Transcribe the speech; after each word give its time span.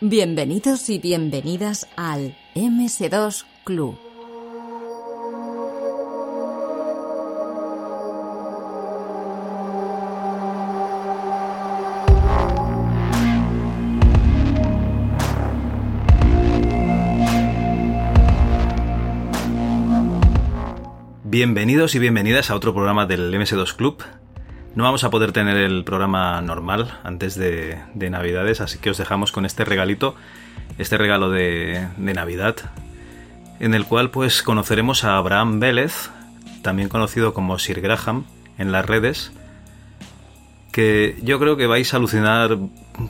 Bienvenidos 0.00 0.90
y 0.90 1.00
bienvenidas 1.00 1.88
al 1.96 2.36
MS2 2.54 3.44
Club. 3.64 3.98
Bienvenidos 21.24 21.96
y 21.96 21.98
bienvenidas 21.98 22.52
a 22.52 22.54
otro 22.54 22.72
programa 22.72 23.06
del 23.06 23.34
MS2 23.34 23.74
Club. 23.74 24.04
No 24.78 24.84
vamos 24.84 25.02
a 25.02 25.10
poder 25.10 25.32
tener 25.32 25.56
el 25.56 25.82
programa 25.82 26.40
normal 26.40 27.00
antes 27.02 27.34
de, 27.34 27.80
Navidades, 27.96 28.60
así 28.60 28.78
que 28.78 28.90
os 28.90 28.96
dejamos 28.96 29.32
con 29.32 29.44
este 29.44 29.64
regalito, 29.64 30.14
este 30.78 30.96
regalo 30.96 31.30
de, 31.30 31.88
Navidad, 31.96 32.54
en 33.58 33.74
el 33.74 33.86
cual 33.86 34.10
pues 34.12 34.44
conoceremos 34.44 35.02
a 35.02 35.16
Abraham 35.16 35.58
Vélez, 35.58 36.10
también 36.62 36.88
conocido 36.88 37.34
como 37.34 37.58
Sir 37.58 37.80
Graham 37.80 38.24
en 38.56 38.70
las 38.70 38.86
redes, 38.86 39.32
que 40.70 41.18
yo 41.24 41.40
creo 41.40 41.56
que 41.56 41.66
vais 41.66 41.92
a 41.92 41.96
alucinar, 41.96 42.56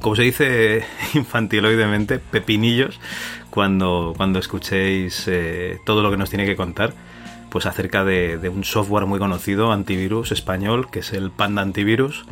como 0.00 0.16
se 0.16 0.23
dice 0.23 0.87
infantiloidemente, 1.12 2.18
pepinillos, 2.18 2.98
cuando, 3.50 4.14
cuando 4.16 4.38
escuchéis 4.38 5.24
eh, 5.26 5.76
todo 5.84 6.02
lo 6.02 6.10
que 6.10 6.16
nos 6.16 6.30
tiene 6.30 6.46
que 6.46 6.56
contar 6.56 6.95
pues 7.51 7.66
acerca 7.66 8.04
de, 8.04 8.49
un 8.49 8.65
software 8.65 9.07
muy 9.07 9.18
conocido, 9.18 9.73
antivirus 9.73 10.32
español, 10.32 10.91
que 10.91 11.01
es 11.01 11.13
el 11.13 11.30
Panda 11.30 11.63
Antivirus. 11.63 12.24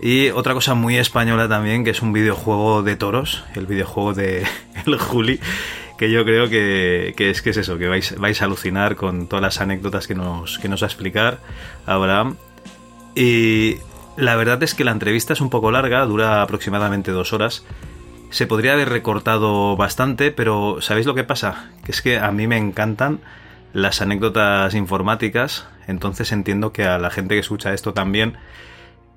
Y 0.00 0.28
otra 0.30 0.52
cosa 0.52 0.74
muy 0.74 0.98
española 0.98 1.48
también, 1.48 1.84
que 1.84 1.90
es 1.90 2.02
un 2.02 2.12
videojuego 2.12 2.82
de 2.82 2.96
toros, 2.96 3.44
el 3.54 3.66
videojuego 3.66 4.12
de 4.12 4.44
El 4.86 4.98
Juli, 4.98 5.40
que 5.96 6.10
yo 6.10 6.24
creo 6.24 6.48
que, 6.50 7.14
es 7.16 7.42
que 7.42 7.50
es 7.50 7.56
eso, 7.56 7.78
que 7.78 7.88
vais, 7.88 8.14
vais, 8.18 8.42
a 8.42 8.44
alucinar 8.44 8.96
con 8.96 9.26
todas 9.26 9.42
las 9.42 9.60
anécdotas 9.60 10.06
que 10.06 10.14
nos, 10.14 10.58
que 10.58 10.68
nos 10.68 10.82
va 10.82 10.86
a 10.86 10.88
explicar 10.88 11.40
Abraham. 11.86 12.36
Y 13.14 13.76
la 14.16 14.36
verdad 14.36 14.62
es 14.62 14.74
que 14.74 14.84
la 14.84 14.92
entrevista 14.92 15.32
es 15.32 15.40
un 15.40 15.50
poco 15.50 15.70
larga, 15.70 16.04
dura 16.04 16.42
aproximadamente 16.42 17.10
dos 17.10 17.32
horas. 17.32 17.64
Se 18.30 18.46
podría 18.46 18.74
haber 18.74 18.90
recortado 18.90 19.76
bastante, 19.76 20.30
pero 20.30 20.78
¿sabéis 20.80 21.06
lo 21.06 21.14
que 21.14 21.24
pasa? 21.24 21.70
Que 21.84 21.92
es 21.92 22.02
que 22.02 22.18
a 22.18 22.30
mí 22.32 22.46
me 22.46 22.58
encantan 22.58 23.20
las 23.76 24.00
anécdotas 24.00 24.74
informáticas, 24.74 25.66
entonces 25.86 26.32
entiendo 26.32 26.72
que 26.72 26.84
a 26.84 26.96
la 26.96 27.10
gente 27.10 27.34
que 27.34 27.40
escucha 27.40 27.74
esto 27.74 27.92
también. 27.92 28.38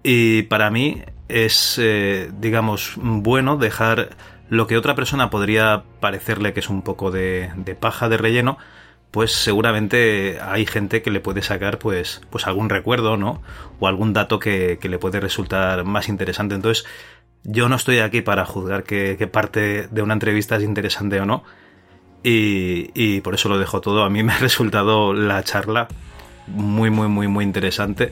Y 0.03 0.43
para 0.43 0.69
mí 0.69 1.01
es, 1.29 1.79
eh, 1.81 2.29
digamos, 2.39 2.95
bueno 2.97 3.55
dejar 3.55 4.09
lo 4.49 4.67
que 4.67 4.75
otra 4.75 4.95
persona 4.95 5.29
podría 5.29 5.83
parecerle 6.01 6.51
que 6.51 6.59
es 6.59 6.69
un 6.69 6.81
poco 6.81 7.09
de, 7.09 7.53
paja 7.79 8.09
de 8.09 8.17
relleno, 8.17 8.57
pues 9.11 9.31
seguramente 9.31 10.39
hay 10.41 10.65
gente 10.65 11.01
que 11.01 11.09
le 11.09 11.21
puede 11.21 11.41
sacar 11.41 11.79
pues, 11.79 12.19
pues 12.29 12.45
algún 12.45 12.67
recuerdo, 12.67 13.15
¿no? 13.15 13.41
O 13.79 13.87
algún 13.87 14.11
dato 14.11 14.39
que, 14.39 14.77
le 14.81 14.99
puede 14.99 15.21
resultar 15.21 15.85
más 15.85 16.09
interesante. 16.09 16.55
Entonces, 16.55 16.85
yo 17.45 17.69
no 17.69 17.77
estoy 17.77 17.99
aquí 17.99 18.19
para 18.21 18.45
juzgar 18.45 18.83
qué 18.83 19.29
parte 19.31 19.87
de 19.87 20.01
una 20.01 20.15
entrevista 20.15 20.57
es 20.57 20.63
interesante 20.63 21.21
o 21.21 21.25
no, 21.25 21.45
y, 22.23 23.21
por 23.21 23.35
eso 23.35 23.49
lo 23.49 23.57
dejo 23.57 23.81
todo. 23.81 24.03
A 24.03 24.09
mí 24.09 24.23
me 24.23 24.33
ha 24.33 24.37
resultado 24.37 25.13
la 25.13 25.43
charla 25.43 25.87
muy, 26.47 26.89
muy, 26.89 27.07
muy, 27.07 27.27
muy 27.27 27.43
interesante. 27.45 28.11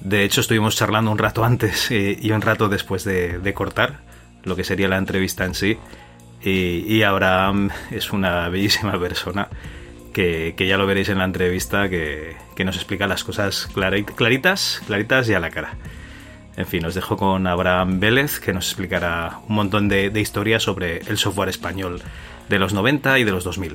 De 0.00 0.24
hecho, 0.24 0.40
estuvimos 0.40 0.76
charlando 0.76 1.10
un 1.10 1.18
rato 1.18 1.44
antes 1.44 1.90
y, 1.90 2.30
un 2.30 2.40
rato 2.40 2.68
después 2.68 3.04
de, 3.04 3.52
cortar 3.54 4.00
lo 4.44 4.56
que 4.56 4.64
sería 4.64 4.88
la 4.88 4.98
entrevista 4.98 5.44
en 5.44 5.54
sí. 5.54 5.78
Y, 6.42 7.02
Abraham 7.02 7.70
es 7.90 8.12
una 8.12 8.48
bellísima 8.48 8.98
persona 8.98 9.48
que, 10.12 10.54
ya 10.58 10.76
lo 10.76 10.86
veréis 10.86 11.08
en 11.08 11.18
la 11.18 11.24
entrevista, 11.24 11.88
que, 11.88 12.36
nos 12.64 12.76
explica 12.76 13.08
las 13.08 13.24
cosas 13.24 13.68
claritas, 13.74 14.82
claritas 14.86 15.28
y 15.28 15.34
a 15.34 15.40
la 15.40 15.50
cara. 15.50 15.76
En 16.54 16.66
fin, 16.66 16.84
os 16.84 16.94
dejo 16.94 17.16
con 17.16 17.46
Abraham 17.46 17.98
Vélez, 17.98 18.38
que 18.38 18.52
nos 18.52 18.66
explicará 18.66 19.38
un 19.48 19.54
montón 19.54 19.88
de 19.88 20.20
historias 20.20 20.62
sobre 20.62 20.98
el 20.98 21.16
software 21.16 21.48
español 21.48 22.02
de 22.52 22.58
los 22.58 22.74
90 22.74 23.18
y 23.18 23.24
de 23.24 23.30
los 23.30 23.44
2000. 23.44 23.72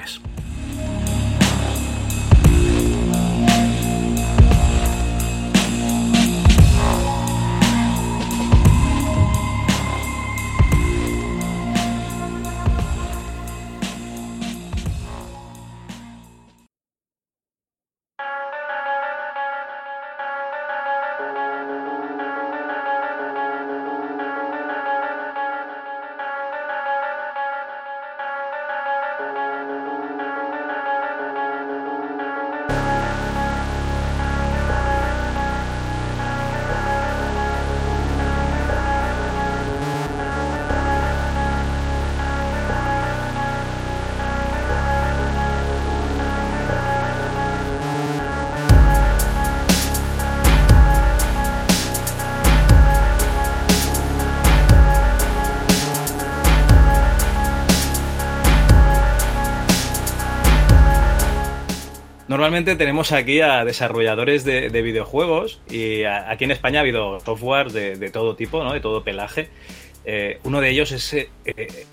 Tenemos 62.65 63.11
aquí 63.11 63.41
a 63.41 63.65
desarrolladores 63.65 64.43
de, 64.43 64.69
videojuegos 64.81 65.61
y 65.69 66.03
aquí 66.03 66.45
en 66.45 66.51
España 66.51 66.79
ha 66.79 66.81
habido 66.81 67.19
software 67.19 67.71
de, 67.71 68.09
todo 68.09 68.35
tipo, 68.35 68.63
¿no? 68.63 68.73
de 68.73 68.79
todo 68.79 69.03
pelaje. 69.03 69.49
Eh, 70.09 70.39
uno 70.45 70.61
de 70.61 70.69
ellos 70.69 70.93
es 70.93 71.13
eh, 71.13 71.27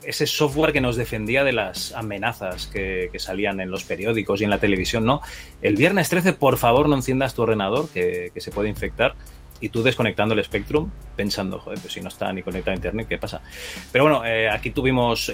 ese 0.05 0.27
software 0.29 0.73
que 0.73 0.81
nos 0.81 0.95
defendía 0.95 1.43
de 1.43 1.53
las 1.53 1.93
amenazas 1.95 2.69
que, 2.69 3.11
salían 3.17 3.59
en 3.61 3.73
los 3.73 3.83
periódicos 3.83 4.41
y 4.41 4.45
en 4.45 4.51
la 4.51 4.59
televisión, 4.59 5.05
¿no? 5.05 5.21
El 5.63 5.75
viernes 5.75 6.09
13, 6.11 6.35
por 6.35 6.57
favor, 6.57 6.89
no 6.89 6.95
enciendas 6.95 7.35
tu 7.35 7.43
ordenador, 7.43 7.89
que, 7.89 8.31
se 8.37 8.53
puede 8.53 8.69
infectar 8.69 9.17
y 9.61 9.69
tú 9.71 9.83
desconectando 9.83 10.35
el 10.35 10.45
Spectrum 10.45 10.91
pensando, 11.17 11.59
joder, 11.59 11.81
pues 11.81 11.93
si 11.93 12.01
no 12.01 12.09
está 12.09 12.33
ni 12.33 12.43
conectado 12.43 12.73
a 12.73 12.77
Internet, 12.77 13.09
¿qué 13.09 13.19
pasa? 13.19 13.41
Pero 13.91 14.05
bueno, 14.05 14.25
eh, 14.25 14.49
aquí 14.49 14.71
tuvimos 14.71 15.33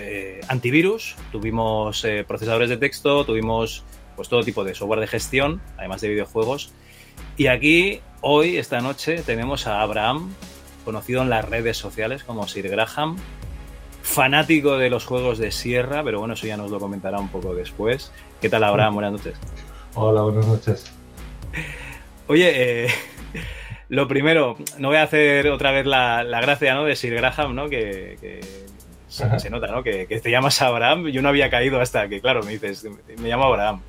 antivirus, 0.49 1.17
tuvimos 1.33 2.07
procesadores 2.27 2.71
de 2.71 2.79
texto, 2.79 3.27
tuvimos 3.27 3.85
pues 4.21 4.29
todo 4.29 4.43
tipo 4.43 4.65
de 4.65 4.75
software 4.75 5.01
de 5.01 5.07
gestión, 5.07 5.63
además 5.79 6.03
de 6.03 6.11
videojuegos. 6.11 6.73
Y 7.39 7.47
aquí, 7.47 8.03
hoy, 8.21 8.59
esta 8.59 8.83
noche, 8.83 9.23
tenemos 9.23 9.67
a 9.67 9.81
Abraham, 9.81 10.35
conocido 10.85 11.23
en 11.23 11.31
las 11.31 11.49
redes 11.49 11.79
sociales 11.79 12.23
como 12.23 12.47
Sir 12.47 12.69
Graham, 12.69 13.17
fanático 14.03 14.77
de 14.77 14.91
los 14.91 15.07
juegos 15.07 15.39
de 15.39 15.51
Sierra, 15.51 16.05
pero 16.05 16.19
bueno, 16.19 16.35
eso 16.35 16.47
ya 16.47 16.59
nos 16.59 16.71
lo 16.71 16.79
comentará 16.79 17.19
un 17.19 17.31
poco 17.31 17.55
después. 17.55 18.13
¿Qué 18.43 18.51
tal, 18.51 18.63
Abraham? 18.65 18.93
Buenas 18.93 19.13
noches. 19.13 19.39
Hola, 19.95 20.21
buenas 20.21 20.47
noches. 20.47 20.93
Oye, 22.27 22.85
eh, 22.85 22.89
lo 23.89 24.07
primero, 24.07 24.59
no 24.77 24.89
voy 24.89 24.99
a 24.99 25.05
hacer 25.05 25.49
otra 25.49 25.71
vez 25.71 25.87
la, 25.87 26.25
gracia 26.43 26.75
¿no? 26.75 26.85
de 26.85 26.95
Sir 26.95 27.15
Graham, 27.15 27.55
¿no? 27.55 27.71
que, 27.71 28.43
se, 29.09 29.49
nota, 29.49 29.69
¿no? 29.69 29.83
Que, 29.83 30.07
que, 30.07 30.21
te 30.21 30.31
llamas 30.31 30.61
Abraham. 30.61 31.07
Yo 31.07 31.23
no 31.23 31.31
había 31.31 31.49
caído 31.49 31.81
hasta 31.81 32.07
que, 32.07 32.21
claro, 32.21 32.43
me 32.43 32.53
dices, 32.53 32.87
me 33.17 33.27
llamo 33.27 33.45
Abraham. 33.45 33.81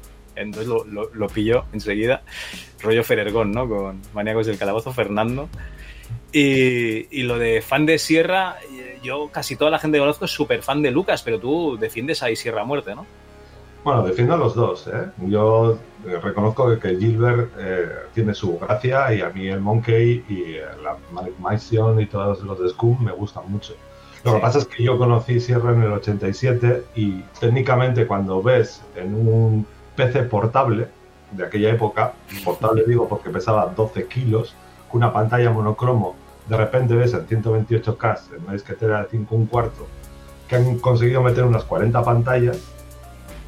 Entonces 0.42 0.68
lo, 0.68 0.84
lo, 0.86 1.28
pilló 1.28 1.66
enseguida. 1.74 2.22
Rollo 2.82 3.04
Ferergón, 3.04 3.52
¿no? 3.52 3.68
Con 3.68 4.02
Maníacos 4.14 4.48
del 4.48 4.58
Calabozo, 4.58 4.92
Fernando. 4.92 5.50
Y, 6.34 7.08
y, 7.18 7.24
lo 7.24 7.38
de 7.38 7.62
fan 7.62 7.86
de 7.86 8.00
Sierra, 8.00 8.56
yo 9.04 9.30
casi 9.32 9.56
toda 9.56 9.72
la 9.72 9.80
gente 9.80 9.98
que 9.98 10.02
conozco 10.02 10.26
es 10.26 10.32
súper 10.32 10.62
fan 10.62 10.82
de 10.82 10.92
Lucas, 10.92 11.24
pero 11.24 11.40
tú 11.40 11.78
defiendes 11.80 12.24
ahí 12.24 12.36
Sierra 12.36 12.64
Muerte, 12.64 12.96
¿no? 12.96 13.06
Bueno, 13.84 14.04
defiendo 14.04 14.36
a 14.36 14.38
los 14.38 14.54
dos. 14.54 14.88
¿eh? 14.88 15.10
Yo 15.28 15.78
eh, 16.06 16.20
reconozco 16.22 16.78
que 16.80 16.98
Gilbert 16.98 17.52
eh, 17.58 17.90
tiene 18.14 18.34
su 18.34 18.60
gracia 18.60 19.14
y 19.14 19.22
a 19.22 19.30
mí 19.30 19.48
el 19.48 19.60
Monkey 19.60 20.24
y 20.30 20.58
la 20.84 20.98
Malik 21.12 21.38
Mason 21.40 22.00
y 22.00 22.06
todos 22.06 22.42
los 22.44 22.60
de 22.60 22.70
Scum 22.70 23.04
me 23.04 23.12
gustan 23.12 23.52
mucho. 23.52 23.74
Lo 24.24 24.36
que 24.36 24.40
pasa 24.40 24.60
es 24.60 24.66
que 24.66 24.84
yo 24.84 25.00
conocí 25.00 25.40
Sierra 25.40 25.72
en 25.74 25.82
el 25.82 25.94
87 25.94 26.84
y 26.96 27.22
técnicamente 27.40 28.06
cuando 28.06 28.44
ves 28.44 28.84
en 28.96 29.16
un 29.16 29.66
PC 30.02 30.24
portable 30.24 30.88
de 31.32 31.46
aquella 31.46 31.70
época, 31.70 32.14
portable 32.44 32.84
digo 32.88 33.08
porque 33.08 33.30
pesaba 33.30 33.68
12 33.68 34.08
kilos, 34.08 34.56
con 34.90 34.98
una 34.98 35.14
pantalla 35.14 35.52
monocromo, 35.52 36.16
de 36.50 36.58
repente 36.58 36.96
ves 36.96 37.14
en 37.14 37.28
128K, 37.28 38.20
en 38.36 38.44
una 38.44 38.54
disquetera 38.54 39.04
de 39.04 39.10
5 39.12 39.36
un 39.36 39.46
cuarto, 39.46 39.88
que 40.48 40.56
han 40.56 40.80
conseguido 40.80 41.22
meter 41.22 41.44
unas 41.44 41.64
40 41.66 42.04
pantallas. 42.04 42.60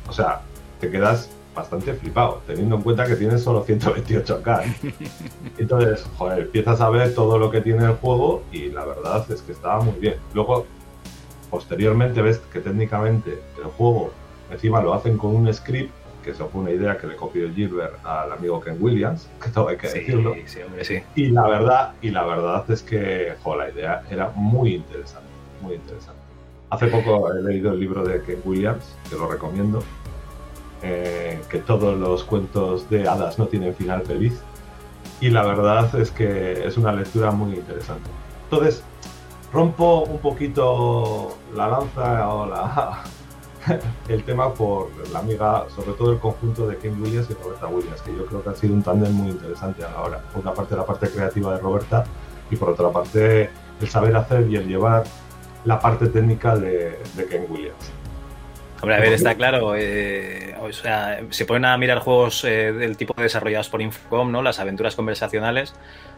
O 0.08 0.14
sea, 0.14 0.42
te 0.80 0.92
quedas 0.92 1.32
bastante 1.56 1.94
flipado, 1.96 2.42
teniendo 2.46 2.76
en 2.76 2.84
cuenta 2.84 3.08
que 3.08 3.16
tienes 3.16 3.42
solo 3.42 3.66
128K. 3.66 4.94
Entonces, 5.58 6.06
joder, 6.16 6.40
empiezas 6.40 6.82
a 6.82 6.90
ver 6.90 7.16
todo 7.16 7.40
lo 7.40 7.50
que 7.50 7.62
tiene 7.62 7.84
el 7.86 7.94
juego 7.94 8.44
y 8.52 8.70
la 8.70 8.86
verdad 8.86 9.26
es 9.32 9.42
que 9.42 9.54
estaba 9.54 9.82
muy 9.82 10.00
bien. 10.00 10.16
Luego, 10.36 10.68
posteriormente 11.50 12.22
ves 12.22 12.38
que 12.52 12.60
técnicamente 12.60 13.42
el 13.58 13.70
juego 13.72 14.12
encima 14.52 14.82
lo 14.82 14.94
hacen 14.94 15.18
con 15.18 15.36
un 15.36 15.52
script, 15.52 15.92
que 16.24 16.32
eso 16.32 16.50
fue 16.50 16.62
una 16.62 16.72
idea 16.72 16.98
que 16.98 17.08
le 17.08 17.16
copió 17.16 17.52
Gilbert 17.54 18.04
al 18.04 18.32
amigo 18.32 18.60
Ken 18.60 18.78
Williams, 18.80 19.30
que 19.44 19.50
todo 19.50 19.68
hay 19.68 19.78
que 19.78 19.88
decirlo. 19.88 20.34
Sí, 20.46 20.62
hombre, 20.62 20.84
sí. 20.84 21.04
Y 21.16 21.28
la 21.28 21.48
verdad, 21.48 21.94
y 22.02 22.10
la 22.10 22.26
verdad 22.26 22.70
es 22.72 22.82
que 22.82 23.34
joder, 23.44 23.68
la 23.68 23.74
idea 23.74 24.04
era 24.10 24.32
muy 24.36 24.76
interesante, 24.76 25.28
muy 25.62 25.76
interesante. 25.76 26.22
Hace 26.70 26.88
poco 26.88 27.32
he 27.32 27.42
leído 27.44 27.72
el 27.74 27.80
libro 27.80 28.04
de 28.04 28.24
Ken 28.24 28.42
Williams, 28.44 28.96
que 29.08 29.16
lo 29.16 29.30
recomiendo, 29.30 29.84
eh, 30.82 31.40
que 31.50 31.60
todos 31.60 31.98
los 32.00 32.24
cuentos 32.24 32.90
de 32.90 33.08
hadas 33.08 33.38
no 33.38 33.46
tienen 33.46 33.76
final 33.76 34.02
feliz. 34.02 34.42
Y 35.22 35.30
la 35.30 35.44
verdad 35.44 35.94
es 36.00 36.10
que 36.10 36.66
es 36.66 36.78
una 36.78 36.92
lectura 36.92 37.32
muy 37.32 37.56
interesante. 37.56 38.10
Entonces, 38.46 38.84
rompo 39.54 40.02
un 40.02 40.18
poquito 40.18 41.38
la 41.56 41.68
lanza 41.68 42.34
o 42.34 42.48
la, 42.48 43.04
el 44.10 44.24
tema 44.24 44.54
por 44.54 44.90
la 45.12 45.20
amiga, 45.20 45.66
sobre 45.76 45.94
todo 45.94 46.12
el 46.12 46.20
conjunto 46.20 46.68
de 46.68 46.78
Ken 46.78 47.02
Williams 47.02 47.30
y 47.30 47.34
Roberta 47.34 47.68
Williams, 47.68 48.02
que 48.02 48.16
yo 48.16 48.26
creo 48.26 48.44
que 48.44 48.50
ha 48.50 48.56
sido 48.56 48.74
un 48.74 48.84
tándem 48.84 49.12
muy 49.12 49.32
interesante 49.32 49.84
a 49.84 49.92
la 49.92 50.02
hora. 50.02 50.20
Por 50.34 50.42
una 50.42 50.54
parte 50.54 50.76
la 50.76 50.86
parte 50.86 51.10
creativa 51.10 51.54
de 51.56 51.62
Roberta 51.62 52.04
y 52.50 52.56
por 52.56 52.70
otra 52.70 52.90
parte 52.90 53.50
el 53.82 53.88
saber 53.88 54.16
hacer 54.16 54.48
y 54.50 54.56
el 54.56 54.68
llevar 54.68 55.04
la 55.66 55.80
parte 55.80 56.08
técnica 56.08 56.56
de, 56.56 57.00
de 57.16 57.26
Ken 57.28 57.46
Williams. 57.50 57.92
Hombre, 58.82 58.98
a 58.98 59.00
ver, 59.00 59.14
está 59.14 59.36
claro. 59.36 59.76
Eh, 59.78 60.56
o 60.62 60.72
sea, 60.74 61.22
se 61.30 61.46
ponen 61.46 61.64
a 61.64 61.78
mirar 61.78 62.00
juegos 62.00 62.44
eh, 62.44 62.74
del 62.74 62.98
tipo 62.98 63.14
desarrollados 63.16 63.70
por 63.70 63.82
Infocom, 63.82 64.30
¿no? 64.30 64.42
Las 64.42 64.60
aventuras 64.60 64.96
conversacionales. 64.96 65.74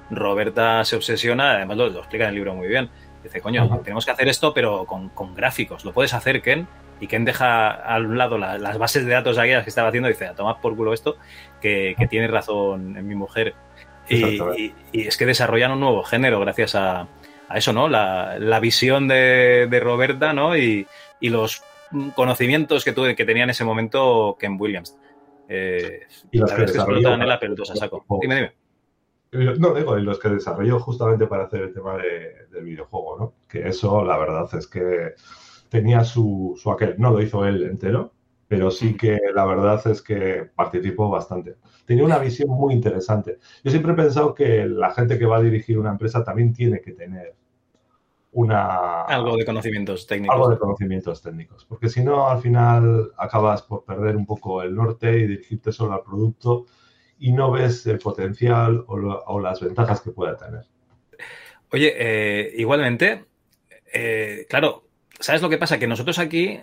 Roberta 0.10 0.84
se 0.84 0.96
obsesiona, 0.96 1.52
además 1.52 1.78
lo, 1.78 1.90
lo 1.90 2.00
explica 2.00 2.24
en 2.24 2.30
el 2.30 2.36
libro 2.36 2.56
muy 2.56 2.68
bien. 2.68 2.90
Dice, 3.24 3.40
coño, 3.40 3.64
Ajá. 3.64 3.80
tenemos 3.84 4.04
que 4.04 4.12
hacer 4.12 4.28
esto, 4.30 4.52
pero 4.52 4.86
con, 4.86 5.10
con 5.10 5.36
gráficos. 5.36 5.86
Lo 5.86 5.94
puedes 5.94 6.16
hacer, 6.16 6.42
Ken. 6.42 6.68
Y 7.00 7.08
Ken 7.08 7.26
deja 7.26 7.70
a 7.72 7.98
un 7.98 8.18
lado 8.18 8.38
la- 8.38 8.58
las 8.58 8.78
bases 8.78 9.06
de 9.06 9.12
datos 9.12 9.38
aquellas 9.38 9.64
que 9.64 9.70
estaba 9.70 9.90
haciendo 9.90 10.08
y 10.10 10.14
dice, 10.14 10.28
a 10.28 10.34
tomar 10.36 10.62
por 10.62 10.76
culo 10.76 10.94
esto, 10.94 11.18
que, 11.62 11.94
que 11.98 12.08
tiene 12.08 12.28
razón 12.28 12.96
en 12.98 13.06
mi 13.08 13.16
mujer. 13.16 13.54
Y, 14.08 14.24
Exactamente. 14.24 14.62
y- 14.62 14.74
y 15.02 15.08
es 15.08 15.18
que 15.18 15.26
desarrollan 15.26 15.72
un 15.72 15.80
nuevo 15.82 16.04
género 16.04 16.40
gracias 16.40 16.76
a, 16.76 17.08
a 17.50 17.58
eso, 17.58 17.74
¿no? 17.74 17.90
La, 17.90 18.38
la 18.40 18.60
visión 18.60 19.08
de, 19.08 19.68
de 19.70 19.80
Roberta, 19.80 20.32
¿no? 20.34 20.56
Y, 20.56 20.88
y 21.20 21.30
los 21.30 21.64
conocimientos 22.16 22.84
que, 22.86 22.92
tuve, 22.94 23.16
que 23.16 23.26
tenía 23.26 23.44
en 23.44 23.50
ese 23.50 23.64
momento 23.66 24.38
Ken 24.40 24.58
Williams. 24.60 24.98
Eh, 25.50 26.02
Y 26.32 26.40
los 26.40 26.50
la 26.50 26.56
que 26.56 26.64
es 26.64 26.72
que 26.72 26.78
explotan 26.78 27.14
en 27.14 27.20
para- 27.20 27.26
la 27.30 27.40
pelotosa 27.40 27.76
saco. 27.76 28.06
Dime, 28.22 28.36
dime. 28.36 29.56
No, 29.60 29.74
digo, 29.74 29.98
y 29.98 30.02
los 30.02 30.18
que 30.18 30.30
desarrolló 30.30 30.80
justamente 30.80 31.28
para 31.28 31.44
hacer 31.44 31.62
el 31.62 31.74
tema 31.74 31.98
de- 31.98 32.46
del 32.52 32.64
videojuego, 32.64 33.18
¿no? 33.20 33.34
Que 33.50 33.68
eso, 33.68 34.04
la 34.06 34.18
verdad 34.18 34.48
es 34.58 34.66
que 34.68 35.14
tenía 35.70 36.04
su, 36.04 36.56
su 36.62 36.72
aquel. 36.72 36.96
No 37.00 37.12
lo 37.12 37.22
hizo 37.22 37.46
él 37.46 37.64
entero, 37.64 38.14
pero 38.48 38.72
sí 38.72 38.96
que 38.98 39.20
la 39.34 39.46
verdad 39.46 39.82
es 39.88 40.02
que 40.02 40.50
participó 40.56 41.10
bastante. 41.10 41.58
Tenía 41.86 42.06
una 42.06 42.20
visión 42.20 42.50
muy 42.50 42.74
interesante. 42.74 43.40
Yo 43.64 43.72
siempre 43.72 43.94
he 43.94 43.96
pensado 43.96 44.34
que 44.34 44.66
la 44.68 44.92
gente 44.94 45.18
que 45.20 45.26
va 45.26 45.38
a 45.38 45.42
dirigir 45.42 45.78
una 45.80 45.92
empresa 45.92 46.24
también 46.24 46.54
tiene 46.54 46.82
que 46.82 46.94
tener 46.94 47.36
una, 48.34 49.06
Algo 49.08 49.36
de 49.38 49.46
conocimientos 49.46 50.06
técnicos. 50.06 50.38
algo 50.38 50.50
de 50.50 50.58
conocimientos 50.60 51.22
técnicos, 51.22 51.66
porque 51.66 51.90
si 51.90 52.04
no, 52.04 52.28
al 52.30 52.40
final 52.42 53.12
acabas 53.18 53.62
por 53.64 53.84
perder 53.86 54.16
un 54.18 54.26
poco 54.26 54.62
el 54.62 54.76
norte 54.76 55.12
y 55.18 55.28
dirigirte 55.28 55.72
solo 55.72 55.94
al 55.94 56.04
producto 56.04 56.66
y 57.20 57.32
no 57.32 57.52
ves 57.52 57.86
el 57.88 58.00
potencial 58.00 58.84
o, 58.88 58.98
lo- 58.98 59.24
o 59.26 59.40
las 59.40 59.62
ventajas 59.62 60.02
que 60.02 60.12
pueda 60.12 60.36
tener. 60.38 60.66
Oye, 61.72 61.94
eh, 61.98 62.54
igualmente, 62.58 63.26
eh, 63.94 64.46
claro, 64.50 64.85
¿sabes 65.26 65.42
lo 65.42 65.50
que 65.50 65.58
pasa? 65.58 65.80
Que 65.80 65.88
nosotros 65.88 66.20
aquí, 66.20 66.60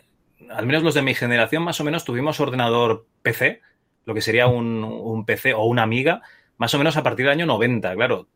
al 0.49 0.67
menos 0.67 0.85
los 0.85 0.95
de 0.95 1.03
mi 1.03 1.15
generación, 1.15 1.65
más 1.65 1.81
o 1.81 1.85
menos 1.85 2.05
tuvimos 2.05 2.39
ordenador 2.39 3.07
PC, 3.23 3.61
lo 4.05 4.15
que 4.15 4.21
sería 4.21 4.47
un, 4.47 4.85
un 4.85 5.25
PC 5.25 5.53
o 5.53 5.65
una 5.65 5.83
amiga, 5.83 6.23
más 6.59 6.73
o 6.75 6.79
menos 6.79 6.97
a 6.97 7.03
partir 7.03 7.27
del 7.27 7.33
año 7.33 7.47
90, 7.47 7.93
claro. 7.95 8.29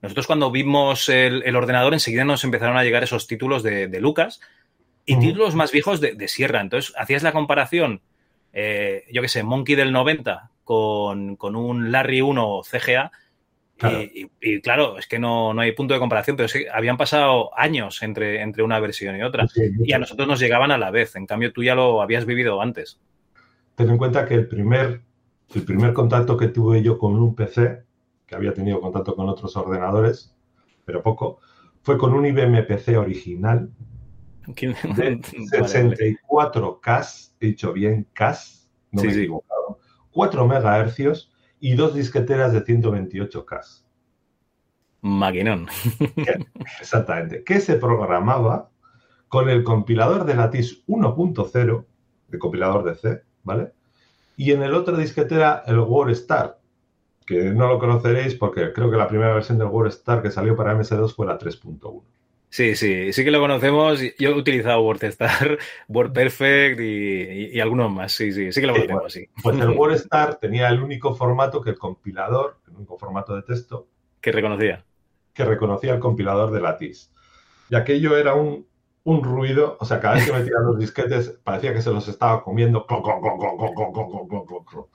Nosotros 0.00 0.26
cuando 0.26 0.50
vimos 0.50 1.10
el, 1.10 1.42
el 1.44 1.56
ordenador 1.56 1.92
enseguida 1.92 2.24
nos 2.24 2.44
empezaron 2.44 2.78
a 2.78 2.84
llegar 2.84 3.02
esos 3.02 3.26
títulos 3.26 3.62
de, 3.62 3.86
de 3.88 4.00
Lucas 4.00 4.40
y 5.04 5.18
títulos 5.18 5.54
más 5.54 5.72
viejos 5.72 6.00
de, 6.00 6.14
de 6.14 6.28
Sierra. 6.28 6.60
Entonces 6.60 6.94
hacías 6.96 7.22
la 7.22 7.32
comparación, 7.32 8.00
eh, 8.54 9.04
yo 9.12 9.20
qué 9.20 9.28
sé, 9.28 9.42
Monkey 9.42 9.74
del 9.74 9.92
90 9.92 10.50
con, 10.64 11.36
con 11.36 11.54
un 11.54 11.92
Larry 11.92 12.22
1 12.22 12.62
CGA 12.62 13.12
Claro. 13.78 13.98
y, 14.00 14.30
y- 14.40 14.54
y 14.56 14.60
claro, 14.62 14.98
es 14.98 15.06
que 15.06 15.18
no, 15.18 15.52
no 15.52 15.60
hay 15.60 15.72
punto 15.72 15.92
de 15.94 16.00
comparación, 16.00 16.36
pero 16.36 16.46
es 16.46 16.52
que 16.52 16.70
habían 16.70 16.96
pasado 16.96 17.50
años 17.58 18.02
entre, 18.02 18.40
entre 18.40 18.62
una 18.62 18.80
versión 18.80 19.16
y 19.16 19.22
otra. 19.22 19.46
Sí, 19.48 19.70
Y 19.84 19.92
a 19.92 19.98
nosotros 19.98 20.26
nos 20.28 20.40
llegaban 20.40 20.70
a 20.70 20.78
la 20.78 20.90
vez. 20.90 21.14
En 21.16 21.26
cambio, 21.26 21.52
tú 21.52 21.62
ya 21.62 21.74
lo 21.74 22.00
habías 22.00 22.24
vivido 22.24 22.60
antes. 22.62 22.98
Ten 23.74 23.90
en 23.90 23.98
cuenta 23.98 24.24
que 24.26 24.34
el 24.34 24.48
primer, 24.48 25.02
el 25.54 25.62
primer 25.64 25.92
contacto 25.92 26.36
que 26.36 26.48
tuve 26.48 26.82
yo 26.82 26.98
con 26.98 27.14
un 27.16 27.34
PC, 27.34 27.84
que 28.26 28.34
había 28.34 28.54
tenido 28.54 28.80
contacto 28.80 29.14
con 29.14 29.28
otros 29.28 29.54
ordenadores, 29.56 30.34
pero 30.84 31.02
poco, 31.02 31.40
fue 31.82 31.98
con 31.98 32.14
un 32.14 32.24
IBM 32.26 32.62
PC 32.64 32.96
original 32.96 33.70
de 34.46 35.14
Vale, 35.60 35.82
vale. 35.82 35.96
64K, 35.96 37.32
he 37.40 37.46
dicho 37.46 37.72
bien, 37.72 38.08
K, 38.12 38.36
no 38.92 39.00
Sí, 39.02 39.06
me 39.06 39.12
he 39.12 39.14
sí. 39.14 39.20
equivocado, 39.22 39.78
4 40.10 40.44
MHz 40.46 41.30
y 41.66 41.74
dos 41.74 41.96
disqueteras 41.96 42.52
de 42.52 42.64
128K. 42.64 43.82
Maquinón. 45.00 45.66
Exactamente. 46.80 47.42
Que 47.42 47.58
se 47.58 47.74
programaba 47.74 48.70
con 49.26 49.48
el 49.48 49.64
compilador 49.64 50.24
de 50.26 50.36
Lattice 50.36 50.84
1.0, 50.86 51.84
de 52.28 52.38
compilador 52.38 52.84
de 52.84 52.94
C, 52.94 53.22
¿vale? 53.42 53.72
Y 54.36 54.52
en 54.52 54.62
el 54.62 54.74
otro 54.74 54.96
disquetera 54.96 55.64
el 55.66 55.80
WordStar, 55.80 56.60
que 57.26 57.50
no 57.50 57.66
lo 57.66 57.80
conoceréis 57.80 58.36
porque 58.36 58.72
creo 58.72 58.88
que 58.88 58.96
la 58.96 59.08
primera 59.08 59.34
versión 59.34 59.58
del 59.58 59.66
WordStar 59.66 60.22
que 60.22 60.30
salió 60.30 60.54
para 60.54 60.72
MS2 60.72 61.16
fue 61.16 61.26
la 61.26 61.36
3.1. 61.36 62.00
Sí, 62.56 62.74
sí, 62.74 63.12
sí 63.12 63.24
que 63.24 63.30
lo 63.30 63.40
conocemos. 63.40 64.00
Yo 64.18 64.30
he 64.30 64.34
utilizado 64.34 64.80
WordStar, 64.82 65.58
WordPerfect 65.88 66.80
y, 66.80 66.84
y, 66.84 67.56
y 67.56 67.60
algunos 67.60 67.90
más. 67.92 68.12
Sí, 68.12 68.32
sí, 68.32 68.50
sí 68.52 68.60
que 68.60 68.66
lo 68.66 68.72
Sí, 68.72 68.80
conocemos, 68.86 69.02
bueno. 69.02 69.10
sí. 69.10 69.28
Pues 69.42 69.58
el 69.60 69.70
WordStar 69.78 70.36
tenía 70.36 70.68
el 70.70 70.82
único 70.82 71.14
formato 71.14 71.60
que 71.60 71.70
el 71.70 71.78
compilador, 71.78 72.58
el 72.68 72.76
único 72.76 72.98
formato 72.98 73.34
de 73.36 73.42
texto, 73.42 73.90
Que 74.20 74.32
reconocía. 74.32 74.84
que 75.34 75.44
reconocía 75.44 75.94
el 75.94 76.00
compilador 76.00 76.50
de 76.50 76.60
Lattice. 76.60 77.10
Y 77.68 77.76
aquello 77.76 78.16
era 78.16 78.34
un, 78.34 78.66
un 79.04 79.22
ruido, 79.24 79.76
o 79.80 79.84
sea, 79.84 80.00
cada 80.00 80.14
vez 80.16 80.26
que 80.26 80.32
metían 80.32 80.64
los 80.66 80.78
disquetes 80.78 81.30
parecía 81.44 81.74
que 81.74 81.82
se 81.82 81.92
los 81.92 82.08
estaba 82.08 82.42
comiendo. 82.42 82.86
clon, 82.86 83.02
clon, 83.02 83.20
clon, 83.20 84.86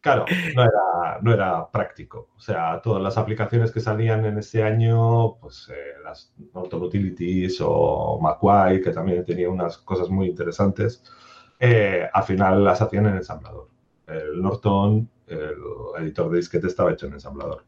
Claro, 0.00 0.24
no 0.54 0.62
era, 0.62 1.18
no 1.22 1.32
era 1.32 1.70
práctico. 1.70 2.30
O 2.36 2.40
sea, 2.40 2.80
todas 2.80 3.02
las 3.02 3.18
aplicaciones 3.18 3.72
que 3.72 3.80
salían 3.80 4.24
en 4.24 4.38
ese 4.38 4.62
año, 4.62 5.36
pues 5.40 5.68
eh, 5.74 5.94
las 6.04 6.32
Norton 6.54 6.82
Utilities 6.84 7.58
o 7.60 8.18
Macquarie, 8.20 8.80
que 8.80 8.92
también 8.92 9.24
tenía 9.24 9.50
unas 9.50 9.78
cosas 9.78 10.08
muy 10.08 10.28
interesantes, 10.28 11.02
eh, 11.58 12.08
al 12.12 12.22
final 12.24 12.64
las 12.64 12.80
hacían 12.80 13.06
en 13.06 13.16
ensamblador. 13.16 13.68
El 14.06 14.40
Norton, 14.40 15.10
el 15.26 15.54
editor 15.98 16.30
de 16.30 16.36
disquete, 16.38 16.68
estaba 16.68 16.92
hecho 16.92 17.06
en 17.06 17.14
ensamblador. 17.14 17.64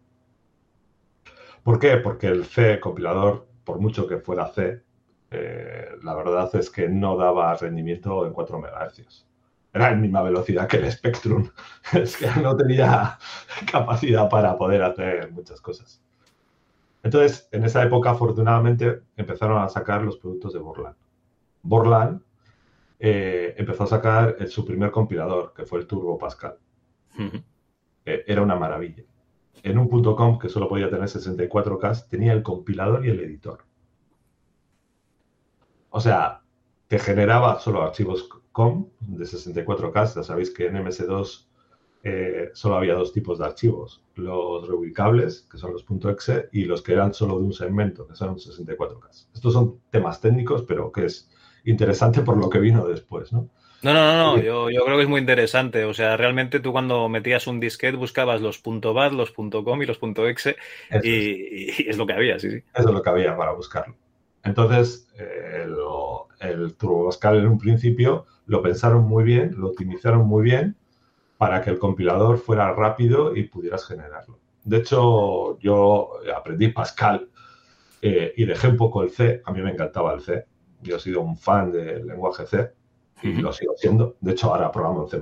¿Por 1.63 1.79
qué? 1.79 1.97
Porque 1.99 2.27
el 2.29 2.45
C 2.45 2.81
compilador, 2.81 3.47
por 3.65 3.79
mucho 3.81 4.07
que 4.07 4.19
fuera 4.19 4.47
C, 4.49 4.83
eh, 5.31 5.89
la 6.03 6.15
verdad 6.15 6.51
es 6.57 6.71
que 6.71 6.89
no 6.89 7.17
daba 7.17 7.55
rendimiento 7.55 8.27
en 8.27 8.33
4 8.33 8.59
MHz. 8.59 9.27
Era 9.73 9.91
en 9.93 10.01
misma 10.01 10.23
velocidad 10.23 10.67
que 10.69 10.79
el 10.79 10.91
Spectrum. 10.91 11.49
es 11.93 12.17
que 12.17 12.27
no 12.41 12.57
tenía 12.57 13.19
capacidad 13.71 14.29
para 14.29 14.57
poder 14.59 14.83
hacer 14.83 15.31
muchas 15.33 15.61
cosas. 15.61 16.03
Entonces, 17.03 17.49
en 17.53 17.65
esa 17.65 17.83
época, 17.83 18.11
afortunadamente, 18.11 19.03
empezaron 19.17 19.63
a 19.63 19.69
sacar 19.69 20.03
los 20.03 20.19
productos 20.19 20.53
de 20.53 20.59
Borland. 20.59 20.97
Borland 21.63 22.21
eh, 22.99 23.55
empezó 23.57 23.85
a 23.85 23.87
sacar 23.87 24.37
el- 24.39 24.49
su 24.49 24.65
primer 24.65 24.91
compilador, 24.91 25.55
que 25.55 25.65
fue 25.65 25.79
el 25.79 25.87
Turbo 25.87 26.19
Pascal. 26.19 26.59
Eh, 28.05 28.25
era 28.27 28.43
una 28.43 28.57
maravilla. 28.57 29.05
En 29.63 29.79
un 29.79 29.89
punto 29.89 30.15
.com 30.17 30.39
que 30.39 30.49
solo 30.49 30.69
podía 30.69 30.91
tener 30.91 31.09
64K, 31.09 32.09
tenía 32.09 32.33
el 32.33 32.43
compilador 32.43 33.05
y 33.07 33.11
el 33.11 33.21
editor. 33.21 33.65
O 35.91 36.01
sea, 36.01 36.43
te 36.89 36.99
generaba 36.99 37.59
solo 37.61 37.83
archivos 37.83 38.29
COM 38.53 38.89
de 39.01 39.25
64K. 39.25 40.15
Ya 40.17 40.23
sabéis 40.23 40.51
que 40.51 40.67
en 40.67 40.77
MS2 40.77 41.47
eh, 42.03 42.51
solo 42.55 42.77
había 42.77 42.95
dos 42.95 43.13
tipos 43.13 43.39
de 43.39 43.47
archivos. 43.47 44.03
Los 44.15 44.67
reubicables, 44.67 45.47
que 45.51 45.59
son 45.59 45.73
los 45.73 45.85
.exe, 45.89 46.49
y 46.53 46.65
los 46.65 46.83
que 46.83 46.93
eran 46.93 47.13
solo 47.13 47.39
de 47.39 47.45
un 47.45 47.53
segmento, 47.53 48.07
que 48.07 48.15
son 48.15 48.37
64K. 48.37 49.27
Estos 49.35 49.53
son 49.53 49.81
temas 49.91 50.21
técnicos, 50.21 50.65
pero 50.67 50.91
que 50.91 51.07
es 51.07 51.31
interesante 51.65 52.23
por 52.23 52.37
lo 52.37 52.49
que 52.49 52.59
vino 52.59 52.87
después, 52.87 53.33
¿no? 53.33 53.49
No, 53.83 53.95
no, 53.95 54.13
no, 54.13 54.37
no. 54.37 54.43
Yo, 54.43 54.71
yo, 54.71 54.85
creo 54.85 54.97
que 54.99 55.05
es 55.05 55.09
muy 55.09 55.21
interesante. 55.21 55.85
O 55.85 55.95
sea, 55.95 56.17
realmente 56.17 56.61
tú 56.61 56.73
cuando 56.73 57.09
metías 57.09 57.47
un 57.47 57.61
disquete 57.61 57.97
buscabas 57.97 58.43
los 58.43 58.63
.bat, 58.63 59.13
los 59.13 59.33
.com 59.33 59.83
y 59.83 59.87
los 59.87 59.99
.exe 60.03 60.57
y, 61.03 61.09
y, 61.09 61.89
es 61.89 61.97
lo 61.97 62.07
que 62.07 62.13
había, 62.13 62.39
sí, 62.39 62.51
sí. 62.51 62.63
Eso 62.75 62.89
es 62.89 62.95
lo 62.95 63.03
que 63.03 63.11
había 63.11 63.35
para 63.37 63.53
buscarlo. 63.53 63.97
Entonces, 64.43 65.09
eh, 65.19 65.67
lo, 65.69 66.29
el 66.41 66.75
TurboPascal 66.75 67.39
en 67.39 67.49
un 67.49 67.59
principio 67.59 68.27
lo 68.47 68.63
pensaron 68.63 69.05
muy 69.05 69.25
bien, 69.25 69.55
lo 69.57 69.69
optimizaron 69.69 70.27
muy 70.27 70.43
bien 70.43 70.77
para 71.39 71.63
que 71.63 71.71
el 71.71 71.79
compilador 71.79 72.39
fuera 72.39 72.73
rápido 72.73 73.35
y 73.37 73.45
pudieras 73.45 73.87
generarlo. 73.87 74.39
De 74.65 74.79
hecho, 74.79 75.59
yo 75.59 76.13
aprendí 76.35 76.69
Pascal 76.69 77.29
eh, 78.03 78.33
y 78.37 78.45
dejé 78.45 78.69
un 78.69 78.77
poco 78.77 79.03
el 79.03 79.11
C. 79.11 79.43
A 79.45 79.53
mí 79.53 79.63
me 79.63 79.71
encantaba 79.71 80.13
el 80.15 80.21
C. 80.21 80.47
Yo 80.83 80.97
he 80.97 81.01
sido 81.01 81.21
un 81.21 81.37
fan 81.37 81.73
del 81.73 82.07
lenguaje 82.07 82.47
C 82.47 82.71
y 83.23 83.33
lo 83.35 83.53
sigo 83.53 83.75
siendo. 83.77 84.17
De 84.21 84.33
hecho, 84.33 84.53
ahora 84.53 84.71
programo 84.71 85.03
en 85.03 85.09
C 85.09 85.21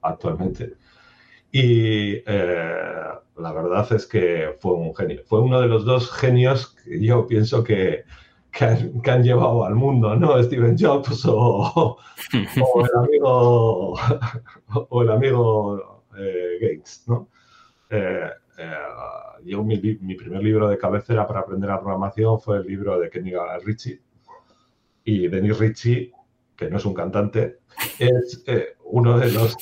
actualmente. 0.00 0.74
Y 1.50 2.14
eh, 2.26 3.02
la 3.36 3.52
verdad 3.52 3.92
es 3.92 4.06
que 4.06 4.56
fue 4.58 4.72
un 4.72 4.94
genio. 4.94 5.22
Fue 5.24 5.40
uno 5.40 5.60
de 5.60 5.68
los 5.68 5.84
dos 5.84 6.10
genios 6.10 6.71
yo 6.86 7.26
pienso 7.26 7.62
que, 7.62 8.04
que, 8.50 8.64
han, 8.64 9.22
llevado 9.22 9.64
al 9.64 9.74
mundo, 9.74 10.14
¿no? 10.16 10.42
Steven 10.42 10.76
Jobs 10.78 11.24
o, 11.26 11.96
o 12.74 12.84
el 12.84 13.04
amigo, 13.04 13.94
o 14.88 15.02
el 15.02 15.10
amigo 15.10 16.04
eh, 16.18 16.58
Gates, 16.60 17.04
¿no? 17.06 17.28
Eh, 17.90 18.30
yo 19.44 19.64
mi, 19.64 19.76
primer 19.78 20.42
libro 20.42 20.68
de 20.68 20.78
cabecera 20.78 21.26
para 21.26 21.40
aprender 21.40 21.68
la 21.68 21.80
programación 21.80 22.40
fue 22.40 22.58
el 22.58 22.66
libro 22.66 22.98
de 22.98 23.10
Kenny 23.10 23.32
Ritchie. 23.64 24.00
Y 25.04 25.26
Denis 25.26 25.58
Ritchie 25.58 26.12
que 26.62 26.70
no 26.70 26.76
es 26.76 26.84
un 26.84 26.94
cantante, 26.94 27.58
es 27.98 28.42
eh, 28.46 28.76
uno 28.84 29.18
de 29.18 29.32
los, 29.32 29.56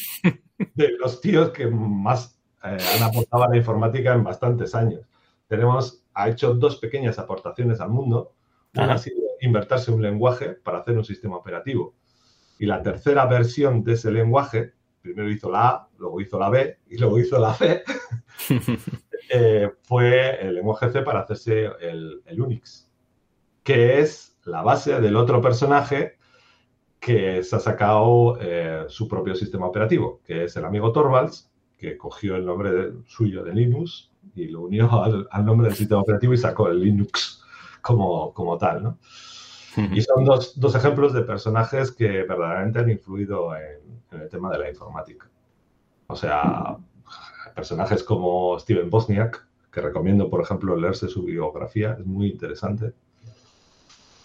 de 0.74 0.90
los 0.98 1.20
tíos 1.20 1.50
que 1.50 1.66
más 1.66 2.38
eh, 2.62 2.76
han 2.96 3.02
aportado 3.02 3.44
a 3.44 3.48
la 3.48 3.56
informática 3.56 4.12
en 4.14 4.24
bastantes 4.24 4.74
años. 4.74 5.00
Tenemos, 5.48 5.99
ha 6.22 6.28
hecho 6.28 6.54
dos 6.54 6.76
pequeñas 6.76 7.18
aportaciones 7.18 7.80
al 7.80 7.90
mundo. 7.90 8.34
Una 8.74 8.94
ha 8.94 8.98
sido 8.98 9.20
invertirse 9.40 9.90
un 9.90 10.02
lenguaje 10.02 10.50
para 10.50 10.78
hacer 10.78 10.96
un 10.96 11.04
sistema 11.04 11.36
operativo. 11.36 11.94
Y 12.58 12.66
la 12.66 12.82
tercera 12.82 13.26
versión 13.26 13.82
de 13.82 13.94
ese 13.94 14.10
lenguaje, 14.10 14.74
primero 15.00 15.30
hizo 15.30 15.50
la 15.50 15.68
A, 15.68 15.88
luego 15.98 16.20
hizo 16.20 16.38
la 16.38 16.50
B 16.50 16.78
y 16.88 16.98
luego 16.98 17.18
hizo 17.18 17.38
la 17.38 17.54
C, 17.54 17.82
eh, 19.30 19.70
fue 19.82 20.46
el 20.46 20.54
lenguaje 20.54 20.90
C 20.90 21.02
para 21.02 21.20
hacerse 21.20 21.70
el, 21.80 22.22
el 22.26 22.40
Unix, 22.40 22.90
que 23.62 24.00
es 24.00 24.38
la 24.44 24.62
base 24.62 25.00
del 25.00 25.16
otro 25.16 25.40
personaje 25.40 26.18
que 27.00 27.42
se 27.42 27.56
ha 27.56 27.60
sacado 27.60 28.38
eh, 28.40 28.84
su 28.88 29.08
propio 29.08 29.34
sistema 29.34 29.66
operativo, 29.66 30.20
que 30.24 30.44
es 30.44 30.56
el 30.56 30.66
amigo 30.66 30.92
Torvalds, 30.92 31.50
que 31.78 31.96
cogió 31.96 32.36
el 32.36 32.44
nombre 32.44 32.92
suyo 33.06 33.42
de 33.42 33.54
Linux 33.54 34.09
y 34.34 34.48
lo 34.48 34.62
unió 34.62 34.90
al, 35.30 35.44
nombre 35.44 35.68
del 35.68 35.76
sistema 35.76 36.02
operativo 36.02 36.32
y 36.32 36.38
sacó 36.38 36.68
el 36.68 36.80
Linux 36.80 37.42
como, 37.80 38.32
como 38.32 38.58
tal, 38.58 38.82
¿no? 38.82 38.98
Y 39.92 40.02
son 40.02 40.24
dos, 40.24 40.58
dos, 40.58 40.74
ejemplos 40.74 41.12
de 41.12 41.22
personajes 41.22 41.92
que 41.92 42.08
verdaderamente 42.24 42.80
han 42.80 42.90
influido 42.90 43.54
en, 43.54 44.02
en, 44.10 44.20
el 44.22 44.28
tema 44.28 44.50
de 44.50 44.58
la 44.58 44.68
informática. 44.68 45.30
O 46.08 46.16
sea, 46.16 46.76
personajes 47.54 48.02
como 48.02 48.58
Steven 48.58 48.90
Bosniak, 48.90 49.46
que 49.70 49.80
recomiendo, 49.80 50.28
por 50.28 50.42
ejemplo, 50.42 50.76
leerse 50.76 51.08
su 51.08 51.22
biografía, 51.22 51.96
es 51.98 52.04
muy 52.04 52.28
interesante. 52.28 52.92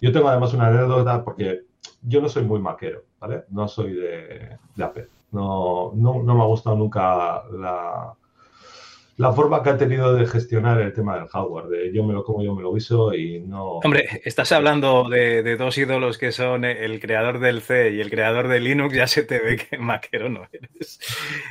Yo 0.01 0.11
tengo 0.11 0.27
además 0.27 0.53
una 0.53 0.67
anécdota 0.67 1.23
porque 1.23 1.61
yo 2.01 2.21
no 2.21 2.29
soy 2.29 2.43
muy 2.43 2.59
maquero, 2.59 3.03
¿vale? 3.19 3.45
No 3.49 3.67
soy 3.67 3.93
de, 3.93 4.57
Apple. 4.81 5.07
No, 5.31 5.91
no, 5.95 6.23
no, 6.23 6.35
me 6.35 6.41
ha 6.41 6.45
gustado 6.45 6.75
nunca 6.75 7.43
la, 7.51 8.13
la 9.17 9.31
forma 9.31 9.63
que 9.63 9.69
ha 9.69 9.77
tenido 9.77 10.13
de 10.13 10.25
gestionar 10.25 10.81
el 10.81 10.91
tema 10.91 11.17
del 11.17 11.27
hardware, 11.27 11.67
de 11.67 11.93
yo 11.93 12.03
me 12.03 12.13
lo 12.13 12.23
como, 12.23 12.43
yo 12.43 12.53
me 12.53 12.61
lo 12.61 12.73
guiso 12.73 13.13
y 13.13 13.39
no... 13.39 13.79
Hombre, 13.79 14.21
estás 14.25 14.51
hablando 14.51 15.07
de, 15.07 15.41
de, 15.41 15.55
dos 15.55 15.77
ídolos 15.77 16.17
que 16.17 16.33
son 16.33 16.65
el 16.65 16.99
creador 16.99 17.39
del 17.39 17.61
C 17.61 17.91
y 17.91 18.01
el 18.01 18.09
creador 18.09 18.49
de 18.49 18.59
Linux, 18.59 18.93
ya 18.93 19.07
se 19.07 19.23
te 19.23 19.39
ve 19.39 19.55
que 19.55 19.77
maquero 19.79 20.27
no 20.27 20.45
eres. 20.51 20.99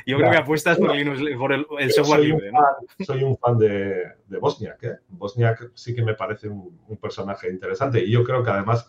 Yo 0.05 0.17
creo 0.17 0.29
que 0.29 0.37
apuestas 0.37 0.77
por, 0.77 0.95
Linux, 0.95 1.21
por 1.39 1.53
el, 1.53 1.65
software 1.91 2.19
libre. 2.19 2.51
¿no? 2.51 2.59
Soy 3.03 3.23
un 3.23 3.35
fan 3.35 3.57
de, 3.57 4.03
de 4.27 4.37
Bosniak, 4.37 4.83
¿eh? 4.83 4.97
Bosniak 5.09 5.71
sí 5.73 5.95
que 5.95 6.03
me 6.03 6.13
parece 6.13 6.47
un, 6.47 6.79
un 6.87 6.97
personaje 6.97 7.49
interesante 7.49 7.99
y 7.99 8.11
yo 8.11 8.23
creo 8.23 8.43
que 8.43 8.51
además 8.51 8.87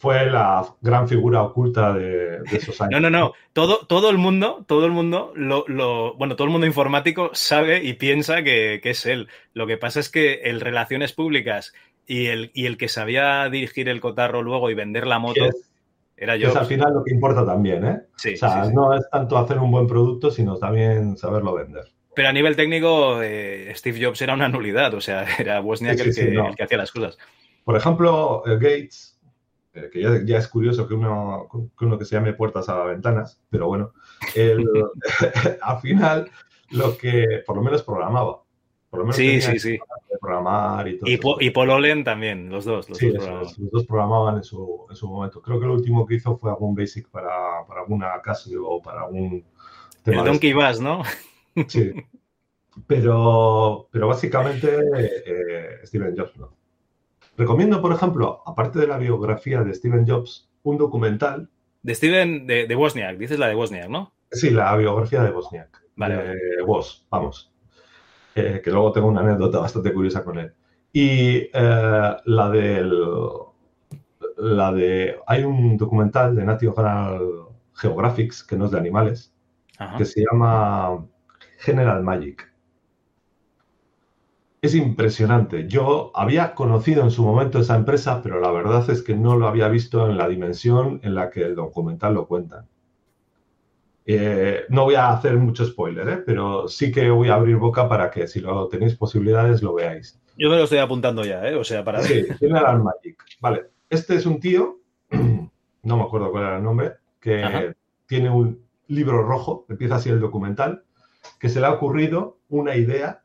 fue 0.00 0.30
la 0.30 0.66
gran 0.80 1.06
figura 1.06 1.42
oculta 1.42 1.92
de, 1.92 2.38
esos 2.50 2.80
años. 2.80 3.02
No, 3.02 3.10
no, 3.10 3.10
no. 3.10 3.34
Todo, 3.52 3.84
todo 3.86 4.08
el 4.08 4.16
mundo, 4.16 4.64
todo 4.66 4.86
el 4.86 4.92
mundo, 4.92 5.30
lo, 5.36 5.66
lo, 5.68 6.14
bueno, 6.14 6.36
todo 6.36 6.46
el 6.46 6.52
mundo 6.52 6.66
informático 6.66 7.30
sabe 7.34 7.84
y 7.84 7.92
piensa 7.92 8.42
que, 8.42 8.80
que, 8.82 8.90
es 8.90 9.04
él. 9.04 9.28
Lo 9.52 9.66
que 9.66 9.76
pasa 9.76 10.00
es 10.00 10.08
que 10.08 10.40
el 10.44 10.62
relaciones 10.62 11.12
públicas 11.12 11.74
y 12.06 12.28
el, 12.28 12.50
y 12.54 12.64
el 12.64 12.78
que 12.78 12.88
sabía 12.88 13.46
dirigir 13.50 13.90
el 13.90 14.00
cotarro 14.00 14.42
luego 14.42 14.70
y 14.70 14.74
vender 14.74 15.06
la 15.06 15.18
moto 15.18 15.44
es, 15.44 15.70
era 16.16 16.34
yo. 16.34 16.48
Es 16.48 16.56
al 16.56 16.64
final 16.64 16.94
lo 16.94 17.04
que 17.04 17.12
importa 17.12 17.44
también, 17.44 17.84
¿eh? 17.84 18.00
Sí, 18.16 18.32
o 18.32 18.36
sea, 18.38 18.64
sí, 18.64 18.70
sí. 18.70 18.74
no 18.74 18.94
es 18.94 19.06
tanto 19.10 19.36
hacer 19.36 19.58
un 19.58 19.70
buen 19.70 19.86
producto, 19.86 20.30
sino 20.30 20.56
también 20.56 21.18
saberlo 21.18 21.52
vender. 21.52 21.84
Pero 22.14 22.30
a 22.30 22.32
nivel 22.32 22.56
técnico, 22.56 23.22
eh, 23.22 23.70
Steve 23.76 24.02
Jobs 24.02 24.22
era 24.22 24.32
una 24.32 24.48
nulidad, 24.48 24.94
o 24.94 25.00
sea, 25.02 25.26
era 25.38 25.60
Wozniak 25.60 26.00
el, 26.00 26.14
que, 26.14 26.24
no. 26.30 26.48
el 26.48 26.56
que 26.56 26.62
hacía 26.62 26.78
las 26.78 26.90
cosas. 26.90 27.18
Por 27.64 27.76
ejemplo, 27.76 28.42
Gates 28.46 29.09
eh, 29.09 29.09
que 29.72 30.02
ya, 30.02 30.20
ya, 30.24 30.38
es 30.38 30.48
curioso 30.48 30.88
que 30.88 30.94
uno, 30.94 31.48
que 31.78 31.84
uno 31.84 31.98
que 31.98 32.04
se 32.04 32.16
llame 32.16 32.32
puertas 32.32 32.68
a 32.68 32.84
ventanas, 32.84 33.40
pero 33.50 33.68
bueno, 33.68 33.92
el, 34.34 34.68
al 35.62 35.80
final 35.80 36.30
lo 36.70 36.96
que 36.96 37.42
por 37.46 37.56
lo 37.56 37.62
menos 37.62 37.82
programaba. 37.82 38.42
Por 38.88 38.98
lo 38.98 39.04
menos 39.04 39.16
sí, 39.16 39.40
sí, 39.40 39.58
sí. 39.58 39.78
Programar 40.20 40.88
y 40.88 40.98
todo. 40.98 41.08
Y, 41.08 41.16
po, 41.16 41.36
y 41.40 41.50
Paul 41.50 41.70
Olen 41.70 42.02
también, 42.02 42.50
los 42.50 42.64
dos. 42.64 42.88
Los, 42.88 42.98
sí, 42.98 43.08
dos, 43.08 43.18
programaban. 43.18 43.54
los 43.58 43.70
dos 43.70 43.86
programaban 43.86 44.36
en 44.36 44.44
su, 44.44 44.86
en 44.90 44.96
su, 44.96 45.08
momento. 45.08 45.40
Creo 45.40 45.60
que 45.60 45.66
lo 45.66 45.74
último 45.74 46.04
que 46.04 46.16
hizo 46.16 46.36
fue 46.36 46.50
algún 46.50 46.74
basic 46.74 47.08
para, 47.08 47.64
para 47.66 47.82
alguna 47.82 48.20
Casio 48.20 48.66
o 48.66 48.82
para 48.82 49.02
algún. 49.02 49.44
Tema 50.02 50.20
El 50.20 50.26
Donkey 50.26 50.52
Bass, 50.52 50.80
¿no? 50.80 51.02
Sí. 51.68 51.92
Pero, 52.86 53.88
pero 53.90 54.06
básicamente 54.06 54.68
eh, 54.96 55.80
Steven 55.84 56.16
Jobs, 56.16 56.36
¿no? 56.36 56.59
Recomiendo, 57.40 57.80
por 57.80 57.90
ejemplo, 57.90 58.42
aparte 58.44 58.78
de 58.80 58.86
la 58.86 58.98
biografía 58.98 59.62
de 59.62 59.72
Steven 59.72 60.06
Jobs, 60.06 60.50
un 60.62 60.76
documental. 60.76 61.48
De 61.82 61.94
Steven, 61.94 62.46
de, 62.46 62.66
de 62.66 62.76
Wozniak, 62.76 63.16
dices 63.16 63.38
la 63.38 63.48
de 63.48 63.54
Wozniak, 63.54 63.88
¿no? 63.88 64.12
Sí, 64.30 64.50
la 64.50 64.76
biografía 64.76 65.22
de 65.22 65.30
Wozniak. 65.30 65.82
Vale. 65.96 66.16
De 66.16 66.22
vale. 66.22 66.62
Woz, 66.66 67.06
vamos. 67.08 67.50
Eh, 68.34 68.60
que 68.62 68.70
luego 68.70 68.92
tengo 68.92 69.08
una 69.08 69.22
anécdota 69.22 69.58
bastante 69.58 69.90
curiosa 69.90 70.22
con 70.22 70.38
él. 70.38 70.52
Y 70.92 71.48
eh, 71.50 72.16
la 72.26 72.50
del. 72.50 72.92
La 74.36 74.70
de. 74.72 75.16
Hay 75.26 75.42
un 75.42 75.78
documental 75.78 76.36
de 76.36 76.44
National 76.44 77.22
Geographic, 77.72 78.34
que 78.46 78.56
no 78.56 78.66
es 78.66 78.70
de 78.70 78.78
animales, 78.78 79.32
Ajá. 79.78 79.96
que 79.96 80.04
se 80.04 80.26
llama 80.30 81.06
General 81.56 82.02
Magic 82.02 82.49
es 84.62 84.74
impresionante. 84.74 85.66
Yo 85.68 86.12
había 86.14 86.54
conocido 86.54 87.02
en 87.02 87.10
su 87.10 87.24
momento 87.24 87.58
esa 87.58 87.76
empresa, 87.76 88.22
pero 88.22 88.40
la 88.40 88.50
verdad 88.50 88.88
es 88.90 89.02
que 89.02 89.14
no 89.14 89.36
lo 89.36 89.48
había 89.48 89.68
visto 89.68 90.08
en 90.08 90.18
la 90.18 90.28
dimensión 90.28 91.00
en 91.02 91.14
la 91.14 91.30
que 91.30 91.42
el 91.42 91.54
documental 91.54 92.14
lo 92.14 92.26
cuenta. 92.26 92.66
Eh, 94.04 94.64
no 94.68 94.84
voy 94.84 94.96
a 94.96 95.10
hacer 95.10 95.36
mucho 95.36 95.64
spoiler, 95.64 96.08
¿eh? 96.08 96.22
pero 96.24 96.68
sí 96.68 96.90
que 96.90 97.10
voy 97.10 97.28
a 97.28 97.34
abrir 97.34 97.56
boca 97.56 97.88
para 97.88 98.10
que 98.10 98.26
si 98.26 98.40
lo 98.40 98.66
tenéis 98.68 98.96
posibilidades 98.96 99.62
lo 99.62 99.74
veáis. 99.74 100.18
Yo 100.36 100.50
me 100.50 100.56
lo 100.56 100.64
estoy 100.64 100.78
apuntando 100.78 101.24
ya, 101.24 101.46
¿eh? 101.46 101.54
o 101.54 101.64
sea, 101.64 101.84
para 101.84 102.02
Sí, 102.02 102.24
General 102.38 102.82
Magic. 102.82 103.22
Vale, 103.40 103.66
este 103.88 104.16
es 104.16 104.26
un 104.26 104.40
tío, 104.40 104.78
no 105.10 105.96
me 105.96 106.02
acuerdo 106.02 106.30
cuál 106.30 106.44
era 106.44 106.56
el 106.56 106.62
nombre, 106.62 106.94
que 107.20 107.44
Ajá. 107.44 107.62
tiene 108.06 108.30
un 108.30 108.64
libro 108.88 109.22
rojo, 109.22 109.64
empieza 109.68 109.96
así 109.96 110.08
el 110.08 110.18
documental, 110.18 110.82
que 111.38 111.48
se 111.48 111.60
le 111.60 111.66
ha 111.66 111.72
ocurrido 111.72 112.38
una 112.48 112.74
idea 112.76 113.22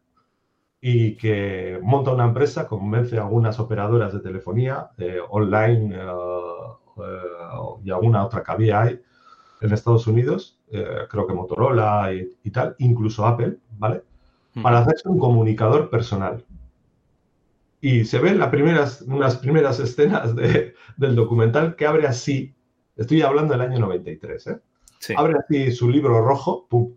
y 0.82 1.16
que 1.16 1.80
monta 1.82 2.12
una 2.12 2.26
empresa, 2.26 2.68
convence 2.68 3.18
a 3.18 3.24
algunas 3.24 3.60
operadoras 3.60 4.14
de 4.14 4.20
telefonía 4.20 4.92
eh, 4.98 5.20
online 5.30 5.98
uh, 5.98 7.02
uh, 7.02 7.82
y 7.84 7.92
alguna 7.92 8.26
otra 8.26 8.44
que 8.44 8.52
había 8.52 8.82
ahí 8.82 9.02
en 9.62 9.74
Estados 9.74 10.06
Unidos, 10.08 10.60
eh, 10.72 10.86
creo 11.10 11.26
que 11.26 11.34
Motorola 11.34 12.14
y, 12.14 12.30
y, 12.44 12.52
tal, 12.52 12.76
incluso 12.80 13.26
Apple, 13.26 13.58
¿vale? 13.78 14.04
Mm. 14.54 14.62
Para 14.62 14.80
hacerse 14.80 15.10
un 15.10 15.18
comunicador 15.18 15.90
personal. 15.90 16.46
Y 17.82 18.06
se 18.06 18.20
ven 18.20 18.40
las 18.40 18.50
primeras, 18.50 19.02
unas 19.02 19.38
primeras 19.38 19.80
escenas 19.80 20.36
de, 20.36 20.76
del 20.98 21.16
documental 21.16 21.76
que 21.76 21.88
abre 21.88 22.08
así, 22.08 22.54
estoy 22.96 23.22
hablando 23.22 23.54
del 23.54 23.62
año 23.62 23.80
93, 23.80 24.48
¿eh? 24.48 24.60
Sí. 25.00 25.14
Abre 25.18 25.36
así 25.38 25.72
su 25.72 25.90
libro 25.90 26.22
rojo, 26.26 26.68
pum, 26.68 26.96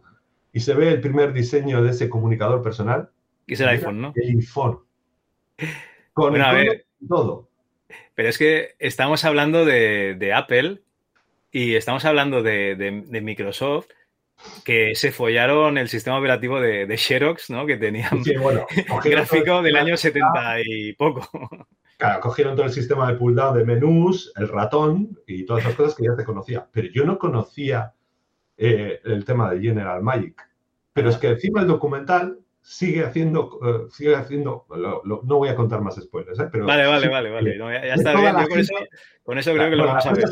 y 0.52 0.61
se 0.61 0.75
ve 0.75 0.88
el 0.88 1.00
primer 1.00 1.32
diseño 1.32 1.82
de 1.82 1.90
ese 1.90 2.08
comunicador 2.08 2.62
personal 2.62 3.11
que 3.49 3.55
es 3.55 3.61
el 3.61 3.69
iPhone, 3.69 4.00
¿no? 4.00 4.12
El 4.14 4.37
iPhone. 4.37 4.81
Con 6.12 6.31
bueno, 6.31 6.50
el 6.52 6.85
todo. 7.09 7.49
Pero 8.14 8.28
es 8.28 8.38
que 8.38 8.75
estamos 8.78 9.25
hablando 9.25 9.64
de, 9.64 10.33
Apple 10.35 10.83
y 11.50 11.75
estamos 11.75 12.05
hablando 12.05 12.43
de, 12.43 13.21
Microsoft 13.23 13.87
que 14.64 14.95
se 14.95 15.11
follaron 15.11 15.78
el 15.78 15.88
sistema 15.88 16.19
operativo 16.19 16.61
de, 16.61 16.97
Xerox, 16.97 17.50
¿no? 17.50 17.67
Que 17.67 17.76
tenían 17.76 18.23
sí, 18.23 18.37
bueno, 18.37 18.67
gráfico 19.05 19.62
del 19.62 19.76
año 19.76 19.97
70 19.97 20.61
y 20.64 20.93
poco. 20.93 21.28
Claro, 21.97 22.21
cogieron 22.21 22.55
todo 22.55 22.67
el 22.67 22.73
sistema 22.73 23.11
de 23.11 23.19
pull 23.19 23.35
down 23.35 23.57
de 23.57 23.64
menús, 23.64 24.33
el 24.37 24.49
ratón 24.49 25.19
y 25.26 25.45
todas 25.45 25.64
esas 25.64 25.75
cosas 25.75 25.95
que 25.97 26.05
ya 26.05 26.14
se 26.14 26.25
conocía. 26.25 26.69
Pero 26.71 26.88
yo 26.93 27.05
no 27.05 27.19
conocía 27.19 27.95
eh, 28.57 29.00
el 29.05 29.25
tema 29.25 29.50
de 29.50 29.61
General 29.61 30.02
Magic. 30.02 30.40
Pero 30.93 31.11
es 31.11 31.17
que 31.17 31.28
encima 31.28 31.61
el 31.61 31.67
documental 31.67 32.38
sigue 32.68 33.02
haciendo, 33.02 33.58
uh, 33.62 33.88
sigue 33.90 34.14
haciendo, 34.14 34.66
no 35.25 35.37
voy 35.38 35.48
a 35.48 35.56
contar 35.56 35.80
más 35.80 35.96
spoilers, 35.96 36.38
¿eh? 36.38 36.48
pero... 36.52 36.66
Vale, 36.66 36.87
vale, 36.87 37.08
vale, 37.08 37.30
vale, 37.30 37.56
ya, 37.56 37.94
está 37.94 38.14
bien, 38.14 38.37
yo 38.38 38.46
con, 38.46 38.58
eso, 38.58 38.75
con 39.22 39.38
eso 39.38 39.54
creo 39.54 39.70
que 39.70 39.76
lo 39.76 39.87
vamos 39.87 40.04
a 40.04 40.12
ver. 40.12 40.28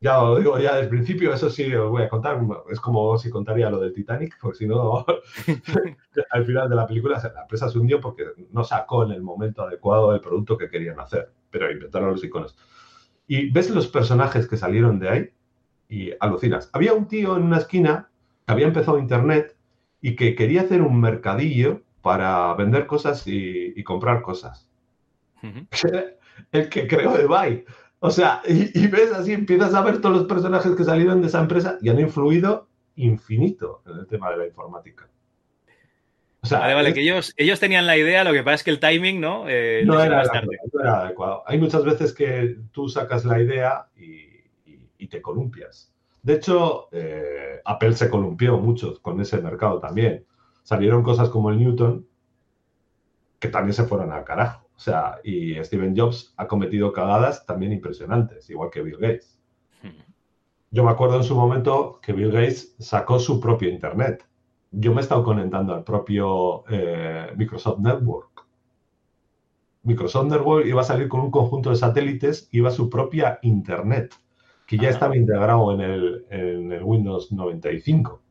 Ya 0.00 0.18
lo 0.18 0.36
digo, 0.36 0.56
ya 0.60 0.74
desde 0.74 0.84
el 0.84 0.88
principio, 0.88 1.34
eso 1.34 1.50
sí 1.50 1.74
os 1.74 1.90
voy 1.90 2.02
a 2.04 2.08
contar, 2.08 2.40
es 2.70 2.78
como 2.78 3.18
si 3.18 3.28
contaría 3.28 3.70
lo 3.70 3.80
del 3.80 3.92
Titanic, 3.92 4.38
porque 4.40 4.58
si 4.58 4.66
no, 4.68 5.04
al 6.30 6.46
final 6.46 6.70
de 6.70 6.76
la 6.76 6.86
película 6.86 7.20
la 7.34 7.42
empresa 7.42 7.68
se 7.68 7.78
hundió 7.78 8.00
porque 8.00 8.24
no 8.52 8.62
sacó 8.62 9.02
en 9.02 9.10
el 9.10 9.22
momento 9.22 9.62
adecuado 9.62 10.14
el 10.14 10.20
producto 10.20 10.56
que 10.56 10.70
querían 10.70 11.00
hacer, 11.00 11.32
pero 11.50 11.72
inventaron 11.72 12.10
los 12.10 12.22
iconos. 12.22 12.56
Y 13.26 13.50
ves 13.50 13.68
los 13.70 13.88
personajes 13.88 14.46
que 14.46 14.56
salieron 14.56 15.00
de 15.00 15.08
ahí 15.08 15.30
y 15.88 16.12
alucinas. 16.20 16.70
Había 16.72 16.94
un 16.94 17.08
tío 17.08 17.36
en 17.36 17.42
una 17.42 17.58
esquina 17.58 18.10
que 18.46 18.52
había 18.52 18.68
empezado 18.68 18.98
Internet 18.98 19.56
y 20.02 20.16
que 20.16 20.34
quería 20.34 20.62
hacer 20.62 20.82
un 20.82 21.00
mercadillo 21.00 21.80
para 22.02 22.52
vender 22.54 22.86
cosas 22.86 23.22
y, 23.26 23.82
comprar 23.84 24.20
cosas. 24.20 24.68
el 26.52 26.68
que 26.68 26.86
creó 26.86 27.16
Ebay. 27.16 27.64
O 28.00 28.10
sea, 28.10 28.42
y, 28.46 28.86
ves 28.88 29.12
así, 29.12 29.32
empiezas 29.32 29.72
a 29.74 29.80
ver 29.80 30.00
todos 30.00 30.16
los 30.16 30.26
personajes 30.26 30.72
que 30.74 30.84
salieron 30.84 31.20
de 31.22 31.28
esa 31.28 31.40
empresa 31.40 31.78
y 31.80 31.88
han 31.88 32.00
influido 32.00 32.68
infinito 32.96 33.82
en 33.86 34.00
el 34.00 34.06
tema 34.08 34.30
de 34.32 34.38
la 34.38 34.46
informática. 34.46 35.08
O 36.42 36.46
sea, 36.46 36.58
vale, 36.58 36.74
vale, 36.74 36.92
que 36.92 37.00
ellos, 37.00 37.32
ellos 37.36 37.60
tenían 37.60 37.86
la 37.86 37.96
idea, 37.96 38.24
lo 38.24 38.32
que 38.32 38.42
pasa 38.42 38.56
es 38.56 38.64
que 38.64 38.70
el 38.72 38.80
timing, 38.80 39.20
¿no? 39.20 39.48
Eh, 39.48 39.84
no, 39.86 40.02
era 40.02 40.22
adecuado, 40.22 41.44
Hay 41.46 41.58
muchas 41.58 41.84
veces 41.84 42.12
que 42.12 42.56
tú 42.72 42.88
sacas 42.88 43.24
la 43.24 43.40
idea 43.40 43.86
y, 43.96 45.06
te 45.06 45.20
columpias. 45.20 45.91
De 46.22 46.34
hecho, 46.34 46.88
eh, 46.92 47.60
Apple 47.64 47.94
se 47.94 48.08
columpió 48.08 48.58
mucho 48.58 48.94
con 49.02 49.20
ese 49.20 49.40
mercado 49.40 49.80
también. 49.80 50.24
Salieron 50.62 51.02
cosas 51.02 51.28
como 51.28 51.50
el 51.50 51.58
Newton 51.58 52.06
que 53.38 53.48
también 53.48 53.74
se 53.74 53.84
fueron 53.84 54.12
al 54.12 54.24
carajo. 54.24 54.68
O 54.76 54.78
sea, 54.78 55.18
y 55.24 55.54
Steven 55.64 55.96
Jobs 55.96 56.32
ha 56.36 56.46
cometido 56.46 56.92
cagadas 56.92 57.44
también 57.44 57.72
impresionantes, 57.72 58.48
igual 58.50 58.70
que 58.70 58.82
Bill 58.82 58.98
Gates. 58.98 59.38
Yo 60.70 60.84
me 60.84 60.90
acuerdo 60.90 61.16
en 61.16 61.24
su 61.24 61.34
momento 61.34 62.00
que 62.00 62.12
Bill 62.12 62.30
Gates 62.30 62.74
sacó 62.78 63.18
su 63.18 63.40
propio 63.40 63.68
Internet. 63.68 64.24
Yo 64.70 64.94
me 64.94 65.00
he 65.00 65.02
estado 65.02 65.22
conectando 65.22 65.74
al 65.74 65.84
propio 65.84 66.64
eh, 66.70 67.32
Microsoft 67.36 67.80
Network. 67.80 68.46
Microsoft 69.82 70.26
Network 70.26 70.66
iba 70.66 70.80
a 70.80 70.84
salir 70.84 71.08
con 71.08 71.20
un 71.20 71.30
conjunto 71.30 71.70
de 71.70 71.76
satélites, 71.76 72.48
iba 72.52 72.68
a 72.68 72.72
su 72.72 72.88
propia 72.88 73.38
Internet, 73.42 74.14
que 74.72 74.78
ya 74.78 74.88
estaba 74.88 75.14
integrado 75.14 75.74
en 75.74 75.80
el, 75.82 76.26
en 76.30 76.72
el 76.72 76.82
Windows 76.82 77.30
95. 77.30 78.22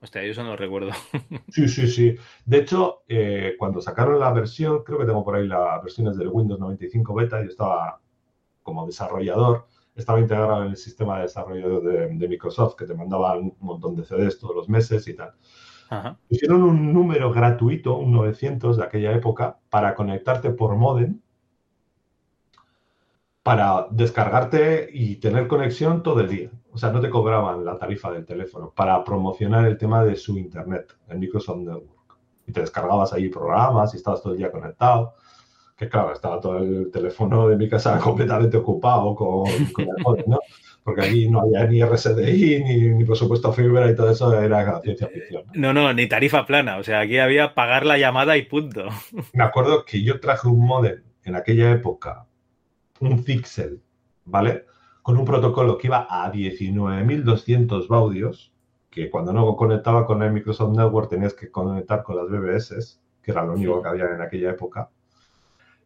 Hostia, 0.00 0.24
yo 0.24 0.30
eso 0.30 0.42
no 0.42 0.52
lo 0.52 0.56
recuerdo. 0.56 0.92
Sí, 1.50 1.68
sí, 1.68 1.86
sí. 1.88 2.16
De 2.46 2.58
hecho, 2.58 3.02
eh, 3.06 3.54
cuando 3.58 3.82
sacaron 3.82 4.18
la 4.18 4.32
versión, 4.32 4.82
creo 4.82 4.98
que 4.98 5.04
tengo 5.04 5.22
por 5.22 5.36
ahí 5.36 5.46
las 5.46 5.82
versiones 5.82 6.16
del 6.16 6.28
Windows 6.28 6.58
95 6.58 7.14
Beta, 7.14 7.42
yo 7.42 7.48
estaba 7.48 8.00
como 8.62 8.86
desarrollador, 8.86 9.66
estaba 9.94 10.20
integrado 10.20 10.62
en 10.62 10.70
el 10.70 10.76
sistema 10.78 11.16
de 11.16 11.24
desarrollo 11.24 11.80
de, 11.82 12.28
Microsoft, 12.28 12.76
que 12.76 12.86
te 12.86 12.94
mandaban 12.94 13.40
un 13.40 13.56
montón 13.60 13.94
de 13.94 14.04
CDs 14.04 14.38
todos 14.38 14.56
los 14.56 14.70
meses 14.70 15.06
y 15.06 15.12
tal. 15.12 15.34
Hicieron 16.30 16.62
un 16.62 16.94
número 16.94 17.30
gratuito, 17.30 17.98
un 17.98 18.10
900 18.12 18.78
de 18.78 18.84
aquella 18.84 19.12
época, 19.12 19.58
para 19.68 19.94
conectarte 19.94 20.48
por 20.48 20.76
modem 20.76 21.20
para 23.44 23.88
descargarte 23.90 24.88
y 24.90 25.16
tener 25.16 25.46
conexión 25.46 26.02
todo 26.02 26.20
el 26.20 26.28
día. 26.28 26.50
O 26.72 26.78
sea, 26.78 26.90
no 26.90 27.00
te 27.00 27.10
cobraban 27.10 27.62
la 27.62 27.76
tarifa 27.76 28.10
del 28.10 28.24
teléfono 28.24 28.72
para 28.74 29.04
promocionar 29.04 29.66
el 29.66 29.76
tema 29.76 30.02
de 30.02 30.16
su 30.16 30.38
internet, 30.38 30.96
el 31.10 31.18
Microsoft 31.18 31.58
Network. 31.58 32.18
Y 32.46 32.52
te 32.52 32.62
descargabas 32.62 33.12
ahí 33.12 33.28
programas 33.28 33.92
y 33.92 33.98
estabas 33.98 34.22
todo 34.22 34.32
el 34.32 34.38
día 34.38 34.50
conectado. 34.50 35.14
Que 35.76 35.90
claro, 35.90 36.14
estaba 36.14 36.40
todo 36.40 36.56
el 36.56 36.90
teléfono 36.90 37.46
de 37.46 37.56
mi 37.56 37.68
casa 37.68 37.98
completamente 38.02 38.56
ocupado 38.56 39.14
con, 39.14 39.44
con 39.72 39.84
el 39.84 40.02
móvil, 40.02 40.24
¿no? 40.26 40.38
Porque 40.82 41.02
allí 41.02 41.28
no 41.28 41.42
había 41.42 41.66
ni 41.66 41.84
RSDI, 41.84 42.64
ni, 42.64 42.88
ni 42.94 43.04
por 43.04 43.16
supuesto 43.16 43.52
fibra 43.52 43.90
y 43.90 43.94
todo 43.94 44.10
eso 44.10 44.40
era 44.40 44.80
ciencia 44.80 45.08
ficción. 45.08 45.44
¿no? 45.52 45.74
no, 45.74 45.92
ni 45.92 46.08
tarifa 46.08 46.46
plana. 46.46 46.78
O 46.78 46.82
sea, 46.82 47.00
aquí 47.00 47.18
había 47.18 47.54
pagar 47.54 47.84
la 47.84 47.98
llamada 47.98 48.38
y 48.38 48.42
punto. 48.42 48.86
Me 49.34 49.44
acuerdo 49.44 49.84
que 49.84 50.02
yo 50.02 50.18
traje 50.18 50.48
un 50.48 50.66
modem 50.66 51.02
en 51.24 51.36
aquella 51.36 51.70
época 51.72 52.26
un 53.00 53.24
Pixel, 53.24 53.80
¿vale? 54.24 54.66
Con 55.02 55.18
un 55.18 55.24
protocolo 55.24 55.78
que 55.78 55.88
iba 55.88 56.06
a 56.08 56.32
19.200 56.32 57.88
baudios, 57.88 58.52
que 58.90 59.10
cuando 59.10 59.32
no 59.32 59.56
conectaba 59.56 60.06
con 60.06 60.22
el 60.22 60.32
Microsoft 60.32 60.76
Network 60.76 61.10
tenías 61.10 61.34
que 61.34 61.50
conectar 61.50 62.02
con 62.02 62.16
las 62.16 62.28
BBS, 62.28 63.00
que 63.22 63.32
era 63.32 63.44
lo 63.44 63.54
único 63.54 63.82
que 63.82 63.88
había 63.88 64.14
en 64.14 64.22
aquella 64.22 64.50
época, 64.50 64.90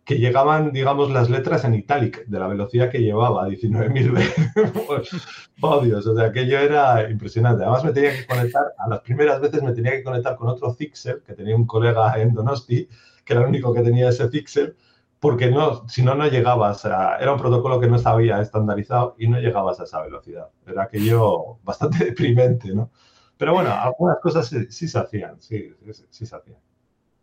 que 0.05 0.19
llegaban, 0.19 0.73
digamos, 0.73 1.11
las 1.11 1.29
letras 1.29 1.65
en 1.65 1.75
italic, 1.75 2.25
de 2.27 2.39
la 2.39 2.49
velocidad 2.49 2.91
que 2.91 3.03
llevaba, 3.03 3.47
19.000 3.47 5.23
baudios. 5.59 6.07
O 6.07 6.17
sea, 6.17 6.29
aquello 6.29 6.59
era 6.59 7.11
impresionante. 7.11 7.63
Además, 7.63 7.85
me 7.85 7.93
tenía 7.93 8.17
que 8.17 8.27
conectar, 8.27 8.63
a 8.79 8.89
las 8.89 9.01
primeras 9.01 9.39
veces 9.39 9.63
me 9.63 9.73
tenía 9.73 9.93
que 9.93 10.03
conectar 10.03 10.35
con 10.37 10.49
otro 10.49 10.75
Pixel, 10.75 11.23
que 11.27 11.35
tenía 11.35 11.55
un 11.55 11.67
colega 11.67 12.19
en 12.19 12.33
Donosti, 12.33 12.89
que 13.23 13.33
era 13.35 13.43
el 13.43 13.49
único 13.49 13.75
que 13.75 13.83
tenía 13.83 14.09
ese 14.09 14.29
Pixel, 14.29 14.75
porque 15.21 15.51
no, 15.51 15.89
si 15.89 16.03
no, 16.03 16.15
no 16.15 16.29
llegabas 16.29 16.85
a, 16.85 17.17
era 17.19 17.33
un 17.33 17.41
protocolo 17.41 17.81
que 17.81 17.89
no 17.89 17.97
estaba 17.97 18.23
estandarizado 18.41 19.17
y 19.19 19.27
no 19.29 19.41
llegabas 19.41 19.81
a 19.81 19.85
esa 19.85 20.03
velocidad. 20.03 20.49
Era 20.67 20.85
aquello 20.85 21.59
bastante 21.65 22.05
deprimente, 22.05 22.75
¿no? 22.75 22.91
Pero 23.37 23.55
bueno, 23.55 23.73
algunas 23.73 24.19
cosas 24.19 24.49
sí, 24.49 24.89
se 24.89 24.99
hacían, 24.99 25.41
sí, 25.41 25.73
sí, 26.11 26.27
se 26.27 26.37
hacían. 26.37 26.59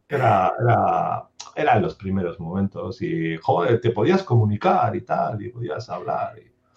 Era, 0.08 0.54
era, 0.62 1.24
eran 1.56 1.82
los 1.82 1.96
primeros 1.96 2.40
momentos 2.40 3.02
y, 3.02 3.36
joder, 3.38 3.82
te 3.82 3.90
podías 3.90 4.24
comunicar 4.24 4.96
y 4.96 5.02
tal, 5.02 5.42
y 5.42 5.50
podías 5.50 5.90
hablar. 5.90 6.36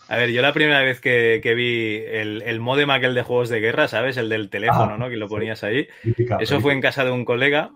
A 0.09 0.17
ver, 0.17 0.31
yo 0.31 0.43
la 0.43 0.53
primera 0.53 0.81
vez 0.81 1.01
que, 1.01 1.41
vi 1.55 2.03
el, 2.05 2.43
el 2.43 2.61
modem 2.61 2.91
aquel 2.91 3.15
de 3.15 3.23
juegos 3.23 3.49
de 3.49 3.61
guerra, 3.61 3.87
¿sabes? 3.87 4.17
El 4.17 4.29
del 4.29 4.51
teléfono, 4.51 4.95
ah, 4.95 4.99
¿no? 4.99 5.09
Que 5.09 5.17
lo 5.17 5.29
ponías 5.29 5.63
ahí. 5.63 5.87
Eso 6.41 6.61
fue 6.61 6.73
en 6.73 6.81
casa 6.81 7.05
de 7.05 7.13
un 7.13 7.25
colega 7.25 7.71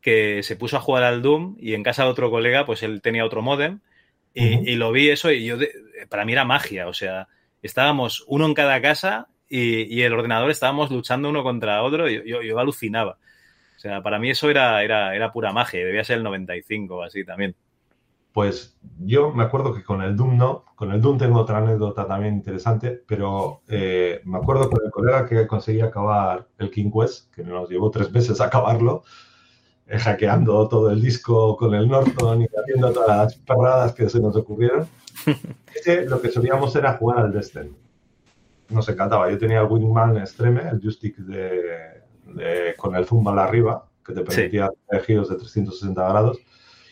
que 0.00 0.42
se 0.42 0.56
puso 0.56 0.76
a 0.76 0.80
jugar 0.80 1.04
al 1.04 1.22
Doom 1.22 1.56
y 1.58 1.74
en 1.74 1.82
casa 1.82 2.04
de 2.04 2.10
otro 2.10 2.30
colega, 2.30 2.64
pues 2.64 2.82
él 2.82 3.02
tenía 3.02 3.24
otro 3.24 3.42
modem 3.42 3.80
y, 4.34 4.76
lo 4.76 4.92
vi 4.92 5.10
eso 5.10 5.32
y 5.32 5.44
yo, 5.44 5.56
para 6.08 6.24
mí 6.24 6.32
era 6.32 6.44
magia, 6.44 6.86
o 6.86 6.94
sea, 6.94 7.28
estábamos 7.62 8.24
uno 8.28 8.46
en 8.46 8.54
cada 8.54 8.80
casa 8.80 9.28
y, 9.48 10.02
el 10.02 10.12
ordenador 10.12 10.50
estábamos 10.50 10.90
luchando 10.90 11.28
uno 11.28 11.42
contra 11.42 11.82
otro 11.82 12.08
y 12.08 12.22
yo, 12.28 12.42
yo, 12.42 12.58
alucinaba. 12.58 13.18
O 13.76 13.80
sea, 13.80 14.02
para 14.02 14.18
mí 14.18 14.30
eso 14.30 14.50
era, 14.50 14.82
era, 14.82 15.14
era 15.14 15.32
pura 15.32 15.52
magia, 15.52 15.84
debía 15.84 16.04
ser 16.04 16.18
el 16.18 16.24
95 16.24 16.96
o 16.96 17.02
así 17.02 17.24
también. 17.24 17.54
Pues 18.32 18.76
yo 19.00 19.32
me 19.32 19.42
acuerdo 19.42 19.74
que 19.74 19.82
con 19.82 20.02
el 20.02 20.14
Doom 20.14 20.36
no, 20.36 20.64
con 20.76 20.92
el 20.92 21.00
Doom 21.00 21.18
tengo 21.18 21.40
otra 21.40 21.58
anécdota 21.58 22.06
también 22.06 22.34
interesante, 22.34 23.02
pero 23.06 23.62
eh, 23.68 24.20
me 24.24 24.38
acuerdo 24.38 24.70
con 24.70 24.84
el 24.84 24.90
colega 24.90 25.26
que 25.26 25.46
conseguía 25.46 25.86
acabar 25.86 26.46
el 26.58 26.70
King 26.70 26.90
Quest, 26.92 27.34
que 27.34 27.42
nos 27.42 27.68
llevó 27.68 27.90
tres 27.90 28.12
meses 28.12 28.40
a 28.40 28.44
acabarlo, 28.44 29.02
hackeando 29.96 30.68
todo 30.68 30.90
el 30.90 31.00
disco 31.00 31.56
con 31.56 31.74
el 31.74 31.88
Norton 31.88 32.42
y 32.42 32.46
haciendo 32.46 32.92
todas 32.92 33.08
las 33.08 33.34
perradas 33.36 33.94
que 33.94 34.08
se 34.08 34.20
nos 34.20 34.36
ocurrieron. 34.36 34.86
Lo 36.06 36.20
que 36.20 36.30
solíamos 36.30 36.74
era 36.76 36.94
jugar 36.94 37.20
al 37.20 37.32
Destiny. 37.32 37.74
Nos 38.68 38.88
encantaba. 38.88 39.30
Yo 39.30 39.38
tenía 39.38 39.60
el 39.60 39.66
Wingman 39.66 40.18
Extreme, 40.18 40.68
el 40.68 40.80
joystick 40.80 41.16
de, 41.16 42.74
con 42.76 42.94
el 42.94 43.06
zoom 43.06 43.26
arriba, 43.28 43.88
que 44.04 44.12
te 44.12 44.22
permitía 44.22 44.68
hacer 44.88 45.04
giros 45.04 45.30
de 45.30 45.36
360 45.36 46.08
grados, 46.08 46.38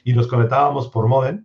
y 0.05 0.15
nos 0.15 0.27
conectábamos 0.27 0.89
por 0.89 1.07
modem. 1.07 1.45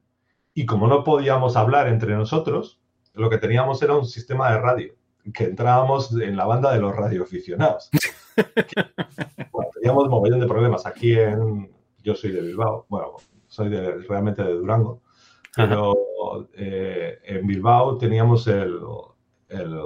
Y 0.54 0.66
como 0.66 0.88
no 0.88 1.04
podíamos 1.04 1.58
hablar 1.58 1.88
entre 1.88 2.16
nosotros, 2.16 2.80
lo 3.14 3.30
que 3.30 3.38
teníamos 3.38 3.82
era 3.82 3.96
un 3.96 4.06
sistema 4.06 4.52
de 4.52 4.60
radio, 4.60 4.94
que 5.34 5.46
entrábamos 5.46 6.14
en 6.14 6.38
la 6.38 6.46
banda 6.46 6.74
de 6.74 6.80
los 6.80 6.96
radioaficionados. 6.96 7.90
teníamos 9.74 10.06
un 10.06 10.10
montón 10.10 10.40
de 10.40 10.48
problemas. 10.48 10.86
Aquí 10.86 11.14
en. 11.14 11.72
Yo 12.04 12.16
soy 12.16 12.32
de 12.32 12.42
Bilbao, 12.42 12.88
bueno, 12.90 13.18
soy 13.48 13.70
de, 13.70 13.98
realmente 14.10 14.44
de 14.44 14.54
Durango, 14.54 15.02
pero 15.56 15.94
eh, 16.56 17.20
en 17.24 17.46
Bilbao 17.46 17.96
teníamos 18.00 18.48
el, 18.48 18.80
el, 19.50 19.80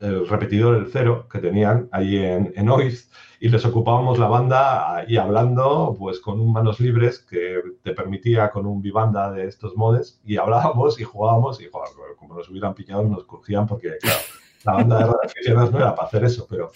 el 0.00 0.28
repetidor, 0.28 0.76
el 0.76 0.90
cero, 0.92 1.26
que 1.32 1.38
tenían 1.38 1.88
ahí 1.92 2.18
en, 2.18 2.52
en 2.54 2.68
OIS, 2.68 3.10
y 3.40 3.48
les 3.48 3.64
ocupábamos 3.64 4.18
la 4.18 4.28
banda 4.28 5.04
y 5.08 5.16
hablando, 5.16 5.96
pues 5.98 6.20
con 6.20 6.40
un 6.40 6.52
manos 6.52 6.78
libres 6.78 7.20
que 7.20 7.62
te 7.82 7.92
permitía 7.92 8.50
con 8.50 8.66
un 8.66 8.82
bibanda 8.82 9.30
de 9.30 9.46
estos 9.46 9.74
modes, 9.74 10.20
y 10.26 10.36
hablábamos 10.36 11.00
y 11.00 11.04
jugábamos, 11.04 11.58
y 11.62 11.70
joder, 11.72 12.16
como 12.18 12.34
nos 12.34 12.50
hubieran 12.50 12.74
pillado, 12.74 13.02
nos 13.04 13.24
crujían, 13.24 13.66
porque 13.66 13.96
claro, 13.98 14.20
la 14.64 14.72
banda 14.74 14.98
de 14.98 15.04
radioaficionados 15.04 15.72
no 15.72 15.78
era 15.78 15.94
para 15.94 16.08
hacer 16.08 16.24
eso, 16.24 16.46
pero, 16.50 16.70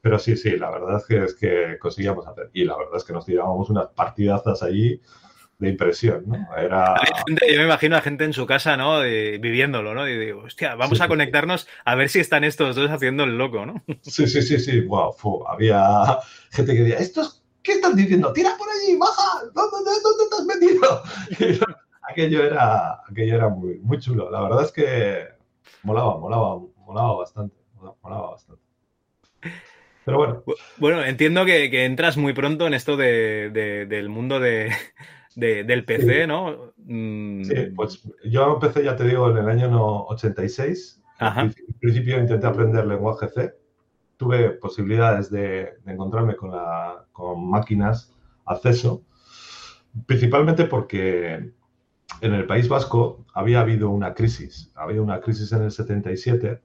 pero 0.00 0.18
sí, 0.18 0.36
sí, 0.36 0.56
la 0.56 0.70
verdad 0.70 0.96
es 0.96 1.06
que, 1.06 1.24
es 1.24 1.34
que 1.34 1.78
conseguíamos 1.78 2.26
hacer, 2.26 2.50
y 2.52 2.64
la 2.64 2.76
verdad 2.76 2.96
es 2.96 3.04
que 3.04 3.12
nos 3.12 3.26
tirábamos 3.26 3.70
unas 3.70 3.88
partidazas 3.88 4.62
allí 4.62 5.00
de 5.60 5.68
impresión, 5.68 6.24
¿no? 6.26 6.48
Era... 6.56 6.96
yo 7.28 7.58
me 7.58 7.64
imagino 7.64 7.94
a 7.96 8.00
gente 8.00 8.24
en 8.24 8.32
su 8.32 8.46
casa, 8.46 8.76
¿no? 8.78 9.00
viviéndolo, 9.02 9.94
¿no? 9.94 10.08
Y 10.08 10.18
digo, 10.18 10.42
hostia, 10.44 10.74
vamos 10.74 11.00
a 11.02 11.08
conectarnos 11.08 11.68
a 11.84 11.94
ver 11.94 12.08
si 12.08 12.18
están 12.18 12.44
estos 12.44 12.74
dos 12.76 12.90
haciendo 12.90 13.24
el 13.24 13.36
loco, 13.36 13.66
¿no? 13.66 13.82
Sí, 14.02 14.26
sí, 14.26 14.40
sí, 14.40 14.58
sí. 14.58 14.80
Wow, 14.80 15.14
había 15.46 16.18
gente 16.50 16.72
que 16.72 16.80
decía, 16.80 16.98
¿estos 16.98 17.44
qué 17.62 17.72
están 17.72 17.94
diciendo? 17.94 18.32
¡Tira 18.32 18.56
por 18.56 18.68
allí! 18.68 18.96
¡Baja! 18.96 19.44
¿Dónde, 19.54 19.90
dónde 20.02 20.24
te 20.30 20.36
has 20.36 20.46
metido? 20.46 21.66
aquello 22.10 22.42
era, 22.42 23.02
aquello 23.08 23.34
era 23.36 23.48
muy, 23.48 23.78
muy 23.80 23.98
chulo. 23.98 24.30
La 24.30 24.40
verdad 24.40 24.64
es 24.64 24.72
que 24.72 25.28
molaba, 25.82 26.18
molaba, 26.18 26.58
molaba 26.86 27.16
bastante. 27.16 27.56
Molaba 28.02 28.30
bastante. 28.30 28.69
Pero 30.04 30.18
bueno. 30.18 30.42
Bueno, 30.78 31.04
entiendo 31.04 31.44
que, 31.44 31.70
que 31.70 31.84
entras 31.84 32.16
muy 32.16 32.32
pronto 32.32 32.66
en 32.66 32.74
esto 32.74 32.96
de, 32.96 33.50
de, 33.50 33.86
del 33.86 34.08
mundo 34.08 34.40
de, 34.40 34.70
del 35.36 35.84
PC, 35.84 36.26
¿no? 36.26 36.72
Mm. 36.78 37.44
Sí, 37.44 37.54
pues 37.74 38.02
yo 38.24 38.54
empecé, 38.54 38.84
ya 38.84 38.96
te 38.96 39.04
digo, 39.04 39.30
en 39.30 39.38
el 39.38 39.48
año 39.48 40.04
86. 40.06 41.02
Ajá. 41.18 41.42
En 41.42 41.54
principio 41.78 42.18
intenté 42.18 42.46
aprender 42.46 42.86
lenguaje 42.86 43.28
C. 43.28 43.54
Tuve 44.16 44.50
posibilidades 44.50 45.30
de, 45.30 45.74
encontrarme 45.86 46.36
con, 46.36 46.50
la, 46.50 47.04
con 47.12 47.48
máquinas 47.48 48.12
acceso, 48.46 49.02
principalmente 50.06 50.64
porque 50.64 51.52
en 52.20 52.34
el 52.34 52.46
País 52.46 52.68
Vasco 52.68 53.24
había 53.34 53.60
habido 53.60 53.90
una 53.90 54.14
crisis. 54.14 54.72
Había 54.74 55.00
una 55.00 55.20
crisis 55.20 55.52
en 55.52 55.62
el 55.62 55.70
77 55.70 56.60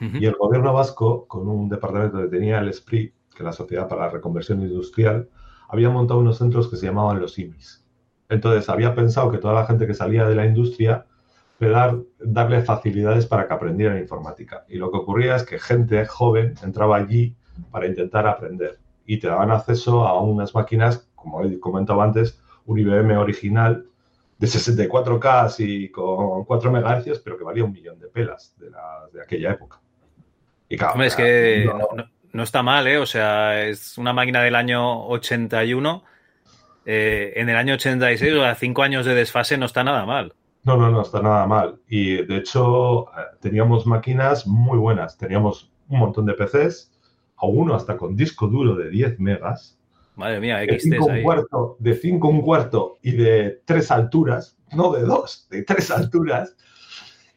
y 0.00 0.26
el 0.26 0.34
gobierno 0.34 0.72
vasco, 0.72 1.26
con 1.26 1.48
un 1.48 1.68
departamento 1.68 2.18
que 2.18 2.28
tenía 2.28 2.58
el 2.58 2.72
SPRI, 2.72 3.12
que 3.34 3.38
es 3.38 3.44
la 3.44 3.52
Sociedad 3.52 3.88
para 3.88 4.02
la 4.02 4.10
Reconversión 4.10 4.60
Industrial, 4.60 5.28
había 5.68 5.90
montado 5.90 6.20
unos 6.20 6.38
centros 6.38 6.68
que 6.68 6.76
se 6.76 6.86
llamaban 6.86 7.20
los 7.20 7.38
IMIS. 7.38 7.84
Entonces 8.28 8.68
había 8.68 8.94
pensado 8.94 9.30
que 9.30 9.38
toda 9.38 9.54
la 9.54 9.66
gente 9.66 9.86
que 9.86 9.94
salía 9.94 10.26
de 10.26 10.34
la 10.34 10.46
industria 10.46 11.06
dar, 11.60 11.96
darle 12.18 12.62
facilidades 12.62 13.26
para 13.26 13.46
que 13.46 13.54
aprendiera 13.54 13.98
informática. 13.98 14.64
Y 14.68 14.76
lo 14.76 14.90
que 14.90 14.98
ocurría 14.98 15.36
es 15.36 15.44
que 15.44 15.58
gente 15.58 16.04
joven 16.06 16.54
entraba 16.62 16.96
allí 16.96 17.34
para 17.70 17.86
intentar 17.86 18.26
aprender 18.26 18.78
y 19.06 19.18
te 19.18 19.28
daban 19.28 19.50
acceso 19.50 20.06
a 20.06 20.20
unas 20.20 20.54
máquinas, 20.54 21.08
como 21.14 21.42
he 21.42 21.58
comentado 21.60 22.02
antes, 22.02 22.40
un 22.66 22.78
IBM 22.78 23.16
original 23.16 23.86
de 24.38 24.46
64K 24.46 25.54
y 25.60 25.88
con 25.90 26.44
4 26.44 26.70
MHz, 26.70 27.20
pero 27.20 27.38
que 27.38 27.44
valía 27.44 27.64
un 27.64 27.72
millón 27.72 27.98
de 27.98 28.08
pelas 28.08 28.54
de, 28.58 28.70
de 29.12 29.22
aquella 29.22 29.52
época. 29.52 29.80
Y 30.68 30.76
claro, 30.76 31.02
es 31.02 31.14
que 31.14 31.64
no, 31.66 32.08
no, 32.32 32.42
está 32.42 32.62
mal, 32.62 32.86
¿eh? 32.86 32.98
O 32.98 33.06
sea, 33.06 33.64
es 33.64 33.96
una 33.98 34.12
máquina 34.12 34.42
del 34.42 34.54
año 34.54 35.06
81 35.06 36.04
eh, 36.88 37.32
en 37.34 37.48
el 37.48 37.56
año 37.56 37.74
86, 37.74 38.32
o 38.32 38.42
sea, 38.42 38.54
cinco 38.54 38.82
años 38.84 39.04
de 39.04 39.14
desfase 39.14 39.58
no 39.58 39.66
está 39.66 39.82
nada 39.82 40.06
mal. 40.06 40.32
No, 40.62 40.76
no, 40.76 40.88
no 40.90 41.02
está 41.02 41.20
nada 41.20 41.44
mal. 41.46 41.80
Y 41.88 42.24
de 42.24 42.36
hecho, 42.36 43.08
eh, 43.08 43.22
teníamos 43.40 43.86
máquinas 43.86 44.46
muy 44.46 44.78
buenas. 44.78 45.18
Teníamos 45.18 45.70
un 45.88 45.98
montón 45.98 46.26
de 46.26 46.34
PCs, 46.34 46.92
a 47.36 47.46
uno 47.46 47.74
hasta 47.74 47.96
con 47.96 48.16
disco 48.16 48.46
duro 48.46 48.76
de 48.76 48.88
10 48.90 49.18
megas. 49.18 49.76
Madre 50.14 50.40
mía, 50.40 50.58
de 50.58 50.78
5 50.78 51.04
un 51.04 51.22
cuarto, 51.22 51.76
de 51.80 51.94
5 51.94 52.28
un 52.28 52.40
cuarto 52.40 52.98
y 53.02 53.12
de 53.12 53.60
tres 53.64 53.90
alturas, 53.90 54.56
no 54.72 54.92
de 54.92 55.02
dos, 55.02 55.46
de 55.50 55.62
tres 55.62 55.90
alturas, 55.90 56.56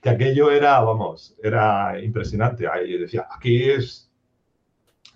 que 0.02 0.10
aquello 0.10 0.52
era, 0.52 0.80
vamos, 0.80 1.36
era 1.44 2.00
impresionante. 2.02 2.68
Ahí 2.68 2.98
decía, 2.98 3.28
aquí 3.30 3.70
es 3.70 4.10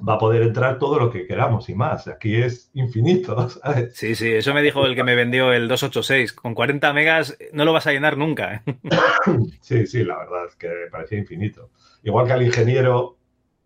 va 0.08 0.16
a 0.16 0.18
poder 0.18 0.42
entrar 0.42 0.80
todo 0.80 1.00
lo 1.00 1.10
que 1.12 1.26
queramos 1.26 1.70
y 1.70 1.76
más. 1.76 2.08
Aquí 2.08 2.36
es 2.36 2.70
infinito, 2.74 3.50
¿sabes? 3.50 3.96
Sí, 3.96 4.16
sí, 4.16 4.32
eso 4.32 4.54
me 4.54 4.62
dijo 4.62 4.86
el 4.86 4.96
que 4.96 5.04
me 5.04 5.16
vendió 5.16 5.54
el 5.54 5.68
286. 5.68 6.34
Con 6.34 6.54
40 6.54 6.92
megas 6.94 7.38
no 7.54 7.66
lo 7.66 7.74
vas 7.74 7.88
a 7.88 7.92
llenar 7.92 8.18
nunca. 8.18 8.64
¿eh? 8.66 8.76
Sí, 9.62 9.88
sí, 9.88 10.04
la 10.04 10.18
verdad 10.18 10.46
es 10.48 10.56
que 10.56 10.70
parecía 10.92 11.18
infinito. 11.18 11.72
Igual 12.04 12.28
que 12.28 12.34
al 12.34 12.44
ingeniero, 12.44 13.18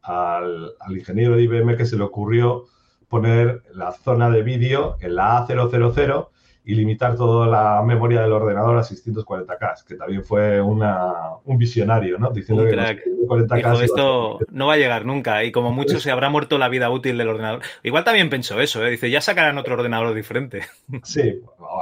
al, 0.04 0.74
al 0.80 0.98
ingeniero 0.98 1.36
de 1.36 1.44
IBM 1.44 1.76
que 1.76 1.86
se 1.86 1.98
le 1.98 2.04
ocurrió 2.04 2.66
poner 3.08 3.64
la 3.74 3.92
zona 3.92 4.30
de 4.30 4.44
vídeo 4.44 4.98
en 5.00 5.16
la 5.16 5.48
A000 5.48 6.30
y 6.68 6.76
limitar 6.76 7.16
toda 7.16 7.48
la 7.48 7.82
memoria 7.82 8.22
del 8.22 8.34
ordenador 8.34 8.78
a 8.78 8.82
640K, 8.82 9.86
que 9.86 9.96
también 9.96 10.22
fue 10.22 10.60
una, 10.60 11.14
un 11.46 11.58
visionario, 11.58 12.20
¿no? 12.20 12.30
Diciendo 12.32 12.66
que 12.66 12.76
40K 12.76 13.84
esto 13.84 14.40
no 14.52 14.68
va 14.68 14.74
a 14.74 14.78
llegar 14.78 15.06
nunca 15.06 15.46
y 15.46 15.54
como 15.54 15.72
mucho 15.72 16.02
se 16.02 16.12
habrá 16.12 16.30
muerto 16.30 16.58
la 16.58 16.68
vida 16.68 16.90
útil 16.90 17.18
del 17.18 17.30
ordenador. 17.30 17.62
Igual 17.84 18.04
también 18.04 18.30
pensó 18.30 18.60
eso, 18.60 18.86
¿eh? 18.86 18.92
Dice, 18.92 19.10
ya 19.10 19.22
sacarán 19.22 19.58
otro 19.58 19.76
ordenador 19.76 20.14
diferente. 20.14 20.64
Sí, 21.04 21.42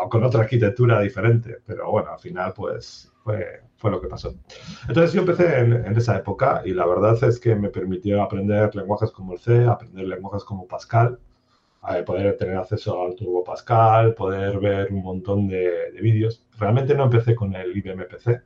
con 0.10 0.24
otra 0.24 0.42
arquitectura 0.42 1.02
diferente, 1.02 1.58
pero 1.66 1.90
bueno, 1.90 2.12
al 2.12 2.20
final 2.20 2.54
pues 2.56 3.12
fue, 3.24 3.62
fue 3.78 3.90
lo 3.90 4.00
que 4.00 4.08
pasó. 4.08 4.36
Entonces 4.88 5.14
yo 5.14 5.22
empecé 5.22 5.62
en, 5.62 5.74
en 5.74 5.98
esa 5.98 6.16
época 6.18 6.62
y 6.64 6.74
la 6.74 6.86
verdad 6.86 7.18
es 7.24 7.40
que 7.40 7.56
me 7.56 7.70
permitió 7.70 8.22
aprender 8.22 8.76
lenguajes 8.76 9.10
como 9.10 9.34
el 9.34 9.40
C, 9.40 9.66
aprender 9.66 10.06
lenguajes 10.08 10.44
como 10.44 10.68
Pascal, 10.68 11.18
poder 12.06 12.38
tener 12.38 12.58
acceso 12.58 13.02
al 13.04 13.16
Turbo 13.16 13.44
Pascal, 13.44 14.14
poder 14.14 14.60
ver 14.60 14.92
un 14.92 15.04
montón 15.04 15.48
de, 15.48 15.92
vídeos. 16.02 16.44
Realmente 16.58 16.96
no 16.96 17.04
empecé 17.04 17.36
con 17.36 17.56
el 17.56 17.76
IBM 17.76 18.06
PC, 18.08 18.42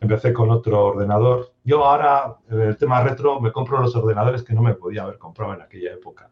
empecé 0.00 0.32
con 0.32 0.50
otro 0.50 0.84
ordenador. 0.84 1.52
Yo 1.64 1.84
ahora, 1.84 2.36
en 2.50 2.60
el 2.60 2.76
tema 2.76 3.02
retro, 3.02 3.40
me 3.40 3.52
compro 3.52 3.80
los 3.80 3.94
ordenadores 3.96 4.42
que 4.42 4.54
no 4.54 4.62
me 4.62 4.74
podía 4.74 5.02
haber 5.02 5.18
comprado 5.18 5.54
en 5.54 5.62
aquella 5.62 5.92
época. 5.92 6.28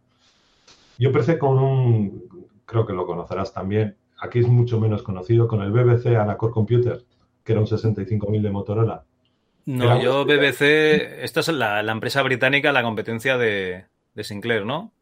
Yo 0.99 1.09
empecé 1.09 1.39
con 1.39 1.59
un, 1.59 2.49
creo 2.67 2.87
que 2.87 2.93
lo 2.93 3.07
conocerás 3.07 3.53
también, 3.53 3.97
aquí 4.21 4.41
es 4.41 4.47
mucho 4.49 4.79
menos 4.79 5.03
conocido, 5.03 5.49
con 5.49 5.63
el 5.63 5.73
BBC 5.73 6.17
Anacore 6.17 6.53
Computer, 6.53 7.03
que 7.43 7.53
era 7.53 7.61
un 7.61 7.67
65.000 7.67 8.41
de 8.43 8.51
Motorola. 8.51 9.05
No, 9.65 10.03
yo 10.03 10.25
BBC, 10.25 11.23
esta 11.23 11.41
es 11.41 11.49
la, 11.49 11.81
empresa 11.81 12.23
británica, 12.23 12.73
la 12.73 12.83
competencia 12.83 13.39
de, 13.39 13.87
de 14.15 14.25
Sinclair, 14.25 14.67
¿no? 14.67 14.93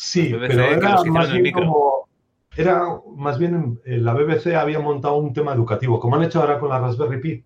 Sí, 0.00 0.32
pero 0.32 0.62
era 0.62 1.02
más 1.06 1.32
bien 1.32 1.52
como. 1.52 2.08
Era 2.56 3.00
más 3.16 3.36
bien 3.36 3.80
la 3.84 4.14
BBC 4.14 4.54
había 4.54 4.78
montado 4.78 5.16
un 5.16 5.32
tema 5.32 5.52
educativo, 5.52 5.98
como 5.98 6.14
han 6.14 6.22
hecho 6.22 6.40
ahora 6.40 6.60
con 6.60 6.68
la 6.68 6.78
Raspberry 6.78 7.20
Pi. 7.20 7.44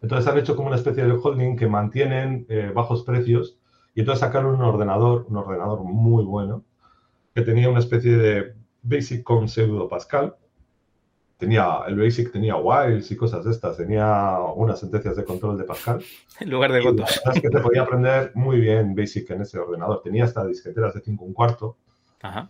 Entonces 0.00 0.30
han 0.30 0.38
hecho 0.38 0.54
como 0.54 0.68
una 0.68 0.76
especie 0.76 1.04
de 1.04 1.12
holding 1.12 1.56
que 1.56 1.66
mantienen 1.66 2.46
eh, 2.48 2.70
bajos 2.72 3.02
precios 3.02 3.58
y 3.96 4.00
entonces 4.00 4.20
sacaron 4.20 4.54
un 4.54 4.62
ordenador, 4.62 5.26
un 5.28 5.38
ordenador 5.38 5.82
muy 5.82 6.22
bueno, 6.22 6.62
que 7.34 7.42
tenía 7.42 7.68
una 7.68 7.80
especie 7.80 8.16
de 8.16 8.54
Basic 8.82 9.24
con 9.24 9.48
pseudo 9.48 9.88
Pascal, 9.88 10.36
tenía, 11.38 11.82
el 11.86 11.96
Basic 11.96 12.32
tenía 12.32 12.56
whiles 12.56 13.10
y 13.10 13.16
cosas 13.16 13.44
de 13.44 13.52
estas, 13.52 13.76
tenía 13.76 14.38
unas 14.54 14.80
sentencias 14.80 15.16
de 15.16 15.24
control 15.24 15.56
de 15.56 15.64
Pascal. 15.64 16.02
En 16.40 16.50
lugar 16.50 16.72
de 16.72 16.82
votos. 16.82 17.20
Es 17.34 17.40
que 17.40 17.48
se 17.48 17.60
podía 17.60 17.82
aprender 17.82 18.32
muy 18.34 18.60
bien 18.60 18.94
Basic 18.94 19.30
en 19.30 19.42
ese 19.42 19.58
ordenador. 19.58 20.02
Tenía 20.02 20.24
hasta 20.24 20.44
disqueteras 20.44 20.94
de 20.94 21.00
5 21.00 21.24
un 21.24 21.32
cuarto, 21.32 21.76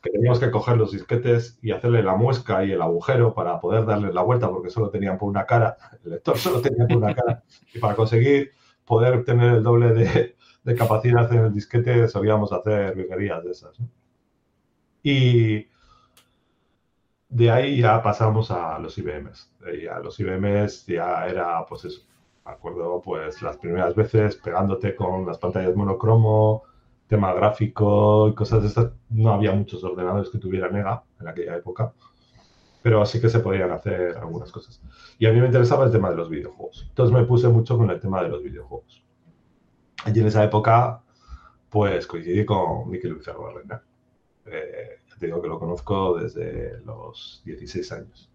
que 0.02 0.10
teníamos 0.10 0.40
que 0.40 0.50
coger 0.50 0.78
los 0.78 0.92
disquetes 0.92 1.58
y 1.62 1.72
hacerle 1.72 2.02
la 2.02 2.16
muesca 2.16 2.64
y 2.64 2.72
el 2.72 2.80
agujero 2.80 3.34
para 3.34 3.60
poder 3.60 3.84
darle 3.84 4.12
la 4.12 4.22
vuelta, 4.22 4.48
porque 4.48 4.70
solo 4.70 4.88
tenían 4.90 5.18
por 5.18 5.28
una 5.28 5.44
cara, 5.44 5.76
el 6.04 6.10
lector 6.10 6.38
solo 6.38 6.60
tenía 6.60 6.86
por 6.86 6.96
una 6.96 7.14
cara. 7.14 7.44
Y 7.72 7.78
para 7.78 7.94
conseguir 7.94 8.52
poder 8.84 9.24
tener 9.24 9.54
el 9.56 9.62
doble 9.62 9.92
de, 9.92 10.36
de 10.64 10.74
capacidad 10.74 11.30
en 11.32 11.44
el 11.44 11.52
disquete, 11.52 12.08
sabíamos 12.08 12.52
hacer 12.52 12.94
virguerías 12.94 13.44
de 13.44 13.50
esas. 13.50 13.78
Y 15.02 15.66
de 17.28 17.50
ahí 17.50 17.80
ya 17.80 18.02
pasamos 18.02 18.50
a 18.50 18.78
los 18.78 18.96
IBMs. 18.98 19.52
Y 19.80 19.86
a 19.86 19.98
los 19.98 20.18
IBMs 20.18 20.86
ya 20.86 21.26
era, 21.26 21.64
pues 21.66 21.84
eso, 21.84 22.02
me 22.44 22.52
acuerdo, 22.52 23.00
pues 23.02 23.42
las 23.42 23.58
primeras 23.58 23.94
veces 23.94 24.36
pegándote 24.36 24.96
con 24.96 25.26
las 25.26 25.38
pantallas 25.38 25.76
monocromo, 25.76 26.62
tema 27.06 27.32
gráfico 27.34 28.28
y 28.28 28.34
cosas 28.34 28.62
de 28.62 28.68
estas. 28.68 28.92
No 29.10 29.32
había 29.32 29.52
muchos 29.52 29.84
ordenadores 29.84 30.30
que 30.30 30.38
tuvieran 30.38 30.76
EGA 30.76 31.02
en 31.20 31.28
aquella 31.28 31.56
época, 31.56 31.92
pero 32.82 33.02
así 33.02 33.20
que 33.20 33.28
se 33.28 33.40
podían 33.40 33.70
hacer 33.72 34.16
algunas 34.16 34.50
cosas. 34.50 34.80
Y 35.18 35.26
a 35.26 35.32
mí 35.32 35.40
me 35.40 35.46
interesaba 35.46 35.84
el 35.84 35.92
tema 35.92 36.10
de 36.10 36.16
los 36.16 36.30
videojuegos. 36.30 36.86
Entonces 36.88 37.14
me 37.14 37.24
puse 37.24 37.48
mucho 37.48 37.76
con 37.76 37.90
el 37.90 38.00
tema 38.00 38.22
de 38.22 38.28
los 38.28 38.42
videojuegos. 38.42 39.04
Allí 40.04 40.20
en 40.20 40.28
esa 40.28 40.44
época, 40.44 41.02
pues 41.68 42.06
coincidí 42.06 42.44
con 42.44 42.88
Miquel 42.88 43.12
Luis 43.12 43.28
Eh, 44.46 45.00
te 45.18 45.26
digo 45.26 45.42
que 45.42 45.48
lo 45.48 45.58
conozco 45.58 46.18
desde 46.18 46.80
los 46.84 47.42
16 47.44 47.92
años. 47.92 48.30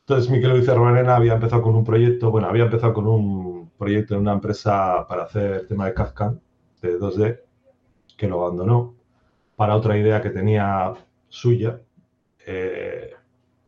Entonces, 0.00 0.30
Miquel 0.30 0.50
Luis 0.50 0.68
Arena 0.68 1.16
había 1.16 1.34
empezado 1.34 1.62
con 1.62 1.74
un 1.74 1.84
proyecto, 1.84 2.30
bueno, 2.30 2.48
había 2.48 2.64
empezado 2.64 2.94
con 2.94 3.08
un, 3.08 3.56
proyecto 3.76 4.14
en 4.14 4.20
una 4.20 4.32
empresa 4.32 5.06
para 5.08 5.24
hacer 5.24 5.52
el 5.52 5.66
tema 5.66 5.86
de 5.86 5.94
Kafka, 5.94 6.34
de 6.80 6.98
2D, 6.98 7.40
que 8.16 8.28
lo 8.28 8.42
abandonó 8.42 8.94
para 9.56 9.76
otra 9.76 9.98
idea 9.98 10.22
que 10.22 10.30
tenía 10.30 10.94
suya. 11.28 11.80
Eh, 12.46 13.14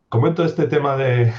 comento 0.07 0.43
este 0.43 0.67
tema 0.67 0.95
de, 0.97 1.33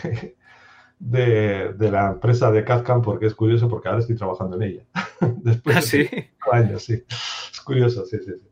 de, 0.98 1.90
la 1.90 2.10
empresa 2.10 2.50
de 2.50 2.64
Kafka 2.64 3.00
porque 3.00 3.26
es 3.26 3.34
curioso, 3.34 3.68
porque 3.68 3.88
ahora 3.88 4.00
estoy 4.00 4.16
trabajando 4.16 4.56
en 4.56 4.62
ella. 4.62 4.84
Después 5.20 5.76
¿Ah, 5.76 5.82
sí? 5.82 6.08
años, 6.52 6.84
sí. 6.84 7.02
Es 7.08 7.60
curioso, 7.60 8.04
sí, 8.04 8.18
sí, 8.18 8.32
sí. 8.32 8.49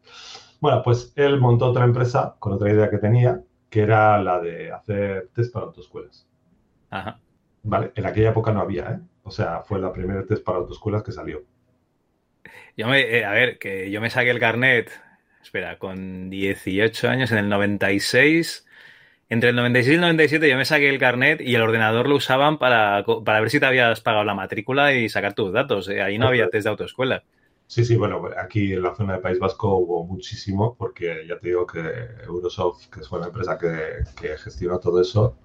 Bueno, 0.60 0.82
pues 0.82 1.12
él 1.16 1.38
montó 1.40 1.66
otra 1.66 1.84
empresa 1.84 2.36
con 2.38 2.52
otra 2.52 2.70
idea 2.70 2.90
que 2.90 2.98
tenía, 2.98 3.40
que 3.70 3.80
era 3.80 4.20
la 4.20 4.40
de 4.40 4.72
hacer 4.72 5.28
test 5.34 5.52
para 5.52 5.66
autoescuelas. 5.66 6.26
Ajá. 6.90 7.20
Vale, 7.62 7.92
en 7.94 8.06
aquella 8.06 8.30
época 8.30 8.52
no 8.52 8.60
había, 8.60 8.90
¿eh? 8.90 8.98
O 9.24 9.30
sea, 9.30 9.60
fue 9.60 9.78
la 9.78 9.92
primera 9.92 10.24
test 10.24 10.42
para 10.42 10.58
autoescuelas 10.58 11.02
que 11.02 11.12
salió. 11.12 11.42
Yo 12.76 12.88
me, 12.88 13.00
eh, 13.00 13.24
a 13.24 13.32
ver, 13.32 13.58
que 13.58 13.90
yo 13.90 14.00
me 14.00 14.08
saqué 14.08 14.30
el 14.30 14.40
carnet, 14.40 14.90
espera, 15.42 15.78
con 15.78 16.30
18 16.30 17.08
años, 17.08 17.30
en 17.32 17.38
el 17.38 17.48
96. 17.48 18.66
Entre 19.28 19.50
el 19.50 19.56
96 19.56 19.92
y 19.92 19.94
el 19.96 20.00
97 20.00 20.48
yo 20.48 20.56
me 20.56 20.64
saqué 20.64 20.88
el 20.88 20.98
carnet 20.98 21.42
y 21.42 21.54
el 21.54 21.60
ordenador 21.60 22.08
lo 22.08 22.16
usaban 22.16 22.58
para, 22.58 23.04
para 23.24 23.40
ver 23.40 23.50
si 23.50 23.60
te 23.60 23.66
habías 23.66 24.00
pagado 24.00 24.24
la 24.24 24.34
matrícula 24.34 24.94
y 24.94 25.08
sacar 25.10 25.34
tus 25.34 25.52
datos. 25.52 25.88
¿eh? 25.90 26.00
Ahí 26.00 26.16
no 26.18 26.28
había 26.28 26.48
test 26.48 26.64
de 26.64 26.70
autoescuela. 26.70 27.24
Sí, 27.68 27.84
sí, 27.84 27.96
bueno, 27.96 28.22
aquí 28.42 28.72
en 28.72 28.82
la 28.82 28.94
zona 28.94 29.12
de 29.12 29.18
País 29.20 29.38
Vasco 29.38 29.76
hubo 29.76 30.02
muchísimo, 30.06 30.74
porque 30.74 31.26
ya 31.28 31.38
te 31.38 31.48
digo 31.48 31.66
que 31.66 31.80
Eurosoft, 32.26 32.88
que 32.88 33.00
fue 33.00 33.20
la 33.20 33.26
empresa 33.26 33.58
que, 33.58 34.04
que 34.18 34.38
gestionó 34.38 34.78
todo 34.78 35.02
eso, 35.02 35.36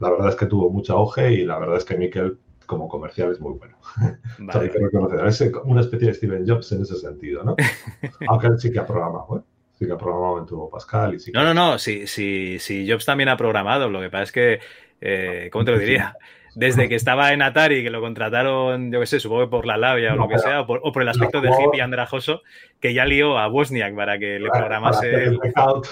la 0.00 0.10
verdad 0.10 0.30
es 0.30 0.34
que 0.34 0.46
tuvo 0.46 0.68
mucha 0.68 0.94
auge 0.94 1.32
y 1.32 1.44
la 1.44 1.60
verdad 1.60 1.76
es 1.76 1.84
que 1.84 1.96
Miquel, 1.96 2.38
como 2.66 2.88
comercial, 2.88 3.30
es 3.30 3.40
muy 3.40 3.56
bueno. 3.56 3.76
Vale. 4.40 4.60
hay 4.60 4.70
que 4.70 4.78
reconocer, 4.80 5.24
es 5.24 5.40
una 5.64 5.82
especie 5.82 6.08
de 6.08 6.14
Steven 6.14 6.44
Jobs 6.44 6.72
en 6.72 6.82
ese 6.82 6.96
sentido, 6.96 7.44
¿no? 7.44 7.54
Aunque 8.28 8.48
él 8.48 8.58
sí 8.58 8.72
que 8.72 8.80
ha 8.80 8.86
programado, 8.86 9.38
¿eh? 9.38 9.42
Sí 9.78 9.86
que 9.86 9.92
ha 9.92 9.96
programado 9.96 10.40
en 10.40 10.46
Turbo 10.46 10.68
Pascal 10.68 11.14
y 11.14 11.20
sí 11.20 11.30
No, 11.32 11.44
no, 11.44 11.54
no, 11.54 11.78
sí, 11.78 12.08
sí, 12.08 12.58
sí, 12.58 12.84
Jobs 12.90 13.04
también 13.04 13.28
ha 13.28 13.36
programado, 13.36 13.88
lo 13.88 14.00
que 14.00 14.10
pasa 14.10 14.24
es 14.24 14.32
que, 14.32 14.60
eh, 15.00 15.48
¿cómo 15.52 15.64
te 15.64 15.70
lo 15.70 15.78
diría? 15.78 16.16
desde 16.54 16.88
que 16.88 16.94
estaba 16.94 17.32
en 17.32 17.42
Atari, 17.42 17.82
que 17.82 17.90
lo 17.90 18.00
contrataron, 18.00 18.92
yo 18.92 19.00
qué 19.00 19.06
sé, 19.06 19.20
supongo 19.20 19.42
que 19.42 19.50
por 19.50 19.66
la 19.66 19.76
labia 19.76 20.14
o 20.14 20.16
lo 20.16 20.28
que 20.28 20.38
sea, 20.38 20.62
o 20.62 20.66
por, 20.66 21.02
el 21.02 21.08
aspecto 21.08 21.40
de 21.40 21.50
hippie 21.50 21.82
andrajoso, 21.82 22.42
que 22.80 22.94
ya 22.94 23.04
lió 23.04 23.38
a 23.38 23.48
Wozniak 23.48 23.94
para 23.94 24.18
que 24.18 24.38
le 24.38 24.48
programase. 24.50 25.24
el 25.24 25.40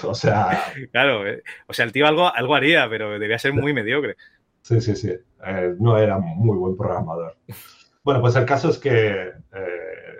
o 0.03 0.13
sea. 0.13 0.49
Claro, 0.91 1.27
eh, 1.27 1.43
o 1.67 1.73
sea, 1.73 1.85
el 1.85 1.91
tío 1.91 2.07
algo, 2.07 2.33
algo 2.33 2.55
haría, 2.55 2.89
pero 2.89 3.19
debía 3.19 3.39
ser 3.39 3.53
muy 3.53 3.73
mediocre. 3.73 4.15
Sí, 4.61 4.81
sí, 4.81 4.95
sí. 4.95 5.15
Eh, 5.45 5.75
no 5.79 5.97
era 5.97 6.17
muy 6.17 6.57
buen 6.57 6.75
programador. 6.75 7.37
Bueno, 8.03 8.21
pues 8.21 8.35
el 8.35 8.45
caso 8.45 8.69
es 8.69 8.77
que 8.77 9.31
eh, 9.53 10.19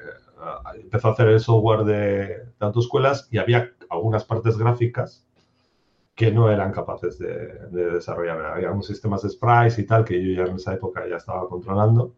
empezó 0.81 1.09
a 1.09 1.11
hacer 1.11 1.27
el 1.27 1.39
software 1.39 1.83
de, 1.83 1.95
de 2.27 2.45
autoescuelas 2.59 3.27
y 3.31 3.37
había 3.37 3.71
algunas 3.89 4.23
partes 4.25 4.57
gráficas 4.57 5.28
que 6.19 6.33
no 6.33 6.51
eran 6.51 6.73
capaces 6.73 7.17
de, 7.17 7.31
desarrollar. 7.71 8.41
Había 8.41 8.73
unos 8.73 8.87
sistemas 8.87 9.21
de 9.21 9.29
sprites 9.29 9.79
y 9.79 9.85
tal 9.85 10.03
que 10.03 10.21
yo 10.21 10.43
ya 10.43 10.51
en 10.51 10.57
esa 10.57 10.73
época 10.73 11.07
ya 11.09 11.15
estaba 11.15 11.47
controlando 11.47 12.13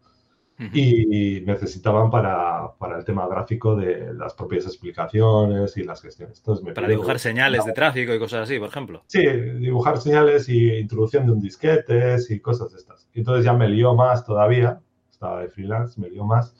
y 0.72 1.40
necesitaban 1.42 2.10
para, 2.10 2.72
para, 2.80 2.98
el 2.98 3.04
tema 3.04 3.28
gráfico 3.28 3.76
de 3.76 4.12
las 4.14 4.34
propias 4.34 4.66
explicaciones 4.66 5.76
y 5.76 5.84
las 5.84 6.02
gestiones. 6.02 6.38
Entonces, 6.38 6.74
para 6.74 6.88
dibujar 6.88 7.20
señales 7.20 7.64
de 7.64 7.72
tráfico 7.72 8.12
y 8.12 8.18
cosas 8.18 8.42
así, 8.42 8.58
por 8.58 8.70
ejemplo. 8.70 9.04
Sí, 9.06 9.24
dibujar 9.24 9.98
señales 9.98 10.48
y 10.48 10.78
introducción 10.78 11.24
de 11.24 11.32
un 11.32 11.40
disquetes 11.40 12.28
y 12.28 12.40
cosas 12.40 12.72
de 12.72 12.78
estas. 12.78 13.08
Entonces 13.14 13.44
ya 13.44 13.52
me 13.52 13.68
lió 13.68 13.94
más 13.94 14.26
todavía, 14.26 14.80
estaba 15.12 15.42
de 15.42 15.48
freelance, 15.48 16.00
me 16.00 16.10
lió 16.10 16.24
más 16.24 16.56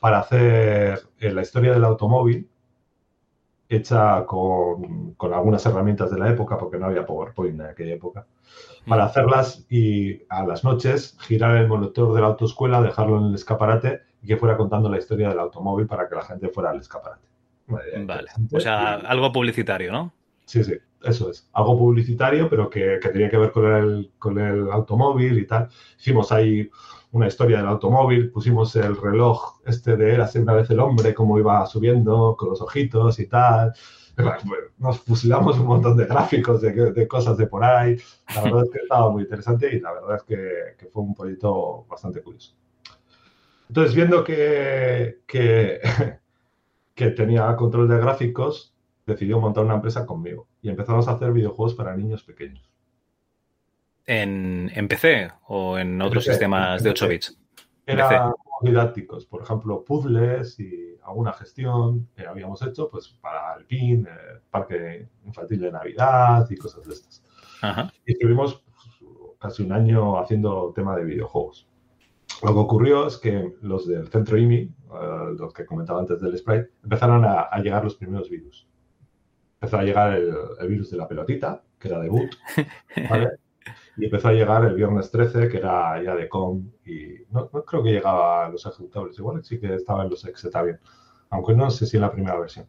para 0.00 0.20
hacer 0.20 1.00
eh, 1.20 1.30
la 1.30 1.42
historia 1.42 1.74
del 1.74 1.84
automóvil 1.84 2.48
hecha 3.68 4.24
con, 4.26 5.14
con, 5.14 5.34
algunas 5.34 5.64
herramientas 5.66 6.10
de 6.10 6.18
la 6.18 6.30
época, 6.30 6.56
porque 6.58 6.78
no 6.78 6.86
había 6.86 7.06
PowerPoint 7.06 7.60
en 7.60 7.66
aquella 7.66 7.94
época, 7.94 8.26
para 8.86 9.04
mm. 9.04 9.06
hacerlas 9.06 9.66
y 9.68 10.22
a 10.28 10.46
las 10.46 10.64
noches 10.64 11.16
girar 11.20 11.56
el 11.56 11.68
monitor 11.68 12.14
de 12.14 12.20
la 12.20 12.28
autoescuela, 12.28 12.80
dejarlo 12.80 13.18
en 13.18 13.26
el 13.26 13.34
escaparate 13.34 14.02
y 14.22 14.26
que 14.26 14.36
fuera 14.36 14.56
contando 14.56 14.88
la 14.88 14.98
historia 14.98 15.28
del 15.28 15.40
automóvil 15.40 15.86
para 15.86 16.08
que 16.08 16.14
la 16.14 16.22
gente 16.22 16.48
fuera 16.48 16.70
al 16.70 16.80
escaparate. 16.80 17.26
Vale. 17.66 18.28
O 18.52 18.60
sea, 18.60 18.94
algo 18.94 19.32
publicitario, 19.32 19.90
¿no? 19.90 20.12
Sí, 20.44 20.62
sí, 20.62 20.74
eso 21.02 21.30
es. 21.30 21.48
Algo 21.52 21.76
publicitario, 21.76 22.48
pero 22.48 22.70
que, 22.70 23.00
que 23.02 23.08
tenía 23.08 23.28
que 23.28 23.38
ver 23.38 23.50
con 23.50 23.66
el, 23.72 24.10
con 24.18 24.38
el 24.38 24.70
automóvil 24.70 25.38
y 25.38 25.46
tal. 25.46 25.68
Hicimos 25.98 26.30
ahí 26.30 26.70
una 27.16 27.28
historia 27.28 27.58
del 27.58 27.68
automóvil, 27.68 28.30
pusimos 28.30 28.76
el 28.76 28.96
reloj 28.96 29.60
este 29.64 29.96
de 29.96 30.14
Érase 30.14 30.40
una 30.40 30.52
vez 30.52 30.68
el 30.70 30.80
hombre, 30.80 31.14
cómo 31.14 31.38
iba 31.38 31.64
subiendo 31.66 32.36
con 32.38 32.50
los 32.50 32.60
ojitos 32.60 33.18
y 33.18 33.26
tal. 33.26 33.72
Nos 34.78 35.00
fusilamos 35.00 35.58
un 35.58 35.66
montón 35.66 35.96
de 35.96 36.04
gráficos 36.04 36.60
de, 36.60 37.08
cosas 37.08 37.38
de 37.38 37.46
por 37.46 37.64
ahí. 37.64 37.96
La 38.34 38.42
verdad 38.42 38.64
es 38.64 38.70
que 38.70 38.78
estaba 38.80 39.10
muy 39.10 39.22
interesante 39.22 39.74
y 39.74 39.80
la 39.80 39.92
verdad 39.92 40.16
es 40.16 40.22
que, 40.24 40.88
fue 40.90 41.02
un 41.02 41.14
proyecto 41.14 41.86
bastante 41.88 42.22
curioso. 42.22 42.54
Entonces, 43.68 43.94
viendo 43.94 44.22
que, 44.22 45.20
que, 45.26 45.80
que 46.94 47.10
tenía 47.10 47.56
control 47.56 47.88
de 47.88 47.98
gráficos, 47.98 48.74
decidió 49.06 49.40
montar 49.40 49.64
una 49.64 49.74
empresa 49.74 50.04
conmigo 50.04 50.48
y 50.60 50.68
empezamos 50.68 51.08
a 51.08 51.12
hacer 51.12 51.32
videojuegos 51.32 51.74
para 51.74 51.96
niños 51.96 52.22
pequeños 52.22 52.75
en, 54.06 54.88
PC 54.88 55.30
o 55.48 55.78
en 55.78 56.00
otros 56.00 56.24
sistemas 56.24 56.82
de 56.82 56.90
8 56.90 57.08
bits? 57.08 57.38
Eran 57.86 58.32
didácticos, 58.62 59.26
por 59.26 59.42
ejemplo, 59.42 59.84
puzzles 59.84 60.58
y 60.58 60.96
alguna 61.04 61.32
gestión 61.32 62.08
que 62.16 62.26
habíamos 62.26 62.62
hecho 62.62 62.88
pues 62.90 63.08
para 63.20 63.54
el 63.54 63.66
PIN, 63.66 64.06
el 64.06 64.40
Parque 64.50 65.08
Infantil 65.24 65.60
de 65.60 65.72
Navidad 65.72 66.46
y 66.50 66.56
cosas 66.56 66.84
de 66.84 66.94
estas. 66.94 67.22
Y 68.06 68.12
estuvimos 68.12 68.62
pues, 68.64 69.36
casi 69.38 69.62
un 69.62 69.72
año 69.72 70.18
haciendo 70.18 70.72
tema 70.74 70.96
de 70.96 71.04
videojuegos. 71.04 71.68
Lo 72.42 72.52
que 72.52 72.58
ocurrió 72.58 73.06
es 73.06 73.16
que 73.18 73.54
los 73.62 73.86
del 73.86 74.08
centro 74.08 74.36
IMI, 74.36 74.56
eh, 74.56 74.70
los 75.38 75.52
que 75.54 75.64
comentaba 75.64 76.00
antes 76.00 76.20
del 76.20 76.36
Sprite, 76.36 76.70
empezaron 76.82 77.24
a, 77.24 77.48
llegar 77.62 77.84
los 77.84 77.96
primeros 77.96 78.28
virus. 78.28 78.68
Empezó 79.54 79.78
a 79.78 79.84
llegar 79.84 80.14
el, 80.14 80.34
el, 80.60 80.68
virus 80.68 80.90
de 80.90 80.98
la 80.98 81.08
pelotita, 81.08 81.62
que 81.78 81.88
era 81.88 82.00
de 82.00 82.10
boot, 82.10 82.36
¿vale? 83.10 83.30
Y 83.96 84.04
empezó 84.04 84.28
a 84.28 84.32
llegar 84.32 84.64
el 84.64 84.74
viernes 84.74 85.10
13, 85.10 85.48
que 85.48 85.58
era 85.58 86.02
ya 86.02 86.14
de 86.14 86.28
com, 86.28 86.70
y 86.84 87.14
no, 87.30 87.48
creo 87.48 87.82
que 87.82 87.90
llegaba 87.90 88.46
a 88.46 88.48
los 88.50 88.66
ejecutables, 88.66 89.18
igual 89.18 89.42
sí 89.42 89.58
que 89.58 89.74
estaba 89.74 90.04
en 90.04 90.10
los 90.10 90.24
ex, 90.26 90.44
está 90.44 90.62
bien, 90.62 90.78
aunque 91.30 91.54
no 91.54 91.70
sé 91.70 91.86
si 91.86 91.96
en 91.96 92.02
la 92.02 92.12
primera 92.12 92.38
versión. 92.38 92.66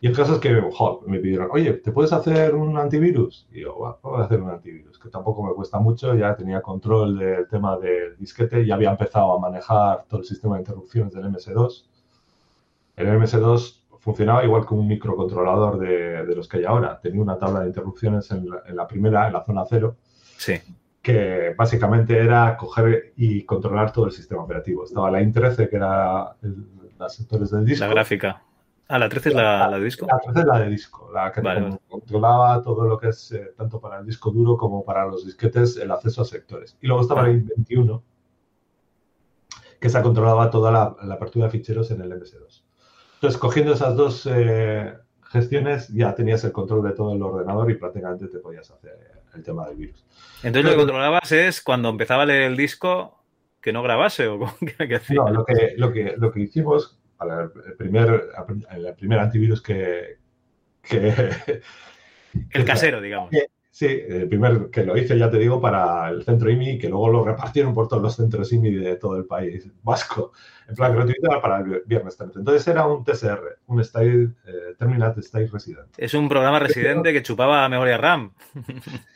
Y 0.00 0.08
el 0.08 0.14
caso 0.14 0.34
es 0.34 0.40
que 0.40 0.50
me 1.06 1.18
pidieron, 1.20 1.48
oye, 1.50 1.72
¿te 1.74 1.90
puedes 1.90 2.12
hacer 2.12 2.54
un 2.54 2.76
antivirus? 2.76 3.48
Y 3.50 3.62
yo, 3.62 3.74
voy 4.02 4.20
a 4.20 4.24
hacer 4.24 4.42
un 4.42 4.50
antivirus, 4.50 4.98
que 4.98 5.08
tampoco 5.08 5.42
me 5.42 5.54
cuesta 5.54 5.78
mucho, 5.78 6.14
ya 6.14 6.36
tenía 6.36 6.60
control 6.60 7.18
del 7.18 7.48
tema 7.48 7.78
del 7.78 8.16
disquete, 8.18 8.66
ya 8.66 8.74
había 8.74 8.90
empezado 8.90 9.32
a 9.32 9.38
manejar 9.40 10.04
todo 10.06 10.20
el 10.20 10.26
sistema 10.26 10.56
de 10.56 10.60
interrupciones 10.60 11.14
del 11.14 11.24
MS2. 11.24 11.86
El 12.96 13.08
MS2 13.08 13.82
funcionaba 14.00 14.44
igual 14.44 14.66
que 14.66 14.74
un 14.74 14.86
microcontrolador 14.86 15.78
de, 15.78 16.26
de 16.26 16.36
los 16.36 16.46
que 16.48 16.58
hay 16.58 16.64
ahora. 16.64 17.00
Tenía 17.00 17.22
una 17.22 17.38
tabla 17.38 17.60
de 17.60 17.68
interrupciones 17.68 18.30
en 18.30 18.50
la, 18.50 18.62
en 18.66 18.76
la 18.76 18.86
primera, 18.86 19.26
en 19.26 19.32
la 19.32 19.44
zona 19.44 19.64
cero, 19.68 19.96
Sí. 20.36 20.60
Que 21.02 21.54
básicamente 21.56 22.18
era 22.18 22.56
coger 22.56 23.12
y 23.16 23.44
controlar 23.44 23.92
todo 23.92 24.06
el 24.06 24.12
sistema 24.12 24.42
operativo. 24.42 24.84
Estaba 24.84 25.10
la 25.10 25.20
IN13, 25.20 25.68
que 25.68 25.76
era 25.76 26.36
los 26.98 27.14
sectores 27.14 27.50
del 27.50 27.64
disco. 27.64 27.84
La 27.84 27.92
gráfica. 27.92 28.42
Ah, 28.88 29.00
la 29.00 29.08
13 29.08 29.30
es 29.30 29.34
la, 29.34 29.68
de 29.70 29.84
disco. 29.84 30.06
La 30.06 30.18
13 30.20 30.40
es 30.40 30.46
la 30.46 30.60
de 30.60 30.70
disco, 30.70 31.10
la 31.12 31.32
que 31.32 31.42
controlaba 31.88 32.62
todo 32.62 32.86
lo 32.86 32.96
que 32.96 33.08
es 33.08 33.32
eh, 33.32 33.52
tanto 33.56 33.80
para 33.80 33.98
el 33.98 34.06
disco 34.06 34.30
duro 34.30 34.56
como 34.56 34.84
para 34.84 35.06
los 35.06 35.26
disquetes 35.26 35.76
el 35.76 35.90
acceso 35.90 36.22
a 36.22 36.24
sectores. 36.24 36.76
Y 36.80 36.86
luego 36.86 37.02
estaba 37.02 37.24
la 37.24 37.30
IN21, 37.30 38.00
que 39.80 39.88
esa 39.88 40.02
controlaba 40.02 40.50
toda 40.50 40.70
la, 40.70 41.14
apertura 41.14 41.46
de 41.46 41.50
ficheros 41.50 41.90
en 41.90 42.00
el 42.00 42.12
MS2. 42.12 42.62
Entonces, 43.14 43.40
cogiendo 43.40 43.72
esas 43.72 43.96
dos 43.96 44.28
eh, 44.30 44.94
gestiones, 45.24 45.88
ya 45.88 46.14
tenías 46.14 46.44
el 46.44 46.52
control 46.52 46.84
de 46.84 46.92
todo 46.92 47.12
el 47.12 47.22
ordenador 47.22 47.68
y 47.68 47.74
prácticamente 47.74 48.28
te 48.28 48.38
podías 48.38 48.70
hacer 48.70 49.15
el 49.36 49.42
tema 49.42 49.68
del 49.68 49.76
virus. 49.76 50.04
Entonces 50.42 50.64
lo 50.64 50.70
que 50.70 50.76
controlabas 50.76 51.30
es 51.32 51.60
cuando 51.60 51.88
empezaba 51.88 52.24
a 52.24 52.26
leer 52.26 52.42
el 52.42 52.56
disco 52.56 53.22
que 53.60 53.72
no 53.72 53.82
grabase 53.82 54.28
o 54.28 54.38
qué 54.60 55.00
No, 55.10 55.28
lo 55.30 55.44
que, 55.44 55.74
lo 55.76 55.92
que, 55.92 56.14
lo 56.16 56.30
que 56.32 56.40
hicimos 56.40 56.98
para 57.16 57.42
el 57.42 57.76
primer, 57.76 58.28
el 58.70 58.94
primer 58.94 59.18
antivirus 59.18 59.62
que, 59.62 60.18
el 60.90 62.64
casero, 62.64 63.00
digamos. 63.00 63.30
Sí, 63.70 63.86
el 64.08 64.26
primer 64.28 64.70
que 64.70 64.84
lo 64.84 64.96
hice, 64.96 65.18
ya 65.18 65.30
te 65.30 65.38
digo, 65.38 65.60
para 65.60 66.08
el 66.08 66.24
centro 66.24 66.48
IMI, 66.48 66.78
que 66.78 66.88
luego 66.88 67.10
lo 67.10 67.24
repartieron 67.24 67.74
por 67.74 67.88
todos 67.88 68.02
los 68.02 68.16
centros 68.16 68.50
IMI 68.50 68.70
de 68.70 68.96
todo 68.96 69.18
el 69.18 69.26
país 69.26 69.68
vasco, 69.82 70.32
en 70.66 70.74
plan 70.74 70.94
gratuito 70.94 71.28
para 71.42 71.58
el 71.58 71.82
viernes 71.84 72.16
30. 72.16 72.38
Entonces 72.38 72.66
era 72.68 72.86
un 72.86 73.04
TSR, 73.04 73.58
un 73.66 73.84
Style, 73.84 74.30
eh, 74.46 74.74
Terminal 74.78 75.14
Style 75.22 75.50
Resident. 75.52 75.88
Es 75.98 76.14
un 76.14 76.26
programa 76.26 76.58
residente 76.58 77.12
que 77.12 77.22
chupaba 77.22 77.68
memoria 77.68 77.98
RAM. 77.98 78.32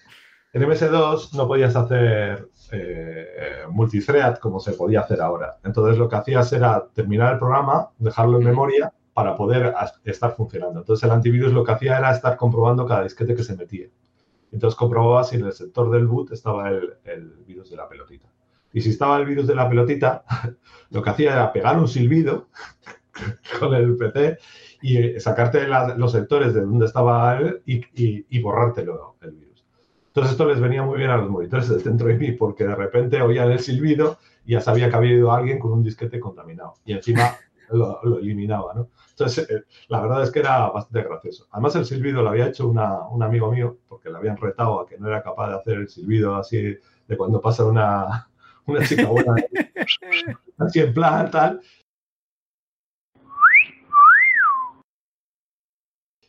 En 0.52 0.62
MS2 0.62 1.32
no 1.34 1.46
podías 1.46 1.76
hacer 1.76 2.48
eh, 2.72 3.64
multithread 3.70 4.38
como 4.38 4.58
se 4.58 4.72
podía 4.72 5.00
hacer 5.00 5.20
ahora. 5.20 5.58
Entonces 5.62 5.96
lo 5.96 6.08
que 6.08 6.16
hacías 6.16 6.52
era 6.52 6.88
terminar 6.92 7.34
el 7.34 7.38
programa, 7.38 7.90
dejarlo 7.98 8.38
en 8.38 8.44
memoria 8.44 8.92
para 9.14 9.36
poder 9.36 9.72
estar 10.04 10.34
funcionando. 10.34 10.80
Entonces 10.80 11.04
el 11.04 11.12
antivirus 11.12 11.52
lo 11.52 11.62
que 11.62 11.72
hacía 11.72 11.98
era 11.98 12.10
estar 12.10 12.36
comprobando 12.36 12.84
cada 12.84 13.04
disquete 13.04 13.36
que 13.36 13.44
se 13.44 13.56
metía. 13.56 13.86
Entonces 14.50 14.76
comprobaba 14.76 15.22
si 15.22 15.36
en 15.36 15.46
el 15.46 15.52
sector 15.52 15.88
del 15.90 16.08
boot 16.08 16.32
estaba 16.32 16.70
el, 16.70 17.34
virus 17.46 17.70
de 17.70 17.76
la 17.76 17.88
pelotita. 17.88 18.28
Y 18.72 18.80
si 18.80 18.90
estaba 18.90 19.18
el 19.18 19.26
virus 19.26 19.46
de 19.46 19.54
la 19.54 19.68
pelotita, 19.68 20.24
lo 20.90 21.02
que 21.02 21.10
hacía 21.10 21.32
era 21.32 21.52
pegar 21.52 21.78
un 21.78 21.86
silbido 21.86 22.48
con 23.60 23.74
el 23.74 23.96
PC 23.96 24.38
y 24.82 25.20
sacarte 25.20 25.68
los 25.96 26.10
sectores 26.10 26.54
de 26.54 26.62
donde 26.62 26.86
estaba 26.86 27.38
él 27.38 27.62
y, 27.66 27.76
y, 27.94 28.26
y 28.28 28.42
borrártelo 28.42 29.16
el 29.20 29.30
virus. 29.32 29.49
Entonces 30.10 30.32
esto 30.32 30.44
les 30.46 30.60
venía 30.60 30.82
muy 30.82 30.98
bien 30.98 31.10
a 31.10 31.16
los 31.16 31.30
monitores 31.30 31.68
del 31.68 31.82
centro 31.82 32.08
de 32.08 32.14
mí 32.14 32.32
porque 32.32 32.64
de 32.64 32.74
repente 32.74 33.22
oían 33.22 33.52
el 33.52 33.60
silbido 33.60 34.18
y 34.44 34.54
ya 34.54 34.60
sabía 34.60 34.90
que 34.90 34.96
había 34.96 35.12
ido 35.12 35.30
alguien 35.30 35.60
con 35.60 35.72
un 35.72 35.84
disquete 35.84 36.18
contaminado 36.18 36.74
y 36.84 36.94
encima 36.94 37.36
lo, 37.70 38.18
eliminaba, 38.18 38.74
¿no? 38.74 38.88
Entonces, 39.10 39.48
eh, 39.48 39.62
la 39.86 40.00
verdad 40.00 40.24
es 40.24 40.32
que 40.32 40.40
era 40.40 40.68
bastante 40.70 41.08
gracioso. 41.08 41.46
Además, 41.52 41.76
el 41.76 41.84
silbido 41.84 42.22
lo 42.22 42.30
había 42.30 42.48
hecho 42.48 42.66
un 42.66 43.22
amigo 43.22 43.52
mío 43.52 43.78
porque 43.88 44.10
le 44.10 44.16
habían 44.16 44.36
retado 44.36 44.80
a 44.80 44.86
que 44.86 44.98
no 44.98 45.06
era 45.06 45.22
capaz 45.22 45.50
de 45.50 45.54
hacer 45.56 45.74
el 45.74 45.88
silbido 45.88 46.34
así 46.34 46.76
de 47.06 47.16
cuando 47.16 47.40
pasa 47.40 47.64
una, 47.64 48.28
una 48.66 48.84
chica 48.84 49.06
buena, 49.06 49.36
así 50.58 50.80
en 50.80 50.92
plan, 50.92 51.30
tal. 51.30 51.60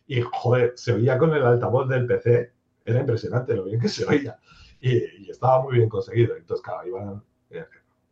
Y, 0.06 0.22
joder, 0.22 0.74
se 0.76 0.94
oía 0.94 1.17
con 1.17 1.34
el 1.34 1.44
altavoz 1.44 1.89
del 1.89 2.06
PC 2.06 2.61
era 2.86 3.00
impresionante 3.00 3.56
lo 3.56 3.65
bien 3.65 3.80
que 3.80 3.89
se 3.89 4.06
oía 4.06 4.38
y, 4.82 5.30
estaba 5.30 5.62
muy 5.62 5.76
bien 5.78 5.89
conseguido. 5.89 6.36
Entonces, 6.36 6.65
claro, 6.65 6.88
iban 6.88 7.24
eh, 7.52 7.65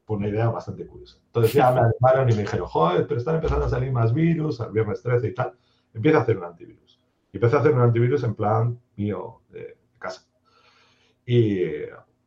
una 0.08 0.27
idea 0.27 0.49
bastante 0.49 0.86
curiosa. 0.86 1.17
Entonces 1.25 1.53
ya 1.53 1.71
me 1.71 1.82
animaron 1.82 2.29
y 2.29 2.34
me 2.34 2.41
dijeron, 2.43 2.67
joder, 2.67 3.08
pero 3.08 3.19
están 3.19 3.36
empezando 3.36 3.65
a 3.65 3.69
salir 3.69 3.91
más 3.91 4.13
virus, 4.13 4.62
al 4.62 4.71
viernes 4.71 5.01
13 5.01 5.27
y 5.27 5.34
tal. 5.34 5.53
Empieza 5.93 6.19
a 6.19 6.21
hacer 6.21 6.38
un 6.38 6.43
antivirus. 6.45 6.99
Y 7.32 7.38
empecé 7.38 7.58
a 7.58 7.60
hacer 7.60 7.73
un 7.73 7.82
antivirus 7.82 8.23
en 8.23 8.36
plan 8.36 8.79
mío 8.95 9.41
de 9.49 9.77
casa. 9.97 10.25
Y 11.25 11.62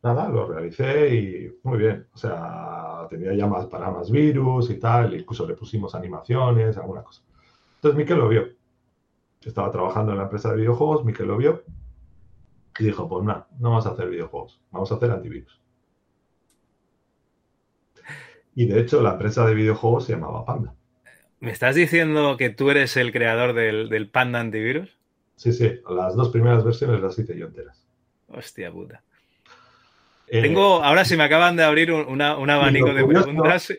nada, 0.01 0.29
lo 0.29 0.47
realicé 0.47 1.15
y 1.15 1.59
muy 1.63 1.77
bien. 1.77 2.07
O 2.13 2.17
sea, 2.17 3.07
tenía 3.09 3.33
ya 3.33 3.47
más 3.47 3.65
para 3.65 3.89
más 3.91 4.11
virus 4.11 4.69
y 4.69 4.79
tal. 4.79 5.13
Incluso 5.13 5.47
le 5.47 5.55
pusimos 5.55 5.95
animaciones, 5.95 6.77
alguna 6.77 7.03
cosa. 7.03 7.21
Entonces 7.75 7.97
Miquel 7.97 8.17
lo 8.17 8.29
vio. 8.29 8.47
Estaba 9.41 9.71
trabajando 9.71 10.13
en 10.13 10.19
la 10.19 10.23
empresa 10.23 10.51
de 10.51 10.57
videojuegos, 10.57 11.03
Miquel 11.03 11.27
lo 11.27 11.35
vio 11.35 11.63
y 12.79 12.83
dijo, 12.85 13.07
pues 13.07 13.23
nada, 13.23 13.47
no 13.59 13.69
vamos 13.69 13.85
a 13.85 13.91
hacer 13.91 14.09
videojuegos, 14.09 14.59
vamos 14.71 14.91
a 14.91 14.95
hacer 14.95 15.11
antivirus. 15.11 15.61
Y 18.55 18.65
de 18.67 18.79
hecho 18.79 19.01
la 19.01 19.13
empresa 19.13 19.45
de 19.45 19.55
videojuegos 19.55 20.05
se 20.05 20.13
llamaba 20.13 20.45
Panda. 20.45 20.75
¿Me 21.39 21.51
estás 21.51 21.75
diciendo 21.75 22.37
que 22.37 22.49
tú 22.49 22.69
eres 22.69 22.95
el 22.97 23.11
creador 23.11 23.53
del, 23.53 24.09
Panda 24.09 24.39
antivirus? 24.39 24.97
Sí, 25.35 25.51
sí, 25.51 25.81
las 25.89 26.15
dos 26.15 26.29
primeras 26.29 26.63
versiones 26.63 27.01
las 27.01 27.17
hice 27.17 27.37
yo 27.37 27.47
enteras. 27.47 27.85
Hostia 28.27 28.71
puta. 28.71 29.03
Eh, 30.27 30.41
Tengo, 30.41 30.83
ahora 30.83 31.03
se 31.03 31.17
me 31.17 31.23
acaban 31.23 31.55
de 31.55 31.63
abrir 31.63 31.91
un, 31.91 32.21
abanico 32.21 32.93
de 32.93 33.05
preguntas. 33.05 33.73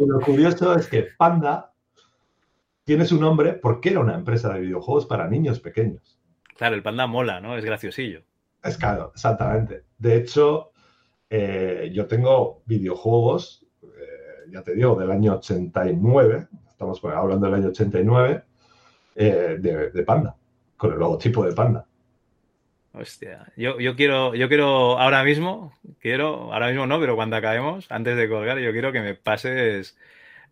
lo 0.00 0.20
curioso 0.20 0.74
es 0.74 0.88
que 0.88 1.06
Panda 1.16 1.72
tiene 2.84 3.06
su 3.06 3.20
nombre 3.20 3.54
porque 3.54 3.90
era 3.90 4.00
una 4.00 4.14
empresa 4.14 4.52
de 4.52 4.60
videojuegos 4.60 5.06
para 5.06 5.28
niños 5.28 5.60
pequeños. 5.60 6.13
Claro, 6.56 6.74
el 6.74 6.82
panda 6.82 7.06
mola, 7.06 7.40
¿no? 7.40 7.56
Es 7.56 7.64
graciosillo. 7.64 8.22
Es 8.62 8.78
claro, 8.78 9.12
exactamente. 9.14 9.84
De 9.98 10.16
hecho, 10.16 10.72
eh, 11.28 11.90
yo 11.92 12.06
tengo 12.06 12.62
videojuegos, 12.64 13.66
eh, 13.82 14.50
ya 14.50 14.62
te 14.62 14.74
digo, 14.74 14.94
del 14.94 15.10
año 15.10 15.34
89, 15.34 16.48
estamos 16.68 17.00
hablando 17.04 17.46
del 17.46 17.54
año 17.56 17.68
89, 17.68 18.42
eh, 19.16 19.58
de, 19.60 20.02
panda, 20.04 20.36
con 20.76 20.92
el 20.92 20.98
logotipo 20.98 21.44
de 21.44 21.52
panda. 21.52 21.86
Hostia, 22.92 23.52
yo, 23.56 23.80
yo, 23.80 23.96
quiero, 23.96 24.34
yo 24.34 24.48
quiero 24.48 24.98
ahora 24.98 25.24
mismo, 25.24 25.72
quiero, 26.00 26.52
ahora 26.52 26.68
mismo 26.68 26.86
no, 26.86 27.00
pero 27.00 27.16
cuando 27.16 27.34
acabemos, 27.34 27.90
antes 27.90 28.16
de 28.16 28.28
colgar, 28.28 28.58
yo 28.60 28.70
quiero 28.70 28.92
que 28.92 29.00
me 29.00 29.14
pases 29.14 29.96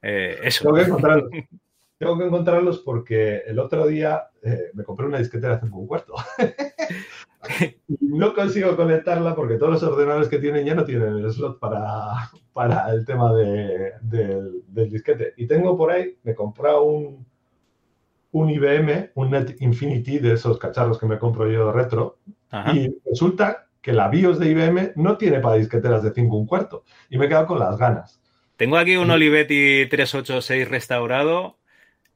eso. 0.02 0.64
Tengo 0.64 0.74
que 0.74 0.82
encontrarlo. 0.82 1.30
Tengo 2.02 2.18
que 2.18 2.24
encontrarlos 2.24 2.80
porque 2.80 3.42
el 3.46 3.60
otro 3.60 3.86
día 3.86 4.24
eh, 4.42 4.72
me 4.74 4.82
compré 4.82 5.06
una 5.06 5.20
disquetera 5.20 5.54
hace 5.54 5.66
un 5.66 5.86
cuarto. 5.86 6.14
y 7.86 8.06
no 8.08 8.34
consigo 8.34 8.74
conectarla 8.74 9.36
porque 9.36 9.54
todos 9.54 9.74
los 9.74 9.82
ordenadores 9.84 10.28
que 10.28 10.40
tienen 10.40 10.66
ya 10.66 10.74
no 10.74 10.84
tienen 10.84 11.18
el 11.18 11.30
slot 11.30 11.60
para, 11.60 12.28
para 12.52 12.90
el 12.90 13.06
tema 13.06 13.32
de, 13.32 13.92
del, 14.00 14.64
disquete. 14.90 15.34
Y 15.36 15.46
tengo 15.46 15.76
por 15.78 15.92
ahí, 15.92 16.18
me 16.24 16.32
he 16.32 16.34
comprado 16.34 16.82
un, 16.82 17.24
un 18.32 18.50
IBM, 18.50 19.12
un 19.14 19.30
Net 19.30 19.54
Infinity 19.60 20.18
de 20.18 20.32
esos 20.32 20.58
cacharros 20.58 20.98
que 20.98 21.06
me 21.06 21.20
compro 21.20 21.48
yo 21.48 21.66
de 21.66 21.72
retro. 21.72 22.18
Y 22.74 22.96
resulta 23.08 23.68
que 23.80 23.92
la 23.92 24.08
BIOS 24.08 24.40
de 24.40 24.50
IBM 24.50 24.92
no 24.96 25.16
tiene 25.18 25.38
para 25.38 25.54
disqueteras 25.54 26.02
de 26.02 26.12
5 26.12 26.36
un 26.36 26.46
cuarto. 26.48 26.82
Y 27.10 27.16
me 27.16 27.26
he 27.26 27.28
quedado 27.28 27.46
con 27.46 27.60
las 27.60 27.78
ganas. 27.78 28.20
Tengo 28.56 28.76
aquí 28.76 28.96
un 28.96 29.08
Olivetti 29.08 29.86
386 29.88 30.68
restaurado 30.68 31.61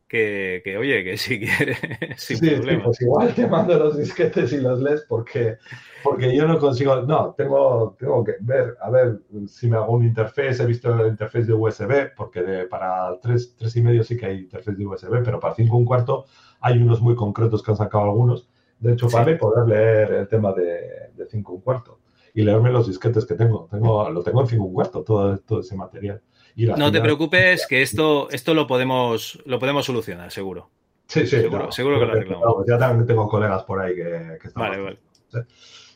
que, 0.08 0.76
oye, 0.78 1.02
que 1.02 1.16
si 1.16 1.40
quieres, 1.40 1.78
sin 2.16 2.38
sí, 2.38 2.50
pues 2.82 3.00
igual 3.00 3.34
te 3.34 3.46
mando 3.46 3.76
los 3.78 3.98
disquetes 3.98 4.52
y 4.52 4.58
los 4.58 4.80
lees 4.80 5.04
porque, 5.08 5.58
porque 6.04 6.34
yo 6.34 6.46
no 6.46 6.58
consigo, 6.58 7.02
no, 7.02 7.34
tengo, 7.36 7.96
tengo 7.98 8.22
que 8.22 8.34
ver, 8.40 8.76
a 8.80 8.90
ver 8.90 9.20
si 9.48 9.68
me 9.68 9.76
hago 9.76 9.92
un 9.92 10.04
interface, 10.04 10.62
he 10.62 10.66
visto 10.66 10.94
el 10.94 11.08
interface 11.08 11.46
de 11.46 11.52
USB, 11.52 12.14
porque 12.16 12.66
para 12.70 13.18
3, 13.20 13.56
y 13.74 13.82
medio 13.82 14.04
sí 14.04 14.16
que 14.16 14.26
hay 14.26 14.38
interface 14.40 14.76
de 14.76 14.86
USB, 14.86 15.22
pero 15.24 15.40
para 15.40 15.54
5 15.54 15.76
un 15.76 15.84
cuarto 15.84 16.26
hay 16.60 16.80
unos 16.80 17.00
muy 17.00 17.16
concretos 17.16 17.62
que 17.62 17.72
han 17.72 17.76
sacado 17.76 18.04
algunos. 18.04 18.48
De 18.78 18.92
hecho, 18.92 19.08
para 19.08 19.36
poder 19.38 19.66
leer 19.66 20.12
el 20.12 20.28
tema 20.28 20.52
de, 20.52 21.10
de 21.16 21.26
5 21.26 21.52
un 21.52 21.60
cuarto 21.62 21.98
y 22.34 22.42
leerme 22.42 22.70
los 22.70 22.86
disquetes 22.86 23.24
que 23.24 23.34
tengo. 23.34 23.66
tengo 23.70 24.08
lo 24.10 24.22
tengo 24.22 24.42
en 24.42 24.46
5 24.46 24.64
un 24.64 24.74
cuarto, 24.74 25.02
todo, 25.02 25.38
todo 25.38 25.60
ese 25.60 25.74
material 25.74 26.20
no 26.56 26.90
te 26.90 27.00
preocupes, 27.00 27.66
que 27.66 27.82
esto, 27.82 28.28
esto 28.30 28.54
lo 28.54 28.66
podemos, 28.66 29.42
lo 29.44 29.58
podemos 29.58 29.84
solucionar, 29.84 30.30
seguro. 30.30 30.70
Sí, 31.06 31.20
sí, 31.20 31.40
seguro, 31.40 31.70
seguro 31.70 32.00
que 32.00 32.06
lo 32.06 32.12
arreglamos. 32.12 32.66
ya 32.66 32.78
también 32.78 33.06
tengo 33.06 33.28
colegas 33.28 33.62
por 33.62 33.80
ahí 33.80 33.94
que, 33.94 34.38
están 34.42 34.62
vale, 34.62 34.80
vale. 34.80 34.98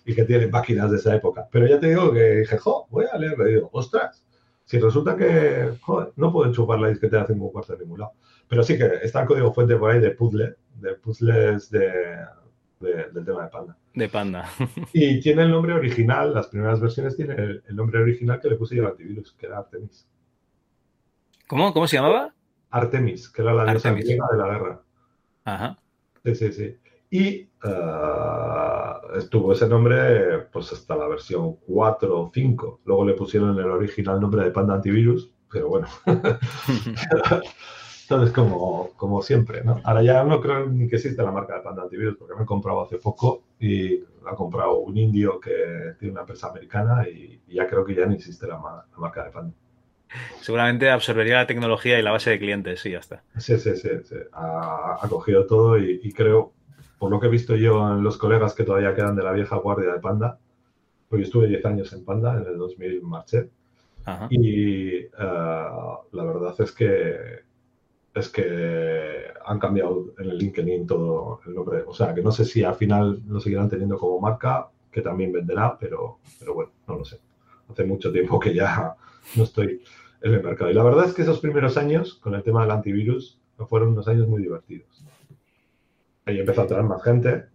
y 0.05 0.15
que 0.15 0.25
tienen 0.25 0.51
máquinas 0.51 0.91
de 0.91 0.99
esa 0.99 1.15
época. 1.15 1.49
Pero 1.51 1.67
ya 1.67 1.81
te 1.81 1.89
digo 1.89 2.13
que 2.13 2.37
dije, 2.37 2.59
jo, 2.59 2.87
voy 2.91 3.07
a 3.11 3.19
leerlo. 3.19 3.49
Y 3.49 3.55
digo, 3.55 3.71
ostras, 3.73 4.25
si 4.65 4.79
resulta 4.79 5.17
que, 5.17 5.73
joder, 5.81 6.13
no 6.17 6.33
puedo 6.33 6.47
enchufar 6.47 6.79
la 6.79 6.89
disquetera 6.89 7.25
de 7.25 7.33
un 7.33 7.51
cuarto 7.51 7.73
de 7.73 7.81
ningún 7.81 8.01
lado. 8.01 8.13
Pero 8.47 8.63
sí 8.63 8.79
que 8.79 8.89
está 9.03 9.23
el 9.23 9.27
código 9.27 9.53
fuente 9.53 9.77
por 9.77 9.91
ahí 9.91 10.01
de 10.01 10.11
puzzle, 10.11 10.55
de 10.77 10.95
puzzles 10.95 11.71
de, 11.71 11.91
del 12.81 13.25
tema 13.25 13.45
de 13.45 13.49
Panda. 13.49 13.77
De 13.95 14.09
Panda. 14.09 14.49
y 14.93 15.21
tiene 15.21 15.43
el 15.43 15.51
nombre 15.51 15.73
original, 15.73 16.33
las 16.33 16.47
primeras 16.47 16.81
versiones 16.81 17.17
tiene 17.17 17.35
el, 17.35 17.63
el 17.69 17.77
nombre 17.77 18.01
original 18.01 18.41
que 18.41 18.49
le 18.49 18.57
puse 18.57 18.77
yo 18.77 18.85
al 18.85 18.93
antivirus, 18.93 19.33
que 19.33 19.47
era 19.47 19.59
Artemis. 19.59 20.07
¿Cómo? 21.51 21.75
¿Cómo 21.75 21.87
se 21.89 21.97
llamaba? 21.97 22.33
Artemis, 22.71 23.29
que 23.29 23.43
era 23.43 23.53
la 23.53 23.65
diosa 23.65 23.91
griega 23.91 24.25
de 24.31 24.39
la 24.39 24.47
guerra. 24.47 24.81
Ajá. 25.45 25.77
Sí, 26.25 26.37
sí, 26.37 26.53
sí. 26.53 26.77
Y 27.11 27.49
uh, 27.67 29.19
estuvo 29.19 29.53
ese 29.53 29.69
nombre 29.69 30.43
pues 30.53 30.73
hasta 30.73 30.95
la 30.95 31.09
versión 31.09 31.57
4 31.67 32.21
o 32.21 32.31
5. 32.33 32.83
Luego 32.85 33.05
le 33.05 33.15
pusieron 33.15 33.59
el 33.59 33.65
original 33.65 34.21
nombre 34.21 34.45
de 34.45 34.53
Panda 34.53 34.75
Antivirus, 34.75 35.33
pero 35.51 35.71
bueno. 35.71 35.89
Entonces, 36.07 38.33
como, 38.33 38.91
como 38.97 39.21
siempre, 39.21 39.65
¿no? 39.65 39.81
Ahora 39.83 40.05
ya 40.05 40.23
no 40.23 40.41
creo 40.41 40.69
ni 40.69 40.87
que 40.87 40.97
exista 40.97 41.25
la 41.25 41.33
marca 41.33 41.57
de 41.57 41.63
Panda 41.63 41.83
Antivirus, 41.83 42.17
porque 42.17 42.37
me 42.37 42.45
he 42.45 42.47
comprado 42.47 42.83
hace 42.83 42.99
poco 42.99 43.43
y 43.59 43.99
la 44.23 44.31
ha 44.31 44.37
comprado 44.37 44.79
un 44.79 44.97
indio 44.97 45.41
que 45.41 45.97
tiene 45.99 46.13
una 46.13 46.21
empresa 46.21 46.47
americana 46.47 47.09
y, 47.09 47.43
ya 47.49 47.67
creo 47.67 47.85
que 47.85 47.97
ya 47.97 48.07
no 48.07 48.13
existe 48.13 48.47
la 48.47 48.61
marca 48.97 49.25
de 49.25 49.31
Panda. 49.33 49.53
Seguramente 50.41 50.91
absorbería 50.91 51.37
la 51.37 51.47
tecnología 51.47 51.99
y 51.99 52.03
la 52.03 52.13
base 52.13 52.31
de 52.31 52.39
clientes, 52.39 52.81
sí, 52.81 52.91
ya 52.91 52.99
está. 52.99 53.23
Sí, 53.39 53.59
sí, 53.59 53.77
sí. 53.77 53.89
Ha, 54.33 55.07
cogido 55.09 55.47
todo 55.47 55.79
y, 55.79 56.13
creo, 56.13 56.53
por 56.99 57.11
lo 57.11 57.21
que 57.21 57.27
he 57.27 57.31
visto 57.31 57.57
yo 57.57 57.93
en 57.93 58.03
los 58.03 58.17
colegas 58.17 58.55
que 58.55 58.65
todavía 58.65 58.95
quedan 58.95 59.17
de 59.17 59.23
la 59.23 59.33
vieja 59.33 59.57
guardia 59.57 59.93
de 59.93 60.01
Panda, 60.01 60.39
pues 61.09 61.21
yo 61.21 61.25
estuve 61.27 61.49
10 61.49 61.65
años 61.67 61.93
en 61.93 62.05
Panda, 62.05 62.37
en 62.37 62.47
el 62.47 62.59
2000 62.59 63.03
marché. 63.03 63.51
Y 64.31 64.97
eh, 64.97 65.09
la 65.19 66.25
verdad 66.25 66.55
es 66.59 66.73
que 66.73 67.51
es 68.15 68.29
que 68.29 69.27
han 69.47 69.59
cambiado 69.59 70.15
en 70.19 70.31
el 70.31 70.39
LinkedIn 70.39 70.87
todo 70.87 71.41
el 71.47 71.55
nombre. 71.55 71.85
O 71.87 71.95
sea, 71.95 72.15
que 72.15 72.23
no 72.23 72.33
sé 72.33 72.45
si 72.45 72.65
al 72.65 72.75
final 72.75 73.23
lo 73.27 73.41
seguirán 73.41 73.69
teniendo 73.69 73.99
como 73.99 74.21
marca, 74.21 74.69
que 74.91 75.01
también 75.01 75.33
venderá, 75.33 75.77
pero, 75.79 76.19
pero 76.39 76.55
bueno, 76.55 76.73
no 76.89 76.97
lo 76.97 77.05
sé. 77.05 77.21
Hace 77.69 77.85
mucho 77.85 78.11
tiempo 78.11 78.41
que 78.41 78.53
ya 78.53 78.97
no 79.37 79.45
estoy 79.45 79.83
en 80.23 80.35
el 80.35 80.43
mercado. 80.43 80.71
Y 80.71 80.75
la 80.75 80.83
verdad 80.83 81.07
es 81.07 81.15
que 81.15 81.23
esos 81.23 81.41
primeros 81.41 81.77
años, 81.77 82.15
con 82.15 82.35
el 82.35 82.43
tema 82.43 82.63
del 82.63 82.71
antivirus, 82.71 83.41
fueron 83.67 83.91
unos 83.91 84.09
años 84.09 84.29
muy 84.29 84.43
divertidos. 84.43 85.05
Ahí 86.25 86.39
empezó 86.39 86.63
a 86.63 86.67
traer 86.67 86.85
más 86.85 87.03
gente 87.03 87.47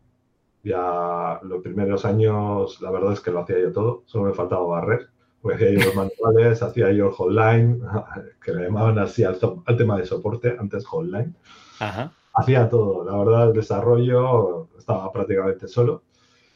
Ya 0.64 1.40
los 1.44 1.62
primeros 1.62 2.06
años, 2.06 2.82
la 2.82 2.92
verdad 2.92 3.14
es 3.14 3.22
que 3.22 3.32
lo 3.32 3.42
hacía 3.42 3.60
yo 3.60 3.72
todo, 3.72 4.04
solo 4.06 4.26
me 4.26 4.34
faltaba 4.34 4.66
barrer. 4.66 5.10
Pues 5.42 5.56
hacía 5.56 5.72
yo 5.72 5.86
los 5.86 5.96
manuales, 6.22 6.62
hacía 6.64 6.92
yo 6.92 7.08
el 7.08 7.12
hotline, 7.14 7.82
que 8.44 8.54
le 8.54 8.64
llamaban 8.64 8.98
así 9.00 9.24
al, 9.24 9.38
al 9.66 9.78
tema 9.78 9.98
de 9.98 10.06
soporte, 10.06 10.56
antes 10.60 10.86
hotline. 10.86 11.36
Ajá. 11.80 12.12
Hacía 12.34 12.70
todo, 12.70 13.06
la 13.06 13.18
verdad, 13.18 13.48
el 13.50 13.54
desarrollo 13.54 14.68
estaba 14.78 15.12
prácticamente 15.12 15.68
solo. 15.68 16.04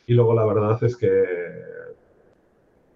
Y 0.07 0.13
luego 0.13 0.33
la 0.33 0.45
verdad 0.45 0.83
es 0.83 0.97
que 0.97 1.23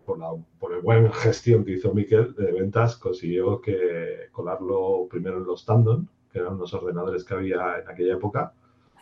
por 0.05 0.19
la, 0.19 0.29
por 0.59 0.73
el 0.73 0.81
buen 0.81 1.11
gestión 1.11 1.63
que 1.65 1.73
hizo 1.73 1.93
Miquel 1.93 2.33
de 2.35 2.51
ventas, 2.51 2.97
consiguió 2.97 3.61
que 3.61 4.29
colarlo 4.31 5.07
primero 5.09 5.37
en 5.37 5.45
los 5.45 5.65
Tandon, 5.65 6.09
que 6.31 6.39
eran 6.39 6.57
los 6.57 6.73
ordenadores 6.73 7.23
que 7.23 7.33
había 7.33 7.79
en 7.79 7.89
aquella 7.89 8.13
época, 8.13 8.53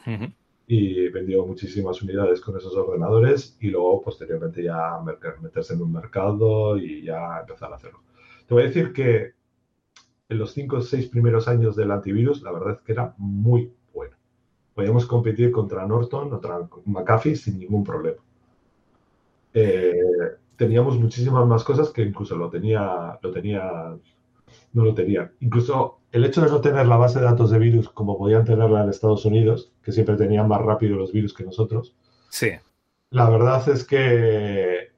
Ujú. 0.06 0.32
y 0.68 1.10
vendió 1.10 1.46
muchísimas 1.46 2.02
unidades 2.02 2.40
con 2.42 2.56
esos 2.58 2.76
ordenadores 2.76 3.58
y 3.60 3.70
luego 3.70 4.02
posteriormente 4.02 4.64
ya 4.64 5.00
meterse 5.42 5.74
en 5.74 5.82
un 5.82 5.92
mercado 5.92 6.78
y 6.78 7.04
ya 7.04 7.40
empezar 7.42 7.72
a 7.74 7.76
hacerlo. 7.76 8.02
Te 8.48 8.54
voy 8.54 8.64
a 8.64 8.68
decir 8.68 8.94
que 8.94 9.34
en 10.30 10.38
los 10.40 10.54
cinco 10.54 10.78
o 10.78 10.82
seis 10.82 11.08
primeros 11.08 11.48
años 11.48 11.76
del 11.76 11.92
antivirus, 11.92 12.42
la 12.42 12.52
verdad 12.52 12.74
es 12.74 12.82
que 12.82 12.94
era 12.94 13.14
muy 13.18 13.74
bueno. 13.94 14.16
Podíamos 14.74 15.06
competir 15.06 15.52
contra 15.52 15.86
Norton, 15.86 16.30
contra 16.30 16.68
McAfee 16.86 17.36
sin 17.36 17.60
ningún 17.60 17.84
problema. 17.84 18.22
Eh, 19.54 19.94
teníamos 20.62 21.00
muchísimas 21.00 21.48
más 21.48 21.64
cosas 21.64 21.90
que 21.90 22.04
incluso 22.04 22.36
lo 22.36 22.48
tenía, 22.48 23.18
lo 23.20 23.32
tenía, 23.32 23.64
no 24.74 24.86
lo 24.86 24.94
tenían. 24.94 25.32
Incluso 25.40 26.02
el 26.12 26.24
hecho 26.24 26.42
de 26.44 26.52
no 26.52 26.62
tener 26.62 26.86
la 26.86 26.98
base 26.98 27.18
de 27.18 27.26
datos 27.26 27.50
de 27.50 27.58
virus 27.58 27.90
como 27.90 28.16
podían 28.16 28.46
tenerla 28.46 28.84
en 28.84 28.90
Estados 28.90 29.26
Unidos, 29.26 29.72
que 29.82 29.92
siempre 29.92 30.16
tenían 30.18 30.48
más 30.48 30.62
rápido 30.62 30.98
los 30.98 31.12
virus 31.12 31.34
que 31.34 31.44
nosotros, 31.44 31.96
Sí. 32.30 32.52
la 33.10 33.28
verdad 33.28 33.68
es 33.70 33.84
que 33.84 34.92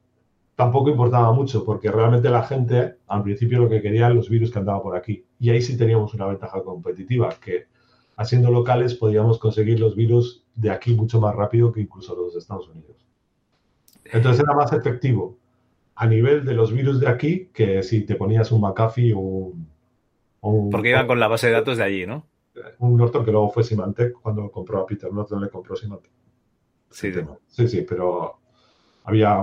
tampoco 0.54 0.90
importaba 0.90 1.32
mucho, 1.32 1.64
porque 1.64 1.90
realmente 1.90 2.28
la 2.28 2.42
gente 2.42 2.96
al 3.06 3.22
principio 3.22 3.60
lo 3.60 3.70
que 3.70 3.80
quería 3.80 4.00
eran 4.00 4.16
los 4.16 4.28
virus 4.28 4.50
que 4.50 4.58
andaban 4.58 4.82
por 4.82 4.94
aquí. 4.94 5.24
Y 5.40 5.48
ahí 5.48 5.62
sí 5.62 5.78
teníamos 5.78 6.12
una 6.12 6.26
ventaja 6.26 6.62
competitiva, 6.62 7.30
que 7.42 7.68
haciendo 8.16 8.50
locales 8.50 8.94
podíamos 8.96 9.38
conseguir 9.38 9.80
los 9.80 9.96
virus 9.96 10.44
de 10.54 10.70
aquí 10.70 10.94
mucho 10.94 11.22
más 11.22 11.34
rápido 11.34 11.72
que 11.72 11.80
incluso 11.80 12.14
los 12.14 12.34
de 12.34 12.40
Estados 12.40 12.68
Unidos. 12.68 12.98
Entonces 14.12 14.44
era 14.44 14.54
más 14.54 14.70
efectivo 14.74 15.38
a 15.96 16.06
nivel 16.06 16.44
de 16.44 16.54
los 16.54 16.72
virus 16.72 17.00
de 17.00 17.08
aquí 17.08 17.50
que 17.52 17.82
si 17.82 18.02
te 18.02 18.16
ponías 18.16 18.50
un 18.52 18.60
McAfee 18.62 19.12
o 19.14 19.52
un, 20.40 20.70
Porque 20.70 20.90
iban 20.90 21.06
con 21.06 21.20
la 21.20 21.28
base 21.28 21.46
de 21.46 21.54
datos 21.54 21.78
de 21.78 21.84
allí, 21.84 22.06
¿no? 22.06 22.26
un 22.78 22.96
Norton 22.96 23.24
que 23.24 23.32
luego 23.32 23.50
fue 23.50 23.64
Symantec 23.64 24.12
cuando 24.20 24.50
compró 24.50 24.80
a 24.80 24.86
Peter 24.86 25.12
Norton 25.12 25.42
le 25.42 25.50
compró 25.50 25.76
Symantec. 25.76 26.12
Sí, 26.90 27.12
sí. 27.12 27.20
Sí, 27.48 27.68
sí, 27.68 27.82
pero 27.88 28.38
había. 29.04 29.42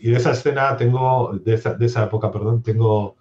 Y 0.00 0.10
de 0.10 0.16
esa 0.16 0.32
escena 0.32 0.76
tengo, 0.76 1.32
de 1.42 1.54
esa, 1.54 1.74
de 1.74 1.86
esa 1.86 2.04
época, 2.04 2.30
perdón, 2.30 2.62
tengo, 2.62 3.16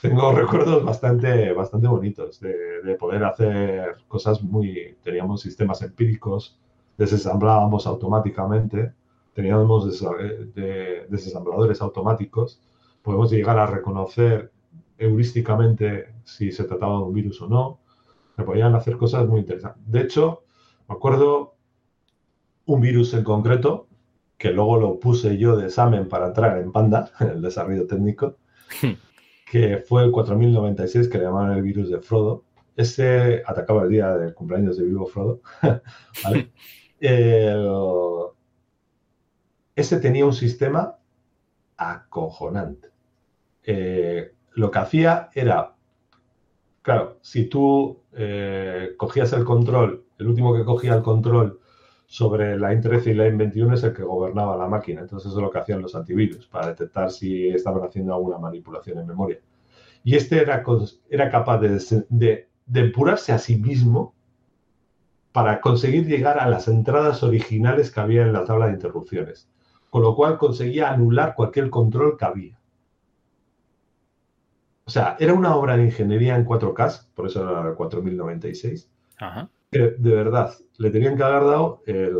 tengo 0.00 0.32
recuerdos 0.36 0.84
bastante, 0.84 1.52
bastante 1.52 1.88
bonitos 1.88 2.40
de, 2.40 2.82
de 2.82 2.94
poder 2.94 3.24
hacer 3.24 3.96
cosas 4.06 4.42
muy. 4.42 4.96
Teníamos 5.02 5.40
sistemas 5.40 5.82
empíricos, 5.82 6.56
desensamblábamos 6.96 7.86
automáticamente, 7.86 8.92
teníamos 9.38 10.00
de- 10.52 11.06
desensambladores 11.08 11.80
automáticos, 11.80 12.60
podemos 13.02 13.30
llegar 13.30 13.56
a 13.56 13.66
reconocer 13.66 14.50
heurísticamente 14.98 16.12
si 16.24 16.50
se 16.50 16.64
trataba 16.64 16.94
de 16.98 17.04
un 17.04 17.14
virus 17.14 17.40
o 17.42 17.48
no. 17.48 17.78
Se 18.34 18.42
podían 18.42 18.74
hacer 18.74 18.96
cosas 18.96 19.28
muy 19.28 19.38
interesantes. 19.40 19.80
De 19.86 20.00
hecho, 20.00 20.42
me 20.88 20.96
acuerdo 20.96 21.54
un 22.66 22.80
virus 22.80 23.14
en 23.14 23.22
concreto, 23.22 23.86
que 24.36 24.50
luego 24.50 24.76
lo 24.80 24.98
puse 24.98 25.38
yo 25.38 25.56
de 25.56 25.66
examen 25.66 26.08
para 26.08 26.26
entrar 26.26 26.58
en 26.58 26.72
Panda, 26.72 27.12
en 27.20 27.28
el 27.28 27.40
desarrollo 27.40 27.86
técnico, 27.86 28.38
que 29.48 29.78
fue 29.78 30.02
el 30.02 30.10
4096, 30.10 31.08
que 31.08 31.18
le 31.18 31.24
llamaban 31.26 31.52
el 31.52 31.62
virus 31.62 31.90
de 31.90 32.00
Frodo. 32.00 32.42
Ese 32.76 33.42
atacaba 33.46 33.84
el 33.84 33.90
día 33.90 34.16
del 34.16 34.34
cumpleaños 34.34 34.76
de 34.78 34.84
vivo 34.84 35.06
Frodo. 35.06 35.42
¿vale? 36.24 36.50
El- 36.98 37.68
ese 39.78 40.00
tenía 40.00 40.26
un 40.26 40.32
sistema 40.32 40.96
acojonante. 41.76 42.88
Eh, 43.62 44.32
lo 44.54 44.72
que 44.72 44.78
hacía 44.80 45.30
era, 45.32 45.76
claro, 46.82 47.18
si 47.22 47.44
tú 47.44 48.02
eh, 48.12 48.94
cogías 48.96 49.32
el 49.34 49.44
control, 49.44 50.04
el 50.18 50.26
último 50.26 50.52
que 50.52 50.64
cogía 50.64 50.94
el 50.94 51.02
control 51.02 51.60
sobre 52.06 52.58
la 52.58 52.72
IN13 52.72 53.06
y 53.06 53.14
la 53.14 53.28
IN21 53.28 53.74
es 53.74 53.84
el 53.84 53.92
que 53.92 54.02
gobernaba 54.02 54.56
la 54.56 54.66
máquina. 54.66 55.02
Entonces 55.02 55.28
eso 55.28 55.38
es 55.38 55.44
lo 55.44 55.50
que 55.50 55.60
hacían 55.60 55.80
los 55.80 55.94
antivirus, 55.94 56.48
para 56.48 56.66
detectar 56.66 57.12
si 57.12 57.48
estaban 57.48 57.84
haciendo 57.84 58.14
alguna 58.14 58.38
manipulación 58.38 58.98
en 58.98 59.06
memoria. 59.06 59.38
Y 60.02 60.16
este 60.16 60.40
era, 60.40 60.64
era 61.08 61.30
capaz 61.30 61.58
de, 61.60 62.04
de 62.08 62.48
depurarse 62.66 63.30
a 63.30 63.38
sí 63.38 63.58
mismo 63.58 64.16
para 65.30 65.60
conseguir 65.60 66.04
llegar 66.04 66.40
a 66.40 66.48
las 66.48 66.66
entradas 66.66 67.22
originales 67.22 67.92
que 67.92 68.00
había 68.00 68.22
en 68.22 68.32
la 68.32 68.44
tabla 68.44 68.66
de 68.66 68.72
interrupciones. 68.72 69.48
Con 69.90 70.02
lo 70.02 70.14
cual 70.14 70.38
conseguía 70.38 70.90
anular 70.90 71.34
cualquier 71.34 71.70
control 71.70 72.16
que 72.16 72.24
había. 72.24 72.58
O 74.84 74.90
sea, 74.90 75.16
era 75.18 75.34
una 75.34 75.54
obra 75.54 75.76
de 75.76 75.84
ingeniería 75.84 76.36
en 76.36 76.46
4K, 76.46 77.12
por 77.14 77.26
eso 77.26 77.42
era 77.42 77.68
el 77.68 77.74
4096, 77.74 78.90
Ajá. 79.18 79.50
que 79.70 79.94
de 79.98 80.14
verdad 80.14 80.54
le 80.78 80.90
tenían 80.90 81.16
que 81.16 81.22
haber 81.22 81.44
dado 81.44 81.82
el, 81.86 82.16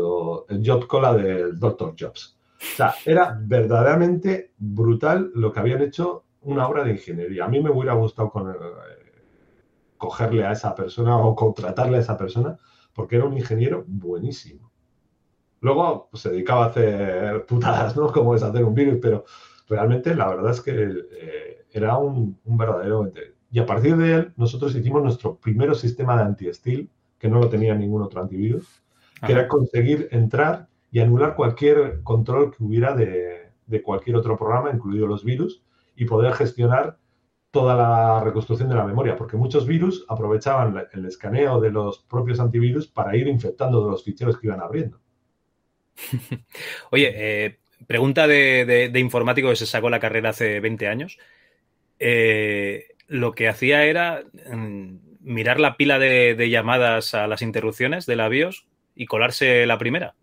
el 0.49 0.63
job 0.63 0.85
cola 0.87 1.13
del 1.15 1.57
Dr. 1.57 1.95
Jobs. 1.99 2.37
O 2.61 2.75
sea, 2.75 2.93
era 3.05 3.39
verdaderamente 3.41 4.51
brutal 4.57 5.31
lo 5.33 5.51
que 5.51 5.59
habían 5.59 5.81
hecho 5.81 6.25
una 6.41 6.67
obra 6.67 6.83
de 6.83 6.91
ingeniería. 6.91 7.45
A 7.45 7.47
mí 7.47 7.61
me 7.61 7.71
hubiera 7.71 7.93
gustado 7.93 8.29
con, 8.29 8.51
eh, 8.51 8.55
cogerle 9.97 10.45
a 10.45 10.51
esa 10.51 10.73
persona 10.75 11.17
o 11.17 11.35
contratarle 11.35 11.97
a 11.97 12.01
esa 12.01 12.17
persona 12.17 12.57
porque 12.93 13.17
era 13.17 13.25
un 13.25 13.37
ingeniero 13.37 13.83
buenísimo. 13.87 14.68
Luego 15.61 16.07
pues, 16.11 16.23
se 16.23 16.29
dedicaba 16.29 16.65
a 16.65 16.67
hacer 16.67 17.45
putadas, 17.45 17.95
¿no? 17.95 18.11
Como 18.11 18.35
es 18.35 18.43
hacer 18.43 18.63
un 18.63 18.73
virus, 18.73 18.99
pero 19.01 19.25
realmente 19.67 20.15
la 20.15 20.27
verdad 20.27 20.51
es 20.51 20.61
que 20.61 20.71
eh, 20.73 21.65
era 21.71 21.97
un, 21.97 22.39
un 22.43 22.57
verdadero. 22.57 23.11
Y 23.51 23.59
a 23.59 23.65
partir 23.65 23.97
de 23.97 24.13
él, 24.13 24.33
nosotros 24.37 24.75
hicimos 24.75 25.03
nuestro 25.03 25.35
primer 25.37 25.75
sistema 25.75 26.15
de 26.17 26.23
anti-steal, 26.23 26.89
que 27.17 27.27
no 27.27 27.39
lo 27.39 27.49
tenía 27.49 27.75
ningún 27.75 28.01
otro 28.01 28.21
antivirus, 28.21 28.83
que 29.25 29.33
era 29.33 29.47
conseguir 29.47 30.07
entrar 30.11 30.69
y 30.91 30.99
anular 30.99 31.35
cualquier 31.35 32.01
control 32.03 32.55
que 32.55 32.63
hubiera 32.63 32.95
de, 32.95 33.51
de 33.67 33.81
cualquier 33.83 34.15
otro 34.15 34.37
programa, 34.37 34.71
incluido 34.71 35.07
los 35.07 35.23
virus, 35.23 35.61
y 35.95 36.05
poder 36.05 36.33
gestionar 36.33 36.97
toda 37.51 37.75
la 37.75 38.23
reconstrucción 38.23 38.69
de 38.69 38.75
la 38.75 38.85
memoria, 38.85 39.15
porque 39.15 39.35
muchos 39.35 39.65
virus 39.65 40.05
aprovechaban 40.07 40.87
el 40.93 41.05
escaneo 41.05 41.59
de 41.59 41.71
los 41.71 41.99
propios 41.99 42.39
antivirus 42.39 42.87
para 42.87 43.15
ir 43.15 43.27
infectando 43.27 43.83
de 43.83 43.91
los 43.91 44.03
ficheros 44.03 44.37
que 44.37 44.47
iban 44.47 44.61
abriendo. 44.61 44.99
Oye, 46.91 47.11
eh, 47.45 47.59
pregunta 47.87 48.27
de, 48.27 48.65
de- 48.65 48.89
de 48.89 48.99
informático 48.99 49.49
que 49.49 49.55
se 49.55 49.65
sacó 49.65 49.89
la 49.89 49.99
carrera 49.99 50.29
hace 50.31 50.59
20 50.59 50.87
años. 50.87 51.17
Eh, 51.99 52.87
lo 53.07 53.33
que 53.33 53.47
hacía 53.49 53.85
era 53.85 54.23
mm, 54.51 54.95
mirar 55.21 55.59
la 55.59 55.77
pila 55.77 55.99
de, 55.99 56.35
de 56.35 56.49
llamadas 56.49 57.13
a 57.13 57.27
las 57.27 57.41
interrupciones 57.41 58.05
de 58.05 58.15
la 58.15 58.29
BIOS 58.29 58.67
y 58.95 59.05
colarse 59.05 59.65
la 59.65 59.77
primera. 59.77 60.15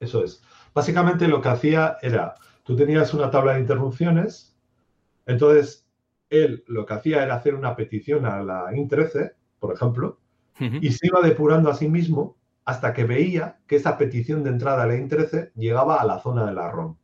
Eso 0.00 0.24
es. 0.24 0.42
Básicamente 0.74 1.28
lo 1.28 1.40
que 1.40 1.48
hacía 1.48 1.96
era, 2.02 2.34
tú 2.64 2.76
tenías 2.76 3.14
una 3.14 3.30
tabla 3.30 3.54
de 3.54 3.60
interrupciones, 3.60 4.56
entonces 5.26 5.86
él 6.30 6.64
lo 6.66 6.84
que 6.86 6.94
hacía 6.94 7.22
era 7.22 7.36
hacer 7.36 7.54
una 7.54 7.76
petición 7.76 8.26
a 8.26 8.42
la 8.42 8.72
IN13, 8.72 9.34
por 9.58 9.74
ejemplo, 9.74 10.20
y 10.80 10.90
se 10.92 11.06
iba 11.08 11.20
depurando 11.20 11.70
a 11.70 11.74
sí 11.74 11.88
mismo 11.88 12.36
hasta 12.66 12.92
que 12.92 13.04
veía 13.04 13.60
que 13.66 13.76
esa 13.76 13.96
petición 13.96 14.42
de 14.42 14.50
entrada 14.50 14.82
a 14.82 14.86
la 14.86 14.94
IN13 14.96 15.52
llegaba 15.54 16.00
a 16.00 16.04
la 16.04 16.18
zona 16.18 16.44
de 16.44 16.52
la 16.52 16.68
ROM. 16.68 16.96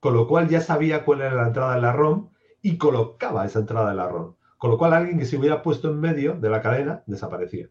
Con 0.00 0.14
lo 0.14 0.26
cual 0.26 0.48
ya 0.48 0.60
sabía 0.60 1.04
cuál 1.04 1.20
era 1.20 1.34
la 1.34 1.46
entrada 1.46 1.76
de 1.76 1.80
la 1.80 1.92
ROM 1.92 2.30
y 2.60 2.76
colocaba 2.76 3.46
esa 3.46 3.60
entrada 3.60 3.90
de 3.90 3.94
la 3.94 4.08
ROM. 4.08 4.34
Con 4.58 4.70
lo 4.70 4.78
cual 4.78 4.94
alguien 4.94 5.18
que 5.18 5.24
se 5.24 5.36
hubiera 5.36 5.62
puesto 5.62 5.88
en 5.90 6.00
medio 6.00 6.34
de 6.34 6.50
la 6.50 6.60
cadena 6.60 7.04
desaparecía. 7.06 7.68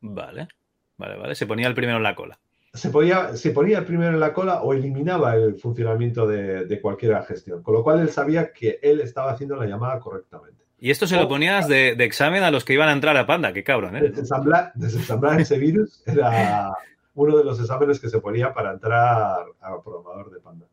Vale, 0.00 0.46
vale, 0.96 1.16
vale. 1.16 1.34
Se 1.34 1.46
ponía 1.46 1.66
el 1.66 1.74
primero 1.74 1.96
en 1.96 2.04
la 2.04 2.14
cola. 2.14 2.38
Se 2.72 2.90
ponía, 2.90 3.36
se 3.36 3.50
ponía 3.50 3.78
el 3.78 3.84
primero 3.84 4.12
en 4.12 4.20
la 4.20 4.32
cola 4.32 4.62
o 4.62 4.74
eliminaba 4.74 5.34
el 5.34 5.56
funcionamiento 5.56 6.24
de, 6.24 6.66
de 6.66 6.80
cualquier 6.80 7.20
gestión. 7.24 7.64
Con 7.64 7.74
lo 7.74 7.82
cual 7.82 7.98
él 7.98 8.10
sabía 8.10 8.52
que 8.52 8.78
él 8.80 9.00
estaba 9.00 9.32
haciendo 9.32 9.56
la 9.56 9.66
llamada 9.66 9.98
correctamente. 9.98 10.67
Y 10.80 10.90
esto 10.90 11.06
se 11.06 11.16
lo 11.16 11.28
ponías 11.28 11.66
de, 11.66 11.94
de 11.96 12.04
examen 12.04 12.42
a 12.44 12.50
los 12.50 12.64
que 12.64 12.74
iban 12.74 12.88
a 12.88 12.92
entrar 12.92 13.16
a 13.16 13.26
Panda. 13.26 13.52
Qué 13.52 13.64
cabrón, 13.64 13.96
¿eh? 13.96 14.02
Desensamblar, 14.02 14.72
desensamblar 14.74 15.40
ese 15.40 15.58
virus 15.58 16.02
era 16.06 16.72
uno 17.14 17.36
de 17.36 17.44
los 17.44 17.58
exámenes 17.60 17.98
que 17.98 18.08
se 18.08 18.20
ponía 18.20 18.52
para 18.52 18.72
entrar 18.72 19.44
a 19.60 19.82
programador 19.82 20.30
de 20.30 20.40
Panda. 20.40 20.66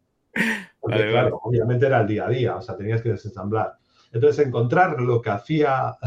Porque, 0.80 0.98
Vale, 1.00 1.12
claro, 1.12 1.26
vale. 1.32 1.42
obviamente 1.44 1.86
era 1.88 2.02
el 2.02 2.08
día 2.08 2.28
a 2.28 2.30
día, 2.30 2.56
o 2.56 2.62
sea, 2.62 2.78
tenías 2.78 3.02
que 3.02 3.10
desensamblar. 3.10 3.78
Entonces, 4.12 4.46
encontrar 4.46 5.02
lo 5.02 5.22
que 5.22 5.30
hacía 5.32 5.98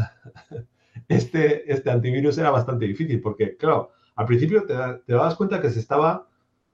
este, 1.07 1.71
este 1.71 1.91
antivirus 1.91 2.37
era 2.37 2.51
bastante 2.51 2.85
difícil, 2.85 3.21
porque, 3.21 3.57
claro, 3.57 3.91
al 4.15 4.25
principio 4.25 4.63
te, 4.65 4.75
te 5.05 5.13
dabas 5.13 5.35
cuenta 5.35 5.61
que 5.61 5.69
se 5.69 5.79
estaba, 5.79 6.27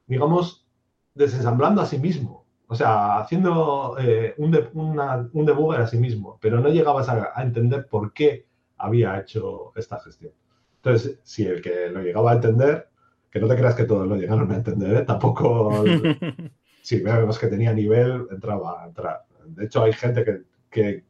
digamos, 0.06 0.68
desensamblando 1.16 1.82
a 1.82 1.86
sí 1.86 1.98
mismo. 1.98 2.45
O 2.68 2.76
sea, 2.76 3.20
haciendo 3.20 3.96
eh, 4.00 4.34
un, 4.38 4.52
de, 4.52 4.70
una, 4.74 5.30
un, 5.34 5.46
debugger 5.46 5.82
a 5.82 5.88
sí 5.88 5.98
mismo, 5.98 6.40
pero 6.42 6.60
no 6.60 6.70
llegabas 6.70 7.10
a, 7.10 7.32
a, 7.36 7.44
entender 7.44 7.88
por 7.88 8.12
qué 8.12 8.48
había 8.78 9.20
hecho 9.20 9.72
esta 9.76 10.00
gestión. 10.00 10.32
Entonces, 10.78 11.20
si 11.24 11.46
el 11.46 11.62
que 11.62 11.90
lo 11.90 12.02
llegaba 12.02 12.32
a 12.32 12.36
entender, 12.36 12.90
que 13.32 13.40
no 13.40 13.48
te 13.48 13.56
creas 13.56 13.76
que 13.76 13.84
todos 13.84 14.08
lo 14.08 14.16
llegaron 14.16 14.52
a 14.52 14.56
entender, 14.56 14.96
¿eh? 14.96 15.02
tampoco, 15.02 15.84
si 16.82 17.02
vemos 17.02 17.38
que 17.38 17.48
tenía 17.48 17.74
nivel, 17.74 18.28
entraba 18.32 18.84
a 18.84 18.88
entrar. 18.88 19.26
De 19.46 19.66
hecho, 19.66 19.84
hay 19.84 19.94
gente 19.94 20.24
que, 20.24 20.42
que, 20.70 21.04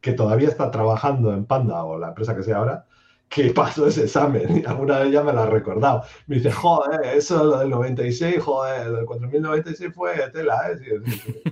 que, 0.00 0.12
todavía 0.12 0.48
está 0.48 0.70
trabajando 0.70 1.32
en 1.32 1.44
Panda 1.44 1.84
o 1.84 1.98
la 1.98 2.08
empresa 2.08 2.34
que 2.34 2.42
sea 2.42 2.56
ahora, 2.56 2.86
que 3.28 3.50
pasó 3.50 3.86
ese 3.86 4.04
examen 4.04 4.58
y 4.58 4.64
alguna 4.64 5.00
vez 5.00 5.12
ya 5.12 5.22
me 5.22 5.32
lo 5.32 5.40
ha 5.40 5.46
recordado. 5.46 6.02
Me 6.26 6.36
dice, 6.36 6.50
joder, 6.50 7.04
eso 7.14 7.44
lo 7.44 7.58
del 7.58 7.70
96, 7.70 8.42
joder, 8.42 8.90
del 8.90 9.04
4096 9.04 9.94
fue 9.94 10.30
tela, 10.32 10.70
¿eh? 10.70 10.78
Sí, 10.78 10.90
sí, 11.04 11.20
sí. 11.24 11.42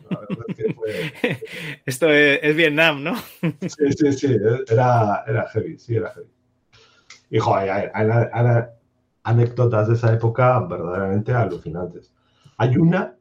Es 0.49 0.57
que 0.57 0.75
fue... 0.75 1.13
Esto 1.87 2.11
es, 2.11 2.41
es, 2.43 2.57
Vietnam, 2.57 3.05
¿no? 3.05 3.15
Sí, 3.61 3.93
sí, 3.93 4.13
sí, 4.13 4.37
era, 4.69 5.25
era 5.27 5.49
heavy, 5.49 5.79
sí, 5.79 5.97
era 5.97 6.11
heavy. 6.13 6.29
Y 7.31 7.39
joder, 7.39 7.71
hay, 7.71 7.89
hay, 7.93 8.29
hay 8.33 8.65
anécdotas 9.25 9.89
de 9.89 9.95
esa 9.95 10.13
época 10.15 10.59
verdaderamente 10.61 11.33
alucinantes. 11.33 12.13
Hay 12.57 12.77
una 12.77 13.17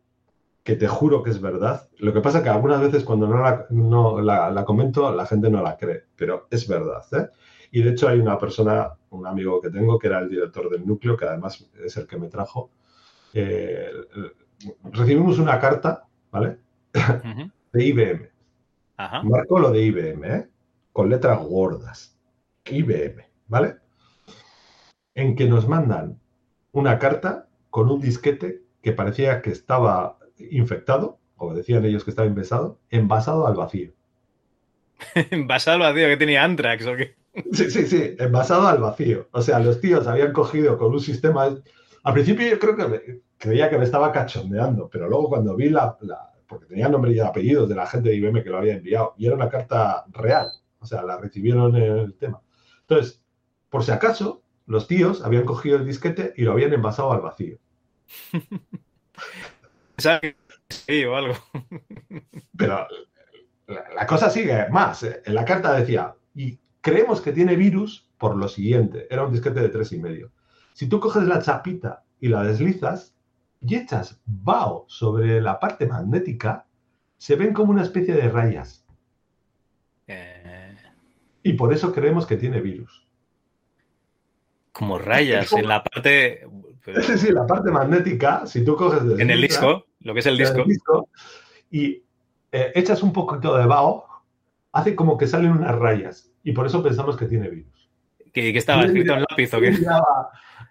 que 0.64 0.76
te 0.76 0.88
juro 0.88 1.22
que 1.22 1.32
es 1.32 1.42
verdad. 1.42 1.90
Lo 1.98 2.14
que 2.14 2.22
pasa 2.22 2.42
que 2.42 2.50
algunas 2.50 2.80
veces 2.80 3.04
cuando 3.04 3.28
no 3.28 3.40
la, 3.42 3.66
no 3.70 4.22
la, 4.22 4.50
la 4.50 4.66
comento, 4.66 5.14
la 5.14 5.26
gente 5.26 5.50
no 5.50 5.62
la 5.62 5.78
cree, 5.78 6.06
pero 6.16 6.48
es 6.50 6.68
verdad, 6.68 7.04
¿eh? 7.12 7.30
Y 7.76 7.82
de 7.82 7.90
hecho 7.90 8.08
hay 8.08 8.22
una 8.22 8.38
persona, 8.38 8.94
un 9.10 9.28
amigo 9.28 9.60
que 9.60 9.70
tengo, 9.70 10.00
que 10.00 10.08
era 10.08 10.20
el 10.20 10.30
director 10.30 10.70
del 10.70 10.88
núcleo, 10.88 11.18
que 11.18 11.26
además 11.26 11.70
es 11.84 11.98
el 11.98 12.08
que 12.08 12.16
me 12.16 12.30
trajo. 12.30 12.70
Eh, 13.34 13.92
recibimos 14.94 15.40
una 15.40 15.60
carta, 15.60 16.08
¿vale? 16.32 16.58
Uh 16.94 17.00
-huh. 17.00 17.52
De 17.74 17.84
IBM. 17.84 18.30
Ajá. 18.96 19.24
Marco 19.24 19.60
lo 19.60 19.72
de 19.72 19.82
IBM, 19.82 20.24
¿eh? 20.24 20.50
Con 20.94 21.10
letras 21.10 21.38
gordas. 21.46 22.18
IBM, 22.64 23.26
¿vale? 23.48 23.76
En 25.14 25.36
que 25.36 25.46
nos 25.46 25.68
mandan 25.68 26.18
una 26.72 26.98
carta 26.98 27.50
con 27.70 27.92
un 27.92 28.00
disquete 28.00 28.64
que 28.82 28.94
parecía 28.94 29.42
que 29.42 29.50
estaba 29.52 30.18
infectado, 30.38 31.20
o 31.36 31.54
decían 31.54 31.84
ellos 31.84 32.06
que 32.06 32.12
estaba 32.12 32.30
envasado, 32.30 32.80
envasado 32.90 33.48
al 33.48 33.56
vacío. 33.56 33.92
¿Envasado 35.32 35.84
al 35.84 35.94
vacío? 35.94 36.08
¿Que 36.08 36.18
tenía 36.18 36.44
Antrax 36.44 36.86
o 36.86 36.96
qué? 36.96 37.16
Sí, 37.52 37.70
sí, 37.70 37.86
sí, 37.86 38.16
envasado 38.18 38.68
al 38.68 38.80
vacío. 38.80 39.28
O 39.32 39.42
sea, 39.42 39.60
los 39.60 39.82
tíos 39.82 40.08
habían 40.08 40.32
cogido 40.32 40.78
con 40.78 40.94
un 40.94 41.02
sistema. 41.02 41.54
Al 42.04 42.14
principio 42.14 42.48
yo 42.48 42.60
creo 42.60 42.78
que 42.78 42.88
me, 42.88 43.02
creía 43.38 43.70
que 43.70 43.78
me 43.78 43.84
estaba 43.84 44.12
cachondeando, 44.12 44.90
pero 44.90 45.10
luego 45.10 45.30
cuando 45.30 45.56
vi 45.56 45.70
la, 45.70 45.98
la, 46.02 46.32
porque 46.48 46.66
tenía 46.66 46.90
nombre 46.90 47.12
y 47.12 47.20
apellidos 47.20 47.68
de 47.68 47.76
la 47.76 47.88
gente 47.88 48.10
de 48.10 48.16
IBM 48.16 48.44
que 48.44 48.50
lo 48.50 48.58
había 48.58 48.76
enviado, 48.76 49.14
y 49.18 49.26
era 49.26 49.36
una 49.36 49.50
carta 49.50 50.06
real, 50.12 50.50
o 50.80 50.86
sea, 50.86 51.04
la 51.04 51.18
recibieron 51.18 51.76
en 51.76 51.98
el 51.98 52.14
tema. 52.16 52.42
Entonces, 52.82 53.22
por 53.70 53.84
si 53.84 53.92
acaso, 53.92 54.44
los 54.66 54.88
tíos 54.88 55.24
habían 55.24 55.46
cogido 55.46 55.78
el 55.78 55.86
disquete 55.86 56.34
y 56.38 56.44
lo 56.44 56.54
habían 56.54 56.74
envasado 56.74 57.12
al 57.12 57.22
vacío. 57.22 57.58
sí, 60.70 61.04
o 61.04 61.16
algo. 61.16 61.34
Pero 62.58 62.88
la, 63.68 63.86
la 63.94 64.06
cosa 64.06 64.30
sigue 64.30 64.70
más. 64.70 65.04
¿eh? 65.04 65.22
En 65.26 65.36
la 65.36 65.46
carta 65.46 65.74
decía, 65.74 66.16
y 66.34 66.60
creemos 66.82 67.22
que 67.22 67.32
tiene 67.32 67.56
virus 67.56 68.10
por 68.18 68.36
lo 68.36 68.48
siguiente. 68.48 69.08
Era 69.10 69.26
un 69.26 69.32
disquete 69.32 69.62
de 69.62 69.70
tres 69.70 69.92
y 69.92 70.00
medio. 70.00 70.32
Si 70.74 70.88
tú 70.88 71.00
coges 71.00 71.24
la 71.24 71.42
chapita 71.42 72.04
y 72.20 72.28
la 72.28 72.44
deslizas 72.44 73.16
y 73.62 73.76
echas 73.76 74.22
BAO 74.26 74.86
sobre 74.88 75.42
la 75.42 75.60
parte 75.60 75.88
magnética, 75.88 76.68
se 77.18 77.36
ven 77.36 77.54
como 77.54 77.72
una 77.72 77.84
especie 77.84 78.14
de 78.14 78.30
rayas. 78.30 78.86
Eh... 80.08 80.76
Y 81.44 81.54
por 81.54 81.74
eso 81.74 81.94
creemos 81.94 82.26
que 82.26 82.38
tiene 82.38 82.60
virus. 82.62 83.08
Como 84.72 84.98
rayas 84.98 85.52
en 85.54 85.68
la 85.68 85.84
parte... 85.84 86.48
Pero... 86.84 87.02
Sí, 87.02 87.18
sí, 87.18 87.32
la 87.32 87.48
parte 87.48 87.72
magnética, 87.72 88.46
si 88.46 88.64
tú 88.64 88.76
coges... 88.76 89.20
En 89.20 89.32
el 89.32 89.42
disco, 89.42 89.88
lo 90.02 90.14
que 90.14 90.20
es 90.20 90.26
el 90.28 90.38
disco. 90.38 90.62
El 90.62 90.68
disco 90.68 91.10
y 91.72 92.05
eh, 92.56 92.72
echas 92.74 93.04
un 93.04 93.12
poquito 93.12 93.58
de 93.58 93.66
BAO, 93.66 94.06
hace 94.72 94.96
como 94.96 95.18
que 95.18 95.28
salen 95.28 95.52
unas 95.52 95.76
rayas 95.76 96.32
y 96.42 96.54
por 96.54 96.66
eso 96.66 96.82
pensamos 96.82 97.18
que 97.18 97.26
tiene 97.26 97.50
virus. 97.50 97.90
¿Que, 98.32 98.54
que 98.54 98.58
estaba 98.58 98.86
escrito 98.86 99.14
en 99.14 99.26
lápiz 99.30 99.54
o 99.54 99.60
qué? 99.60 99.78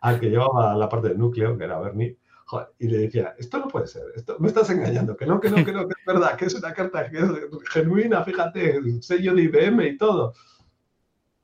Al 0.00 0.18
que 0.18 0.30
llevaba 0.30 0.74
la 0.76 0.88
parte 0.88 1.08
del 1.08 1.18
núcleo, 1.18 1.58
que 1.58 1.64
era 1.64 1.78
Bernie, 1.78 2.16
joder, 2.46 2.68
y 2.78 2.88
le 2.88 2.98
decía, 2.98 3.34
esto 3.38 3.58
no 3.58 3.68
puede 3.68 3.86
ser, 3.86 4.04
esto, 4.16 4.36
me 4.38 4.48
estás 4.48 4.70
engañando, 4.70 5.14
que 5.14 5.26
no, 5.26 5.38
que 5.38 5.50
no, 5.50 5.56
que 5.56 5.72
no, 5.72 5.86
que 5.86 5.94
es 5.98 6.06
verdad, 6.06 6.36
que 6.36 6.46
es 6.46 6.54
una 6.54 6.72
carta 6.72 7.10
que 7.10 7.18
es 7.18 7.28
genuina, 7.70 8.24
fíjate, 8.24 8.76
el 8.76 9.02
sello 9.02 9.34
de 9.34 9.42
IBM 9.42 9.86
y 9.86 9.98
todo. 9.98 10.32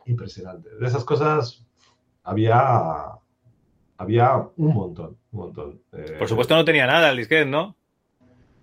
Impresionante. 0.07 0.71
De 0.75 0.87
esas 0.87 1.05
cosas 1.05 1.67
había, 2.23 2.61
había 3.99 4.37
un 4.57 4.75
montón, 4.75 5.19
un 5.33 5.41
montón. 5.41 5.83
Eh, 5.93 6.17
por 6.19 6.29
supuesto 6.29 6.55
no 6.57 6.65
tenía 6.65 6.87
nada 6.87 7.11
el 7.11 7.19
disquete, 7.19 7.45
¿no? 7.45 7.77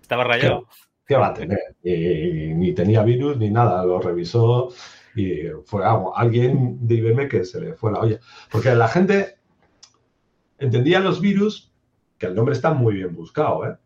Estaba 0.02 0.24
rayado. 0.24 0.66
¿Qué, 0.66 0.87
qué 1.08 1.16
va 1.16 1.28
a 1.28 1.34
tener? 1.34 1.58
Y, 1.82 2.54
ni 2.54 2.74
tenía 2.74 3.02
virus 3.02 3.38
ni 3.38 3.50
nada, 3.50 3.84
lo 3.84 3.98
revisó 3.98 4.68
y 5.16 5.46
fue 5.64 5.84
algo, 5.84 6.16
alguien 6.16 6.86
de 6.86 6.96
IBM 6.96 7.28
que 7.28 7.44
se 7.44 7.60
le 7.60 7.74
fue 7.74 7.90
la 7.90 8.00
olla. 8.00 8.20
Porque 8.52 8.74
la 8.74 8.86
gente 8.88 9.38
entendía 10.58 11.00
los 11.00 11.20
virus, 11.20 11.72
que 12.18 12.26
el 12.26 12.34
nombre 12.34 12.54
está 12.54 12.74
muy 12.74 12.94
bien 12.94 13.14
buscado, 13.14 13.66
¿eh? 13.66 13.76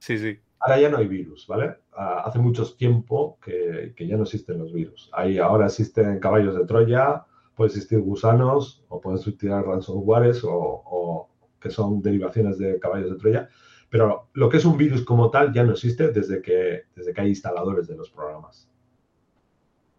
Sí, 0.00 0.18
sí. 0.18 0.40
Ahora 0.58 0.80
ya 0.80 0.90
no 0.90 0.98
hay 0.98 1.06
virus, 1.06 1.46
¿vale? 1.46 1.76
Hace 1.92 2.40
mucho 2.40 2.64
tiempo 2.74 3.38
que, 3.40 3.94
que 3.96 4.06
ya 4.06 4.16
no 4.16 4.24
existen 4.24 4.58
los 4.58 4.72
virus. 4.72 5.08
Ahí 5.12 5.38
ahora 5.38 5.66
existen 5.66 6.18
caballos 6.18 6.56
de 6.56 6.66
Troya, 6.66 7.24
puede 7.54 7.68
existir 7.68 8.00
gusanos, 8.00 8.84
o 8.88 9.00
pueden 9.00 9.18
existir 9.18 9.50
ransomwares, 9.50 10.42
o, 10.44 10.50
o 10.52 11.30
que 11.60 11.70
son 11.70 12.02
derivaciones 12.02 12.58
de 12.58 12.80
caballos 12.80 13.10
de 13.10 13.16
Troya. 13.18 13.48
Pero 13.92 14.30
lo 14.32 14.48
que 14.48 14.56
es 14.56 14.64
un 14.64 14.78
virus 14.78 15.04
como 15.04 15.30
tal 15.30 15.52
ya 15.52 15.64
no 15.64 15.72
existe 15.72 16.08
desde 16.12 16.40
que, 16.40 16.84
desde 16.96 17.12
que 17.12 17.20
hay 17.20 17.28
instaladores 17.28 17.86
de 17.86 17.94
los 17.94 18.08
programas. 18.08 18.66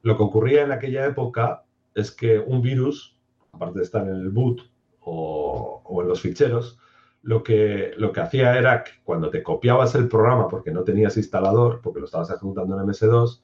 Lo 0.01 0.17
que 0.17 0.23
ocurría 0.23 0.63
en 0.63 0.71
aquella 0.71 1.05
época 1.05 1.63
es 1.93 2.09
que 2.09 2.39
un 2.39 2.63
virus, 2.63 3.15
aparte 3.51 3.77
de 3.77 3.85
estar 3.85 4.01
en 4.01 4.15
el 4.15 4.29
boot 4.31 4.61
o, 5.01 5.83
o 5.85 6.01
en 6.01 6.07
los 6.07 6.21
ficheros, 6.21 6.79
lo 7.21 7.43
que, 7.43 7.93
lo 7.97 8.11
que 8.11 8.21
hacía 8.21 8.57
era 8.57 8.83
que 8.83 8.93
cuando 9.03 9.29
te 9.29 9.43
copiabas 9.43 9.93
el 9.93 10.09
programa 10.09 10.47
porque 10.47 10.71
no 10.71 10.83
tenías 10.83 11.15
instalador, 11.15 11.79
porque 11.83 11.99
lo 11.99 12.07
estabas 12.07 12.31
ejecutando 12.31 12.75
en 12.75 12.87
MS2, 12.87 13.41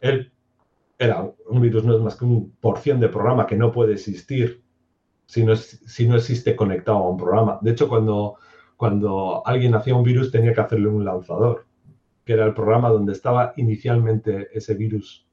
él 0.00 0.32
era 0.98 1.30
un 1.46 1.60
virus 1.60 1.84
no 1.84 1.94
es 1.94 2.02
más 2.02 2.16
que 2.16 2.24
un 2.24 2.56
porción 2.60 2.98
de 2.98 3.08
programa 3.08 3.46
que 3.46 3.54
no 3.54 3.70
puede 3.70 3.92
existir 3.92 4.64
si 5.26 5.44
no, 5.44 5.54
si 5.54 6.08
no 6.08 6.16
existe 6.16 6.56
conectado 6.56 6.98
a 6.98 7.08
un 7.08 7.16
programa. 7.16 7.60
De 7.62 7.70
hecho, 7.70 7.88
cuando, 7.88 8.36
cuando 8.76 9.42
alguien 9.46 9.74
hacía 9.74 9.94
un 9.94 10.02
virus 10.02 10.30
tenía 10.30 10.52
que 10.52 10.60
hacerle 10.60 10.88
un 10.88 11.04
lanzador, 11.04 11.66
que 12.24 12.34
era 12.34 12.44
el 12.44 12.54
programa 12.54 12.90
donde 12.90 13.12
estaba 13.12 13.52
inicialmente 13.56 14.48
ese 14.52 14.74
virus 14.74 15.26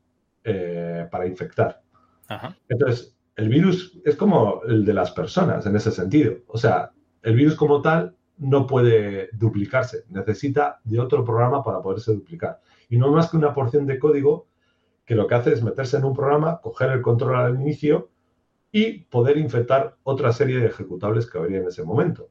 eh, 0.44 1.08
para 1.12 1.28
infectar. 1.28 1.82
Ajá. 2.28 2.58
Entonces, 2.70 3.18
el 3.36 3.50
virus 3.50 4.00
es 4.06 4.16
como 4.16 4.62
el 4.68 4.86
de 4.86 4.94
las 4.94 5.12
personas 5.12 5.66
en 5.66 5.76
ese 5.76 5.92
sentido. 5.92 6.36
O 6.48 6.58
sea, 6.58 6.92
el 7.22 7.36
virus 7.36 7.56
como 7.56 7.82
tal 7.82 8.16
no 8.38 8.68
puede 8.68 9.30
duplicarse, 9.34 10.06
necesita 10.10 10.80
de 10.84 11.00
otro 11.00 11.24
programa 11.24 11.64
para 11.64 11.82
poderse 11.82 12.14
duplicar. 12.14 12.60
Y 12.90 12.98
no 12.98 13.12
más 13.12 13.30
que 13.30 13.38
una 13.38 13.54
porción 13.54 13.86
de 13.86 14.00
código 14.00 14.48
que 15.06 15.16
lo 15.16 15.28
que 15.28 15.36
hace 15.36 15.54
es 15.54 15.64
meterse 15.64 15.98
en 15.98 16.06
un 16.06 16.14
programa, 16.14 16.60
coger 16.62 16.92
el 16.92 17.02
control 17.02 17.36
al 17.36 17.56
inicio 17.56 18.10
y 18.72 19.00
poder 19.06 19.38
infectar 19.38 19.98
otra 20.04 20.32
serie 20.32 20.60
de 20.60 20.68
ejecutables 20.68 21.30
que 21.30 21.38
habría 21.38 21.60
en 21.60 21.68
ese 21.68 21.84
momento. 21.84 22.30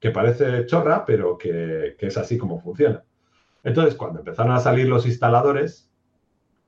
Que 0.00 0.10
parece 0.10 0.66
chorra, 0.66 1.04
pero 1.04 1.36
que, 1.36 1.96
que 1.98 2.06
es 2.06 2.16
así 2.16 2.38
como 2.38 2.60
funciona. 2.60 3.02
Entonces, 3.64 3.94
cuando 3.94 4.20
empezaron 4.20 4.52
a 4.52 4.60
salir 4.60 4.88
los 4.88 5.06
instaladores 5.06 5.90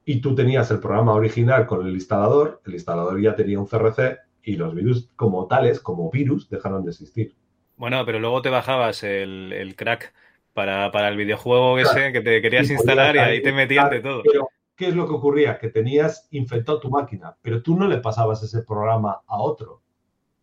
y 0.05 0.21
tú 0.21 0.35
tenías 0.35 0.71
el 0.71 0.81
programa 0.81 1.15
original 1.15 1.67
con 1.67 1.87
el 1.87 1.95
instalador, 1.95 2.61
el 2.67 2.75
instalador 2.75 3.21
ya 3.21 3.35
tenía 3.35 3.61
un 3.61 3.67
CRC 3.67 4.19
y 4.43 4.57
los 4.57 4.75
virus 4.75 5.09
como 5.17 5.47
tales, 5.47 5.81
como 5.81 6.11
virus, 6.11 6.49
dejaron 6.49 6.85
de 6.85 6.91
existir. 6.91 7.35
Bueno, 7.77 8.05
pero 8.05 8.19
luego 8.19 8.43
te 8.43 8.51
bajabas 8.51 9.03
el, 9.05 9.53
el 9.53 9.77
crack 9.77 10.13
para, 10.53 10.91
para, 10.91 11.09
el 11.09 11.17
videojuego 11.17 11.79
ese 11.79 12.13
que 12.13 12.21
te 12.21 12.43
querías 12.43 12.69
y 12.69 12.75
instalar 12.75 13.17
y 13.17 13.21
ahí 13.21 13.43
te 13.43 13.53
metían 13.53 13.89
de 13.89 14.01
todo. 14.01 14.23
Pero, 14.23 14.49
¿qué 14.77 14.89
es 14.89 14.95
lo 14.95 15.07
que 15.07 15.15
ocurría? 15.15 15.59
Que 15.59 15.69
tenías 15.69 16.29
infectado 16.31 16.81
tu 16.81 16.91
máquina, 16.91 17.37
pero 17.41 17.63
tú 17.63 17.77
no 17.77 17.87
le 17.87 17.99
pasabas 17.99 18.43
ese 18.43 18.63
programa 18.63 19.21
a 19.27 19.41
otro. 19.41 19.83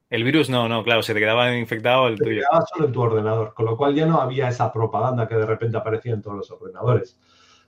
El 0.10 0.24
virus 0.24 0.50
no, 0.50 0.70
no, 0.70 0.84
claro, 0.84 1.04
se 1.04 1.14
te 1.14 1.20
quedaba 1.20 1.54
infectado 1.58 2.08
el 2.08 2.18
tuyo. 2.18 2.42
Se 2.42 2.48
quedaba 2.48 2.66
solo 2.66 2.86
en 2.86 2.94
tu 2.94 3.02
ordenador, 3.02 3.54
con 3.54 3.66
lo 3.66 3.76
cual 3.76 3.94
ya 3.94 4.06
no 4.06 4.22
había 4.22 4.48
esa 4.48 4.72
propaganda 4.72 5.28
que 5.28 5.36
de 5.36 5.46
repente 5.46 5.78
aparecía 5.78 6.14
en 6.14 6.22
todos 6.22 6.38
los 6.38 6.52
ordenadores. 6.52 7.20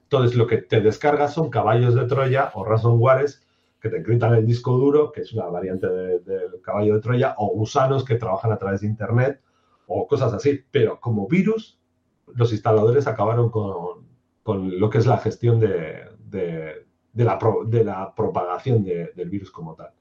Entonces, 0.04 0.38
lo 0.38 0.48
que 0.48 0.58
te 0.58 0.80
descargas 0.80 1.34
son 1.34 1.50
caballos 1.50 1.96
de 1.96 2.06
Troya 2.06 2.52
o 2.54 2.64
ransomwares 2.64 3.46
que 3.82 3.90
te 3.90 3.98
encriptan 3.98 4.36
el 4.36 4.46
disco 4.46 4.72
duro, 4.72 5.12
que 5.12 5.22
es 5.22 5.34
una 5.34 5.46
variante 5.46 5.88
del 5.88 6.62
caballo 6.62 6.96
de 6.96 7.02
Troya, 7.02 7.36
o 7.38 7.50
gusanos 7.50 8.06
que 8.06 8.16
trabajan 8.16 8.52
a 8.52 8.58
través 8.58 8.82
de 8.82 8.88
Internet, 8.88 9.42
o 9.88 10.08
cosas 10.08 10.34
así. 10.34 10.64
Pero 10.72 11.00
como 11.00 11.28
virus, 11.28 11.80
los 12.28 12.52
instaladores 12.52 13.06
acabaron 13.08 13.50
con, 13.50 14.80
lo 14.80 14.90
que 14.90 14.98
es 14.98 15.06
la 15.06 15.18
gestión 15.18 15.60
de, 15.60 16.06
la, 17.14 17.38
de 17.66 17.84
la, 17.84 18.16
propagación 18.16 18.84
del 18.84 19.30
virus 19.30 19.52
como 19.52 19.76
tal. 19.76 19.92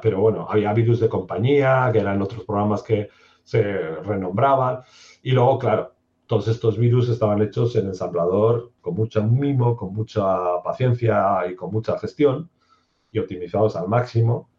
Pero 0.00 0.20
bueno, 0.20 0.46
había 0.48 0.72
virus 0.72 1.00
de 1.00 1.08
compañía, 1.08 1.90
que 1.92 2.00
eran 2.00 2.22
otros 2.22 2.44
programas 2.44 2.82
que 2.82 3.08
se 3.42 3.62
renombraban. 4.02 4.82
Y 5.22 5.32
luego, 5.32 5.58
claro, 5.58 5.94
todos 6.26 6.48
estos 6.48 6.78
virus 6.78 7.08
estaban 7.08 7.42
hechos 7.42 7.76
en 7.76 7.86
ensamblador 7.86 8.72
con 8.80 8.94
mucho 8.94 9.22
mimo, 9.22 9.76
con 9.76 9.92
mucha 9.92 10.62
paciencia 10.62 11.46
y 11.50 11.54
con 11.54 11.72
mucha 11.72 11.98
gestión 11.98 12.50
y 13.10 13.18
optimizados 13.18 13.76
al 13.76 13.88
máximo. 13.88 14.51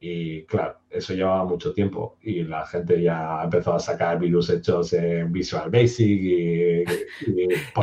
Y 0.00 0.44
claro, 0.44 0.78
eso 0.90 1.12
llevaba 1.12 1.44
mucho 1.44 1.72
tiempo 1.72 2.18
y 2.22 2.44
la 2.44 2.64
gente 2.66 3.02
ya 3.02 3.40
empezó 3.42 3.74
a 3.74 3.80
sacar 3.80 4.18
virus 4.20 4.48
hechos 4.50 4.92
en 4.92 5.32
Visual 5.32 5.70
Basic 5.70 6.06
y, 6.06 6.84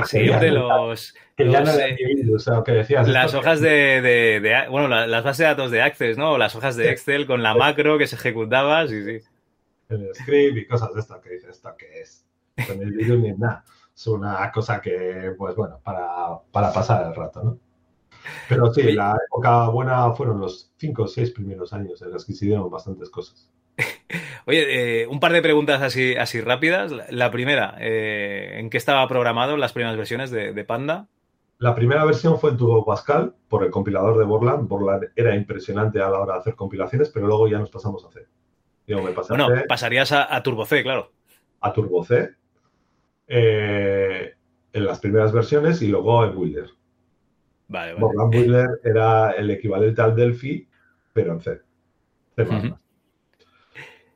sí, 0.05 0.20
de 0.20 0.51
los, 0.51 1.13
que 1.36 1.51
ya 1.51 1.61
no 1.61 1.72
eh, 1.72 1.97
virus, 2.16 2.47
o 2.47 2.63
que 2.63 2.72
decías. 2.72 3.07
Las 3.09 3.34
hojas 3.34 3.59
de, 3.59 4.66
bueno, 4.70 4.88
las 4.88 5.24
bases 5.26 5.39
de 5.39 5.43
datos 5.45 5.72
de 5.72 5.82
Access, 5.82 6.18
¿no? 6.18 6.38
Las 6.38 6.55
hojas 6.55 6.78
de 6.78 6.89
Excel 6.89 7.28
con 7.28 7.43
la 7.43 7.53
macro 7.53 7.97
que 7.97 8.07
se 8.07 8.16
ejecutaba, 8.16 8.88
sí, 8.88 9.03
sí. 9.03 9.20
El 9.89 10.09
script 10.16 10.57
y 10.57 10.66
cosas 10.68 10.93
de 10.93 11.01
estas 11.01 11.22
que 11.22 11.32
dices, 11.32 11.49
¿esto 11.49 11.76
qué 11.78 12.01
es? 12.01 12.26
con 12.68 12.82
el 12.82 12.91
virus 12.91 13.20
ni 13.20 13.34
nada. 13.34 13.63
Es 13.93 14.07
una 14.07 14.51
cosa 14.51 14.82
que, 14.82 15.34
pues 15.38 15.55
bueno, 15.55 15.80
para, 15.84 16.72
pasar 16.74 17.07
el 17.07 17.16
rato, 17.16 17.43
¿no? 17.43 17.59
Pero 18.49 18.73
sí, 18.73 18.91
la 18.93 19.17
época 19.28 19.69
buena 19.69 20.11
fueron 20.11 20.39
los 20.39 20.71
cinco 20.78 21.03
o 21.03 21.07
seis 21.07 21.32
primeros 21.32 21.73
años 21.73 22.01
en 22.01 22.11
los 22.11 22.26
que 22.26 22.34
se 22.34 22.45
dieron 22.45 22.69
bastantes 22.69 23.09
cosas. 23.09 23.49
Oye, 24.45 25.01
eh, 25.01 25.07
un 25.07 25.19
par 25.19 25.34
de 25.34 25.41
preguntas 25.41 25.82
así, 25.82 26.15
así 26.15 26.41
rápidas. 26.41 26.91
La 27.09 27.32
primera, 27.32 27.76
eh, 27.80 28.59
¿en 28.59 28.69
qué 28.69 28.78
estaba 28.78 29.07
programado 29.07 29.57
las 29.57 29.73
primeras 29.73 29.97
versiones 29.97 30.32
de, 30.32 30.63
Panda? 30.63 31.07
La 31.57 31.73
primera 31.73 32.05
versión 32.05 32.39
fue 32.39 32.51
en 32.51 32.57
Turbo 32.57 32.86
Pascal 32.86 33.34
por 33.47 33.63
el 33.63 33.71
compilador 33.71 34.17
de 34.17 34.26
Borland. 34.26 34.67
Borland 34.67 35.11
era 35.15 35.36
impresionante 35.36 36.01
a 36.01 36.09
la 36.09 36.19
hora 36.19 36.34
de 36.34 36.39
hacer 36.41 36.55
compilaciones, 36.55 37.09
pero 37.09 37.28
luego 37.28 37.47
ya 37.47 37.59
nos 37.59 37.69
pasamos 37.69 38.05
a 38.05 38.11
C. 38.11 38.28
bueno, 38.88 39.47
pasarías 39.67 40.11
a, 40.11 40.36
a 40.36 40.43
Turbo 40.43 40.65
C, 40.65 40.84
claro. 40.84 41.11
A 41.61 41.73
Turbo 41.73 42.03
C, 42.03 42.30
eh, 43.28 44.34
en 44.73 44.86
las 44.86 44.99
primeras 44.99 45.32
versiones 45.32 45.82
y 45.82 45.88
luego 45.88 46.23
en 46.26 46.36
Builder. 46.36 46.69
Vale, 47.68 47.93
vale. 47.93 48.07
Builder 48.30 48.80
era 48.84 49.32
el 49.32 49.49
equivalente 49.51 50.01
al 50.01 50.16
Delphi, 50.16 50.68
pero 51.13 51.34
en 51.34 51.41
C. 51.41 51.61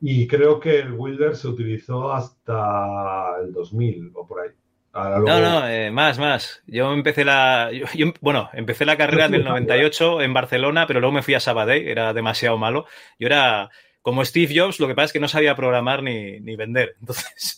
Y 0.00 0.26
creo 0.26 0.60
que 0.60 0.78
el 0.78 0.92
Builder 0.92 1.36
se 1.36 1.48
utilizó 1.48 2.12
hasta 2.12 3.40
el 3.42 3.52
2000 3.52 4.12
o 4.14 4.26
por 4.26 4.40
ahí. 4.40 4.50
No, 4.92 5.40
no, 5.40 5.68
eh, 5.68 5.90
más, 5.92 6.18
más. 6.18 6.62
Yo 6.66 6.92
empecé 6.92 7.24
la. 7.24 7.70
bueno, 8.20 8.50
empecé 8.52 8.84
la 8.84 8.96
carrera 8.96 9.26
en 9.26 9.34
el 9.34 9.44
98 9.44 10.20
en 10.22 10.34
Barcelona, 10.34 10.86
pero 10.86 11.00
luego 11.00 11.12
me 11.12 11.22
fui 11.22 11.34
a 11.34 11.40
Sabadell, 11.40 11.86
era 11.86 12.12
demasiado 12.12 12.58
malo. 12.58 12.86
Yo 13.18 13.26
era 13.26 13.70
como 14.10 14.24
Steve 14.24 14.52
Jobs, 14.52 14.80
lo 14.80 14.88
que 14.88 14.96
pasa 14.96 15.04
es 15.06 15.12
que 15.12 15.20
no 15.20 15.28
sabía 15.28 15.54
programar 15.54 16.02
ni, 16.02 16.56
vender. 16.56 16.96
Entonces, 17.00 17.56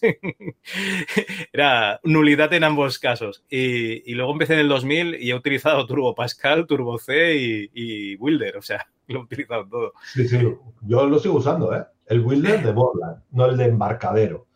era 1.50 1.98
nulidad 2.05 2.53
en 2.53 2.64
ambos 2.64 2.98
casos. 2.98 3.42
Y, 3.48 4.12
luego 4.12 4.32
empecé 4.32 4.53
en 4.53 4.59
el 4.61 4.68
2000 4.68 5.14
y 5.14 5.30
he 5.30 5.34
utilizado 5.34 5.86
Turbo 5.86 6.14
Pascal, 6.14 6.66
Turbo 6.66 6.98
C 6.98 7.36
y, 7.36 7.70
y 7.72 8.16
Wilder. 8.16 8.59
O 8.59 8.62
sea, 8.62 8.86
lo 9.07 9.20
he 9.20 9.22
utilizado 9.22 9.66
todo. 9.66 9.92
Sí, 10.12 10.28
sí, 10.28 10.46
yo 10.82 11.07
lo 11.07 11.18
sigo 11.18 11.36
usando, 11.36 11.74
¿eh? 11.74 11.86
El 12.05 12.20
Wilder 12.20 12.62
de 12.62 12.72
Borland, 12.72 13.22
no 13.30 13.46
el 13.46 13.57
de 13.57 13.64
embarcadero. 13.64 14.46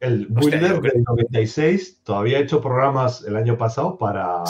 El 0.00 0.26
Wilder 0.28 0.82
del 0.82 1.02
96 1.02 2.02
todavía 2.02 2.40
he 2.40 2.42
hecho 2.42 2.60
programas 2.60 3.24
el 3.24 3.36
año 3.36 3.56
pasado 3.56 3.96
para, 3.96 4.42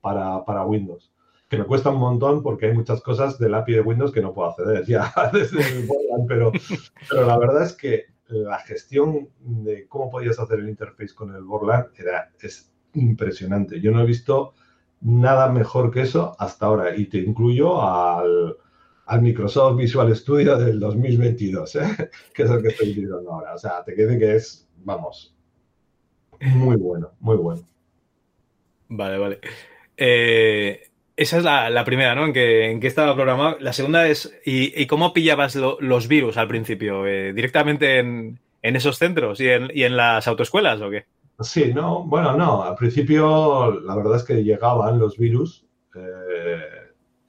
para, 0.00 0.44
para 0.44 0.64
Windows 0.64 1.10
me 1.56 1.64
cuesta 1.64 1.90
un 1.90 1.98
montón 1.98 2.42
porque 2.42 2.66
hay 2.66 2.74
muchas 2.74 3.00
cosas 3.00 3.38
del 3.38 3.54
API 3.54 3.74
de 3.74 3.80
Windows 3.80 4.12
que 4.12 4.20
no 4.20 4.32
puedo 4.32 4.50
acceder 4.50 4.84
ya 4.86 5.12
desde 5.32 5.60
el 5.60 5.86
Borland, 5.86 6.28
pero, 6.28 6.52
pero 7.08 7.26
la 7.26 7.38
verdad 7.38 7.64
es 7.64 7.72
que 7.74 8.06
la 8.28 8.58
gestión 8.60 9.28
de 9.40 9.86
cómo 9.86 10.10
podías 10.10 10.38
hacer 10.38 10.60
el 10.60 10.68
interface 10.68 11.14
con 11.14 11.34
el 11.34 11.42
Borland 11.42 11.86
era, 11.98 12.30
es 12.40 12.72
impresionante. 12.94 13.80
Yo 13.80 13.90
no 13.90 14.00
he 14.00 14.06
visto 14.06 14.54
nada 15.00 15.50
mejor 15.50 15.90
que 15.90 16.02
eso 16.02 16.34
hasta 16.38 16.66
ahora 16.66 16.96
y 16.96 17.06
te 17.06 17.18
incluyo 17.18 17.80
al, 17.82 18.56
Microsoft 19.20 19.76
Visual 19.76 20.16
Studio 20.16 20.56
del 20.56 20.80
2022, 20.80 21.76
¿eh? 21.76 22.10
que 22.34 22.42
es 22.42 22.50
el 22.50 22.62
que 22.62 22.68
estoy 22.68 22.90
utilizando 22.92 23.32
ahora. 23.32 23.54
O 23.54 23.58
sea, 23.58 23.84
te 23.84 23.94
quede 23.94 24.18
que 24.18 24.36
es, 24.36 24.66
vamos, 24.78 25.36
muy 26.40 26.76
bueno, 26.76 27.12
muy 27.20 27.36
bueno. 27.36 27.68
Vale, 28.88 29.18
vale. 29.18 29.40
Eh, 29.96 30.80
esa 31.16 31.38
es 31.38 31.44
la, 31.44 31.84
primera, 31.84 32.14
¿no? 32.14 32.26
En 32.26 32.32
que, 32.32 32.70
en 32.70 32.82
estaba 32.82 33.14
programado. 33.14 33.56
La 33.60 33.72
segunda 33.72 34.08
es, 34.08 34.32
¿y, 34.44 34.86
cómo 34.86 35.12
pillabas 35.12 35.54
los 35.54 36.08
virus 36.08 36.36
al 36.36 36.48
principio? 36.48 37.06
Eh, 37.06 37.32
¿Directamente 37.32 37.98
en, 37.98 38.38
esos 38.62 38.98
centros 38.98 39.40
y 39.40 39.48
en, 39.48 39.96
las 39.96 40.26
autoescuelas 40.26 40.80
o 40.80 40.90
qué? 40.90 41.06
Sí, 41.40 41.72
no, 41.72 42.04
bueno, 42.04 42.36
no. 42.36 42.62
Al 42.62 42.74
principio 42.74 43.80
la 43.80 43.94
verdad 43.94 44.16
es 44.16 44.24
que 44.24 44.42
llegaban 44.42 44.98
los 44.98 45.16
virus. 45.16 45.64
Eh, 45.94 46.58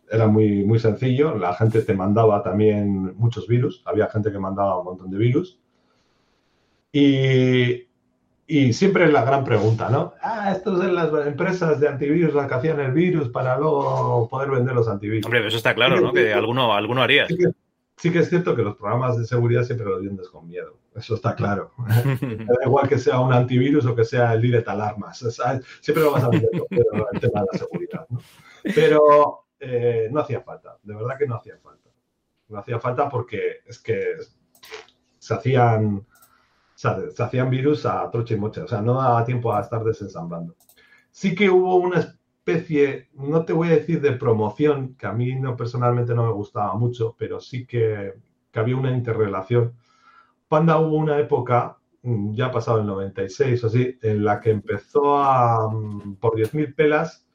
era 0.10 0.28
muy, 0.28 0.64
muy 0.64 0.80
sencillo. 0.80 1.36
La 1.36 1.54
gente 1.54 1.82
te 1.82 1.94
mandaba 1.94 2.42
también 2.42 3.16
muchos 3.18 3.48
virus. 3.48 3.84
Había 3.86 4.08
gente 4.08 4.32
que 4.32 4.40
mandaba 4.40 4.80
un 4.80 4.86
montón 4.86 5.12
de 5.12 5.18
virus. 5.18 5.60
Y, 6.92 7.88
y 8.48 8.74
siempre 8.74 9.06
es 9.06 9.12
la 9.12 9.26
gran 9.26 9.44
pregunta, 9.44 9.90
¿no? 9.90 10.14
Ah, 10.22 10.52
estos 10.52 10.78
son 10.78 10.94
las 10.94 11.12
empresas 11.26 11.80
de 11.80 11.88
antivirus 11.88 12.34
las 12.34 12.48
que 12.48 12.54
hacían 12.54 12.80
el 12.80 12.92
virus 12.92 13.30
para 13.30 13.58
luego 13.58 14.28
poder 14.30 14.52
vender 14.52 14.76
los 14.76 14.88
antivirus. 14.88 15.26
Hombre, 15.26 15.48
eso 15.48 15.58
está 15.58 15.74
claro, 15.74 16.00
¿no? 16.00 16.14
Que 16.14 16.32
alguno, 16.32 16.74
alguno 16.74 17.02
haría. 17.02 17.28
Sí 17.98 18.12
que, 18.12 18.20
es 18.20 18.30
cierto 18.30 18.56
que 18.56 18.62
los 18.62 18.76
programas 18.76 19.18
de 19.18 19.26
seguridad 19.26 19.64
siempre 19.64 19.88
los 19.88 20.04
vendes 20.04 20.30
con 20.30 20.48
miedo. 20.48 20.78
Eso 20.94 21.16
está 21.16 21.34
claro. 21.34 21.72
da 21.88 22.66
igual 22.66 22.88
que 22.88 23.00
sea 23.00 23.20
un 23.20 23.34
antivirus 23.34 23.86
o 23.86 23.96
que 23.96 24.06
sea 24.06 24.34
el 24.34 24.42
direct 24.42 24.68
alarmas. 24.68 25.26
siempre 25.82 26.04
lo 26.04 26.12
vas 26.12 26.24
a 26.24 26.30
vender 26.30 26.52
con 26.52 26.68
miedo 26.70 27.08
el 27.12 27.20
tema 27.20 27.42
de 27.42 27.48
la 27.52 27.58
seguridad. 27.58 28.06
¿no? 28.10 28.20
Pero 28.76 29.46
eh, 29.60 30.08
no 30.12 30.20
hacía 30.20 30.42
falta. 30.42 30.78
De 30.84 30.94
verdad 30.94 31.18
que 31.18 31.26
no 31.26 31.36
hacía 31.36 31.58
falta. 31.64 31.90
No 32.50 32.60
hacía 32.60 32.80
falta 32.80 33.10
porque 33.10 33.62
es 33.66 33.80
que 33.80 34.18
se 35.18 35.34
hacían 35.34 36.06
se 37.12 37.24
hacían 37.24 37.50
virus 37.50 37.86
a 37.86 38.10
troche 38.12 38.36
y 38.36 38.38
moche, 38.38 38.62
o 38.62 38.68
sea, 38.68 38.82
no 38.82 38.96
daba 38.96 39.26
tiempo 39.26 39.54
a 39.54 39.62
estar 39.62 39.84
desensamblando. 39.84 40.56
Sí 41.12 41.36
que 41.36 41.50
hubo 41.50 41.78
una 41.78 42.00
especie, 42.00 43.10
no 43.14 43.46
te 43.46 43.54
voy 43.54 43.70
a 43.70 43.76
decir 43.76 44.02
de 44.02 44.14
promoción, 44.14 44.96
que 44.96 45.08
a 45.08 45.14
mí 45.14 45.36
no 45.36 45.56
personalmente 45.56 46.14
no 46.14 46.26
me 46.26 46.34
gustaba 46.34 46.76
mucho, 46.76 47.16
pero 47.18 47.40
sí 47.40 47.66
que, 47.66 48.14
había 48.54 48.78
una 48.78 48.96
interrelación. 48.96 49.74
Panda 50.48 50.80
hubo 50.80 50.96
una 50.96 51.20
época, 51.20 51.78
mm, 52.04 52.34
ya 52.36 52.52
pasado 52.52 52.80
el 52.80 52.86
96 52.86 53.64
o 53.64 53.68
así, 53.68 53.98
en 54.02 54.24
la 54.24 54.40
que 54.40 54.52
empezó 54.52 55.18
a, 55.18 55.70
mm, 55.70 56.16
por 56.18 56.36
10.000 56.36 56.74
pelas, 56.74 57.28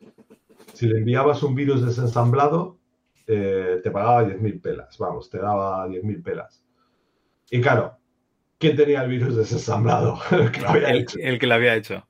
si 0.75 0.87
le 0.87 0.99
enviabas 0.99 1.43
un 1.43 1.55
virus 1.55 1.85
desensamblado, 1.85 2.79
eh, 3.27 3.81
te 3.83 3.91
pagaba 3.91 4.25
10.000 4.25 4.61
pelas, 4.61 4.97
vamos, 4.99 5.31
te 5.31 5.39
daba 5.39 5.87
10.000 5.89 6.23
pelas. 6.23 6.65
Y 7.51 7.61
claro, 7.61 8.00
quién 8.61 8.77
tenía 8.77 9.03
el 9.03 9.09
virus 9.09 9.35
desensamblado, 9.35 10.19
el 10.31 10.53
que 10.53 10.61
lo 10.61 10.69
había 10.69 10.93
hecho. 10.93 11.19
El 11.19 11.39
que 11.39 11.47
lo 11.47 11.55
había 11.55 11.75
hecho. 11.75 12.07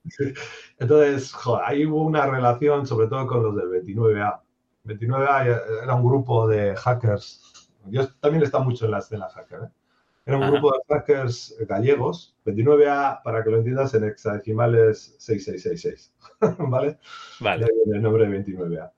Entonces, 0.79 1.33
joder, 1.33 1.65
ahí 1.65 1.87
hubo 1.87 2.03
una 2.03 2.27
relación, 2.27 2.87
sobre 2.87 3.07
todo 3.07 3.27
con 3.27 3.43
los 3.43 3.57
del 3.57 3.69
29A. 3.69 4.41
29A 4.85 5.63
era 5.85 5.95
un 5.95 6.05
grupo 6.05 6.49
de 6.49 6.75
hackers. 6.77 7.71
Yo 7.87 8.09
también 8.21 8.43
está 8.43 8.59
mucho 8.59 8.85
en 8.85 8.91
la 8.91 8.99
escena 8.99 9.29
hacker. 9.29 9.61
¿eh? 9.61 9.69
Era 10.27 10.39
un 10.39 10.51
grupo 10.51 10.73
de 10.73 10.95
hackers 10.95 11.57
gallegos. 11.69 12.37
29A, 12.45 13.23
para 13.23 13.43
que 13.43 13.51
lo 13.51 13.59
entiendas, 13.59 13.95
en 13.95 14.05
hexadecimales 14.05 15.15
6666. 15.19 16.13
¿Vale? 16.69 16.99
Vale. 17.41 17.67
El 17.87 18.03
nombre 18.03 18.29
de 18.29 18.45
29A. 18.45 18.91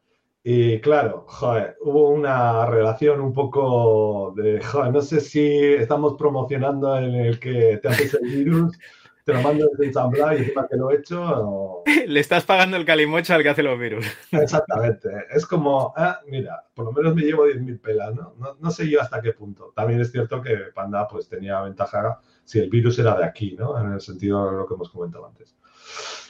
Y 0.44 0.80
claro, 0.80 1.24
joder, 1.28 1.76
hubo 1.80 2.10
una 2.10 2.66
relación 2.66 3.20
un 3.20 3.32
poco 3.32 4.34
de, 4.36 4.60
joder, 4.60 4.92
no 4.92 5.00
sé 5.00 5.20
si 5.20 5.46
estamos 5.74 6.14
promocionando 6.14 6.98
en 6.98 7.14
el 7.14 7.38
que 7.38 7.78
te 7.80 7.88
haces 7.88 8.14
el 8.14 8.28
virus, 8.28 8.76
te 9.24 9.34
lo 9.34 9.40
mando 9.40 9.68
desde 9.68 9.86
ensamblar 9.86 10.34
y 10.34 10.38
encima 10.38 10.66
que 10.68 10.76
lo 10.76 10.90
he 10.90 10.96
hecho. 10.96 11.22
O... 11.22 11.84
Le 12.06 12.18
estás 12.18 12.44
pagando 12.44 12.76
el 12.76 12.84
calimocho 12.84 13.34
al 13.34 13.44
que 13.44 13.50
hace 13.50 13.62
los 13.62 13.78
virus. 13.78 14.04
Exactamente. 14.32 15.10
Es 15.32 15.46
como, 15.46 15.94
ah, 15.96 16.20
mira, 16.26 16.64
por 16.74 16.86
lo 16.86 16.92
menos 16.92 17.14
me 17.14 17.22
llevo 17.22 17.46
10.000 17.46 17.80
pelas, 17.80 18.12
¿no? 18.12 18.34
¿no? 18.36 18.56
¿no? 18.58 18.70
sé 18.72 18.90
yo 18.90 19.00
hasta 19.00 19.22
qué 19.22 19.32
punto. 19.32 19.72
También 19.76 20.00
es 20.00 20.10
cierto 20.10 20.42
que 20.42 20.56
Panda 20.74 21.06
pues 21.06 21.28
tenía 21.28 21.60
ventaja 21.62 22.18
si 22.42 22.58
el 22.58 22.68
virus 22.68 22.98
era 22.98 23.16
de 23.16 23.24
aquí, 23.24 23.54
¿no? 23.56 23.78
En 23.78 23.92
el 23.92 24.00
sentido 24.00 24.50
de 24.50 24.56
lo 24.56 24.66
que 24.66 24.74
hemos 24.74 24.90
comentado 24.90 25.26
antes. 25.26 25.54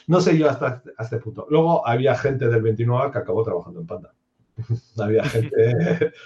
No 0.07 0.21
sé 0.21 0.37
yo 0.39 0.49
hasta, 0.49 0.83
este 0.99 1.19
punto. 1.19 1.47
Luego 1.51 1.87
había 1.87 2.15
gente 2.15 2.49
del 2.49 2.63
29 2.63 3.13
que 3.13 3.19
acabó 3.19 3.45
trabajando 3.45 3.81
en 3.81 3.87
Panda. 3.87 4.15
había 4.99 5.25
gente... 5.25 6.13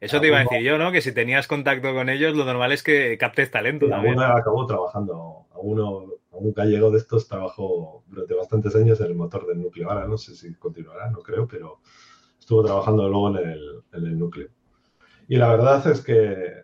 Eso 0.00 0.20
te 0.20 0.28
iba 0.28 0.38
a 0.38 0.44
decir 0.44 0.60
yo, 0.62 0.78
¿no? 0.78 0.92
Que 0.92 1.00
si 1.00 1.12
tenías 1.12 1.48
contacto 1.48 1.92
con 1.92 2.08
ellos, 2.08 2.36
lo 2.36 2.44
normal 2.44 2.70
es 2.70 2.84
que 2.84 3.18
captes 3.18 3.50
talento 3.50 3.86
Sí, 3.86 3.90
también. 3.90 4.18
alguno 4.20 4.36
acabó 4.36 4.64
trabajando, 4.64 5.46
alguno, 5.52 6.06
algún 6.32 6.52
gallego 6.52 6.92
de 6.92 6.98
estos 6.98 7.26
trabajó 7.26 8.04
durante 8.06 8.34
bastantes 8.34 8.76
años 8.76 9.00
en 9.00 9.06
el 9.06 9.14
motor 9.16 9.44
del 9.46 9.60
núcleo. 9.60 9.90
Ahora 9.90 10.06
no 10.06 10.16
sé 10.16 10.36
si 10.36 10.54
continuará, 10.54 11.10
no 11.10 11.18
creo, 11.18 11.48
pero 11.48 11.80
estuvo 12.38 12.64
trabajando 12.64 13.08
luego 13.08 13.36
en 13.36 13.48
el, 13.48 13.82
en 13.92 14.06
el 14.06 14.18
núcleo. 14.18 14.48
Y 15.26 15.36
la 15.36 15.48
verdad 15.48 15.84
es 15.88 16.00
que, 16.00 16.62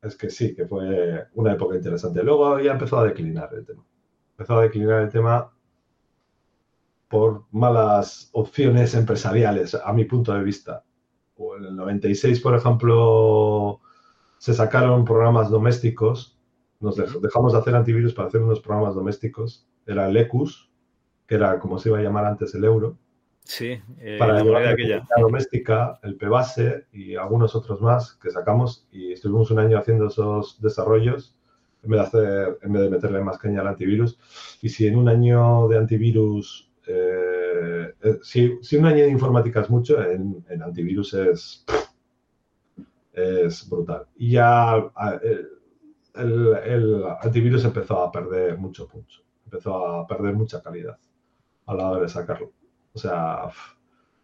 es 0.00 0.16
que 0.16 0.30
sí, 0.30 0.54
que 0.54 0.66
fue 0.66 1.26
una 1.34 1.52
época 1.52 1.76
interesante. 1.76 2.22
Luego 2.22 2.58
ya 2.60 2.72
empezó 2.72 2.98
a 2.98 3.04
declinar 3.04 3.50
el 3.52 3.66
tema. 3.66 3.84
Empezó 4.30 4.58
a 4.58 4.62
declinar 4.62 5.02
el 5.02 5.10
tema 5.10 5.52
por 7.10 7.44
malas 7.50 8.30
opciones 8.32 8.94
empresariales, 8.94 9.74
a 9.74 9.92
mi 9.92 10.04
punto 10.04 10.32
de 10.32 10.44
vista. 10.44 10.84
O 11.36 11.56
en 11.56 11.64
el 11.64 11.74
96, 11.76 12.38
por 12.40 12.54
ejemplo, 12.54 13.80
se 14.38 14.54
sacaron 14.54 15.04
programas 15.04 15.50
domésticos. 15.50 16.38
Nos 16.78 16.96
dej- 16.96 17.20
dejamos 17.20 17.52
de 17.52 17.58
hacer 17.58 17.74
antivirus 17.74 18.14
para 18.14 18.28
hacer 18.28 18.40
unos 18.40 18.60
programas 18.60 18.94
domésticos. 18.94 19.66
Era 19.86 20.08
el 20.08 20.16
ECUS, 20.16 20.70
que 21.26 21.34
era 21.34 21.58
como 21.58 21.78
se 21.78 21.88
iba 21.88 21.98
a 21.98 22.02
llamar 22.02 22.24
antes 22.26 22.54
el 22.54 22.64
euro, 22.64 22.96
Sí, 23.42 23.80
eh, 23.98 24.16
para 24.18 24.34
la 24.34 24.44
moneda 24.44 24.60
la 24.66 24.70
aquella. 24.70 25.08
doméstica, 25.18 25.98
el 26.04 26.14
PBase 26.16 26.86
y 26.92 27.16
algunos 27.16 27.56
otros 27.56 27.80
más 27.80 28.12
que 28.22 28.30
sacamos. 28.30 28.86
Y 28.92 29.12
estuvimos 29.12 29.50
un 29.50 29.58
año 29.58 29.78
haciendo 29.78 30.06
esos 30.06 30.60
desarrollos 30.60 31.36
en 31.82 31.90
vez 31.90 32.00
de, 32.00 32.06
hacer, 32.06 32.58
en 32.62 32.72
vez 32.72 32.82
de 32.82 32.90
meterle 32.90 33.20
más 33.22 33.38
caña 33.38 33.62
al 33.62 33.68
antivirus. 33.68 34.18
Y 34.62 34.68
si 34.68 34.86
en 34.86 34.96
un 34.96 35.08
año 35.08 35.66
de 35.68 35.78
antivirus, 35.78 36.69
eh, 36.92 37.94
eh, 38.02 38.18
si, 38.22 38.58
si 38.62 38.76
un 38.76 38.86
año 38.86 39.04
de 39.04 39.10
informática 39.10 39.60
es 39.60 39.70
mucho, 39.70 40.02
en, 40.02 40.44
antivirus 40.62 41.14
es, 41.14 41.64
es 43.12 43.68
brutal. 43.68 44.06
Y 44.16 44.32
ya 44.32 44.90
el, 46.14 47.04
antivirus 47.20 47.64
empezó 47.64 48.02
a 48.02 48.10
perder 48.10 48.58
mucho 48.58 48.88
punch, 48.88 49.22
empezó 49.44 49.86
a 49.86 50.06
perder 50.06 50.34
mucha 50.34 50.62
calidad 50.62 50.98
a 51.66 51.74
la 51.74 51.90
hora 51.90 52.02
de 52.02 52.08
sacarlo. 52.08 52.52
O 52.92 52.98
sea, 52.98 53.48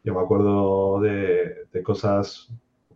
yo 0.03 0.15
me 0.15 0.21
acuerdo 0.21 1.01
de, 1.01 1.67
de 1.73 1.83
cosas 1.83 2.49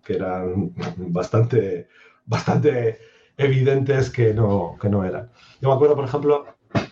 que 0.04 0.14
eran 0.14 0.74
bastante, 0.96 1.88
bastante 2.26 2.98
evidentes 3.36 4.10
que 4.10 4.34
no, 4.34 4.76
que 4.80 4.88
no 4.88 5.04
eran. 5.04 5.30
Yo 5.60 5.68
me 5.68 5.74
acuerdo, 5.74 5.94
por 5.94 6.04
ejemplo, 6.04 6.46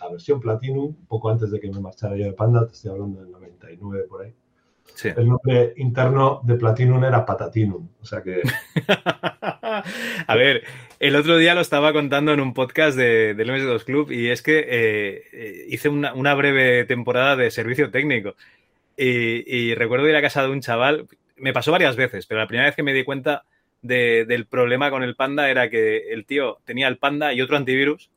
la 0.09 0.13
versión 0.13 0.39
Platinum, 0.41 0.95
poco 1.07 1.29
antes 1.29 1.51
de 1.51 1.59
que 1.59 1.69
me 1.69 1.79
marchara 1.79 2.15
yo 2.17 2.25
de 2.25 2.33
Panda, 2.33 2.65
te 2.65 2.73
estoy 2.73 2.91
hablando 2.91 3.21
del 3.21 3.31
99 3.31 4.05
por 4.09 4.23
ahí. 4.25 4.33
Sí. 4.95 5.09
El 5.15 5.29
nombre 5.29 5.73
interno 5.77 6.41
de 6.43 6.55
Platinum 6.55 7.03
era 7.03 7.23
Patatinum. 7.25 7.87
O 8.01 8.05
sea 8.05 8.23
que 8.23 8.41
A 10.27 10.35
ver, 10.35 10.63
el 10.99 11.15
otro 11.15 11.37
día 11.37 11.53
lo 11.55 11.61
estaba 11.61 11.93
contando 11.93 12.33
en 12.33 12.39
un 12.41 12.53
podcast 12.53 12.97
de, 12.97 13.33
del 13.35 13.49
MS2 13.49 13.83
Club 13.83 14.11
y 14.11 14.29
es 14.29 14.41
que 14.41 14.65
eh, 14.67 15.65
hice 15.69 15.89
una, 15.89 16.13
una 16.13 16.33
breve 16.33 16.85
temporada 16.85 17.35
de 17.35 17.51
servicio 17.51 17.91
técnico 17.91 18.35
y, 18.97 19.43
y 19.55 19.75
recuerdo 19.75 20.09
ir 20.09 20.15
a 20.15 20.21
casa 20.21 20.41
de 20.43 20.49
un 20.49 20.61
chaval, 20.61 21.07
me 21.37 21.53
pasó 21.53 21.71
varias 21.71 21.95
veces, 21.95 22.25
pero 22.25 22.39
la 22.41 22.47
primera 22.47 22.67
vez 22.67 22.75
que 22.75 22.83
me 22.83 22.93
di 22.93 23.03
cuenta 23.03 23.43
de- 23.81 24.25
del 24.25 24.47
problema 24.47 24.89
con 24.89 25.03
el 25.03 25.15
Panda 25.15 25.49
era 25.49 25.69
que 25.69 26.11
el 26.11 26.25
tío 26.25 26.57
tenía 26.65 26.87
el 26.87 26.97
Panda 26.97 27.31
y 27.31 27.41
otro 27.41 27.55
antivirus 27.57 28.09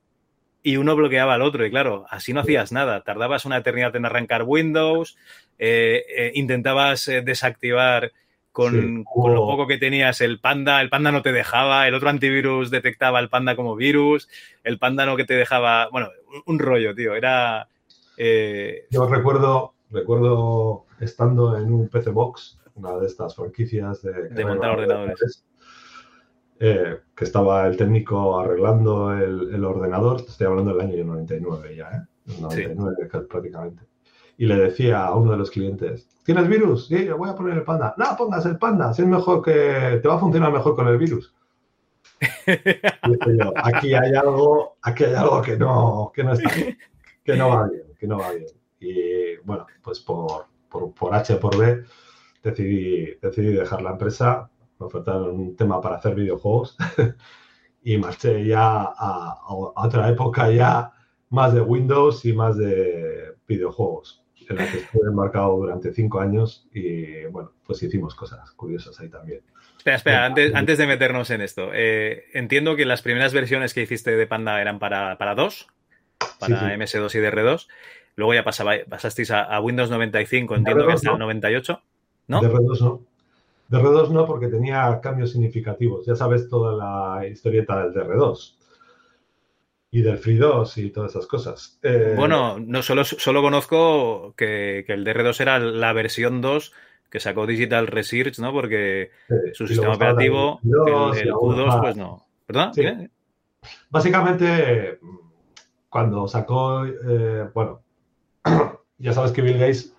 y 0.62 0.76
uno 0.76 0.94
bloqueaba 0.96 1.34
al 1.34 1.42
otro 1.42 1.66
y 1.66 1.70
claro, 1.70 2.06
así 2.08 2.32
no 2.32 2.40
hacías 2.40 2.70
nada, 2.72 3.02
tardabas 3.02 3.44
una 3.44 3.56
eternidad 3.58 3.94
en 3.96 4.06
arrancar 4.06 4.44
Windows, 4.44 5.16
eh, 5.58 6.04
eh, 6.08 6.32
intentabas 6.34 7.08
eh, 7.08 7.22
desactivar 7.22 8.12
con, 8.52 8.72
Sí, 8.72 9.04
con 9.04 9.34
lo 9.34 9.42
hubo- 9.42 9.50
poco 9.52 9.66
que 9.66 9.78
tenías 9.78 10.20
el 10.20 10.38
panda, 10.38 10.80
el 10.80 10.88
panda 10.90 11.10
no 11.10 11.22
te 11.22 11.32
dejaba, 11.32 11.88
el 11.88 11.94
otro 11.94 12.10
antivirus 12.10 12.70
detectaba 12.70 13.18
el 13.18 13.28
panda 13.28 13.56
como 13.56 13.74
virus, 13.76 14.28
el 14.62 14.78
panda 14.78 15.06
no 15.06 15.16
que 15.16 15.24
te 15.24 15.34
dejaba, 15.34 15.88
bueno, 15.90 16.10
un, 16.32 16.42
un 16.54 16.58
rollo, 16.58 16.94
tío, 16.94 17.14
era... 17.14 17.66
yo 18.90 19.06
recuerdo, 19.08 19.74
recuerdo 19.90 20.84
estando 21.00 21.56
en 21.58 21.72
un 21.72 21.88
PC 21.88 22.10
Box, 22.10 22.58
una 22.74 22.96
de 22.98 23.06
estas 23.06 23.34
franquicias 23.34 24.02
de, 24.02 24.28
De 24.28 24.44
montar 24.44 24.70
ordenadores. 24.70 25.44
Eh, 26.61 26.98
que 27.16 27.24
estaba 27.24 27.66
el 27.66 27.76
técnico 27.76 28.38
arreglando 28.38 29.12
el, 29.12 29.55
el 29.55 29.64
ordenador, 29.64 30.20
estoy 30.20 30.46
hablando 30.46 30.74
del 30.74 30.80
año 30.88 31.05
99 31.05 31.76
ya, 31.76 31.90
¿eh? 31.90 32.03
99 32.40 33.09
ca- 33.11 33.24
prácticamente. 33.28 33.82
Y 34.38 34.46
le 34.46 34.57
decía 34.57 35.05
a 35.05 35.14
uno 35.14 35.32
de 35.32 35.38
los 35.38 35.50
clientes, 35.50 36.09
¿tienes 36.24 36.48
virus? 36.48 36.86
Sí, 36.86 37.05
yo 37.05 37.18
voy 37.18 37.30
a 37.30 37.34
poner 37.34 37.59
el 37.59 37.64
panda. 37.64 37.94
No, 37.96 38.16
pongas 38.16 38.46
el 38.46 38.59
panda, 38.59 38.92
si 38.94 39.03
es 39.03 39.09
mejor 39.09 39.42
que 39.42 39.98
te 40.03 40.09
va 40.09 40.14
a 40.14 40.18
funcionar 40.18 40.53
mejor 40.53 40.74
con 40.74 40.88
el 40.88 40.98
virus. 40.98 41.34
Y 42.46 43.38
yo, 43.38 43.53
aquí 43.57 43.94
hay 43.94 44.14
algo, 44.14 44.76
aquí 44.82 45.05
hay 45.05 45.14
algo 45.14 45.42
que 45.42 45.57
no, 45.57 46.11
que 46.14 46.24
no 46.24 46.32
está 46.32 46.55
bien, 46.55 46.78
que 47.24 47.36
no 47.36 47.48
va 47.50 47.68
bien, 47.68 47.82
que 47.98 48.07
no 48.07 48.18
va 48.18 48.32
bien. 48.32 48.46
Y 48.80 49.36
bueno, 49.44 49.66
pues 49.82 50.00
por, 50.00 50.46
por, 50.68 50.92
por 50.94 51.14
H 51.14 51.36
por 51.36 51.57
B 51.57 51.84
decidí, 52.42 53.14
decidí 53.20 53.53
dejar 53.53 53.82
la 53.82 53.90
empresa, 53.92 54.50
me 54.83 54.87
ofertaron 54.87 55.30
un 55.39 55.57
tema 55.57 55.80
para 55.80 55.97
hacer 55.97 56.14
videojuegos 56.14 56.76
y 57.83 57.97
marché 57.97 58.45
ya 58.45 58.83
a, 58.83 59.39
a 59.47 59.55
otra 59.55 60.09
época 60.09 60.51
ya 60.51 60.93
más 61.30 61.55
de 61.55 61.62
Windows 61.62 62.24
y 62.26 62.35
más 62.35 62.59
de 62.59 63.35
videojuegos, 63.49 64.22
en 64.49 64.57
la 64.57 64.70
que 64.70 64.78
estuve 64.78 65.09
embarcado 65.09 65.57
durante 65.57 65.93
cinco 65.93 66.20
años 66.20 66.68
y 66.72 67.24
bueno, 67.26 67.53
pues 67.64 67.83
hicimos 67.83 68.14
cosas 68.14 68.51
curiosas 68.53 69.01
ahí 69.01 69.09
también. 69.09 69.41
Espera, 69.78 69.97
espera, 69.97 70.26
antes, 70.26 70.55
antes 70.55 70.78
de 70.78 70.87
meternos 70.87 71.30
en 71.30 71.41
esto, 71.41 71.70
eh, 71.72 72.24
entiendo 72.35 72.76
que 72.76 72.85
las 72.85 73.03
primeras 73.03 73.33
versiones 73.33 73.72
que 73.72 73.83
hiciste 73.83 74.14
de 74.14 74.26
Panda 74.26 74.61
eran 74.61 74.78
para, 74.78 75.16
para 75.16 75.35
2, 75.35 75.68
para 76.39 76.61
Sí, 76.61 76.66
sí. 76.66 76.99
MS2 76.99 77.14
y 77.14 77.18
DR2, 77.18 77.66
luego 78.14 78.35
ya 78.35 78.45
pasaba, 78.45 78.74
pasasteis 78.89 79.30
a, 79.30 79.43
a 79.43 79.61
Windows 79.61 79.91
95, 79.91 80.55
entiendo 80.55 80.87
que 80.87 80.93
DR2 80.93 80.95
hasta 80.95 81.11
el 81.12 81.18
no. 81.18 81.24
98, 81.24 81.83
¿no? 82.28 82.41
De 82.43 82.49
R2 82.49 82.80
no. 82.80 83.07
De 83.72 83.78
R2 83.78 84.10
no, 84.10 84.26
porque 84.26 84.48
tenía 84.48 85.00
cambios 85.00 85.32
significativos. 85.32 86.04
Ya 86.04 86.14
sabes 86.14 86.46
toda 86.50 86.74
la 86.76 87.26
historieta 87.26 87.82
del 87.82 87.94
DR2 87.94 88.54
y 89.90 90.02
del 90.02 90.18
Free 90.18 90.36
2 90.36 90.76
y 90.76 90.90
todas 90.90 91.12
esas 91.12 91.26
cosas. 91.26 91.78
Eh, 91.82 92.12
Bueno, 92.14 92.58
no 92.60 92.82
solo, 92.82 93.02
solo 93.04 93.40
conozco 93.40 94.34
que, 94.36 94.84
que 94.86 94.92
el 94.92 95.06
DR2 95.06 95.40
era 95.40 95.58
la 95.58 95.94
versión 95.94 96.42
2 96.42 96.72
que 97.10 97.18
sacó 97.18 97.46
Digital 97.46 97.86
Research, 97.86 98.38
¿no? 98.40 98.52
Porque 98.52 99.10
su 99.54 99.66
sistema 99.66 99.94
operativo, 99.94 100.60
el 100.62 100.70
Free2 100.70 101.10
el, 101.12 101.16
y 101.16 101.20
el 101.22 101.28
algunos 101.28 101.58
Q2, 101.60 101.66
más. 101.66 101.80
pues 101.80 101.96
no. 101.96 102.26
¿Perdón? 102.46 102.74
Sí. 102.74 102.82
Básicamente, 103.88 104.98
cuando 105.88 106.28
sacó, 106.28 106.84
eh, 106.84 107.48
bueno, 107.54 107.80
ya 108.98 109.12
sabes 109.14 109.32
que 109.32 109.40
Bill 109.40 109.58
Gates 109.58 109.94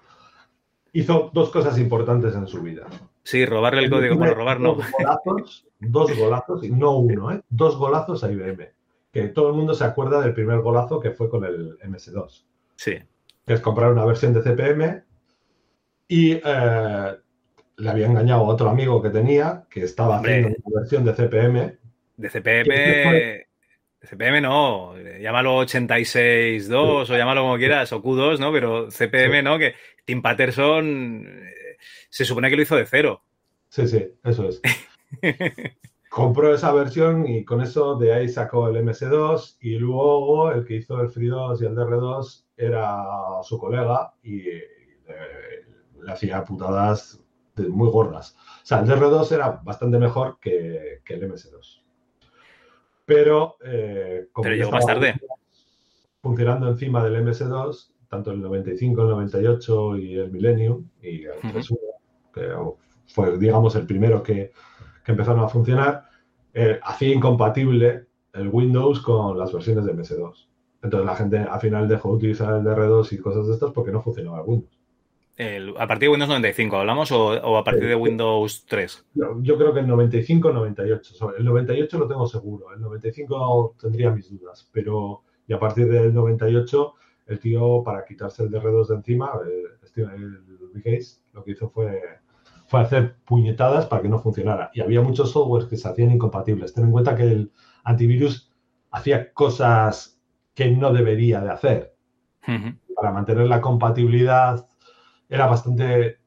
hizo 0.91 1.31
dos 1.33 1.49
cosas 1.49 1.79
importantes 1.79 2.35
en 2.35 2.45
su 2.47 2.61
vida. 2.61 2.85
Sí, 3.23 3.45
robarle 3.45 3.83
el 3.83 3.89
código, 3.89 4.15
bueno, 4.17 4.33
robar 4.33 4.59
no. 4.59 4.75
Dos 4.75 4.91
golazos, 4.91 5.65
dos 5.79 6.17
golazos, 6.17 6.63
y 6.63 6.69
no 6.71 6.97
uno, 6.97 7.31
¿eh? 7.31 7.41
dos 7.49 7.77
golazos 7.77 8.23
a 8.23 8.31
IBM. 8.31 8.69
Que 9.11 9.27
todo 9.29 9.49
el 9.49 9.53
mundo 9.55 9.73
se 9.73 9.83
acuerda 9.85 10.19
del 10.21 10.33
primer 10.33 10.59
golazo 10.59 10.99
que 10.99 11.11
fue 11.11 11.29
con 11.29 11.45
el 11.45 11.77
MS2. 11.79 12.43
Sí. 12.75 12.97
que 13.45 13.53
es 13.53 13.61
comprar 13.61 13.91
una 13.91 14.03
versión 14.05 14.33
de 14.33 14.41
CPM 14.41 15.03
y 16.07 16.33
eh, 16.33 17.11
le 17.77 17.89
había 17.89 18.07
engañado 18.07 18.41
a 18.41 18.47
otro 18.47 18.69
amigo 18.69 19.01
que 19.01 19.09
tenía 19.09 19.63
que 19.69 19.83
estaba 19.83 20.17
Hombre. 20.17 20.33
haciendo 20.39 20.57
una 20.65 20.79
versión 20.81 21.05
de 21.05 21.13
CPM. 21.13 21.77
De 22.17 22.29
CPM, 22.29 23.45
CPM 24.01 24.41
no, 24.41 24.95
llámalo 25.19 25.61
86.2 25.63 27.09
o 27.09 27.17
llámalo 27.17 27.41
como 27.43 27.57
quieras, 27.57 27.91
o 27.93 28.01
Q2, 28.03 28.39
¿no? 28.39 28.51
Pero 28.51 28.89
CPM 28.91 29.37
Sí. 29.37 29.43
no, 29.43 29.57
que 29.57 29.75
Tim 30.05 30.21
Patterson 30.21 31.25
se 32.09 32.25
supone 32.25 32.49
que 32.49 32.55
lo 32.55 32.61
hizo 32.61 32.75
de 32.75 32.85
cero. 32.85 33.23
Sí, 33.69 33.87
sí, 33.87 34.05
eso 34.23 34.47
es. 34.49 34.61
Compró 36.09 36.53
esa 36.53 36.71
versión 36.73 37.27
y 37.27 37.43
con 37.43 37.61
eso 37.61 37.95
de 37.95 38.13
ahí 38.13 38.29
sacó 38.29 38.67
el 38.67 38.75
MS2 38.85 39.57
y 39.61 39.79
luego 39.79 40.51
el 40.51 40.63
que 40.63 40.75
hizo 40.75 41.01
el 41.01 41.09
Free2 41.09 41.61
y 41.61 41.65
el 41.65 41.75
DR2 41.75 42.45
era 42.55 43.03
su 43.41 43.57
colega 43.57 44.13
y 44.21 44.47
eh, 44.47 44.63
le 46.03 46.11
hacía 46.11 46.43
putadas 46.43 47.19
de- 47.55 47.67
muy 47.67 47.89
gordas. 47.89 48.35
O 48.61 48.65
sea, 48.65 48.81
el 48.81 48.85
DR2 48.87 49.31
era 49.31 49.49
bastante 49.63 49.97
mejor 49.97 50.37
que, 50.39 51.01
que 51.03 51.15
el 51.15 51.31
MS2. 51.31 51.81
Pero, 53.05 53.57
eh, 53.65 54.27
como 54.31 54.43
Pero 54.43 54.55
llegó 54.55 54.71
más 54.71 54.85
tarde. 54.85 55.15
funcionando 56.21 56.69
encima 56.69 57.03
del 57.03 57.25
MS2, 57.25 57.91
tanto 58.13 58.31
el 58.31 58.41
95, 58.41 59.01
el 59.01 59.07
98 59.09 59.97
y 59.97 60.15
el 60.19 60.31
Millennium 60.31 60.87
y 61.01 61.23
el 61.25 61.37
Ujú. 61.43 61.57
3.1, 61.59 61.77
que 62.31 62.49
fue, 63.07 63.37
digamos, 63.39 63.75
el 63.75 63.87
primero 63.87 64.21
que, 64.21 64.51
que 65.03 65.11
empezaron 65.11 65.43
a 65.43 65.47
funcionar, 65.47 66.05
eh, 66.53 66.79
hacía 66.83 67.13
incompatible 67.13 68.05
el 68.33 68.49
Windows 68.49 69.01
con 69.01 69.37
las 69.37 69.51
versiones 69.51 69.85
de 69.85 69.93
MS2. 69.95 70.47
Entonces 70.83 71.05
la 71.07 71.15
gente 71.15 71.37
al 71.39 71.59
final 71.59 71.87
dejó 71.87 72.09
de 72.09 72.15
utilizar 72.15 72.55
el 72.55 72.63
DR2 72.63 73.13
y 73.13 73.17
cosas 73.17 73.47
de 73.47 73.53
estas 73.53 73.71
porque 73.71 73.91
no 73.91 74.01
funcionaba 74.01 74.41
el 74.41 74.45
Windows. 74.45 74.79
a 75.79 75.87
partir 75.87 76.07
de 76.07 76.09
Windows 76.09 76.29
95, 76.29 76.77
¿hablamos? 76.77 77.11
¿O, 77.11 77.57
a 77.57 77.63
partir 77.63 77.87
de 77.87 77.95
Windows 77.95 78.65
3? 78.67 79.05
Yo, 79.41 79.57
creo 79.57 79.73
que 79.73 79.79
el 79.79 79.87
95 79.87 80.51
98. 80.51 81.33
El 81.37 81.45
98 81.45 81.97
lo 81.97 82.07
tengo 82.07 82.27
seguro. 82.27 82.71
El 82.75 82.81
95 82.81 83.75
tendría 83.81 84.11
mis 84.11 84.29
dudas. 84.29 84.69
Pero 84.71 85.23
y 85.47 85.53
a 85.53 85.59
partir 85.59 85.87
del 85.89 86.13
98, 86.13 86.93
el 87.25 87.39
tío, 87.39 87.83
para 87.83 88.05
quitarse 88.05 88.43
el 88.43 88.51
DR2 88.51 88.87
de 88.87 88.95
encima, 88.95 89.31
el, 89.45 90.11
el, 90.85 91.07
lo 91.33 91.43
que 91.43 91.51
hizo 91.51 91.69
fue, 91.69 92.01
fue 92.67 92.81
hacer 92.81 93.15
puñetadas 93.25 93.85
para 93.85 94.01
que 94.01 94.09
no 94.09 94.19
funcionara. 94.19 94.71
Y 94.73 94.81
había 94.81 95.01
muchos 95.01 95.31
softwares 95.31 95.67
que 95.67 95.77
se 95.77 95.87
hacían 95.87 96.11
incompatibles. 96.11 96.73
Ten 96.73 96.85
en 96.85 96.91
cuenta 96.91 97.15
que 97.15 97.23
el 97.23 97.51
antivirus 97.83 98.51
hacía 98.91 99.33
cosas 99.33 100.19
que 100.53 100.69
no 100.71 100.93
debería 100.93 101.41
de 101.41 101.51
hacer. 101.51 101.95
Para 102.95 103.11
mantener 103.11 103.47
la 103.47 103.61
compatibilidad 103.61 104.67
era 105.29 105.47
bastante 105.47 106.19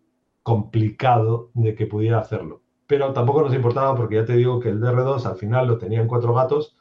complicado 0.43 1.51
de 1.55 1.75
que 1.75 1.87
pudiera 1.87 2.19
hacerlo. 2.19 2.63
Pero 2.87 3.13
tampoco 3.13 3.43
nos 3.43 3.55
importaba 3.55 3.95
porque 3.97 4.17
ya 4.17 4.25
te 4.25 4.37
digo 4.37 4.61
que 4.61 4.71
el 4.71 4.81
DR2 4.81 5.27
al 5.27 5.37
final 5.37 5.67
lo 5.67 5.79
tenían 5.79 6.07
cuatro 6.07 6.33
gatos 6.35 6.77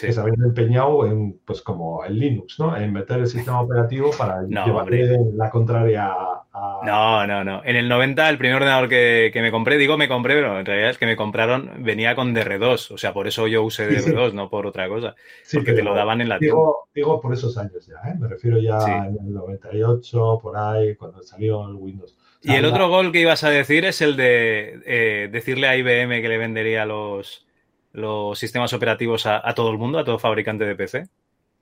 que 0.00 0.12
se 0.12 0.20
habían 0.20 0.42
empeñado 0.42 1.06
en, 1.06 1.38
pues 1.44 1.62
como 1.62 2.04
el 2.04 2.18
Linux, 2.18 2.58
¿no? 2.58 2.76
En 2.76 2.92
meter 2.92 3.18
el 3.18 3.26
sistema 3.26 3.60
operativo 3.60 4.10
para 4.16 4.42
llevarle 4.48 5.16
la 5.34 5.50
contraria 5.50 6.06
a... 6.06 6.80
No, 6.84 7.26
no, 7.26 7.44
no. 7.44 7.62
En 7.64 7.76
el 7.76 7.88
90 7.88 8.28
el 8.28 8.38
primer 8.38 8.56
ordenador 8.56 8.88
que, 8.88 9.30
me 9.34 9.50
compré, 9.50 9.76
digo 9.76 9.96
me 9.96 10.08
compré, 10.08 10.34
pero 10.34 10.58
en 10.58 10.66
realidad 10.66 10.90
es 10.90 10.98
que 10.98 11.06
me 11.06 11.16
compraron, 11.16 11.84
venía 11.84 12.14
con 12.14 12.34
DR2. 12.34 12.92
O 12.92 12.98
sea, 12.98 13.12
por 13.12 13.28
eso 13.28 13.46
yo 13.46 13.62
usé 13.62 13.88
DR2, 13.88 14.32
no 14.32 14.48
por 14.50 14.66
otra 14.66 14.88
cosa. 14.88 15.14
porque 15.52 15.72
te 15.72 15.82
lo 15.82 15.94
daban 15.94 16.20
en 16.20 16.28
la 16.28 16.38
digo, 16.38 16.88
Digo 16.94 17.20
por 17.20 17.32
esos 17.32 17.56
años 17.58 17.86
ya, 17.86 18.10
¿eh? 18.10 18.14
Me 18.18 18.28
refiero 18.28 18.58
ya 18.58 18.78
en 19.06 19.16
el 19.24 19.32
98, 19.32 20.40
por 20.42 20.56
ahí, 20.56 20.96
cuando 20.96 21.22
salió 21.22 21.68
el 21.68 21.74
Windows. 21.74 22.16
y 22.42 22.54
el 22.54 22.64
otro 22.64 22.88
gol 22.88 23.12
que 23.12 23.20
ibas 23.20 23.44
a 23.44 23.50
decir 23.50 23.84
es 23.84 24.00
el 24.02 24.16
de 24.16 24.80
eh, 24.84 25.28
decirle 25.30 25.68
a 25.68 25.76
IBM 25.76 26.20
que 26.20 26.28
le 26.28 26.38
vendería 26.38 26.84
los 26.86 27.47
los 27.92 28.38
sistemas 28.38 28.72
operativos 28.72 29.26
a, 29.26 29.42
todo 29.54 29.70
el 29.70 29.78
mundo, 29.78 29.98
a 29.98 30.04
todo 30.04 30.18
fabricante 30.18 30.64
de 30.64 30.74
PC? 30.74 31.08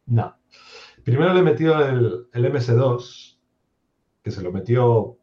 No. 0.07 0.37
Primero 1.05 1.33
le 1.35 1.43
metió 1.43 1.79
el, 1.87 2.27
el 2.33 2.53
MS2, 2.53 3.37
que 4.23 4.31
se 4.31 4.43
lo 4.43 4.53
metió 4.53 5.17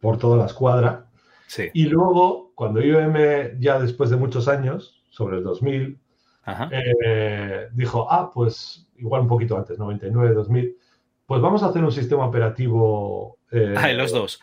por 0.00 0.18
toda 0.18 0.36
la 0.36 0.46
escuadra. 0.46 1.06
Sí. 1.46 1.70
Y 1.72 1.86
luego, 1.86 2.52
cuando 2.54 2.82
IBM, 2.82 3.58
ya 3.58 3.78
después 3.78 4.10
de 4.10 4.16
muchos 4.16 4.48
años, 4.48 5.02
sobre 5.10 5.38
el 5.38 5.44
2000, 5.44 5.98
eh, 6.70 7.68
dijo, 7.72 8.10
ah, 8.10 8.30
pues 8.32 8.88
igual 8.96 9.22
un 9.22 9.28
poquito 9.28 9.56
antes, 9.56 9.78
99, 9.78 10.34
2000, 10.34 10.76
pues 11.26 11.40
vamos 11.42 11.62
a 11.62 11.66
hacer 11.66 11.84
un 11.84 11.92
sistema 11.92 12.26
operativo. 12.26 13.38
Eh, 13.50 13.74
ah, 13.76 13.90
en 13.90 13.98
los 13.98 14.12
dos. 14.12 14.40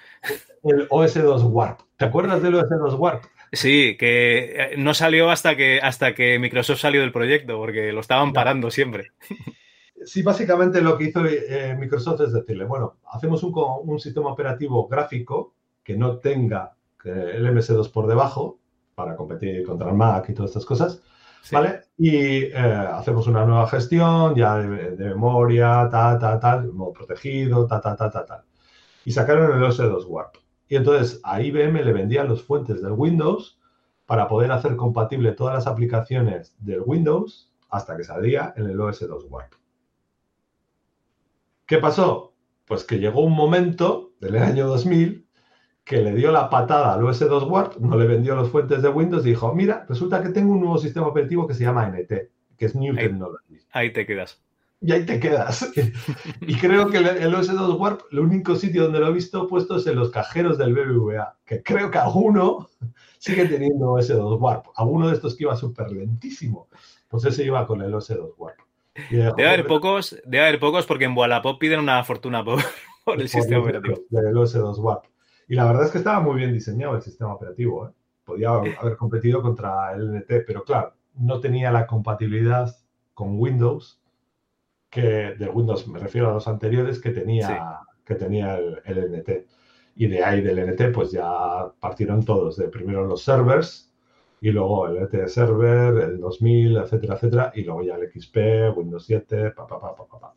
El 0.63 0.87
OS2 0.89 1.43
Warp. 1.51 1.81
¿Te 1.97 2.05
acuerdas 2.05 2.41
del 2.41 2.55
OS2 2.55 2.97
Warp? 2.97 3.23
Sí, 3.51 3.95
que 3.97 4.73
eh, 4.73 4.75
no 4.77 4.93
salió 4.93 5.29
hasta 5.29 5.55
que, 5.55 5.79
hasta 5.81 6.13
que 6.13 6.39
Microsoft 6.39 6.79
salió 6.79 7.01
del 7.01 7.11
proyecto, 7.11 7.57
porque 7.57 7.91
lo 7.91 8.01
estaban 8.01 8.33
parando 8.33 8.71
siempre. 8.71 9.11
Sí, 10.05 10.21
básicamente 10.21 10.81
lo 10.81 10.97
que 10.97 11.05
hizo 11.05 11.25
eh, 11.25 11.75
Microsoft 11.79 12.21
es 12.21 12.33
decirle, 12.33 12.65
bueno, 12.65 12.97
hacemos 13.11 13.41
un, 13.43 13.53
un, 13.55 13.99
sistema 13.99 14.29
operativo 14.29 14.87
gráfico 14.87 15.55
que 15.83 15.97
no 15.97 16.19
tenga 16.19 16.75
el 17.03 17.45
MS2 17.47 17.91
por 17.91 18.07
debajo 18.07 18.59
para 18.95 19.15
competir 19.15 19.63
contra 19.63 19.89
el 19.89 19.95
Mac 19.95 20.29
y 20.29 20.33
todas 20.33 20.51
estas 20.51 20.65
cosas, 20.65 21.01
¿vale? 21.51 21.81
Y 21.97 22.45
eh, 22.45 22.53
hacemos 22.53 23.27
una 23.27 23.45
nueva 23.45 23.67
gestión 23.67 24.33
ya 24.35 24.57
de, 24.57 24.95
memoria, 24.97 25.87
tal, 25.91 26.17
tal, 26.17 26.39
tal, 26.39 26.73
modo 26.73 26.93
protegido, 26.93 27.67
tal, 27.67 27.81
tal, 27.81 27.97
tal, 27.97 28.11
tal, 28.11 28.25
tal. 28.25 28.41
Y 29.03 29.11
sacaron 29.11 29.57
el 29.57 29.69
OS2 29.69 30.05
Warp. 30.07 30.35
Y 30.67 30.75
entonces 30.75 31.19
a 31.23 31.41
IBM 31.41 31.83
le 31.83 31.93
vendían 31.93 32.27
los 32.27 32.43
fuentes 32.43 32.81
del 32.81 32.93
Windows 32.93 33.59
para 34.05 34.27
poder 34.27 34.51
hacer 34.51 34.75
compatible 34.75 35.31
todas 35.31 35.53
las 35.53 35.67
aplicaciones 35.67 36.55
del 36.59 36.81
Windows 36.85 37.51
hasta 37.69 37.97
que 37.97 38.03
salía 38.03 38.53
en 38.55 38.67
el 38.67 38.77
OS2 38.77 39.29
Warp. 39.29 39.53
¿Qué 41.65 41.77
pasó? 41.77 42.33
Pues 42.65 42.83
que 42.83 42.99
llegó 42.99 43.21
un 43.21 43.33
momento 43.33 44.13
del 44.19 44.37
año 44.37 44.67
2000 44.67 45.25
que 45.83 46.01
le 46.01 46.13
dio 46.15 46.31
la 46.31 46.49
patada 46.49 46.93
al 46.93 47.01
OS2 47.01 47.47
Warp, 47.49 47.77
no 47.77 47.95
le 47.95 48.07
vendió 48.07 48.35
los 48.35 48.49
fuentes 48.49 48.81
de 48.81 48.89
Windows 48.89 49.25
y 49.25 49.29
dijo, 49.29 49.53
mira, 49.53 49.85
resulta 49.87 50.21
que 50.21 50.29
tengo 50.29 50.51
un 50.53 50.61
nuevo 50.61 50.79
sistema 50.79 51.07
operativo 51.07 51.47
que 51.47 51.53
se 51.53 51.63
llama 51.63 51.87
NT, 51.87 52.09
que 52.57 52.65
es 52.65 52.75
New 52.75 52.95
Technology. 52.95 53.59
Ahí 53.71 53.93
te 53.93 54.05
quedas 54.05 54.44
y 54.81 54.91
ahí 54.91 55.05
te 55.05 55.19
quedas. 55.19 55.71
y 56.41 56.55
creo 56.55 56.89
que 56.89 56.97
el 56.97 57.33
OS2 57.33 57.79
Warp, 57.79 58.01
el 58.11 58.19
único 58.19 58.55
sitio 58.55 58.83
donde 58.83 58.99
lo 58.99 59.07
he 59.07 59.13
visto 59.13 59.47
puesto 59.47 59.77
es 59.77 59.87
en 59.87 59.95
los 59.95 60.11
cajeros 60.11 60.57
del 60.57 60.73
BBVA, 60.73 61.37
que 61.45 61.63
creo 61.63 61.89
que 61.89 61.97
alguno 61.97 62.69
sigue 63.17 63.45
teniendo 63.45 63.93
OS2 63.93 64.39
Warp. 64.39 64.65
Alguno 64.75 65.07
de 65.07 65.15
estos 65.15 65.35
que 65.35 65.43
iba 65.43 65.55
súper 65.55 65.91
lentísimo, 65.91 66.67
pues 67.07 67.25
ese 67.25 67.43
iba 67.45 67.65
con 67.65 67.81
el 67.81 67.93
OS2 67.93 68.33
Warp. 68.37 68.59
debe 69.09 69.47
haber 69.47 69.67
pocos, 69.67 70.15
debe 70.25 70.45
haber 70.45 70.59
pocos 70.59 70.85
porque 70.85 71.05
en 71.05 71.17
Wallapop 71.17 71.59
piden 71.59 71.79
una 71.79 72.03
fortuna 72.03 72.43
por, 72.43 72.59
el 73.17 73.29
sistema 73.29 73.61
operativo. 73.61 73.97
Del 74.09 74.35
OS2 74.35 74.77
Warp. 74.77 75.05
Y 75.47 75.55
la 75.55 75.65
verdad 75.65 75.85
es 75.85 75.91
que 75.91 75.99
estaba 75.99 76.19
muy 76.19 76.37
bien 76.37 76.53
diseñado 76.53 76.95
el 76.95 77.01
sistema 77.01 77.33
operativo. 77.33 77.87
¿eh? 77.87 77.91
Podía 78.23 78.49
haber 78.49 78.97
competido 78.97 79.41
contra 79.41 79.93
el 79.93 80.11
NT, 80.11 80.43
pero 80.45 80.63
claro, 80.63 80.93
no 81.13 81.39
tenía 81.39 81.71
la 81.71 81.85
compatibilidad 81.85 82.75
con 83.13 83.39
Windows 83.39 84.01
que 84.89 85.35
de 85.37 85.49
Windows, 85.49 85.87
me 85.87 85.99
refiero 85.99 86.29
a 86.29 86.33
los 86.33 86.47
anteriores, 86.47 86.99
que 86.99 87.11
tenía, 87.11 87.79
que 88.05 88.15
tenía 88.15 88.57
el, 88.57 89.11
NT. 89.11 89.45
Y 89.95 90.07
de 90.07 90.23
ahí 90.23 90.41
del 90.41 90.59
NT, 90.59 90.93
pues 90.93 91.11
ya 91.11 91.71
partieron 91.79 92.23
todos, 92.23 92.57
de 92.57 92.67
primero 92.67 93.05
los 93.05 93.23
servers 93.23 93.91
y 94.41 94.51
luego 94.51 94.87
el 94.87 95.03
NT 95.03 95.27
Server, 95.27 96.03
el 96.03 96.19
2000, 96.19 96.77
etcétera, 96.77 97.15
etcétera, 97.15 97.51
y 97.55 97.63
luego 97.63 97.83
ya 97.83 97.95
el 97.95 98.11
XP, 98.11 98.77
Windows 98.77 99.05
7, 99.05 99.51
pa, 99.51 99.65
pa, 99.65 99.79
pa, 99.79 99.95
pa, 99.95 100.19
pa. 100.19 100.33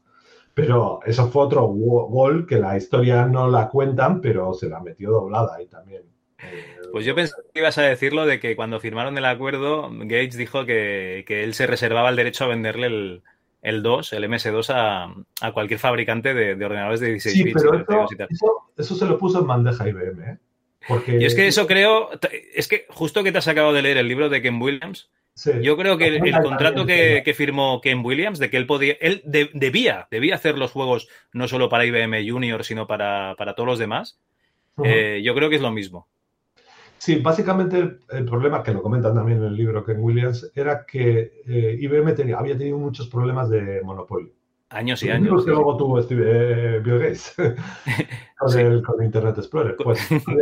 Pero 0.55 1.01
eso 1.05 1.29
fue 1.29 1.43
otro 1.45 1.67
gol 1.67 2.47
que 2.47 2.57
la 2.57 2.77
historia 2.77 3.27
no 3.27 3.49
la 3.49 3.69
cuentan, 3.69 4.21
pero 4.21 4.55
se 4.55 4.69
la 4.69 4.81
metió 4.81 5.11
doblada 5.11 5.55
ahí 5.57 5.67
también. 5.67 6.03
Eh, 6.39 6.65
pues 6.91 7.05
yo 7.05 7.15
pensé 7.15 7.35
que 7.53 7.61
ibas 7.61 7.79
a 7.79 7.83
decirlo 7.83 8.27
de 8.27 8.41
que 8.41 8.57
cuando 8.57 8.81
firmaron 8.81 9.19
el 9.19 9.25
acuerdo, 9.25 9.91
Gates 9.91 10.37
dijo 10.37 10.65
que, 10.65 11.25
que 11.27 11.45
él 11.45 11.55
se 11.55 11.67
reservaba 11.67 12.09
el 12.09 12.17
derecho 12.17 12.45
a 12.45 12.49
venderle 12.49 12.87
el, 12.87 13.23
el 13.63 13.83
2, 13.83 14.13
el 14.13 14.25
MS2 14.25 15.25
a, 15.41 15.53
cualquier 15.53 15.81
fabricante 15.81 16.35
de, 16.35 16.65
ordenadores 16.65 17.01
de 17.01 17.13
16 17.13 17.45
bits. 17.45 17.61
Sí, 17.61 17.69
pero 17.87 18.07
eso, 18.77 18.95
se 18.95 19.07
lo 19.07 19.19
puso 19.19 19.41
en 19.41 19.47
bandeja 19.47 19.89
IBM, 19.89 20.23
¿eh? 20.23 20.39
Porque... 20.87 21.19
Y 21.21 21.25
es 21.25 21.35
que 21.35 21.49
eso 21.49 21.67
creo, 21.67 22.11
es 22.55 22.69
que 22.69 22.87
justo 22.89 23.23
que 23.23 23.33
te 23.33 23.39
has 23.39 23.49
acabado 23.49 23.75
de 23.75 23.83
leer 23.83 23.99
el 23.99 24.09
libro 24.09 24.29
de 24.29 24.41
Ken 24.41 24.61
Williams, 24.61 25.11
yo 25.63 25.77
creo 25.77 25.97
que 25.97 26.07
el, 26.09 26.43
contrato 26.43 26.85
que, 26.85 27.35
firmó 27.37 27.81
Ken 27.81 28.05
Williams, 28.05 28.39
de 28.39 28.51
que 28.51 28.57
él 28.57 28.67
podía, 28.67 28.97
él 29.01 29.23
debía, 29.25 30.09
debía 30.11 30.35
hacer 30.35 30.59
los 30.59 30.73
juegos 30.73 31.09
no 31.33 31.47
solo 31.47 31.69
para 31.69 31.85
IBM 31.85 32.29
Junior, 32.29 32.65
sino 32.65 32.87
para, 32.87 33.37
todos 33.57 33.67
los 33.67 33.79
demás, 33.79 34.19
eh, 34.83 35.21
yo 35.23 35.35
creo 35.35 35.49
que 35.49 35.57
es 35.57 35.63
lo 35.63 35.71
mismo. 35.71 36.09
Sí, 36.99 37.21
básicamente 37.21 37.99
el, 38.11 38.25
problema, 38.25 38.63
que 38.63 38.73
lo 38.73 38.83
comentan 38.83 39.15
también 39.15 39.39
en 39.39 39.45
el 39.45 39.55
libro 39.55 39.85
Ken 39.85 39.99
Williams, 40.01 40.51
era 40.55 40.85
que 40.85 41.43
eh, 41.47 41.79
IBM 41.81 42.15
había 42.37 42.59
tenido 42.59 42.77
muchos 42.77 43.09
problemas 43.09 43.49
de 43.49 43.81
monopolio. 43.83 44.33
Años 44.71 45.03
y 45.03 45.09
años. 45.09 45.45
que 45.45 45.51
luego 45.53 45.77
tuvo 45.77 46.01
eh, 46.01 46.81
Bill 46.85 46.99
Gates 46.99 47.35
con, 48.85 49.05
Internet 49.05 49.39
Explorer. 49.39 49.77
Pues 49.83 50.01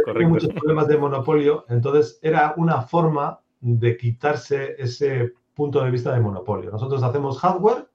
había 0.09 0.29
muchos 0.29 0.51
problemas 0.51 0.89
de 0.89 0.97
monopolio, 0.97 1.65
entonces 1.69 2.19
era 2.23 2.55
una 2.57 2.83
forma 2.83 3.39
de 3.61 3.97
quitarse 3.97 4.75
ese 4.79 5.35
punto 5.55 5.85
de 5.85 5.91
vista 5.91 6.13
de 6.13 6.21
monopolio. 6.21 6.71
Nosotros 6.71 7.03
hacemos 7.03 7.39
hardware 7.39 7.87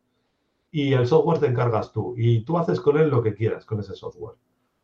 y 0.72 0.93
el 0.93 1.05
software 1.05 1.39
te 1.39 1.47
encargas 1.47 1.91
tú 1.91 2.14
y 2.16 2.45
tú 2.45 2.57
haces 2.57 2.80
con 2.80 2.97
él 2.97 3.09
lo 3.09 3.22
que 3.22 3.34
quieras 3.34 3.66
con 3.66 3.80
ese 3.80 3.95
software. 3.95 4.38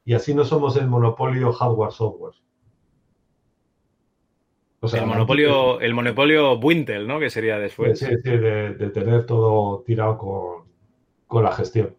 Y 0.04 0.14
así 0.14 0.34
no 0.34 0.44
somos 0.44 0.76
el 0.78 0.88
monopolio 0.88 1.54
hardware-software 1.54 2.36
el 4.82 5.06
monopolio, 5.06 5.80
el 5.80 5.94
monopolio 5.94 6.60
Wintel, 6.60 7.08
¿no? 7.08 7.20
Que 7.20 7.30
sería 7.30 7.58
después. 7.58 7.98
Sí, 7.98 8.06
sí, 8.06 8.30
de, 8.30 8.74
tener 8.94 9.26
todo 9.26 9.84
tirado 9.86 10.18
con, 11.28 11.44
la 11.44 11.52
gestión. 11.52 11.96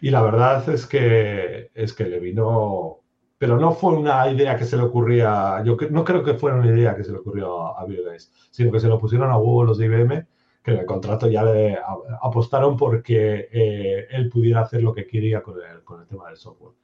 Y 0.00 0.10
la 0.10 0.22
verdad 0.22 0.68
es 0.68 0.86
que 0.86 1.70
es 1.74 1.92
que 1.92 2.04
le 2.04 2.20
vino. 2.20 2.98
Pero 3.38 3.58
no 3.58 3.72
fue 3.72 3.94
una 3.94 4.30
idea 4.30 4.56
que 4.56 4.64
se 4.64 4.76
le 4.76 4.82
ocurría. 4.84 5.62
Yo 5.64 5.76
no 5.90 6.04
creo 6.04 6.22
que 6.22 6.34
fuera 6.34 6.56
una 6.56 6.70
idea 6.70 6.94
que 6.94 7.04
se 7.04 7.10
le 7.10 7.18
ocurrió 7.18 7.76
a, 7.76 7.84
Bill 7.86 8.04
Gates, 8.04 8.30
sino 8.50 8.70
que 8.70 8.80
se 8.80 8.88
lo 8.88 8.98
pusieron 8.98 9.30
a 9.30 9.38
huevo 9.38 9.64
los 9.64 9.78
de 9.78 9.86
IBM, 9.86 10.26
que 10.62 10.72
en 10.72 10.78
el 10.78 10.86
contrato 10.86 11.26
ya 11.26 11.42
le 11.42 11.78
apostaron 12.22 12.76
porque 12.76 13.48
eh, 13.50 14.06
él 14.10 14.28
pudiera 14.28 14.60
hacer 14.60 14.82
lo 14.82 14.92
que 14.92 15.06
quería 15.06 15.42
con 15.42 15.56
el, 15.56 15.82
con 15.82 16.02
el 16.02 16.06
tema 16.06 16.28
del 16.28 16.36
software. 16.36 16.74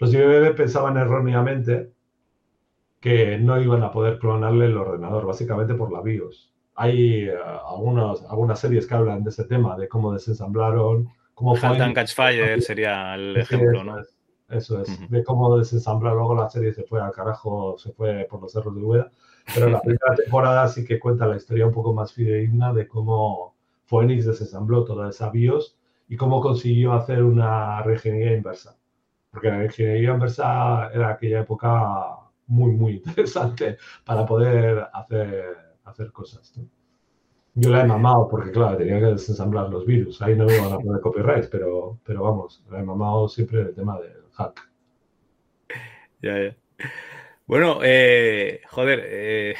Los 0.00 0.10
de 0.10 0.18
IBM 0.18 0.54
pensaban 0.56 0.96
erróneamente 0.96 1.92
que 3.00 3.38
no 3.38 3.60
iban 3.60 3.82
a 3.82 3.90
poder 3.90 4.18
clonarle 4.18 4.66
el 4.66 4.76
ordenador, 4.76 5.26
básicamente 5.26 5.74
por 5.74 5.90
la 5.90 6.02
BIOS. 6.02 6.52
Hay 6.74 7.24
eh, 7.24 7.34
algunas 7.66 8.60
series 8.60 8.86
que 8.86 8.94
hablan 8.94 9.24
de 9.24 9.30
ese 9.30 9.44
tema, 9.44 9.76
de 9.76 9.88
cómo 9.88 10.12
desensamblaron, 10.12 11.08
cómo 11.34 11.56
fue... 11.56 11.76
Catch 11.94 12.14
Fire 12.14 12.62
sería 12.62 13.14
el 13.14 13.36
ejemplo, 13.36 13.82
¿no? 13.82 13.98
eso 14.50 14.82
es, 14.82 15.10
de 15.10 15.24
cómo 15.24 15.56
desensamblar 15.56 16.14
luego 16.14 16.34
la 16.34 16.50
serie 16.50 16.72
se 16.72 16.82
fue 16.82 17.00
al 17.00 17.12
carajo, 17.12 17.78
se 17.78 17.92
fue 17.92 18.26
por 18.28 18.42
los 18.42 18.52
cerros 18.52 18.74
de 18.74 18.82
Ueda, 18.82 19.10
pero 19.54 19.68
la 19.68 19.80
primera 19.82 20.14
temporada 20.16 20.68
sí 20.68 20.84
que 20.84 20.98
cuenta 20.98 21.26
la 21.26 21.36
historia 21.36 21.66
un 21.66 21.72
poco 21.72 21.94
más 21.94 22.12
fidedigna 22.12 22.72
de 22.72 22.88
cómo 22.88 23.54
Phoenix 23.86 24.26
desensambló 24.26 24.84
toda 24.84 25.10
esa 25.10 25.30
BIOS 25.30 25.78
y 26.08 26.16
cómo 26.16 26.40
consiguió 26.40 26.92
hacer 26.92 27.22
una 27.22 27.82
reingeniería 27.82 28.36
inversa. 28.36 28.76
Porque 29.30 29.48
la 29.48 29.64
ingeniería 29.64 30.10
inversa 30.10 30.90
era 30.92 31.10
aquella 31.10 31.40
época 31.40 32.16
muy, 32.50 32.72
muy 32.72 32.92
interesante 32.94 33.78
para 34.04 34.26
poder 34.26 34.86
hacer, 34.92 35.56
hacer 35.84 36.12
cosas. 36.12 36.52
Yo 37.54 37.70
la 37.70 37.82
he 37.82 37.86
mamado 37.86 38.28
porque, 38.28 38.50
claro, 38.50 38.76
tenía 38.76 38.98
que 38.98 39.06
desensamblar 39.06 39.70
los 39.70 39.86
virus. 39.86 40.20
Ahí 40.22 40.36
no 40.36 40.46
me 40.46 40.58
van 40.58 40.72
a 40.72 40.78
poner 40.78 41.00
copyright, 41.02 41.48
pero, 41.50 41.98
pero 42.04 42.22
vamos, 42.22 42.62
la 42.70 42.80
he 42.80 42.82
mamado 42.82 43.28
siempre 43.28 43.60
el 43.60 43.74
tema 43.74 43.98
del 43.98 44.12
hack. 44.32 44.68
Ya, 46.22 46.38
ya. 46.42 46.56
Bueno, 47.46 47.80
eh, 47.82 48.60
joder, 48.68 49.00
eh, 49.04 49.54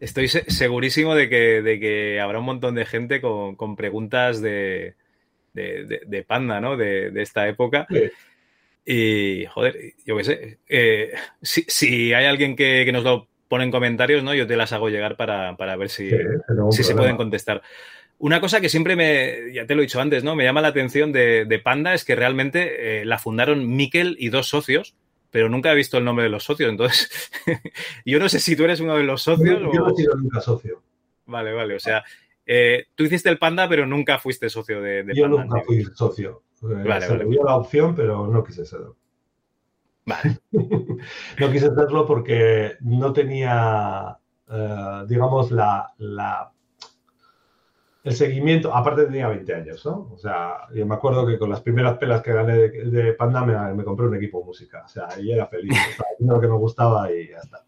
estoy 0.00 0.28
segurísimo 0.28 1.14
de 1.14 1.28
que, 1.28 1.62
de 1.62 1.78
que, 1.78 2.20
habrá 2.20 2.38
un 2.38 2.44
montón 2.44 2.74
de 2.74 2.86
gente 2.86 3.20
con, 3.20 3.54
con 3.54 3.76
preguntas 3.76 4.40
de, 4.40 4.94
de, 5.52 6.02
de, 6.06 6.22
Panda, 6.24 6.60
¿no? 6.60 6.76
De, 6.76 7.12
esta 7.22 7.46
época. 7.48 7.86
Y, 8.88 9.46
joder, 9.46 9.76
yo 10.06 10.16
qué 10.16 10.24
sé, 10.24 10.58
eh, 10.68 11.12
si, 11.42 11.64
si, 11.66 12.14
hay 12.14 12.26
alguien 12.26 12.54
que, 12.54 12.84
que 12.84 12.92
nos 12.92 13.02
lo 13.02 13.28
ponen 13.48 13.72
comentarios, 13.72 14.22
¿no? 14.22 14.32
Yo 14.32 14.46
te 14.46 14.56
las 14.56 14.72
hago 14.72 14.88
llegar 14.88 15.16
para, 15.16 15.76
ver 15.76 15.88
si, 15.88 16.10
si 16.70 16.84
se 16.84 16.94
pueden 16.94 17.16
contestar. 17.16 17.62
Una 18.18 18.40
cosa 18.40 18.60
que 18.60 18.68
siempre 18.68 18.96
me, 18.96 19.52
ya 19.52 19.66
te 19.66 19.74
lo 19.74 19.82
he 19.82 19.86
dicho 19.86 20.00
antes, 20.00 20.24
¿no? 20.24 20.36
Me 20.36 20.44
llama 20.44 20.62
la 20.62 20.68
atención 20.68 21.12
de, 21.12 21.60
Panda 21.62 21.94
es 21.94 22.04
que 22.04 22.14
realmente 22.14 23.00
eh, 23.00 23.04
la 23.04 23.18
fundaron 23.18 23.76
Miquel 23.76 24.16
y 24.18 24.28
dos 24.28 24.48
socios, 24.48 24.94
pero 25.30 25.48
nunca 25.48 25.72
he 25.72 25.76
visto 25.76 25.98
el 25.98 26.04
nombre 26.04 26.24
de 26.24 26.30
los 26.30 26.44
socios. 26.44 26.70
Entonces, 26.70 27.10
yo 28.06 28.18
no 28.18 28.28
sé 28.28 28.40
si 28.40 28.56
tú 28.56 28.64
eres 28.64 28.80
uno 28.80 28.96
de 28.96 29.02
los 29.02 29.22
socios. 29.22 29.60
Yo, 29.60 29.80
no 29.80 29.90
he 29.90 29.96
sido 29.96 30.14
nunca 30.14 30.40
socio. 30.40 30.82
Vale, 31.26 31.52
vale. 31.52 31.74
O 31.74 31.80
sea, 31.80 32.04
eh, 32.46 32.86
tú 32.94 33.04
hiciste 33.04 33.28
el 33.28 33.38
Panda, 33.38 33.68
pero 33.68 33.84
nunca 33.84 34.18
fuiste 34.18 34.48
socio 34.48 34.80
de, 34.80 35.02
de 35.02 35.14
yo 35.14 35.28
nunca 35.28 35.60
fui 35.62 35.84
socio. 35.94 36.42
Vale, 36.68 37.06
se 37.06 37.24
dio 37.24 37.44
la 37.44 37.56
opción, 37.56 37.94
pero 37.94 38.26
no 38.26 38.44
quise 38.44 38.64
serlo. 38.64 38.96
Vale. 40.06 40.38
no 40.52 41.50
quise 41.50 41.66
hacerlo 41.66 42.06
porque 42.06 42.76
no 42.80 43.12
tenía, 43.12 44.16
eh, 44.48 45.04
digamos, 45.08 45.50
la, 45.50 45.92
el 48.04 48.14
seguimiento. 48.14 48.74
Aparte 48.74 49.06
tenía 49.06 49.28
20 49.28 49.54
años, 49.54 49.84
¿no? 49.84 50.10
O 50.12 50.16
sea, 50.16 50.68
yo 50.72 50.86
me 50.86 50.94
acuerdo 50.94 51.26
que 51.26 51.38
con 51.38 51.50
las 51.50 51.60
primeras 51.60 51.98
pelas 51.98 52.22
que 52.22 52.32
gané 52.32 52.56
de, 52.68 53.12
Panda 53.14 53.44
me, 53.44 53.84
compré 53.84 54.06
un 54.06 54.14
equipo 54.14 54.38
de 54.38 54.44
música. 54.44 54.84
O 54.84 54.88
sea, 54.88 55.08
y 55.20 55.32
era 55.32 55.46
feliz. 55.46 55.76
O 56.20 56.32
lo 56.32 56.40
que 56.40 56.48
me 56.48 56.56
gustaba 56.56 57.12
y 57.12 57.28
ya 57.28 57.38
está. 57.38 57.64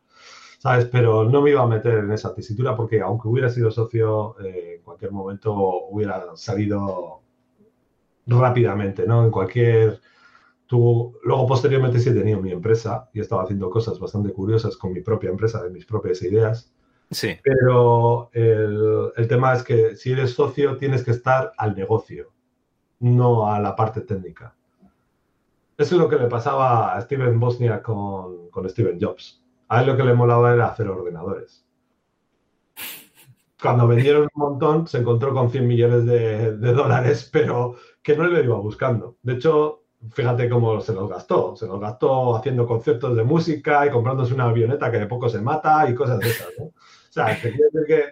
¿Sabes? 0.59 0.87
Pero 0.87 1.25
no 1.25 1.43
me 1.43 1.51
iba 1.51 1.63
a 1.63 1.67
meter 1.67 1.99
en 1.99 2.13
esa 2.13 2.35
tesitura 2.35 2.77
porque 2.77 3.01
aunque 3.01 3.29
hubiera 3.29 3.49
sido 3.49 3.71
socio, 3.71 4.37
eh, 4.41 4.75
en 4.77 4.83
cualquier 4.83 5.13
momento 5.13 5.55
hubiera 5.55 6.25
salido 6.35 7.23
rápidamente, 8.29 9.07
¿no? 9.07 9.25
En 9.25 9.31
cualquier 9.31 10.01
luego, 10.77 11.47
posteriormente, 11.47 11.99
sí 11.99 12.11
he 12.11 12.15
tenido 12.15 12.41
mi 12.41 12.53
empresa 12.53 13.09
y 13.13 13.21
estaba 13.21 13.43
haciendo 13.43 13.71
cosas 13.71 13.99
bastante 13.99 14.33
curiosas 14.33 14.77
con 14.77 14.93
mi 14.93 15.01
propia 15.01 15.31
empresa, 15.31 15.63
de 15.63 15.71
mis 15.71 15.87
propias 15.87 16.23
ideas. 16.23 16.73
Sí. 17.11 17.37
Pero 17.43 18.31
el, 18.33 19.11
el, 19.17 19.29
tema 19.29 19.55
es 19.55 19.63
que 19.63 19.97
si 19.97 20.13
eres 20.13 20.35
socio, 20.35 20.77
tienes 20.77 21.03
que 21.03 21.13
estar 21.13 21.53
al 21.57 21.75
negocio, 21.75 22.33
no 23.01 23.51
a 23.51 23.59
la 23.61 23.75
parte 23.75 24.03
técnica. 24.03 24.55
Eso 25.79 25.95
es 25.95 26.01
lo 26.01 26.09
que 26.09 26.17
le 26.17 26.27
pasaba 26.27 26.95
a 26.95 27.01
Steven 27.01 27.41
Bosnia 27.41 27.83
con, 27.83 28.51
con 28.51 28.69
Steven 28.69 28.99
Jobs. 29.01 29.43
A 29.69 29.81
él 29.81 29.87
lo 29.87 29.97
que 29.97 30.03
le 30.03 30.13
molaba 30.13 30.53
era 30.53 30.67
hacer 30.67 30.89
ordenadores. 30.89 31.65
Cuando 33.61 33.89
vendieron 33.89 34.23
un 34.23 34.29
montón, 34.35 34.87
se 34.87 34.99
encontró 34.99 35.33
con 35.33 35.51
100 35.51 35.67
millones 35.67 36.05
de, 36.05 36.57
de 36.57 36.73
dólares, 36.73 37.29
pero 37.33 37.77
que 38.09 38.17
no 38.17 38.27
le 38.27 38.43
iba 38.43 38.57
buscando. 38.57 39.19
De 39.23 39.35
hecho, 39.35 39.83
fíjate 40.11 40.49
cómo 40.49 40.81
se 40.81 40.95
los 40.95 41.11
gastó. 41.11 41.55
Se 41.55 41.67
los 41.67 41.79
gastó 41.79 42.37
haciendo 42.37 42.67
conciertos 42.67 43.15
de 43.15 43.23
música 43.23 43.87
y 43.87 43.91
comprándose 43.91 44.33
una 44.33 44.45
avioneta 44.45 44.91
que 44.91 44.99
de 44.99 45.07
poco 45.07 45.29
se 45.29 45.43
mata 45.43 45.87
y 45.91 45.95
cosas 45.95 46.19
de 46.19 46.31
esas, 46.31 46.49
¿no? 46.59 46.65
O 46.65 46.73
sea, 47.11 47.39
que 47.39 47.53
quiere 47.53 47.69
decir 47.71 47.87
que 47.87 48.05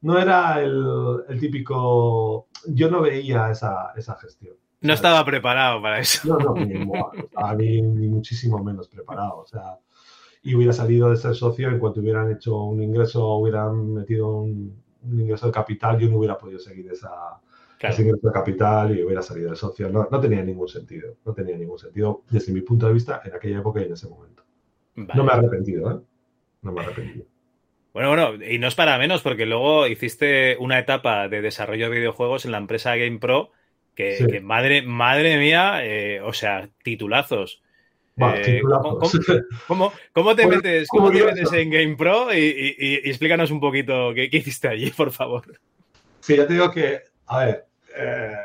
no 0.00 0.18
era 0.18 0.60
el, 0.60 1.38
típico... 1.38 2.48
Yo 2.66 2.90
no 2.90 3.00
veía 3.00 3.52
esa, 3.52 3.92
gestión. 4.20 4.56
No 4.80 4.92
estaba 4.92 5.24
preparado 5.24 5.80
para 5.80 6.00
eso. 6.00 6.26
No, 6.26 6.38
no, 6.38 6.54
ni, 7.54 7.80
ni, 7.80 8.08
muchísimo 8.08 8.58
menos 8.58 8.88
preparado. 8.88 9.38
O 9.38 9.46
sea, 9.46 9.78
y 10.42 10.56
hubiera 10.56 10.72
salido 10.72 11.10
de 11.10 11.16
ser 11.16 11.36
socio 11.36 11.68
en 11.68 11.78
cuanto 11.78 12.00
hubieran 12.00 12.32
hecho 12.32 12.56
un 12.56 12.82
ingreso, 12.82 13.24
hubieran 13.36 13.94
metido 13.94 14.38
un, 14.38 14.82
un 15.04 15.20
ingreso 15.20 15.46
de 15.46 15.52
capital, 15.52 15.96
yo 16.00 16.08
no 16.08 16.18
hubiera 16.18 16.36
podido 16.36 16.58
seguir 16.58 16.90
esa, 16.90 17.40
claro. 17.88 18.02
ingreso 18.02 18.28
de 18.28 18.32
capital 18.32 18.98
y 18.98 19.02
hubiera 19.02 19.22
salido 19.22 19.50
de 19.50 19.56
socio. 19.56 19.88
No, 19.88 20.08
no, 20.10 20.20
tenía 20.20 20.42
ningún 20.42 20.68
sentido. 20.68 21.16
No 21.24 21.34
tenía 21.34 21.56
ningún 21.56 21.78
sentido 21.78 22.22
desde 22.30 22.52
mi 22.52 22.60
punto 22.62 22.86
de 22.86 22.94
vista 22.94 23.20
en 23.24 23.34
aquella 23.34 23.58
época 23.58 23.80
y 23.80 23.84
en 23.84 23.92
ese 23.92 24.08
momento. 24.08 24.42
No 24.94 25.24
me 25.24 25.32
he 25.32 25.34
arrepentido, 25.34 25.90
¿eh? 25.90 26.00
No 26.62 26.72
me 26.72 26.80
he 26.80 26.84
arrepentido. 26.84 27.26
Bueno, 27.92 28.08
bueno, 28.08 28.44
y 28.44 28.58
no 28.58 28.68
es 28.68 28.74
para 28.74 28.96
menos, 28.96 29.20
porque 29.20 29.44
luego 29.44 29.86
hiciste 29.86 30.56
una 30.58 30.78
etapa 30.78 31.28
de 31.28 31.42
desarrollo 31.42 31.90
de 31.90 31.98
videojuegos 31.98 32.44
en 32.44 32.52
la 32.52 32.58
empresa 32.58 32.96
GamePro, 32.96 33.50
que, 33.94 34.26
que 34.30 34.40
madre, 34.40 34.80
madre 34.80 35.36
mía, 35.36 35.84
eh, 35.84 36.20
o 36.22 36.32
sea, 36.32 36.70
titulazos. 36.82 37.62
Eh, 38.16 38.60
¿cómo, 39.66 39.92
cómo, 40.12 40.36
te 40.36 40.46
metes, 40.46 40.88
¿cómo 40.88 41.10
te 41.10 41.24
metes 41.24 41.52
en 41.52 41.70
GamePro? 41.70 42.32
Y, 42.32 42.76
y, 42.78 42.94
explícanos 43.08 43.50
un 43.50 43.60
poquito 43.60 44.12
qué, 44.14 44.30
qué, 44.30 44.38
hiciste 44.38 44.68
allí, 44.68 44.90
por 44.96 45.10
favor. 45.10 45.42
Sí, 46.20 46.36
ya 46.36 46.46
te 46.46 46.54
digo 46.54 46.70
que, 46.70 47.00
a 47.26 47.44
ver, 47.44 47.66
eh, 47.96 48.36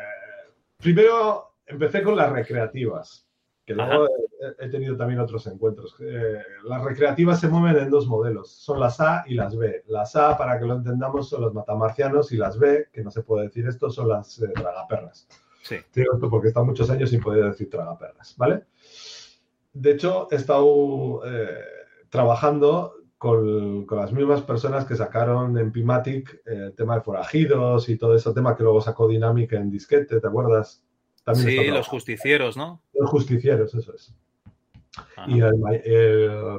primero 0.78 1.56
empecé 1.66 2.02
con 2.02 2.16
las 2.16 2.32
recreativas, 2.32 3.28
que 3.66 3.74
luego 3.74 4.08
he, 4.60 4.70
tenido 4.70 4.96
también 4.96 5.20
otros 5.20 5.46
encuentros. 5.48 5.96
Eh, 6.00 6.42
las 6.64 6.84
recreativas 6.84 7.40
se 7.40 7.50
mueven 7.50 7.84
en 7.84 7.90
dos 7.90 8.08
modelos, 8.08 8.52
son 8.52 8.80
las 8.80 9.00
A 9.02 9.24
y 9.28 9.34
las 9.34 9.56
B. 9.58 9.84
Las 9.88 10.16
A, 10.16 10.38
para 10.38 10.58
que 10.58 10.66
lo 10.66 10.76
entendamos, 10.76 11.30
son 11.30 11.42
los 11.42 11.54
matamarcianos 11.54 12.32
y 12.32 12.38
las 12.38 12.58
B, 12.58 12.88
que 12.92 13.04
no 13.04 13.12
se 13.12 13.24
puede 13.24 13.48
decir 13.48 13.68
esto, 13.68 13.90
son 13.90 14.10
las 14.10 14.42
eh, 14.42 14.48
tragaperras. 14.54 15.28
Sí. 15.64 15.76
Esto 15.76 16.30
porque 16.30 16.48
está 16.48 16.64
muchos 16.64 16.90
años 16.90 17.10
sin 17.10 17.22
poder 17.22 17.44
decir 17.44 17.70
tragaperras, 17.70 18.36
¿vale? 18.38 18.64
De 19.74 19.92
hecho, 19.92 20.30
he 20.32 20.36
estado 20.36 21.22
trabajando 22.10 22.97
con, 23.18 23.88
las 23.90 24.12
mismas 24.12 24.42
personas 24.42 24.86
que 24.86 24.96
sacaron 24.96 25.58
en 25.58 25.72
Pimatic 25.72 26.42
eh, 26.46 26.68
el 26.68 26.74
tema 26.74 26.96
de 26.96 27.02
forajidos 27.02 27.90
y 27.90 27.98
todo 27.98 28.16
ese 28.16 28.32
tema 28.34 28.56
que 28.56 28.64
luego 28.64 28.82
sacó 28.82 29.08
Dynamic 29.08 29.54
en 29.54 29.72
disquete, 29.72 30.20
¿te 30.20 30.28
acuerdas? 30.28 30.84
sí, 31.34 31.68
los 31.68 31.88
justicieros, 31.88 32.56
¿no? 32.56 32.82
Los 32.94 33.10
justicieros, 33.10 33.74
eso 33.74 33.94
es. 33.94 34.14
Y 35.28 35.42
el, 35.42 35.58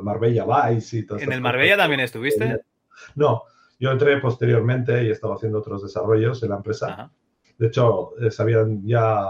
Marbella 0.03 0.45
Vice 0.45 0.99
y 0.99 1.07
todo 1.07 1.19
¿En 1.19 1.33
el 1.33 1.41
Marbella 1.41 1.77
también 1.77 2.01
estuviste? 2.01 2.61
No, 3.15 3.45
yo 3.79 3.91
entré 3.91 4.19
posteriormente 4.19 5.05
y 5.05 5.11
estaba 5.11 5.37
haciendo 5.37 5.59
otros 5.59 5.83
desarrollos 5.83 6.43
en 6.43 6.51
la 6.51 6.57
empresa. 6.57 7.11
De 7.57 7.67
hecho, 7.69 8.13
eh, 8.21 8.31
sabían 8.31 8.87
ya 8.87 9.25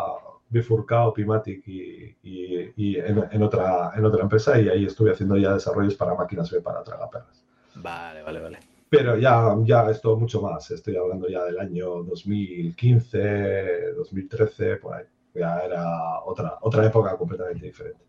bifurcado 0.50 1.12
Pimatic 1.12 1.66
y, 1.66 2.16
y, 2.22 2.96
en, 2.96 3.42
otra, 3.42 3.92
en 3.94 4.04
otra 4.04 4.22
empresa 4.22 4.60
y 4.60 4.68
ahí 4.68 4.86
estuve 4.86 5.12
haciendo 5.12 5.36
ya 5.36 5.54
desarrollos 5.54 5.94
para 5.94 6.14
máquinas 6.14 6.50
B 6.50 6.60
para 6.60 6.82
tragaperras. 6.82 7.44
Vale, 7.74 8.22
vale, 8.22 8.40
vale. 8.40 8.58
Pero 8.88 9.18
ya, 9.18 9.54
ya 9.64 9.90
esto 9.90 10.16
mucho 10.16 10.40
más. 10.40 10.70
Estoy 10.70 10.96
hablando 10.96 11.28
ya 11.28 11.44
del 11.44 11.58
año 11.58 12.02
2015, 12.04 13.92
2013, 13.96 14.76
por 14.76 14.94
ahí. 14.94 15.04
Ya 15.34 15.58
era 15.60 16.20
otra, 16.24 16.56
otra 16.62 16.86
época 16.86 17.16
completamente 17.16 17.66
diferente. 17.66 18.02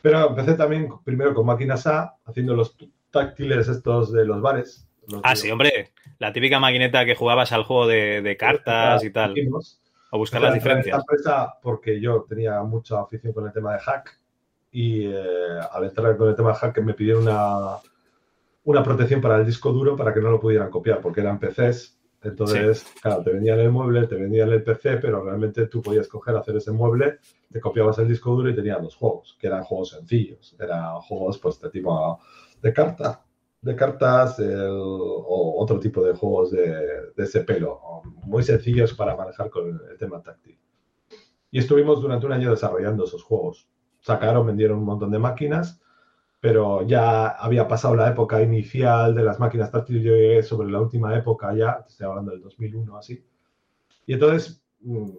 Pero 0.00 0.28
empecé 0.28 0.54
también 0.54 0.88
primero 1.04 1.34
con 1.34 1.44
máquinas 1.44 1.86
A, 1.88 2.16
haciendo 2.24 2.54
los 2.54 2.76
táctiles 3.10 3.68
estos 3.68 4.12
de 4.12 4.24
los 4.24 4.40
bares. 4.40 4.88
ah, 5.24 5.34
sí, 5.34 5.50
hombre. 5.50 5.90
La 6.18 6.32
típica 6.32 6.60
maquineta 6.60 7.04
que 7.04 7.16
jugabas 7.16 7.50
al 7.52 7.64
juego 7.64 7.88
de, 7.88 8.36
cartas 8.38 9.02
y 9.02 9.10
tal 9.10 9.34
a 10.10 10.16
buscar 10.16 10.42
las 10.42 10.54
diferencias. 10.54 10.98
Empresa 10.98 11.54
porque 11.62 12.00
yo 12.00 12.24
tenía 12.28 12.62
mucha 12.62 13.00
afición 13.00 13.32
con 13.32 13.46
el 13.46 13.52
tema 13.52 13.72
de 13.72 13.80
hack 13.80 14.20
y 14.70 15.06
eh, 15.06 15.60
al 15.72 15.84
entrar 15.84 16.16
con 16.16 16.28
el 16.28 16.36
tema 16.36 16.50
de 16.50 16.56
hack 16.56 16.78
me 16.82 16.94
pidieron 16.94 17.22
una, 17.22 17.76
una 18.64 18.82
protección 18.82 19.20
para 19.20 19.38
el 19.38 19.46
disco 19.46 19.72
duro 19.72 19.96
para 19.96 20.12
que 20.12 20.20
no 20.20 20.30
lo 20.30 20.40
pudieran 20.40 20.70
copiar 20.70 21.00
porque 21.00 21.20
eran 21.20 21.38
PCs. 21.38 21.96
Entonces, 22.22 22.84
claro, 23.00 23.22
te 23.22 23.30
vendían 23.30 23.60
el 23.60 23.70
mueble, 23.70 24.06
te 24.06 24.16
vendían 24.16 24.48
el 24.50 24.62
PC, 24.62 24.96
pero 24.96 25.22
realmente 25.22 25.66
tú 25.66 25.80
podías 25.80 26.08
coger, 26.08 26.34
hacer 26.34 26.56
ese 26.56 26.72
mueble, 26.72 27.18
te 27.52 27.60
copiabas 27.60 27.98
el 27.98 28.08
disco 28.08 28.34
duro 28.34 28.50
y 28.50 28.54
tenías 28.54 28.82
los 28.82 28.96
juegos, 28.96 29.36
que 29.38 29.46
eran 29.46 29.62
juegos 29.62 29.90
sencillos, 29.90 30.56
eran 30.58 31.00
juegos 31.02 31.38
pues 31.38 31.60
de 31.60 31.70
tipo 31.70 32.18
de 32.60 32.72
carta, 32.72 33.25
de 33.66 33.74
cartas 33.74 34.38
o 34.40 35.54
otro 35.58 35.80
tipo 35.80 36.00
de 36.00 36.14
juegos 36.14 36.52
de, 36.52 37.12
ese 37.16 37.40
pelo, 37.40 37.80
muy 38.22 38.44
sencillos 38.44 38.94
para 38.94 39.16
manejar 39.16 39.50
con 39.50 39.80
el, 39.90 39.98
tema 39.98 40.22
táctil. 40.22 40.56
Y 41.50 41.58
estuvimos 41.58 42.00
durante 42.00 42.26
un 42.26 42.32
año 42.32 42.50
desarrollando 42.50 43.04
esos 43.04 43.24
juegos. 43.24 43.68
sacaron, 44.00 44.46
vendieron 44.46 44.78
un 44.78 44.84
montón 44.84 45.10
de 45.10 45.18
máquinas, 45.18 45.80
pero 46.40 46.86
ya 46.86 47.26
había 47.30 47.66
pasado 47.66 47.96
la 47.96 48.08
época 48.08 48.40
inicial 48.40 49.16
de 49.16 49.24
las 49.24 49.40
máquinas 49.40 49.72
táctiles. 49.72 50.04
Yo 50.04 50.12
llegué 50.12 50.44
sobre 50.44 50.70
la 50.70 50.80
última 50.80 51.16
época 51.16 51.52
ya, 51.52 51.84
estoy 51.88 52.06
hablando 52.06 52.30
del 52.30 52.42
2001 52.42 52.96
así. 52.96 53.26
Y 54.06 54.12
entonces 54.12 54.62
mm, 54.80 55.10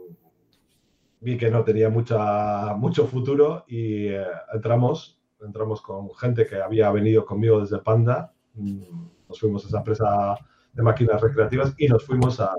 vi 1.19 1.37
que 1.37 1.51
no 1.51 1.65
tenía 1.65 1.89
mucha, 1.89 2.75
mucho 2.75 3.07
futuro 3.07 3.65
y 3.67 4.07
eh, 4.07 4.25
entramos, 4.53 5.19
entramos 5.41 5.81
con 5.81 6.15
gente 6.15 6.47
que 6.47 6.61
había 6.61 6.89
venido 6.91 7.25
conmigo 7.25 7.59
desde 7.59 7.79
Panda. 7.79 8.33
Mm, 8.58 8.82
nos 9.30 9.39
fuimos 9.39 9.64
a 9.66 9.68
esa 9.68 9.78
empresa 9.78 10.38
de 10.74 10.84
máquinas 10.84 11.22
recreativas 11.22 11.74
y 11.78 11.88
nos 11.88 12.03
fuimos 12.03 12.39
a, 12.39 12.53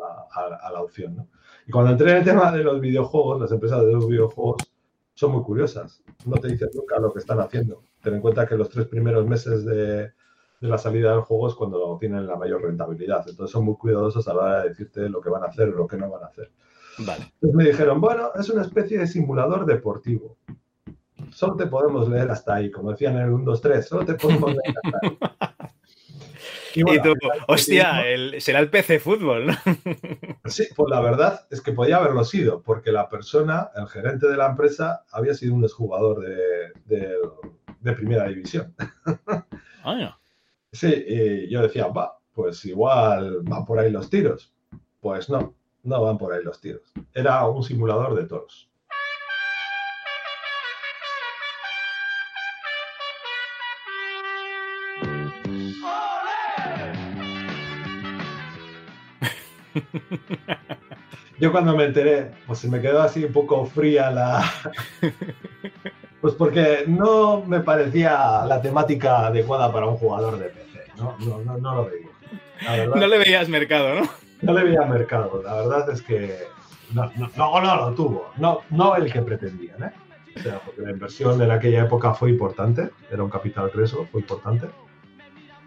la 0.72 0.82
opción. 0.82 1.28
Y 1.66 1.70
cuando 1.70 1.92
entré 1.92 2.12
en 2.12 2.16
el 2.18 2.24
tema 2.24 2.52
de 2.52 2.62
los 2.62 2.80
videojuegos, 2.80 3.40
las 3.40 3.52
empresas 3.52 3.84
de 3.84 3.92
los 3.92 4.08
videojuegos 4.08 4.56
son 5.14 5.32
muy 5.32 5.42
curiosas. 5.42 6.02
No 6.24 6.36
te 6.36 6.48
dicen 6.48 6.70
nunca 6.74 6.98
lo 6.98 7.12
que 7.12 7.18
están 7.18 7.40
haciendo. 7.40 7.82
Ten 8.02 8.14
en 8.14 8.20
cuenta 8.20 8.46
que 8.46 8.56
los 8.56 8.68
tres 8.68 8.86
primeros 8.86 9.26
meses 9.26 9.64
de, 9.64 10.12
la 10.60 10.78
salida 10.78 11.12
del 11.12 11.22
juego 11.22 11.48
es 11.48 11.54
cuando 11.54 11.96
tienen 11.98 12.26
la 12.26 12.36
mayor 12.36 12.62
rentabilidad. 12.62 13.24
Entonces 13.28 13.52
son 13.52 13.64
muy 13.64 13.76
cuidadosos 13.76 14.26
a 14.28 14.34
la 14.34 14.40
hora 14.40 14.62
de 14.62 14.68
decirte 14.70 15.08
lo 15.08 15.20
que 15.20 15.30
van 15.30 15.42
a 15.42 15.46
hacer 15.46 15.68
o 15.68 15.76
lo 15.76 15.86
que 15.86 15.96
no 15.96 16.10
van 16.10 16.24
a 16.24 16.26
hacer. 16.26 16.50
Vale. 16.98 17.32
Entonces 17.34 17.54
me 17.54 17.64
dijeron, 17.64 18.00
bueno, 18.00 18.30
es 18.34 18.48
una 18.48 18.62
especie 18.62 18.98
de 18.98 19.06
simulador 19.06 19.66
deportivo. 19.66 20.36
Solo 21.30 21.56
te 21.56 21.66
podemos 21.66 22.08
leer 22.08 22.30
hasta 22.30 22.54
ahí, 22.54 22.70
como 22.70 22.90
decían 22.90 23.16
en 23.16 23.22
el 23.22 23.30
1, 23.30 23.44
2, 23.44 23.60
3, 23.60 23.86
solo 23.86 24.04
te 24.04 24.14
podemos 24.14 24.50
leer 24.50 24.74
hasta 24.82 24.98
ahí. 25.02 25.18
Y, 26.74 26.82
tú, 27.00 27.14
hostia, 27.46 28.02
será 28.38 28.60
el 28.60 28.70
PC 28.70 29.00
fútbol, 29.00 29.46
¿no? 29.46 29.54
Sí, 30.46 30.66
pues 30.74 30.90
la 30.90 31.00
verdad 31.00 31.46
es 31.50 31.60
que 31.60 31.72
podía 31.72 31.96
haberlo 31.96 32.24
sido, 32.24 32.62
porque 32.62 32.92
la 32.92 33.08
persona, 33.08 33.70
el 33.76 33.86
gerente 33.88 34.28
de 34.28 34.36
la 34.36 34.46
empresa, 34.46 35.04
había 35.12 35.34
sido 35.34 35.54
un 35.54 35.64
exjugador 35.64 36.20
de, 36.86 37.94
primera 37.94 38.28
división. 38.28 38.74
Ah, 39.84 40.18
Sí, 40.70 40.92
y 41.06 41.48
yo 41.48 41.62
decía, 41.62 41.86
va, 41.86 42.18
pues 42.34 42.64
igual 42.66 43.40
van 43.42 43.64
por 43.64 43.78
ahí 43.78 43.90
los 43.90 44.10
tiros. 44.10 44.52
Pues 45.00 45.30
no, 45.30 45.54
no 45.82 46.02
van 46.02 46.18
por 46.18 46.32
ahí 46.32 46.44
los 46.44 46.60
tiros. 46.60 46.92
Era 47.14 47.46
un 47.46 47.62
simulador 47.62 48.14
de 48.14 48.24
toros. 48.24 48.67
Yo 61.38 61.52
cuando 61.52 61.76
me 61.76 61.84
enteré, 61.84 62.32
pues 62.46 62.58
se 62.58 62.68
me 62.68 62.80
quedó 62.80 63.02
así 63.02 63.24
un 63.24 63.32
poco 63.32 63.64
fría 63.66 64.10
la... 64.10 64.44
Pues 66.20 66.34
porque 66.34 66.82
no 66.88 67.44
me 67.46 67.60
parecía 67.60 68.44
la 68.44 68.60
temática 68.60 69.28
adecuada 69.28 69.72
para 69.72 69.86
un 69.86 69.96
jugador 69.96 70.36
de 70.36 70.46
PC. 70.48 70.80
No, 70.96 71.16
no, 71.20 71.56
no, 71.56 71.74
lo 71.76 71.88
veía. 71.88 72.86
no 72.86 73.06
le 73.06 73.18
veías 73.18 73.48
mercado, 73.48 73.94
¿no? 74.00 74.10
No 74.42 74.52
le 74.52 74.64
veía 74.64 74.82
mercado. 74.82 75.40
La 75.44 75.54
verdad 75.54 75.88
es 75.90 76.02
que 76.02 76.48
no, 76.92 77.10
no, 77.16 77.60
no, 77.60 77.76
lo 77.76 77.94
tuvo. 77.94 78.32
No, 78.36 78.62
no 78.70 78.96
el 78.96 79.12
que 79.12 79.22
pretendían, 79.22 79.82
¿eh? 79.84 79.92
O 80.36 80.40
sea, 80.40 80.60
porque 80.60 80.82
la 80.82 80.90
inversión 80.90 81.40
en 81.40 81.50
aquella 81.50 81.84
época 81.84 82.14
fue 82.14 82.30
importante, 82.30 82.90
era 83.10 83.22
un 83.22 83.30
capital 83.30 83.70
creso, 83.70 84.06
fue 84.10 84.20
importante. 84.20 84.68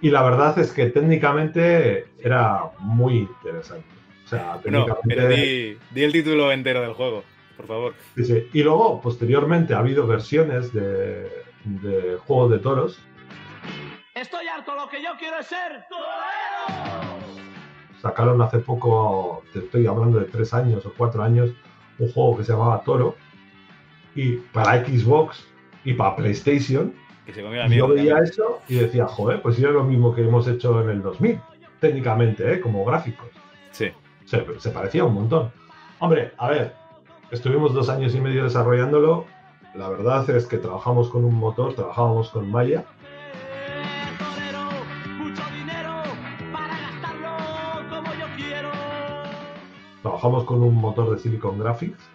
Y 0.01 0.09
la 0.09 0.23
verdad 0.23 0.57
es 0.57 0.71
que 0.71 0.87
técnicamente 0.87 2.07
era 2.19 2.71
muy 2.79 3.19
interesante. 3.19 3.85
O 4.25 4.27
sea, 4.27 4.59
técnicamente... 4.61 5.15
No, 5.15 5.15
pero 5.15 5.27
di, 5.27 5.77
el 5.95 6.11
título 6.11 6.51
entero 6.51 6.81
del 6.81 6.93
juego, 6.93 7.23
por 7.55 7.67
favor. 7.67 7.93
Sí, 8.15 8.25
sí. 8.25 8.49
Y 8.53 8.63
luego, 8.63 8.99
posteriormente, 8.99 9.75
ha 9.75 9.79
habido 9.79 10.07
versiones 10.07 10.73
de, 10.73 11.29
de 11.65 12.17
juegos 12.25 12.51
de 12.51 12.59
toros. 12.59 12.99
Estoy 14.15 14.47
harto, 14.47 14.75
lo 14.75 14.89
que 14.89 15.01
yo 15.03 15.11
quiero 15.19 15.37
es 15.39 15.47
ser 15.47 15.85
torero. 15.87 17.19
Sacaron 18.01 18.41
hace 18.41 18.57
poco, 18.57 19.43
te 19.53 19.59
estoy 19.59 19.85
hablando 19.85 20.19
de 20.19 20.25
tres 20.25 20.53
años 20.55 20.83
o 20.87 20.93
cuatro 20.97 21.21
años, 21.21 21.51
un 21.99 22.11
juego 22.11 22.37
que 22.37 22.43
se 22.43 22.53
llamaba 22.53 22.81
Toro. 22.83 23.15
Y 24.15 24.37
para 24.37 24.83
Xbox 24.83 25.47
y 25.85 25.93
para 25.93 26.15
PlayStation 26.15 26.93
yo 27.69 27.87
veía 27.87 28.19
eso 28.19 28.61
y 28.67 28.75
decía, 28.75 29.07
joder, 29.07 29.41
pues 29.41 29.59
era 29.59 29.71
lo 29.71 29.83
mismo 29.83 30.13
que 30.13 30.21
hemos 30.21 30.47
hecho 30.47 30.81
en 30.81 30.89
el 30.89 31.01
2000, 31.01 31.39
técnicamente, 31.79 32.53
¿eh? 32.53 32.61
como 32.61 32.85
gráficos. 32.85 33.29
Sí. 33.71 33.91
Se, 34.25 34.45
se 34.59 34.69
parecía 34.71 35.03
un 35.03 35.13
montón. 35.13 35.51
Hombre, 35.99 36.33
a 36.37 36.49
ver, 36.49 36.73
estuvimos 37.31 37.73
dos 37.73 37.89
años 37.89 38.15
y 38.15 38.21
medio 38.21 38.43
desarrollándolo. 38.43 39.25
La 39.75 39.89
verdad 39.89 40.29
es 40.29 40.45
que 40.47 40.57
trabajamos 40.57 41.09
con 41.09 41.25
un 41.25 41.35
motor, 41.35 41.73
trabajábamos 41.73 42.29
con 42.29 42.49
Maya. 42.49 42.85
Trabajamos 50.01 50.43
con 50.45 50.63
un 50.63 50.75
motor 50.75 51.11
de 51.11 51.19
Silicon 51.19 51.59
Graphics 51.59 52.09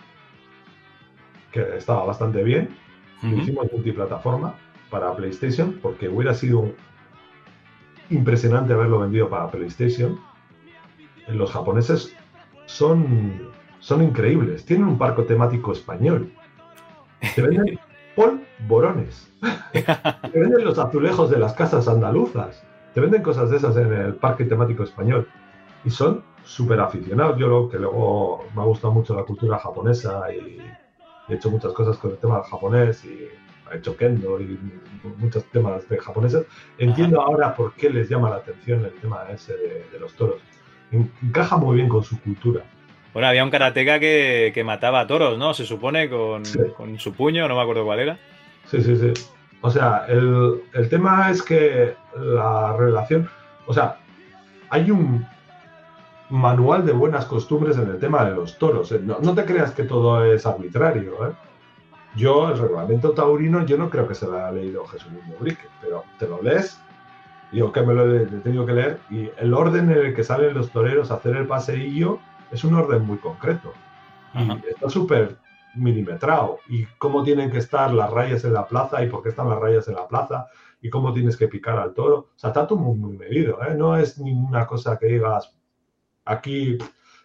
que 1.52 1.76
estaba 1.76 2.04
bastante 2.04 2.42
bien. 2.42 2.76
Hicimos 3.22 3.72
multiplataforma 3.72 4.54
para 5.00 5.14
PlayStation, 5.14 5.78
porque 5.82 6.08
hubiera 6.08 6.32
sido 6.32 6.72
impresionante 8.08 8.72
haberlo 8.72 9.00
vendido 9.00 9.28
para 9.28 9.50
PlayStation. 9.50 10.18
Los 11.28 11.52
japoneses 11.52 12.14
son, 12.64 13.50
son 13.78 14.02
increíbles, 14.02 14.64
tienen 14.64 14.86
un 14.86 14.98
parque 14.98 15.22
temático 15.22 15.72
español. 15.72 16.32
Te 17.34 17.42
venden 17.42 17.78
polvorones, 18.16 19.30
te 19.72 20.38
venden 20.38 20.64
los 20.64 20.78
azulejos 20.78 21.30
de 21.30 21.38
las 21.38 21.52
casas 21.52 21.88
andaluzas, 21.88 22.64
te 22.94 23.00
venden 23.00 23.22
cosas 23.22 23.50
de 23.50 23.58
esas 23.58 23.76
en 23.76 23.92
el 23.92 24.14
parque 24.14 24.44
temático 24.44 24.82
español. 24.82 25.28
Y 25.84 25.90
son 25.90 26.24
súper 26.42 26.80
aficionados. 26.80 27.38
Yo 27.38 27.48
lo 27.48 27.68
que 27.68 27.78
luego 27.78 28.46
me 28.54 28.62
ha 28.62 28.64
gustado 28.64 28.94
mucho 28.94 29.14
la 29.14 29.24
cultura 29.24 29.58
japonesa 29.58 30.32
y 30.32 30.58
he 31.28 31.34
hecho 31.34 31.50
muchas 31.50 31.72
cosas 31.72 31.98
con 31.98 32.12
el 32.12 32.16
tema 32.16 32.42
japonés 32.42 33.04
y 33.04 33.28
ha 33.70 33.76
hecho 33.76 33.96
kendo 33.96 34.40
y 34.40 34.58
muchos 35.16 35.44
temas 35.46 35.88
de 35.88 35.98
japoneses. 35.98 36.46
Entiendo 36.78 37.20
ahora 37.20 37.54
por 37.54 37.74
qué 37.74 37.90
les 37.90 38.08
llama 38.08 38.30
la 38.30 38.36
atención 38.36 38.84
el 38.84 38.92
tema 38.92 39.24
ese 39.32 39.54
de, 39.54 39.98
los 40.00 40.14
toros. 40.14 40.40
Encaja 40.90 41.56
muy 41.56 41.76
bien 41.76 41.88
con 41.88 42.02
su 42.04 42.20
cultura. 42.20 42.62
Bueno, 43.12 43.28
había 43.28 43.44
un 43.44 43.50
karateka 43.50 43.98
que, 43.98 44.52
que 44.54 44.64
mataba 44.64 45.00
a 45.00 45.06
toros, 45.06 45.38
¿no? 45.38 45.54
Se 45.54 45.64
supone 45.64 46.08
con, 46.10 46.42
con, 46.76 46.98
su 46.98 47.12
puño, 47.12 47.48
no 47.48 47.56
me 47.56 47.62
acuerdo 47.62 47.84
cuál 47.84 48.00
era. 48.00 48.18
Sí, 48.66 48.82
sí, 48.82 48.96
sí. 48.96 49.12
O 49.62 49.70
sea, 49.70 50.04
el, 50.08 50.62
el 50.74 50.88
tema 50.88 51.30
es 51.30 51.42
que 51.42 51.94
la 52.14 52.76
relación, 52.76 53.28
o 53.66 53.72
sea, 53.72 53.96
hay 54.68 54.90
un 54.90 55.26
manual 56.28 56.84
de 56.84 56.92
buenas 56.92 57.24
costumbres 57.24 57.76
en 57.78 57.88
el 57.88 57.98
tema 57.98 58.24
de 58.24 58.34
los 58.34 58.58
toros. 58.58 58.92
No, 59.02 59.18
no 59.20 59.34
te 59.34 59.44
creas 59.44 59.72
que 59.72 59.84
todo 59.84 60.24
es 60.24 60.44
arbitrario, 60.44 61.28
¿eh? 61.28 61.32
Yo, 62.16 62.48
el 62.48 62.58
reglamento 62.58 63.12
taurino, 63.12 63.64
yo 63.66 63.76
no 63.76 63.90
creo 63.90 64.08
que 64.08 64.14
se 64.14 64.26
lo 64.26 64.36
haya 64.36 64.50
leído 64.50 64.86
Jesús 64.86 65.12
Brique, 65.38 65.68
pero 65.82 66.04
te 66.18 66.26
lo 66.26 66.42
lees, 66.42 66.80
digo 67.52 67.70
que 67.72 67.82
me 67.82 67.94
lo 67.94 68.14
he, 68.14 68.26
tenido 68.26 68.64
que 68.64 68.72
leer, 68.72 69.00
y 69.10 69.30
el 69.36 69.52
orden 69.52 69.90
en 69.90 69.98
el 69.98 70.14
que 70.14 70.24
salen 70.24 70.54
los 70.54 70.70
toreros 70.70 71.10
a 71.10 71.14
hacer 71.14 71.36
el 71.36 71.46
paseillo 71.46 72.18
es 72.50 72.64
un 72.64 72.74
orden 72.74 73.02
muy 73.04 73.18
concreto. 73.18 73.72
Y 74.34 74.50
está 74.68 74.90
súper 74.90 75.36
milimetrado. 75.76 76.58
Y 76.68 76.84
cómo 76.98 77.22
tienen 77.22 77.50
que 77.50 77.58
estar 77.58 77.92
las 77.92 78.10
rayas 78.10 78.44
en 78.44 78.52
la 78.52 78.66
plaza 78.66 79.02
y 79.02 79.08
por 79.08 79.22
qué 79.22 79.30
están 79.30 79.48
las 79.48 79.58
rayas 79.58 79.88
en 79.88 79.94
la 79.94 80.06
plaza 80.06 80.48
y 80.82 80.90
cómo 80.90 81.12
tienes 81.12 81.36
que 81.36 81.48
picar 81.48 81.78
al 81.78 81.94
toro. 81.94 82.16
O 82.16 82.32
sea, 82.38 82.48
está 82.50 82.66
todo 82.66 82.78
muy, 82.78 82.98
muy 82.98 83.16
medido. 83.16 83.62
¿eh? 83.62 83.74
No 83.74 83.96
es 83.96 84.18
ninguna 84.18 84.66
cosa 84.66 84.98
que 84.98 85.06
digas 85.06 85.56
aquí, 86.24 86.76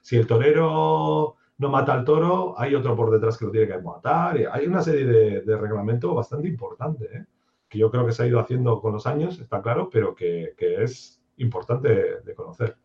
si 0.02 0.16
el 0.16 0.28
torero 0.28 1.36
no 1.62 1.70
mata 1.70 1.94
al 1.94 2.04
toro, 2.04 2.56
hay 2.58 2.74
otro 2.74 2.96
por 2.96 3.12
detrás 3.12 3.38
que 3.38 3.46
lo 3.46 3.52
tiene 3.52 3.68
que 3.68 3.78
matar. 3.78 4.36
Hay 4.52 4.66
una 4.66 4.82
serie 4.82 5.06
de, 5.06 5.42
de 5.42 5.58
reglamento 5.58 6.16
bastante 6.16 6.48
importante, 6.48 7.06
¿eh? 7.16 7.26
que 7.70 7.78
yo 7.78 7.92
creo 7.92 8.04
que 8.04 8.12
se 8.12 8.24
ha 8.24 8.28
ido 8.28 8.40
haciendo 8.40 8.82
con 8.82 8.94
los 8.94 9.06
años, 9.06 9.40
está 9.40 9.62
claro, 9.62 9.88
pero 9.88 10.16
que, 10.16 10.56
es 10.58 11.22
importante 11.38 12.22
de, 12.26 12.34
conocer. 12.34 12.78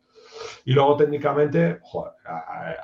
Y 0.66 0.74
luego 0.74 0.94
técnicamente, 0.98 1.80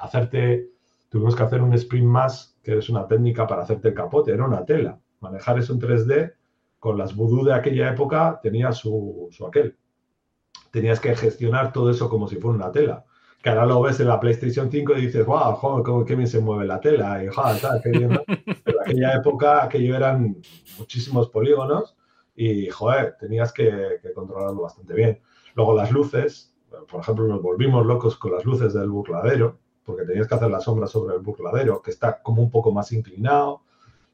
hacerte, 0.01 0.71
tuvimos 1.11 1.37
que 1.37 1.43
hacer 1.43 1.61
un 1.61 1.75
sprint 1.75 2.07
más, 2.07 2.59
que 2.63 2.79
es 2.79 2.89
una 2.89 3.07
técnica 3.07 3.47
para 3.47 3.61
hacerte 3.61 3.89
el 3.89 3.95
capote, 3.95 4.33
era 4.33 4.47
una 4.47 4.65
tela. 4.65 4.99
Manejar 5.21 5.59
eso 5.59 5.75
en 5.75 5.81
3D, 5.81 6.33
con 6.79 6.97
las 6.97 7.15
vudú 7.15 7.45
de 7.45 7.53
aquella 7.53 7.91
época, 7.91 8.41
tenía 8.43 8.73
su, 8.73 9.29
su 9.31 9.47
aquel. 9.47 9.77
Tenías 10.71 11.01
que 11.01 11.15
gestionar 11.15 11.71
todo 11.71 11.91
eso 11.91 12.09
como 12.09 12.29
si 12.29 12.37
fuera 12.37 12.57
una 12.57 12.73
tela 12.73 13.05
que 13.43 13.51
ahora 13.51 13.67
lo 13.67 13.83
ves 13.83 13.99
en 13.99 14.07
la 14.07 14.21
PlayStation 14.21 14.71
5 14.71 14.93
y 14.97 15.07
dices, 15.07 15.27
wow, 15.27 15.55
joder, 15.55 15.83
cómo 15.83 16.05
qué 16.05 16.15
bien 16.15 16.29
se 16.29 16.41
mueve 16.41 16.65
la 16.65 16.81
tela, 16.81 17.23
y 17.25 17.27
joder, 17.27 17.61
tal, 17.61 17.83
qué 17.83 17.91
bien, 17.91 18.21
Pero 18.65 18.79
en 18.79 18.91
aquella 18.91 19.15
época, 19.15 19.65
aquello 19.65 19.97
eran 19.97 20.37
muchísimos 20.79 21.29
polígonos 21.29 21.97
y, 22.37 22.69
joder, 22.69 23.17
tenías 23.19 23.53
que, 23.53 24.01
controlarlo 24.15 24.63
bastante 24.63 24.95
bien. 24.95 25.21
Luego 25.57 25.75
las 25.75 25.91
luces, 25.91 26.55
por 26.89 27.01
ejemplo, 27.01 27.27
nos 27.27 27.43
volvimos 27.43 27.85
locos 27.85 28.17
con 28.17 28.33
las 28.33 28.45
luces 28.45 28.75
del 28.75 28.89
burladero, 28.89 29.59
porque 29.85 30.05
tenías 30.05 30.29
que 30.29 30.37
hacer 30.37 30.51
la 30.51 30.61
sombra 30.61 30.87
sobre 30.87 31.17
el 31.17 31.21
burladero, 31.21 31.83
que 31.83 31.91
está 31.91 32.23
como 32.23 32.43
un 32.43 32.51
poco 32.51 32.71
más 32.71 32.93
inclinado. 32.93 33.63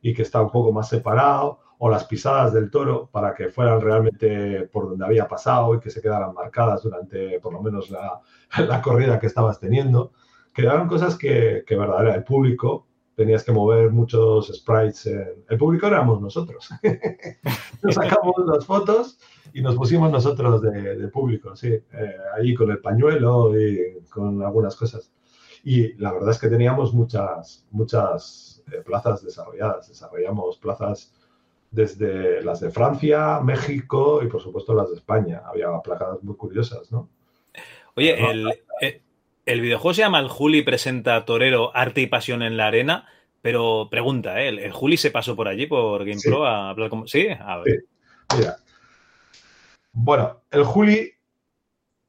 y 0.01 0.15
que 0.15 0.23
está 0.23 0.41
un 0.41 0.51
poco 0.51 0.71
más 0.73 0.89
separado, 0.89 1.59
o 1.79 1.89
las 1.89 2.05
pisadas 2.05 2.53
del 2.53 2.71
toro 2.71 3.09
para 3.11 3.35
que 3.35 3.49
fueran 3.49 3.81
realmente 3.81 4.69
por 4.73 4.89
donde 4.89 5.05
había 5.05 5.29
pasado 5.29 5.75
y 5.75 5.81
que 5.81 5.91
se 5.91 6.03
quedaran 6.03 6.35
marcadas 6.35 6.83
durante 6.83 7.39
por 7.41 7.53
lo 7.53 7.63
menos 7.63 7.91
la, 7.91 8.21
la 8.67 8.83
corrida 8.83 9.19
que 9.19 9.27
estabas 9.27 9.61
teniendo. 9.61 10.13
Quedaron 10.53 10.89
cosas 10.89 11.17
que, 11.17 11.65
que 11.67 11.77
verdad, 11.77 12.15
el 12.15 12.25
público 12.25 12.89
tenías 13.19 13.43
que 13.43 13.51
mover 13.51 13.91
muchos 13.91 14.47
sprites. 14.55 15.07
El 15.07 15.59
público 15.59 15.89
éramos 15.89 16.21
nosotros. 16.21 16.69
nos 17.83 17.95
sacamos 17.97 18.35
las 18.47 18.65
fotos 18.65 19.19
y 19.53 19.61
nos 19.61 19.75
pusimos 19.75 20.11
nosotros 20.13 20.63
de, 20.63 21.09
público, 21.09 21.57
sí, 21.57 21.69
eh, 21.69 22.17
ahí 22.37 22.55
con 22.55 22.71
el 22.71 22.79
pañuelo 22.79 23.61
y 23.61 23.99
con 24.09 24.41
algunas 24.41 24.77
cosas. 24.77 25.11
Y 25.65 25.95
la 25.95 26.13
verdad 26.13 26.31
es 26.31 26.39
que 26.39 26.49
teníamos 26.49 26.95
muchas, 26.95 27.67
muchas 27.73 28.63
eh, 28.71 28.83
plazas 28.87 29.25
desarrolladas. 29.25 29.89
Desarrollamos 29.89 30.59
plazas 30.59 31.13
desde 31.71 32.43
las 32.43 32.61
de 32.61 32.71
Francia, 32.71 33.41
México 33.41 34.21
y 34.23 34.29
por 34.29 34.41
supuesto 34.41 34.75
las 34.75 34.91
de 34.91 34.97
España. 34.97 35.43
Había 35.47 35.69
plazas 35.83 36.23
muy 36.23 36.37
curiosas, 36.37 36.91
¿no? 36.91 37.09
Oye, 37.95 38.31
el, 38.31 38.49
eh, 38.81 39.03
el 39.45 39.61
videojuego 39.61 39.95
se 39.95 40.03
llama 40.03 40.21
El 40.21 40.29
Juli 40.29 40.63
presenta 40.63 41.25
Torero, 41.25 41.75
Arte 41.75 42.01
y 42.01 42.07
Pasión 42.07 42.43
en 42.43 42.57
la 42.57 42.67
Arena, 42.67 43.07
pero 43.43 43.89
pregunta, 43.91 44.43
¿eh? 44.43 44.49
¿el, 44.49 44.73
Juli 44.73 44.97
se 44.97 45.11
pasó 45.11 45.35
por 45.37 45.49
allí, 45.49 45.67
por 45.67 46.05
GamePro, 46.05 46.47
a 46.47 46.71
hablar 46.71 46.91
con... 46.91 47.09
¿Sí? 47.09 47.29
A 47.29 47.59
ver. 47.59 47.85
Mira. 48.37 48.57
Bueno, 49.93 50.43
el 50.51 50.65
Juli, 50.65 51.13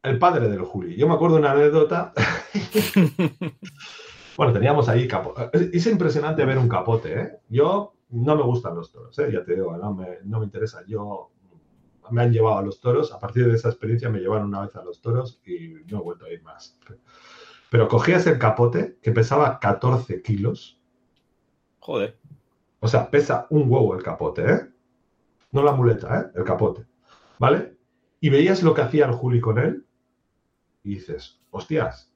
el 0.04 0.20
padre 0.20 0.50
del 0.50 0.62
Juli. 0.62 0.96
Yo 0.96 1.08
me 1.08 1.16
acuerdo 1.16 1.36
de 1.36 1.42
una 1.42 1.52
anécdota. 1.52 2.14
bueno, 4.38 4.54
teníamos 4.54 4.90
ahí 4.90 5.08
capote. 5.08 5.50
Es 5.74 5.88
impresionante 5.88 6.46
ver 6.46 6.58
un 6.58 6.70
capote, 6.70 7.20
¿eh? 7.20 7.30
Yo 7.50 7.94
no 8.10 8.36
me 8.36 8.44
gustan 8.44 8.76
los 8.76 8.92
toros, 8.92 9.18
¿eh? 9.20 9.32
ya 9.32 9.44
te 9.44 9.56
digo, 9.56 9.76
no 9.78 9.94
me, 9.94 10.20
no 10.24 10.40
me 10.40 10.46
interesa. 10.46 10.84
Yo 10.88 11.32
me 12.12 12.24
han 12.24 12.32
llevado 12.32 12.58
a 12.58 12.62
los 12.62 12.80
toros. 12.80 13.14
A 13.14 13.20
partir 13.20 13.48
de 13.48 13.56
esa 13.56 13.70
experiencia 13.70 14.10
me 14.10 14.20
llevaron 14.20 14.48
una 14.48 14.62
vez 14.62 14.76
a 14.76 14.84
los 14.84 15.02
toros 15.02 15.42
y 15.46 15.76
no 15.92 16.00
he 16.00 16.04
vuelto 16.04 16.26
a 16.26 16.30
ir 16.30 16.42
más. 16.44 16.78
Pero 17.70 17.88
cogías 17.88 18.26
el 18.28 18.40
capote 18.40 18.98
que 19.02 19.12
pesaba 19.12 19.60
14 19.60 20.22
kilos. 20.22 20.80
Joder. 21.80 22.18
O 22.80 22.88
sea, 22.88 23.10
pesa 23.10 23.48
un 23.50 23.72
huevo 23.72 23.96
el 23.96 24.04
capote, 24.04 24.50
¿eh? 24.50 24.70
No 25.52 25.64
la 25.64 25.74
muleta, 25.74 26.20
¿eh? 26.20 26.32
El 26.36 26.44
capote. 26.44 26.86
¿Vale? 27.38 27.78
Y 28.20 28.30
veías 28.30 28.64
lo 28.64 28.74
que 28.74 28.82
hacía 28.82 29.06
el 29.06 29.12
Juli 29.12 29.40
con 29.40 29.60
él 29.60 29.86
y 30.84 30.96
dices, 30.96 31.40
hostias, 31.52 32.12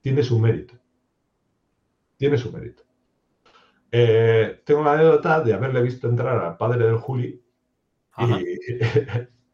tiene 0.00 0.22
su 0.22 0.38
mérito. 0.38 0.74
Tiene 2.16 2.38
su 2.38 2.52
mérito. 2.52 2.82
Eh, 3.94 4.62
tengo 4.64 4.82
la 4.82 4.94
anécdota 4.94 5.42
de 5.42 5.52
haberle 5.52 5.82
visto 5.82 6.08
entrar 6.08 6.42
al 6.42 6.56
padre 6.56 6.86
del 6.86 6.96
Juli 6.96 7.44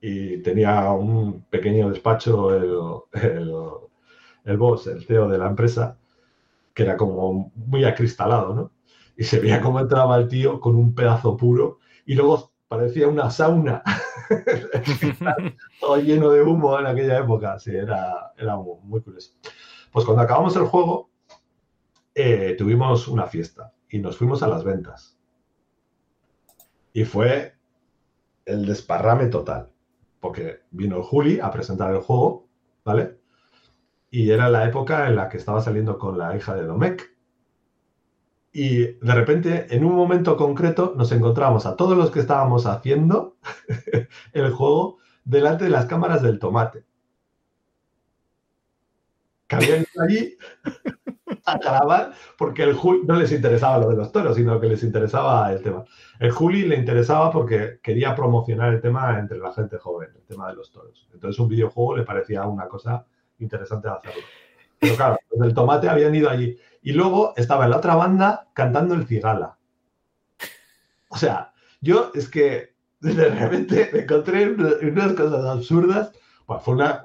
y, 0.00 0.38
tenía 0.42 0.92
un 0.92 1.42
pequeño 1.50 1.90
despacho 1.90 2.54
el, 2.54 2.72
el, 4.44 4.56
boss, 4.56 4.86
el 4.86 5.04
CEO 5.04 5.28
de 5.28 5.38
la 5.38 5.48
empresa, 5.48 5.98
que 6.72 6.84
era 6.84 6.96
como 6.96 7.50
muy 7.56 7.84
acristalado, 7.84 8.54
¿no? 8.54 8.72
Y 9.16 9.24
se 9.24 9.40
veía 9.40 9.60
cómo 9.60 9.80
entraba 9.80 10.16
el 10.18 10.28
tío 10.28 10.60
con 10.60 10.76
un 10.76 10.94
pedazo 10.94 11.36
puro 11.36 11.80
y 12.06 12.14
luego 12.14 12.52
parecía 12.68 13.08
una 13.08 13.30
sauna, 13.30 13.82
todo 15.80 15.96
lleno 15.96 16.30
de 16.30 16.42
humo 16.42 16.78
en 16.78 16.86
aquella 16.86 17.18
época. 17.18 17.58
Sí, 17.58 17.74
era, 17.74 18.32
era 18.36 18.56
muy 18.56 19.00
curioso. 19.00 19.32
Pues 19.90 20.04
cuando 20.04 20.22
acabamos 20.22 20.54
el 20.54 20.66
juego, 20.66 21.10
eh, 22.14 22.54
tuvimos 22.56 23.08
una 23.08 23.26
fiesta 23.26 23.72
y 23.90 23.98
nos 23.98 24.16
fuimos 24.16 24.42
a 24.42 24.48
las 24.48 24.64
ventas. 24.64 25.18
Y 26.92 27.04
fue 27.04 27.54
el 28.44 28.66
desparrame 28.66 29.26
total, 29.26 29.70
porque 30.20 30.60
vino 30.70 31.02
Juli 31.02 31.38
a 31.40 31.50
presentar 31.50 31.92
el 31.92 32.00
juego, 32.00 32.48
¿vale? 32.84 33.18
Y 34.10 34.30
era 34.30 34.48
la 34.48 34.66
época 34.66 35.06
en 35.06 35.16
la 35.16 35.28
que 35.28 35.36
estaba 35.36 35.60
saliendo 35.60 35.98
con 35.98 36.18
la 36.18 36.34
hija 36.36 36.54
de 36.54 36.64
Domecq. 36.64 37.02
Y 38.52 38.78
de 38.78 39.14
repente, 39.14 39.66
en 39.74 39.84
un 39.84 39.94
momento 39.94 40.36
concreto, 40.36 40.94
nos 40.96 41.12
encontramos 41.12 41.66
a 41.66 41.76
todos 41.76 41.96
los 41.96 42.10
que 42.10 42.20
estábamos 42.20 42.66
haciendo 42.66 43.36
el 44.32 44.50
juego 44.50 44.98
delante 45.24 45.64
de 45.64 45.70
las 45.70 45.86
cámaras 45.86 46.22
del 46.22 46.38
tomate. 46.38 46.84
Que 49.46 49.56
habían 49.56 49.80
ido 49.80 50.02
allí 50.02 50.38
a 51.44 51.58
grabar 51.58 52.12
porque 52.36 52.62
el 52.62 52.74
Juli 52.74 53.02
no 53.06 53.14
les 53.14 53.32
interesaba 53.32 53.78
lo 53.78 53.88
de 53.90 53.96
los 53.96 54.12
toros, 54.12 54.36
sino 54.36 54.60
que 54.60 54.68
les 54.68 54.82
interesaba 54.82 55.52
el 55.52 55.62
tema. 55.62 55.84
El 56.18 56.30
Juli 56.30 56.66
le 56.66 56.76
interesaba 56.76 57.30
porque 57.30 57.80
quería 57.82 58.14
promocionar 58.14 58.74
el 58.74 58.80
tema 58.80 59.18
entre 59.18 59.38
la 59.38 59.52
gente 59.52 59.78
joven, 59.78 60.10
el 60.14 60.24
tema 60.24 60.48
de 60.48 60.56
los 60.56 60.70
toros. 60.70 61.08
Entonces 61.12 61.38
un 61.38 61.48
videojuego 61.48 61.96
le 61.96 62.04
parecía 62.04 62.46
una 62.46 62.66
cosa 62.68 63.04
interesante 63.38 63.88
de 63.88 63.94
hacerlo. 63.94 64.22
Pero 64.78 64.96
claro, 64.96 65.18
el 65.42 65.54
tomate 65.54 65.88
habían 65.88 66.14
ido 66.14 66.30
allí. 66.30 66.56
Y 66.82 66.92
luego 66.92 67.34
estaba 67.36 67.64
en 67.64 67.70
la 67.70 67.78
otra 67.78 67.96
banda 67.96 68.48
cantando 68.52 68.94
el 68.94 69.06
cigala. 69.06 69.58
O 71.08 71.16
sea, 71.16 71.52
yo 71.80 72.10
es 72.14 72.28
que 72.28 72.74
de 73.00 73.28
repente 73.28 73.90
me 73.92 74.00
encontré 74.00 74.50
unas 74.50 75.12
cosas 75.14 75.44
absurdas. 75.44 76.12
Bueno, 76.46 76.62
fue 76.62 76.74
una, 76.74 77.04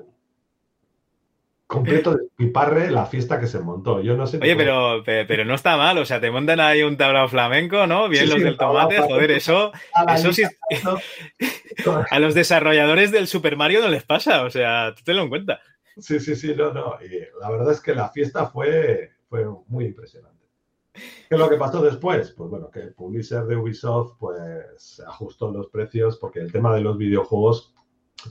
completo 1.73 2.13
de 2.13 2.27
piparre 2.35 2.91
la 2.91 3.07
fiesta 3.07 3.39
que 3.39 3.47
se 3.47 3.59
montó. 3.59 3.99
Yo 3.99 4.15
no 4.15 4.27
sé. 4.27 4.37
Oye, 4.37 4.55
pero, 4.55 5.01
pero 5.03 5.43
no 5.43 5.55
está 5.55 5.75
mal, 5.75 5.97
o 5.97 6.05
sea, 6.05 6.21
te 6.21 6.29
montan 6.29 6.59
ahí 6.59 6.83
un 6.83 6.97
tablao 6.97 7.27
flamenco, 7.27 7.87
¿no? 7.87 8.07
Bien 8.09 8.29
los 8.29 8.39
del 8.39 8.57
tomate, 8.57 8.99
joder, 8.99 9.31
eso, 9.31 9.71
eso 10.13 10.31
sí. 10.31 10.43
a 12.11 12.19
los 12.19 12.35
desarrolladores 12.35 13.11
del 13.11 13.27
Super 13.27 13.57
Mario 13.57 13.81
no 13.81 13.87
les 13.87 14.03
pasa, 14.03 14.43
o 14.43 14.51
sea, 14.51 14.93
tú 14.95 15.01
te 15.03 15.15
lo 15.15 15.23
en 15.23 15.29
cuenta. 15.29 15.61
Sí, 15.97 16.19
sí, 16.19 16.35
sí, 16.35 16.53
no, 16.55 16.71
no. 16.71 16.97
Y 17.01 17.19
la 17.41 17.49
verdad 17.49 17.71
es 17.71 17.81
que 17.81 17.95
la 17.95 18.09
fiesta 18.09 18.45
fue, 18.45 19.09
fue 19.27 19.43
muy 19.67 19.85
impresionante. 19.85 20.45
¿Qué 20.93 21.01
es 21.31 21.39
lo 21.39 21.49
que 21.49 21.57
pasó 21.57 21.81
después? 21.81 22.31
Pues 22.37 22.51
bueno, 22.51 22.69
que 22.69 22.81
el 22.81 22.93
publisher 22.93 23.45
de 23.45 23.57
Ubisoft 23.57 24.17
pues 24.19 25.01
ajustó 25.07 25.51
los 25.51 25.69
precios 25.69 26.17
porque 26.17 26.39
el 26.39 26.51
tema 26.51 26.73
de 26.75 26.81
los 26.81 26.99
videojuegos, 26.99 27.73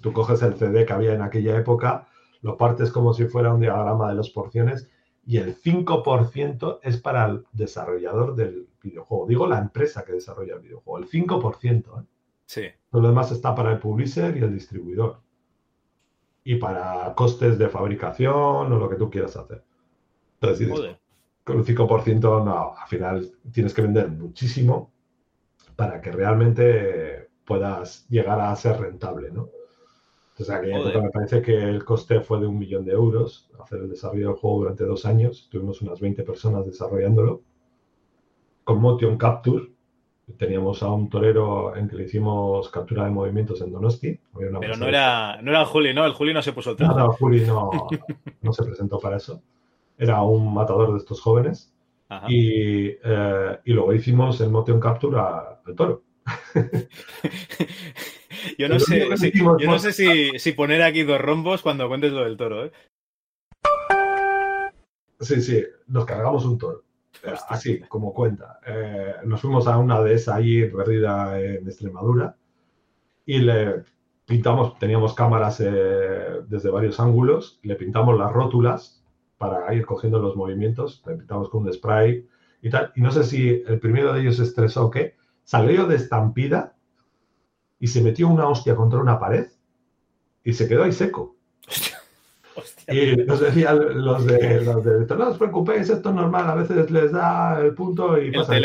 tú 0.01 0.13
coges 0.13 0.43
el 0.43 0.55
CD 0.55 0.87
que 0.87 0.93
había 0.93 1.15
en 1.15 1.23
aquella 1.23 1.59
época 1.59 2.07
lo 2.43 2.57
partes 2.57 2.91
como 2.91 3.15
si 3.15 3.25
fuera 3.25 3.55
un 3.55 3.61
diagrama 3.61 4.11
de 4.11 4.17
las 4.17 4.31
porciones 4.31 4.89
y 5.25 5.37
el 5.39 5.57
5% 5.57 6.81
es 6.83 6.97
para 7.01 7.27
el 7.27 7.45
desarrollador 7.53 8.35
del 8.35 8.69
videojuego. 8.83 9.27
Digo 9.27 9.47
la 9.47 9.59
empresa 9.59 10.05
que 10.05 10.13
desarrolla 10.13 10.55
el 10.55 10.61
videojuego, 10.61 10.99
el 10.99 11.09
5%. 11.09 12.01
¿eh? 12.01 12.05
Sí. 12.45 12.63
Lo 12.91 13.01
demás 13.01 13.31
está 13.31 13.55
para 13.55 13.73
el 13.73 13.79
publisher 13.79 14.37
y 14.37 14.41
el 14.41 14.53
distribuidor. 14.53 15.21
Y 16.45 16.57
para 16.57 17.15
costes 17.15 17.57
de 17.57 17.69
fabricación 17.69 18.73
o 18.73 18.79
lo 18.79 18.89
que 18.89 18.97
tú 18.97 19.09
quieras 19.09 19.37
hacer. 19.37 19.63
Entonces, 20.41 20.97
con 21.45 21.59
el 21.59 21.65
5% 21.65 22.45
no, 22.45 22.75
al 22.77 22.89
final 22.89 23.31
tienes 23.53 23.73
que 23.73 23.83
vender 23.83 24.09
muchísimo 24.09 24.91
para 25.77 26.01
que 26.01 26.11
realmente 26.11 27.29
puedas 27.45 28.09
llegar 28.09 28.41
a 28.41 28.55
ser 28.57 28.81
rentable, 28.81 29.31
¿no? 29.31 29.49
Me 30.49 31.11
parece 31.11 31.43
que 31.43 31.55
el 31.55 31.85
coste 31.85 32.21
fue 32.21 32.41
de 32.41 32.47
un 32.47 32.59
millón 32.59 32.85
de 32.85 32.93
euros 32.93 33.51
hacer 33.61 33.81
el 33.81 33.91
desarrollo 33.91 34.29
del 34.29 34.37
juego 34.37 34.61
durante 34.61 34.85
dos 34.85 35.05
años. 35.07 35.49
Tuvimos 35.51 35.83
unas 35.83 36.01
20 36.01 36.23
personas 36.23 36.67
desarrollándolo. 36.67 37.43
Con 38.65 38.81
Motion 38.81 39.19
Capture, 39.19 39.73
teníamos 40.37 40.83
a 40.83 40.91
un 40.91 41.09
torero 41.09 41.75
en 41.77 41.89
que 41.89 41.97
le 41.97 42.05
hicimos 42.05 42.69
captura 42.69 43.05
de 43.05 43.11
movimientos 43.11 43.61
en 43.61 43.73
Donosti. 43.73 44.19
Pero 44.39 44.77
no 44.77 44.87
era, 44.87 45.41
no 45.43 45.51
era 45.51 45.65
Juli, 45.65 45.93
¿no? 45.93 46.05
El 46.05 46.13
Juli 46.13 46.33
no 46.33 46.43
se 46.43 46.53
puso 46.53 46.71
el 46.71 46.77
traje. 46.77 46.95
No, 46.95 46.99
no, 46.99 47.13
Juli 47.13 47.45
no, 47.45 47.71
no 48.41 48.53
se 48.53 48.65
presentó 48.65 48.99
para 48.99 49.17
eso. 49.17 49.43
Era 49.99 50.23
un 50.23 50.53
matador 50.53 50.93
de 50.93 50.99
estos 50.99 51.21
jóvenes. 51.21 51.73
Y, 52.29 52.89
eh, 52.89 53.59
y, 53.65 53.73
luego 53.73 53.95
hicimos 53.95 54.39
el 54.43 54.51
Motion 54.51 54.79
Capture 54.79 55.19
al 55.19 55.75
toro. 55.75 56.03
yo 58.59 58.69
no 58.69 58.79
sé, 58.79 59.09
yo 59.59 59.67
no 59.67 59.79
sé 59.79 59.93
si, 59.93 60.53
poner 60.53 60.83
aquí 60.83 61.03
dos 61.03 61.21
rombos 61.21 61.63
cuando 61.63 61.89
cuentes 61.89 62.13
lo 62.13 62.25
del 62.25 62.37
toro, 62.37 62.67
¿eh? 62.67 62.73
Sí, 65.21 65.41
sí, 65.41 65.65
nos 65.87 66.05
cargamos 66.05 66.45
un 66.45 66.59
toro. 66.59 66.83
Así, 67.49 67.79
como 67.89 68.13
cuenta. 68.13 68.59
Eh, 68.67 69.15
nos 69.25 69.41
fuimos 69.41 69.69
a 69.69 69.79
una 69.79 70.03
de 70.03 70.15
esas 70.15 70.37
ahí 70.37 70.69
perdida 70.69 71.41
en 71.41 71.67
Extremadura 71.67 72.37
y 73.25 73.39
le 73.39 73.85
pintamos, 74.27 74.79
teníamos 74.79 75.15
cámaras 75.15 75.61
eh, 75.61 76.41
desde 76.49 76.71
varios 76.71 76.99
ángulos, 76.99 77.61
le 77.63 77.77
pintamos 77.77 78.19
las 78.19 78.33
rótulas 78.33 79.03
para 79.39 79.73
ir 79.75 79.87
cogiendo 79.87 80.19
los 80.19 80.35
movimientos, 80.37 81.03
le 81.07 81.17
pintamos 81.17 81.49
con 81.51 81.63
un 81.63 81.73
spray 81.73 82.27
y 82.61 82.71
tal. 82.71 82.93
Y 82.97 83.01
no 83.01 83.13
sé 83.13 83.23
si 83.25 83.63
el 83.67 83.79
primero 83.79 84.13
de 84.13 84.23
ellos 84.23 84.41
estresó 84.41 84.87
o 84.87 84.91
qué, 84.91 85.17
salió 85.45 85.87
de 85.87 85.97
estampida 85.97 86.75
y 87.83 87.89
se 87.89 88.01
metió 88.01 88.29
una 88.29 88.47
hostia 88.47 88.77
contra 88.77 89.01
una 89.01 89.19
pared 89.19 89.49
y 90.45 90.53
se 90.53 90.69
quedó 90.69 90.85
ahí 90.85 90.93
seco. 90.93 91.37
Y 92.87 93.17
nos 93.17 93.41
decían 93.41 94.05
los 94.05 94.27
de, 94.27 94.61
los 94.61 94.85
de 94.85 95.17
no 95.17 95.29
os 95.31 95.39
preocupéis, 95.39 95.89
esto 95.89 96.11
es 96.11 96.15
normal, 96.15 96.51
a 96.51 96.55
veces 96.57 96.91
les 96.91 97.11
da 97.11 97.59
el 97.59 97.75
punto 97.75 98.21
y 98.21 98.31
pasa 98.31 98.57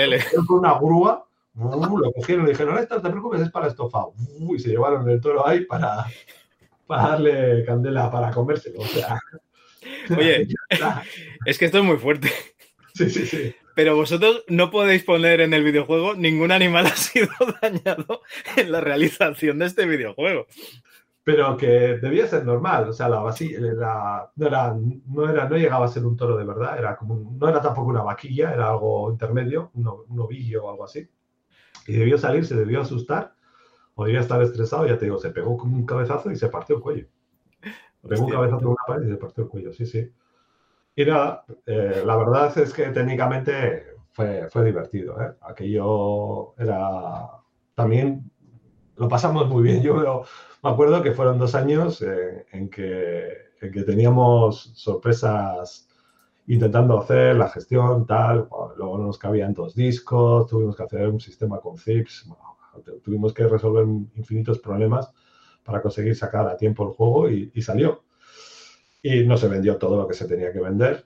con 0.45 0.59
una 0.59 0.77
grúa, 0.77 1.27
Uh, 1.59 1.97
lo 1.97 2.11
cogieron 2.11 2.45
y 2.45 2.51
dijeron, 2.51 2.77
esto 2.77 2.95
no 2.95 3.01
te 3.01 3.09
preocupes, 3.09 3.41
es 3.41 3.49
para 3.49 3.67
estofado. 3.67 4.13
Uh, 4.39 4.55
y 4.55 4.59
se 4.59 4.69
llevaron 4.69 5.09
el 5.09 5.19
toro 5.19 5.47
ahí 5.47 5.65
para, 5.65 6.05
para 6.85 7.09
darle 7.09 7.65
candela, 7.65 8.11
para 8.11 8.29
comérselo. 8.31 8.81
O 8.81 8.85
sea, 8.85 9.19
Oye, 10.15 10.47
es 11.45 11.57
que 11.57 11.65
esto 11.65 11.79
es 11.79 11.83
muy 11.83 11.97
fuerte. 11.97 12.29
Sí, 12.97 13.09
sí, 13.09 13.25
sí. 13.25 13.55
Pero 13.75 13.95
vosotros 13.95 14.43
no 14.47 14.71
podéis 14.71 15.03
poner 15.03 15.41
en 15.41 15.53
el 15.53 15.63
videojuego 15.63 16.15
ningún 16.15 16.51
animal 16.51 16.87
ha 16.87 16.95
sido 16.95 17.27
dañado 17.61 18.21
en 18.55 18.71
la 18.71 18.81
realización 18.81 19.59
de 19.59 19.65
este 19.67 19.85
videojuego. 19.85 20.47
Pero 21.23 21.57
que 21.57 21.67
debía 22.01 22.25
ser 22.25 22.45
normal, 22.45 22.89
o 22.89 22.93
sea, 22.93 23.09
la, 23.09 23.19
no, 23.19 24.47
era, 24.47 24.73
no, 25.07 25.29
era, 25.29 25.49
no 25.49 25.57
llegaba 25.57 25.85
a 25.85 25.89
ser 25.89 26.05
un 26.05 26.15
toro 26.15 26.37
de 26.37 26.45
verdad, 26.45 26.77
era 26.79 26.95
como 26.95 27.15
un- 27.15 27.37
no 27.37 27.49
era 27.49 27.61
tampoco 27.61 27.89
una 27.89 28.01
vaquilla, 28.01 28.53
era 28.53 28.69
algo 28.69 29.11
intermedio, 29.11 29.69
un, 29.73 29.87
un 30.07 30.19
ovillo 30.21 30.63
o 30.65 30.71
algo 30.71 30.85
así. 30.85 31.05
Y 31.87 31.93
debió 31.93 32.17
salir, 32.17 32.45
se 32.45 32.55
debió 32.55 32.81
asustar, 32.81 33.33
o 33.95 34.05
debía 34.05 34.21
estar 34.21 34.41
estresado, 34.41 34.87
ya 34.87 34.97
te 34.97 35.05
digo, 35.05 35.19
se 35.19 35.31
pegó 35.31 35.57
con 35.57 35.73
un 35.73 35.85
cabezazo 35.85 36.31
y 36.31 36.37
se 36.37 36.49
partió 36.49 36.77
el 36.77 36.81
cuello. 36.81 37.07
Pegó 38.07 38.25
un 38.25 38.31
cabezazo 38.31 38.61
en 38.61 38.67
una 38.67 38.77
pared 38.87 39.07
y 39.07 39.11
se 39.11 39.17
partió 39.17 39.43
el 39.43 39.49
cuello, 39.49 39.73
sí, 39.73 39.85
sí. 39.85 40.09
Nada, 41.05 41.45
eh, 41.65 42.01
la 42.03 42.15
verdad 42.15 42.57
es 42.57 42.73
que 42.73 42.87
técnicamente 42.87 43.83
fue, 44.11 44.49
fue 44.49 44.65
divertido. 44.65 45.21
¿eh? 45.21 45.31
Aquello 45.41 46.55
era 46.57 47.29
también 47.75 48.31
lo 48.95 49.07
pasamos 49.07 49.47
muy 49.47 49.61
bien. 49.61 49.83
Yo 49.83 50.23
me 50.63 50.69
acuerdo 50.69 51.03
que 51.03 51.11
fueron 51.13 51.37
dos 51.37 51.53
años 51.53 52.01
eh, 52.01 52.47
en, 52.51 52.69
que, 52.69 53.27
en 53.61 53.71
que 53.71 53.83
teníamos 53.83 54.71
sorpresas 54.75 55.87
intentando 56.47 56.99
hacer 56.99 57.35
la 57.35 57.49
gestión, 57.49 58.07
tal. 58.07 58.47
Luego 58.77 58.97
no 58.97 59.05
nos 59.05 59.19
cabían 59.19 59.53
dos 59.53 59.75
discos, 59.75 60.47
tuvimos 60.47 60.75
que 60.75 60.83
hacer 60.83 61.07
un 61.09 61.19
sistema 61.19 61.59
con 61.59 61.77
zips. 61.77 62.27
tuvimos 63.03 63.33
que 63.33 63.47
resolver 63.47 63.85
infinitos 64.15 64.57
problemas 64.59 65.11
para 65.63 65.81
conseguir 65.81 66.15
sacar 66.15 66.47
a 66.47 66.57
tiempo 66.57 66.87
el 66.87 66.95
juego 66.95 67.29
y 67.29 67.61
salió. 67.61 68.06
Y 69.01 69.23
no 69.25 69.37
se 69.37 69.47
vendió 69.47 69.77
todo 69.77 69.97
lo 69.97 70.07
que 70.07 70.13
se 70.13 70.27
tenía 70.27 70.51
que 70.51 70.59
vender, 70.59 71.05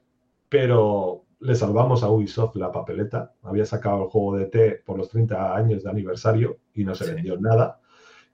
pero 0.50 1.24
le 1.40 1.56
salvamos 1.56 2.04
a 2.04 2.10
Ubisoft 2.10 2.56
la 2.56 2.72
papeleta. 2.72 3.34
Había 3.44 3.66
sacado 3.66 4.04
el 4.04 4.10
juego 4.10 4.38
de 4.38 4.46
T 4.46 4.82
por 4.86 4.98
los 4.98 5.10
30 5.10 5.56
años 5.56 5.84
de 5.84 5.90
aniversario 5.90 6.58
y 6.74 6.84
no 6.84 6.96
se 6.96 7.06
Sí. 7.06 7.12
vendió 7.14 7.38
nada. 7.40 7.80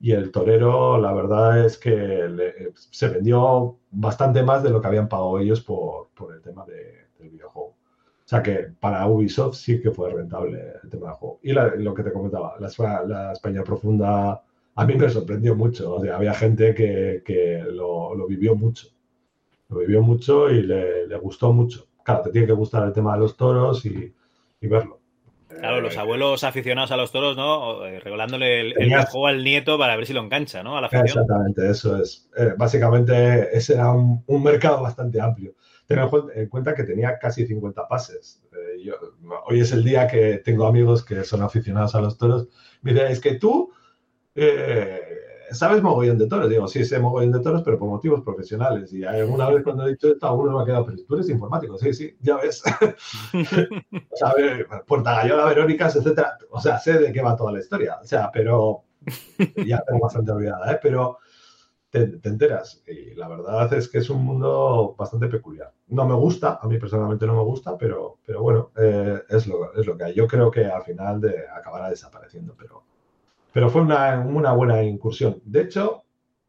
Y 0.00 0.12
el 0.12 0.30
torero, 0.30 0.98
la 0.98 1.12
verdad 1.12 1.64
es 1.64 1.76
que 1.78 1.90
le- 1.90 2.72
se 2.76 3.08
vendió 3.08 3.78
bastante 3.90 4.42
más 4.42 4.62
de 4.62 4.70
lo 4.70 4.80
que 4.80 4.86
habían 4.86 5.08
pagado 5.08 5.38
ellos 5.40 5.60
por, 5.60 6.08
por 6.14 6.34
el 6.34 6.40
tema 6.42 6.64
de- 6.66 7.08
del 7.18 7.30
videojuego. 7.30 7.70
O 7.70 8.28
sea 8.28 8.42
que 8.42 8.68
para 8.78 9.06
Ubisoft 9.06 9.56
sí 9.56 9.80
que 9.80 9.90
fue 9.90 10.10
rentable 10.12 10.74
el 10.84 10.90
tema 10.90 11.06
del 11.08 11.14
juego. 11.16 11.40
Y 11.42 11.52
la- 11.52 11.74
lo 11.76 11.94
que 11.94 12.02
te 12.04 12.12
comentaba, 12.12 12.56
la, 12.60 12.68
Espa- 12.68 13.04
la 13.06 13.32
España 13.32 13.64
profunda 13.64 14.42
a 14.76 14.84
mí 14.86 14.94
me 14.94 15.08
sorprendió 15.08 15.56
mucho. 15.56 15.94
O 15.96 16.00
sea, 16.00 16.16
había 16.16 16.34
gente 16.34 16.74
que, 16.74 17.22
que 17.24 17.64
lo, 17.72 18.14
lo 18.14 18.26
vivió 18.28 18.54
mucho. 18.54 18.88
Lo 19.68 19.78
vivió 19.80 20.02
mucho 20.02 20.50
y 20.50 20.62
le, 20.62 21.06
le 21.06 21.16
gustó 21.18 21.52
mucho. 21.52 21.86
Claro, 22.04 22.22
te 22.22 22.30
tiene 22.30 22.46
que 22.46 22.52
gustar 22.54 22.84
el 22.86 22.92
tema 22.92 23.14
de 23.14 23.20
los 23.20 23.36
toros 23.36 23.84
y, 23.84 24.14
y 24.60 24.66
verlo. 24.66 24.98
Claro, 25.48 25.80
los 25.80 25.96
abuelos 25.96 26.44
aficionados 26.44 26.90
a 26.92 26.96
los 26.96 27.10
toros, 27.10 27.36
¿no? 27.36 27.84
Eh, 27.84 28.00
Regalándole 28.00 28.60
el, 28.60 28.66
el 28.68 28.74
Tenías- 28.74 29.10
juego 29.10 29.26
al 29.26 29.42
nieto 29.42 29.76
para 29.78 29.96
ver 29.96 30.06
si 30.06 30.12
lo 30.12 30.20
engancha, 30.20 30.62
¿no? 30.62 30.76
A 30.76 30.80
la 30.80 30.86
afición. 30.86 31.06
Exactamente, 31.06 31.68
eso 31.70 31.96
es. 32.00 32.30
Eh, 32.36 32.52
básicamente, 32.56 33.56
ese 33.56 33.74
era 33.74 33.90
un, 33.90 34.22
un 34.26 34.42
mercado 34.42 34.82
bastante 34.82 35.20
amplio. 35.20 35.54
Ten 35.86 35.98
en 35.98 36.08
cuen- 36.08 36.30
en 36.34 36.48
cuenta 36.48 36.74
que 36.74 36.84
tenía 36.84 37.18
casi 37.18 37.46
50 37.46 37.88
pases. 37.88 38.42
Eh, 38.52 38.82
yo- 38.84 38.94
hoy 39.46 39.60
es 39.60 39.72
el 39.72 39.82
día 39.84 40.06
que 40.06 40.38
tengo 40.44 40.66
amigos 40.66 41.04
que 41.04 41.24
son 41.24 41.42
aficionados 41.42 41.94
a 41.94 42.00
los 42.00 42.16
toros. 42.16 42.48
Mira, 42.82 43.10
es 43.10 43.20
que 43.20 43.34
tú 43.34 43.72
eh, 44.34 45.00
sabes 45.52 45.82
mogollón 45.82 46.18
de 46.18 46.26
toros. 46.26 46.48
Digo, 46.48 46.68
sí, 46.68 46.84
sé 46.84 46.98
mogollón 46.98 47.32
de 47.32 47.40
toros, 47.40 47.62
pero 47.62 47.78
por 47.78 47.88
motivos 47.88 48.22
profesionales. 48.22 48.92
Y 48.92 49.04
alguna 49.04 49.48
vez 49.50 49.62
cuando 49.62 49.86
he 49.86 49.90
dicho 49.90 50.08
esto, 50.08 50.26
alguno 50.26 50.56
me 50.56 50.62
ha 50.62 50.66
quedado, 50.66 50.86
pero 50.86 50.98
tú 51.06 51.14
eres 51.14 51.28
informático. 51.28 51.78
Sí, 51.78 51.92
sí, 51.92 52.16
ya 52.20 52.36
ves. 52.36 52.62
O 54.10 54.16
sea, 54.16 54.28
a 54.28 54.34
ver, 54.34 54.66
Portagayola, 54.86 55.44
Verónicas, 55.46 55.94
etcétera. 55.96 56.36
O 56.50 56.60
sea, 56.60 56.78
sé 56.78 56.98
de 56.98 57.12
qué 57.12 57.22
va 57.22 57.36
toda 57.36 57.52
la 57.52 57.60
historia. 57.60 57.98
O 58.02 58.04
sea, 58.04 58.30
pero 58.32 58.84
ya 59.64 59.82
tengo 59.86 60.00
bastante 60.00 60.32
olvidada, 60.32 60.72
¿eh? 60.72 60.78
Pero 60.82 61.18
te, 61.90 62.06
te 62.06 62.28
enteras. 62.28 62.82
Y 62.86 63.14
la 63.14 63.28
verdad 63.28 63.72
es 63.74 63.88
que 63.88 63.98
es 63.98 64.10
un 64.10 64.24
mundo 64.24 64.94
bastante 64.98 65.28
peculiar. 65.28 65.72
No 65.88 66.06
me 66.06 66.14
gusta, 66.14 66.58
a 66.60 66.66
mí 66.66 66.78
personalmente 66.78 67.26
no 67.26 67.34
me 67.34 67.42
gusta, 67.42 67.76
pero, 67.78 68.18
pero 68.24 68.42
bueno, 68.42 68.70
eh, 68.76 69.22
es, 69.28 69.46
lo, 69.46 69.74
es 69.74 69.86
lo 69.86 69.96
que 69.96 70.04
hay. 70.04 70.14
Yo 70.14 70.26
creo 70.26 70.50
que 70.50 70.66
al 70.66 70.82
final 70.82 71.20
de, 71.20 71.46
acabará 71.48 71.90
desapareciendo, 71.90 72.54
pero, 72.58 72.82
pero 73.52 73.70
fue 73.70 73.82
una, 73.82 74.20
una 74.20 74.52
buena 74.52 74.82
incursión. 74.82 75.40
De 75.44 75.62
hecho, 75.62 76.02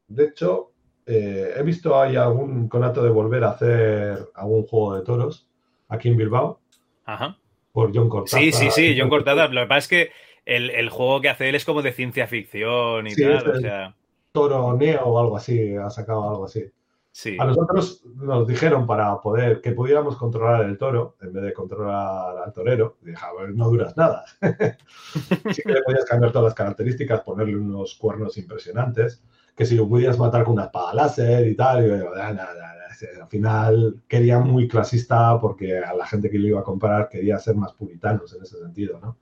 de 0.08 0.26
hecho 0.26 0.72
eh, 1.06 1.54
he 1.58 1.64
visto 1.64 2.00
ahí 2.00 2.16
algún 2.16 2.68
conato 2.68 3.04
de 3.04 3.10
volver 3.10 3.44
a 3.44 3.52
hacer 3.52 4.30
algún 4.36 4.66
juego 4.66 4.96
de 4.96 5.04
toros 5.04 5.48
aquí 5.88 6.10
en 6.10 6.18
Bilbao 6.18 6.60
Ajá. 7.06 7.38
por 7.72 7.92
John 7.96 8.10
Cortázar. 8.10 8.42
Sí, 8.42 8.52
sí, 8.52 8.70
sí, 8.72 8.96
John 8.98 9.10
Cortázar. 9.10 9.52
Lo 9.54 9.62
que 9.62 9.68
pasa 9.68 9.80
es 9.80 9.88
que 9.88 10.12
el, 10.46 10.70
el 10.72 10.90
juego 10.90 11.22
que 11.22 11.30
hace 11.30 11.50
él 11.50 11.56
es 11.56 11.66
como 11.66 11.82
de 11.82 11.92
ciencia 11.92 12.28
ficción 12.28 13.08
y 13.08 13.12
Sí, 13.12 13.24
tal, 13.24 13.50
o 13.50 13.60
sea, 13.60 13.96
Toro 14.32 14.76
Neo 14.76 15.04
o 15.06 15.20
algo 15.20 15.38
así, 15.38 15.76
ha 15.76 15.90
sacado 15.90 16.30
algo 16.30 16.46
así. 16.46 16.64
Sí. 17.12 17.38
A 17.40 17.46
nosotros 17.46 18.04
nos 18.16 18.48
dijeron 18.48 18.86
para 18.88 19.20
poder 19.22 19.62
que 19.62 19.72
pudiéramos 19.72 20.16
controlar 20.18 20.64
el 20.66 20.78
toro 20.78 21.16
en 21.22 21.34
vez 21.34 21.44
de 21.44 21.54
controlar 21.54 22.38
al 22.46 22.54
torero. 22.54 22.98
Dije, 23.02 23.18
a 23.24 23.34
ver, 23.42 23.56
no 23.56 23.70
duras 23.70 23.96
nada. 23.98 24.26
sí 25.54 25.62
que 25.64 25.74
le 25.74 25.82
podías 25.84 26.06
cambiar 26.06 26.32
todas 26.32 26.46
las 26.46 26.54
características, 26.56 27.22
ponerle 27.22 27.56
unos 27.58 27.96
cuernos 27.96 28.38
impresionantes, 28.38 29.22
que 29.56 29.66
si 29.66 29.76
lo 29.76 29.88
pudieras 29.88 30.18
matar 30.18 30.44
con 30.44 30.54
una 30.54 30.66
espada 30.66 30.94
láser 30.94 31.48
y 31.48 31.56
tal. 31.56 31.86
Y 31.86 31.88
yo 31.90 31.96
digo, 31.96 32.10
"Ah, 32.16 32.34
nada, 32.34 32.54
nada". 32.54 32.76
Al 33.22 33.28
final 33.30 34.02
quería 34.08 34.40
muy 34.40 34.68
clasista 34.68 35.40
porque 35.40 35.78
a 35.80 35.94
la 35.94 36.06
gente 36.06 36.30
que 36.30 36.38
lo 36.40 36.48
iba 36.48 36.60
a 36.60 36.64
comprar 36.64 37.08
quería 37.08 37.38
ser 37.40 37.56
más 37.56 37.72
puritanos 37.74 38.34
en 38.36 38.44
ese 38.44 38.58
sentido, 38.60 39.00
¿no? 39.00 39.18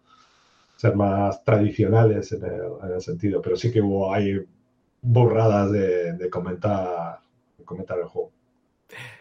Ser 0.75 0.95
más 0.95 1.43
tradicionales 1.43 2.31
en 2.33 2.43
el, 2.45 2.61
en 2.83 2.91
el 2.95 3.01
sentido. 3.01 3.41
Pero 3.41 3.55
sí 3.55 3.71
que 3.71 3.81
hubo 3.81 4.13
ahí 4.13 4.39
burradas 5.01 5.71
de, 5.71 6.13
de 6.13 6.29
comentar, 6.29 7.19
comentar 7.67 7.99
el 7.99 8.07
juego. 8.07 8.31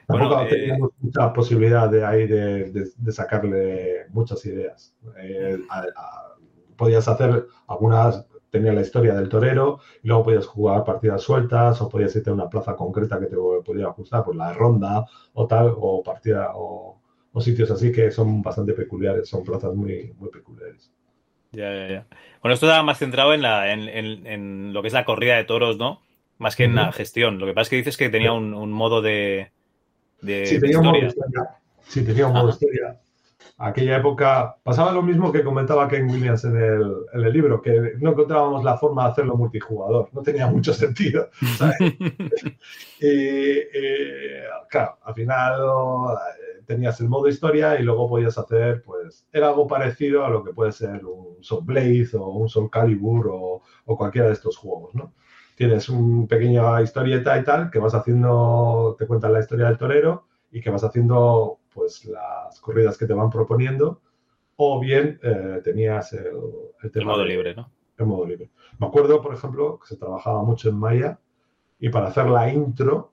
Bueno, 0.09 0.29
Tampoco 0.29 0.43
eh, 0.45 0.49
teníamos 0.51 0.91
mucha 1.01 1.33
posibilidad 1.33 1.89
de 1.91 2.05
ahí 2.05 2.27
de, 2.27 2.71
de- 2.71 2.91
de 2.97 3.13
sacarle 3.13 4.07
muchas 4.11 4.45
ideas. 4.47 4.95
Eh, 5.19 5.59
a- 5.69 5.81
a- 5.81 6.37
podías 6.77 7.09
hacer 7.09 7.47
algunas, 7.67 8.27
tenía 8.51 8.73
la 8.73 8.83
historia 8.83 9.15
del 9.15 9.29
torero, 9.29 9.81
y 10.03 10.09
luego 10.09 10.25
podías 10.25 10.47
jugar 10.47 10.85
partidas 10.85 11.23
sueltas, 11.23 11.81
o 11.83 11.89
podías 11.89 12.15
irte 12.17 12.31
a 12.31 12.35
una 12.35 12.49
plaza 12.49 12.77
concreta 12.77 13.19
que 13.21 13.27
te 13.27 13.37
pudiera 13.37 13.91
gustar, 13.91 14.25
pues 14.25 14.37
la 14.37 14.53
ronda 14.55 15.05
o 15.35 15.47
tal, 15.47 15.75
o 15.77 16.03
partida, 16.03 16.53
o, 16.55 17.01
o 17.33 17.41
sitios 17.41 17.71
así 17.71 17.91
que 17.93 18.11
son 18.11 18.43
bastante 18.43 18.75
peculiares, 18.75 19.29
son 19.29 19.45
plazas 19.45 19.75
muy, 19.75 20.15
muy 20.19 20.31
peculiares. 20.31 20.93
Ya, 21.53 21.73
ya, 21.75 21.89
ya. 21.89 22.07
Bueno, 22.43 22.55
esto 22.55 22.67
estaba 22.67 22.83
más 22.83 22.99
centrado 22.99 23.33
en, 23.35 23.43
la, 23.43 23.73
en, 23.73 23.89
en- 23.89 24.27
en 24.27 24.73
lo 24.73 24.83
que 24.83 24.89
es 24.89 24.95
la 24.95 25.05
corrida 25.05 25.37
de 25.37 25.45
toros, 25.45 25.79
¿no? 25.79 26.03
Más 26.39 26.55
que 26.57 26.65
en 26.65 26.75
la 26.75 26.93
gestión. 26.93 27.39
Lo 27.39 27.47
que 27.47 27.53
pasa 27.55 27.63
es 27.63 27.69
que 27.71 27.77
dices 27.77 27.97
que 27.97 28.09
tenía 28.11 28.33
un, 28.33 28.53
un 28.55 28.71
modo 28.73 29.01
de, 29.01 29.53
de 30.21 30.47
Sí, 30.47 30.61
tenía 30.61 30.79
un 30.79 30.85
modo 30.87 30.97
historia. 30.99 31.09
historia. 31.31 31.51
Sí, 31.89 32.05
tenía 32.05 32.27
un 32.27 32.33
modo 32.35 32.49
Ajá. 32.49 32.53
historia. 32.53 33.01
Aquella 33.59 33.97
época 33.97 34.57
pasaba 34.63 34.93
lo 34.93 35.03
mismo 35.03 35.33
que 35.33 35.43
comentaba 35.43 35.89
Ken 35.89 36.11
Williams 36.11 36.45
en 36.45 36.57
el, 36.57 36.93
en 37.15 37.25
el 37.25 37.33
libro, 37.33 37.63
que 37.63 37.93
no 38.01 38.11
encontrábamos 38.11 38.63
la 38.65 38.77
forma 38.77 39.05
de 39.05 39.13
hacerlo 39.13 39.37
multijugador. 39.37 40.11
No 40.13 40.21
tenía 40.23 40.47
mucho 40.47 40.75
sentido. 40.75 41.31
¿sabes? 41.57 41.77
y, 43.01 43.07
y, 43.09 43.63
claro, 44.69 44.99
al 45.03 45.15
final 45.15 45.61
eh, 45.61 46.63
tenías 46.67 47.01
el 47.01 47.09
modo 47.09 47.29
historia 47.29 47.81
y 47.81 47.83
luego 47.83 48.09
podías 48.11 48.37
hacer, 48.37 48.83
pues, 48.83 49.27
era 49.33 49.49
algo 49.49 49.67
parecido 49.67 50.25
a 50.27 50.29
lo 50.29 50.45
que 50.45 50.53
puede 50.53 50.73
ser 50.73 51.05
un 51.07 51.43
Soul 51.43 51.65
Blade 51.65 52.09
o 52.15 52.29
un 52.29 52.49
Soul 52.51 52.71
Calibur 52.71 53.29
o, 53.33 53.63
o 53.87 53.97
cualquiera 53.97 54.27
de 54.27 54.35
estos 54.35 54.57
juegos, 54.59 54.95
¿no? 54.95 55.15
Tienes 55.57 55.89
una 55.89 56.27
pequeña 56.29 56.81
historieta 56.83 57.39
y 57.39 57.45
tal, 57.45 57.71
que 57.71 57.81
vas 57.81 57.95
haciendo, 57.95 58.95
te 58.99 59.07
cuentan 59.09 59.33
la 59.33 59.41
historia 59.41 59.67
del 59.67 59.79
torero 59.79 60.27
y 60.53 60.61
que 60.61 60.71
vas 60.71 60.85
haciendo, 60.85 61.61
pues, 61.75 62.05
las 62.07 62.61
corridas 62.61 62.97
que 62.99 63.07
te 63.07 63.15
van 63.15 63.31
proponiendo, 63.31 64.01
o 64.57 64.81
bien 64.81 65.19
eh, 65.23 65.61
tenías 65.65 66.13
el, 66.15 66.27
el 66.83 66.93
El 66.93 66.93
tema 66.93 67.13
modo 67.13 67.25
de- 67.25 67.29
libre, 67.31 67.55
¿no? 67.57 67.71
en 67.99 68.09
modo 68.09 68.27
libre. 68.27 68.51
Me 68.79 68.87
acuerdo, 68.87 69.23
por 69.23 69.35
ejemplo, 69.35 69.79
que 69.81 69.89
se 69.89 69.97
trabajaba 69.97 70.43
mucho 70.45 70.69
en 70.69 70.79
Maya 70.79 71.19
y 71.81 71.89
para 71.91 72.09
hacer 72.09 72.29
la 72.29 72.53
intro 72.53 73.13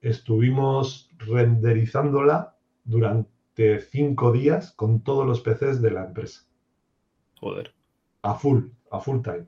estuvimos 0.00 1.10
renderizándola 1.18 2.56
durante 2.84 3.80
cinco 3.80 4.32
días 4.32 4.72
con 4.72 5.02
todos 5.02 5.26
los 5.26 5.40
PCs 5.40 5.80
de 5.82 5.90
la 5.92 6.04
empresa, 6.06 6.42
Joder. 7.40 7.74
a 8.22 8.34
full, 8.34 8.70
a 8.90 9.00
full 9.00 9.20
time. 9.22 9.46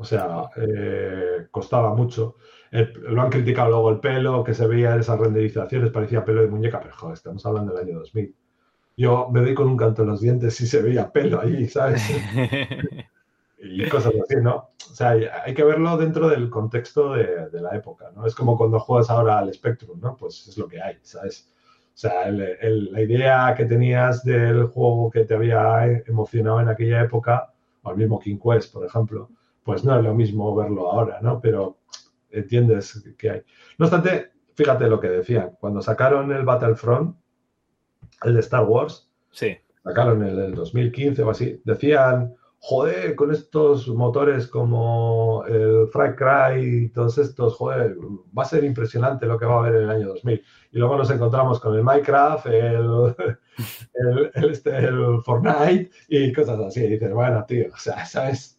O 0.00 0.04
sea, 0.04 0.48
eh, 0.56 1.48
costaba 1.50 1.92
mucho. 1.92 2.36
Lo 2.70 3.20
han 3.20 3.30
criticado 3.30 3.70
luego 3.70 3.90
el 3.90 3.98
pelo, 3.98 4.44
que 4.44 4.54
se 4.54 4.68
veía 4.68 4.94
en 4.94 5.00
esas 5.00 5.18
renderizaciones, 5.18 5.90
parecía 5.90 6.24
pelo 6.24 6.42
de 6.42 6.46
muñeca, 6.46 6.78
pero 6.80 6.94
joder, 6.94 7.14
estamos 7.14 7.44
hablando 7.44 7.74
del 7.74 7.88
año 7.88 7.98
2000. 7.98 8.34
yo 8.96 9.28
me 9.32 9.40
doy 9.40 9.54
con 9.54 9.68
un 9.68 9.76
canto 9.76 10.02
en 10.02 10.08
los 10.10 10.20
dientes 10.20 10.60
y 10.60 10.68
se 10.68 10.82
veía 10.82 11.10
pelo 11.10 11.40
ahí, 11.40 11.66
¿sabes? 11.68 12.00
y 13.58 13.88
cosas 13.88 14.12
así, 14.22 14.36
¿no? 14.40 14.70
O 14.88 14.94
sea, 14.94 15.16
hay 15.44 15.52
que 15.52 15.64
verlo 15.64 15.96
dentro 15.96 16.28
del 16.28 16.48
contexto 16.48 17.14
de, 17.14 17.60
la 17.60 17.74
época, 17.74 18.12
¿no? 18.14 18.24
Es 18.24 18.36
como 18.36 18.56
cuando 18.56 18.78
juegas 18.78 19.10
ahora 19.10 19.38
al 19.38 19.52
Spectrum, 19.52 19.98
¿no? 20.00 20.16
Pues 20.16 20.46
es 20.46 20.56
lo 20.58 20.68
que 20.68 20.80
hay, 20.80 20.96
¿sabes? 21.02 21.52
O 21.92 21.98
sea, 21.98 22.30
la 22.30 23.02
idea 23.02 23.52
que 23.56 23.64
tenías 23.64 24.22
del 24.22 24.66
juego 24.66 25.10
que 25.10 25.24
te 25.24 25.34
había 25.34 25.86
emocionado 26.06 26.60
en 26.60 26.68
aquella 26.68 27.02
época, 27.02 27.52
o 27.82 27.90
el 27.90 27.96
mismo 27.96 28.20
King 28.20 28.38
Quest, 28.38 28.72
por 28.72 28.86
ejemplo, 28.86 29.28
pues 29.68 29.84
no 29.84 29.98
es 29.98 30.02
lo 30.02 30.14
mismo 30.14 30.56
verlo 30.56 30.90
ahora, 30.90 31.18
¿no? 31.20 31.42
Pero 31.42 31.76
entiendes 32.30 33.04
que 33.18 33.30
hay. 33.30 33.42
No 33.76 33.84
obstante, 33.84 34.30
fíjate 34.54 34.88
lo 34.88 34.98
que 34.98 35.10
decían. 35.10 35.58
Cuando 35.60 35.82
sacaron 35.82 36.32
el 36.32 36.42
Battlefront, 36.42 37.14
el 38.22 38.32
de 38.32 38.40
Star 38.40 38.64
Wars, 38.64 39.10
sí. 39.30 39.58
sacaron 39.84 40.24
el 40.24 40.36
del 40.36 40.54
2015 40.54 41.22
o 41.22 41.28
así, 41.28 41.60
decían 41.66 42.34
joder, 42.60 43.14
con 43.14 43.30
estos 43.30 43.88
motores 43.88 44.46
como 44.46 45.44
el 45.46 45.86
Fry 45.88 46.14
Cry 46.16 46.84
y 46.84 46.88
todos 46.88 47.18
estos, 47.18 47.54
joder, 47.56 47.94
va 48.36 48.44
a 48.44 48.46
ser 48.46 48.64
impresionante 48.64 49.26
lo 49.26 49.38
que 49.38 49.44
va 49.44 49.56
a 49.56 49.58
haber 49.58 49.74
en 49.74 49.82
el 49.82 49.90
año 49.90 50.08
2000. 50.08 50.42
Y 50.72 50.78
luego 50.78 50.96
nos 50.96 51.10
encontramos 51.10 51.60
con 51.60 51.76
el 51.76 51.84
Minecraft, 51.84 52.46
el, 52.46 53.14
el, 54.34 54.50
este, 54.50 54.78
el 54.78 55.20
Fortnite 55.22 55.90
y 56.08 56.32
cosas 56.32 56.58
así. 56.58 56.84
Y 56.84 56.88
dices, 56.88 57.12
bueno, 57.12 57.44
tío, 57.46 57.66
o 57.70 57.76
sea, 57.76 58.06
¿sabes? 58.06 58.57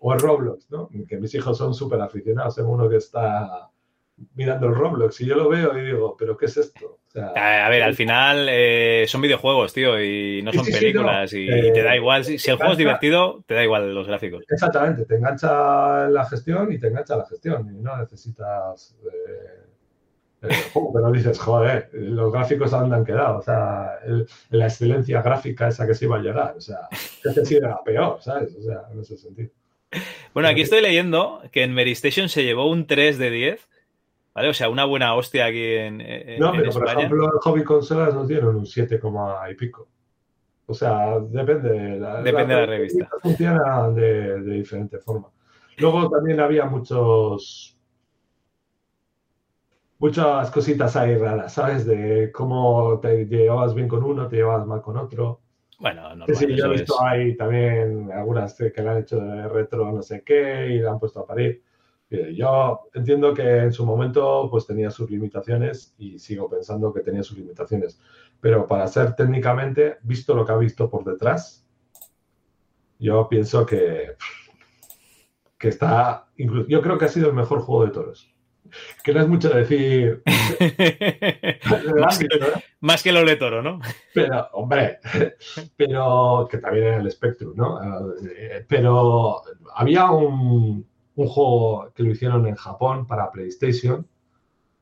O 0.00 0.12
el 0.12 0.20
Roblox, 0.20 0.70
¿no? 0.70 0.88
Que 1.08 1.16
mis 1.16 1.34
hijos 1.34 1.58
son 1.58 1.74
súper 1.74 2.00
aficionados. 2.00 2.56
Tengo 2.56 2.70
uno 2.70 2.88
que 2.88 2.96
está 2.96 3.70
mirando 4.34 4.66
el 4.66 4.74
Roblox 4.74 5.20
y 5.20 5.26
yo 5.26 5.36
lo 5.36 5.48
veo 5.48 5.76
y 5.78 5.84
digo, 5.84 6.16
¿pero 6.18 6.36
qué 6.36 6.46
es 6.46 6.56
esto? 6.56 6.98
a 7.18 7.68
ver, 7.70 7.82
al 7.82 7.94
final 7.94 8.46
eh, 8.50 9.06
son 9.08 9.22
videojuegos, 9.22 9.72
tío, 9.72 10.00
y 10.02 10.42
no 10.42 10.52
son 10.52 10.66
películas 10.66 11.32
y, 11.32 11.46
te 11.46 11.82
da 11.82 11.94
eh, 11.94 11.96
igual. 11.96 12.24
Si, 12.24 12.34
el 12.50 12.56
juego 12.56 12.72
es 12.72 12.78
divertido, 12.78 13.42
te 13.46 13.54
da 13.54 13.64
igual 13.64 13.94
los 13.94 14.06
gráficos. 14.06 14.44
Exactamente, 14.48 15.06
te 15.06 15.16
engancha 15.16 16.08
la 16.08 16.26
gestión 16.26 16.70
y 16.72 16.78
te 16.78 16.88
engancha 16.88 17.16
la 17.16 17.26
gestión 17.26 17.74
y 17.74 17.80
no 17.80 17.96
necesitas 17.96 18.96
eh, 19.02 19.62
el 20.42 20.50
juego, 20.72 20.92
pero 20.92 21.10
dices, 21.10 21.38
joder, 21.38 21.88
los 21.92 22.32
gráficos 22.32 22.74
han 22.74 23.04
quedado, 23.04 23.38
o 23.38 23.42
sea, 23.42 23.98
la 24.50 24.66
excelencia 24.66 25.22
gráfica 25.22 25.68
esa 25.68 25.86
que 25.86 25.94
se 25.94 26.04
iba 26.04 26.16
a 26.16 26.20
llegar, 26.20 26.54
o 26.56 26.60
sea, 26.60 26.80
que 27.22 27.46
se 27.46 27.56
era 27.56 27.82
peor, 27.82 28.18
¿sabes? 28.20 28.54
O 28.56 28.62
sea, 28.62 28.82
en 28.92 29.00
ese 29.00 29.16
sentido. 29.16 29.50
Bueno, 30.34 30.48
aquí 30.50 30.60
estoy 30.60 30.82
leyendo 30.82 31.42
que 31.50 31.62
en 31.62 31.72
Meristation 31.72 32.28
se 32.28 32.44
llevó 32.44 32.68
un 32.68 32.86
3 32.86 33.16
de 33.16 33.30
10 33.30 33.68
¿Vale? 34.36 34.50
O 34.50 34.54
sea, 34.54 34.68
una 34.68 34.84
buena 34.84 35.14
hostia 35.14 35.46
aquí 35.46 35.64
en. 35.64 35.96
no, 36.38 36.52
pero 36.52 36.70
por 36.70 36.86
ejemplo, 36.86 37.24
el 37.24 37.38
hobby 37.40 37.64
consolas 37.64 38.12
nos 38.12 38.28
dieron 38.28 38.56
un 38.56 38.66
7, 38.66 39.00
y 39.50 39.54
pico. 39.54 39.88
O 40.66 40.74
sea, 40.74 41.18
depende. 41.20 41.98
La, 41.98 42.20
depende 42.22 42.54
de 42.54 42.60
la 42.60 42.66
revista. 42.66 43.08
Funciona 43.22 43.88
de, 43.88 44.42
de 44.42 44.52
diferente 44.56 44.98
forma. 44.98 45.30
Luego 45.78 46.10
también 46.10 46.38
había 46.40 46.66
muchos. 46.66 47.78
Muchas 49.98 50.50
cositas 50.50 50.94
ahí 50.96 51.16
raras, 51.16 51.54
¿sabes? 51.54 51.86
De 51.86 52.30
cómo 52.30 53.00
te 53.00 53.24
llevabas 53.24 53.72
bien 53.74 53.88
con 53.88 54.04
uno, 54.04 54.28
te 54.28 54.36
llevabas 54.36 54.66
mal 54.66 54.82
con 54.82 54.98
otro. 54.98 55.40
Bueno, 55.78 56.14
no. 56.14 56.26
Sí, 56.28 56.56
yo 56.56 56.66
he 56.66 56.70
visto 56.70 57.00
ahí 57.02 57.36
también 57.36 58.10
algunas 58.12 58.54
que 58.54 58.72
le 58.76 58.88
han 58.88 58.98
hecho 58.98 59.18
de 59.20 59.48
retro 59.48 59.92
no 59.92 60.02
sé 60.02 60.22
qué 60.22 60.68
y 60.70 60.78
le 60.78 60.88
han 60.88 60.98
puesto 60.98 61.20
a 61.20 61.26
parir. 61.26 61.62
Yo 62.08 62.88
entiendo 62.94 63.34
que 63.34 63.58
en 63.58 63.72
su 63.72 63.84
momento 63.84 64.48
pues 64.50 64.64
tenía 64.64 64.90
sus 64.90 65.10
limitaciones 65.10 65.94
y 65.98 66.18
sigo 66.18 66.48
pensando 66.48 66.92
que 66.92 67.00
tenía 67.00 67.24
sus 67.24 67.36
limitaciones, 67.36 68.00
pero 68.40 68.66
para 68.66 68.86
ser 68.86 69.16
técnicamente, 69.16 69.96
visto 70.02 70.34
lo 70.34 70.46
que 70.46 70.52
ha 70.52 70.56
visto 70.56 70.88
por 70.88 71.04
detrás, 71.04 71.66
yo 72.98 73.28
pienso 73.28 73.66
que, 73.66 74.12
que 75.58 75.68
está, 75.68 76.28
yo 76.36 76.80
creo 76.80 76.96
que 76.96 77.06
ha 77.06 77.08
sido 77.08 77.28
el 77.28 77.34
mejor 77.34 77.60
juego 77.60 77.84
de 77.84 77.90
toros. 77.90 78.35
Que 79.02 79.12
no 79.12 79.20
es 79.20 79.28
mucho 79.28 79.50
decir. 79.50 80.22
más, 81.98 82.18
que, 82.18 82.28
más, 82.80 83.02
que, 83.02 83.12
lo 83.12 83.24
de 83.24 83.36
toro, 83.36 83.62
¿no? 83.62 83.80
Pero, 84.14 84.48
hombre, 84.52 84.98
pero 85.76 86.48
que 86.50 86.58
también 86.58 86.86
era 86.86 86.96
el 86.98 87.10
Spectrum, 87.10 87.54
¿no? 87.56 87.80
Eh, 88.24 88.64
pero 88.68 89.42
había 89.74 90.10
un, 90.10 90.86
un 91.16 91.26
juego 91.26 91.92
que 91.94 92.02
lo 92.02 92.10
hicieron 92.10 92.46
en 92.46 92.54
Japón 92.54 93.06
para 93.06 93.30
PlayStation, 93.30 94.06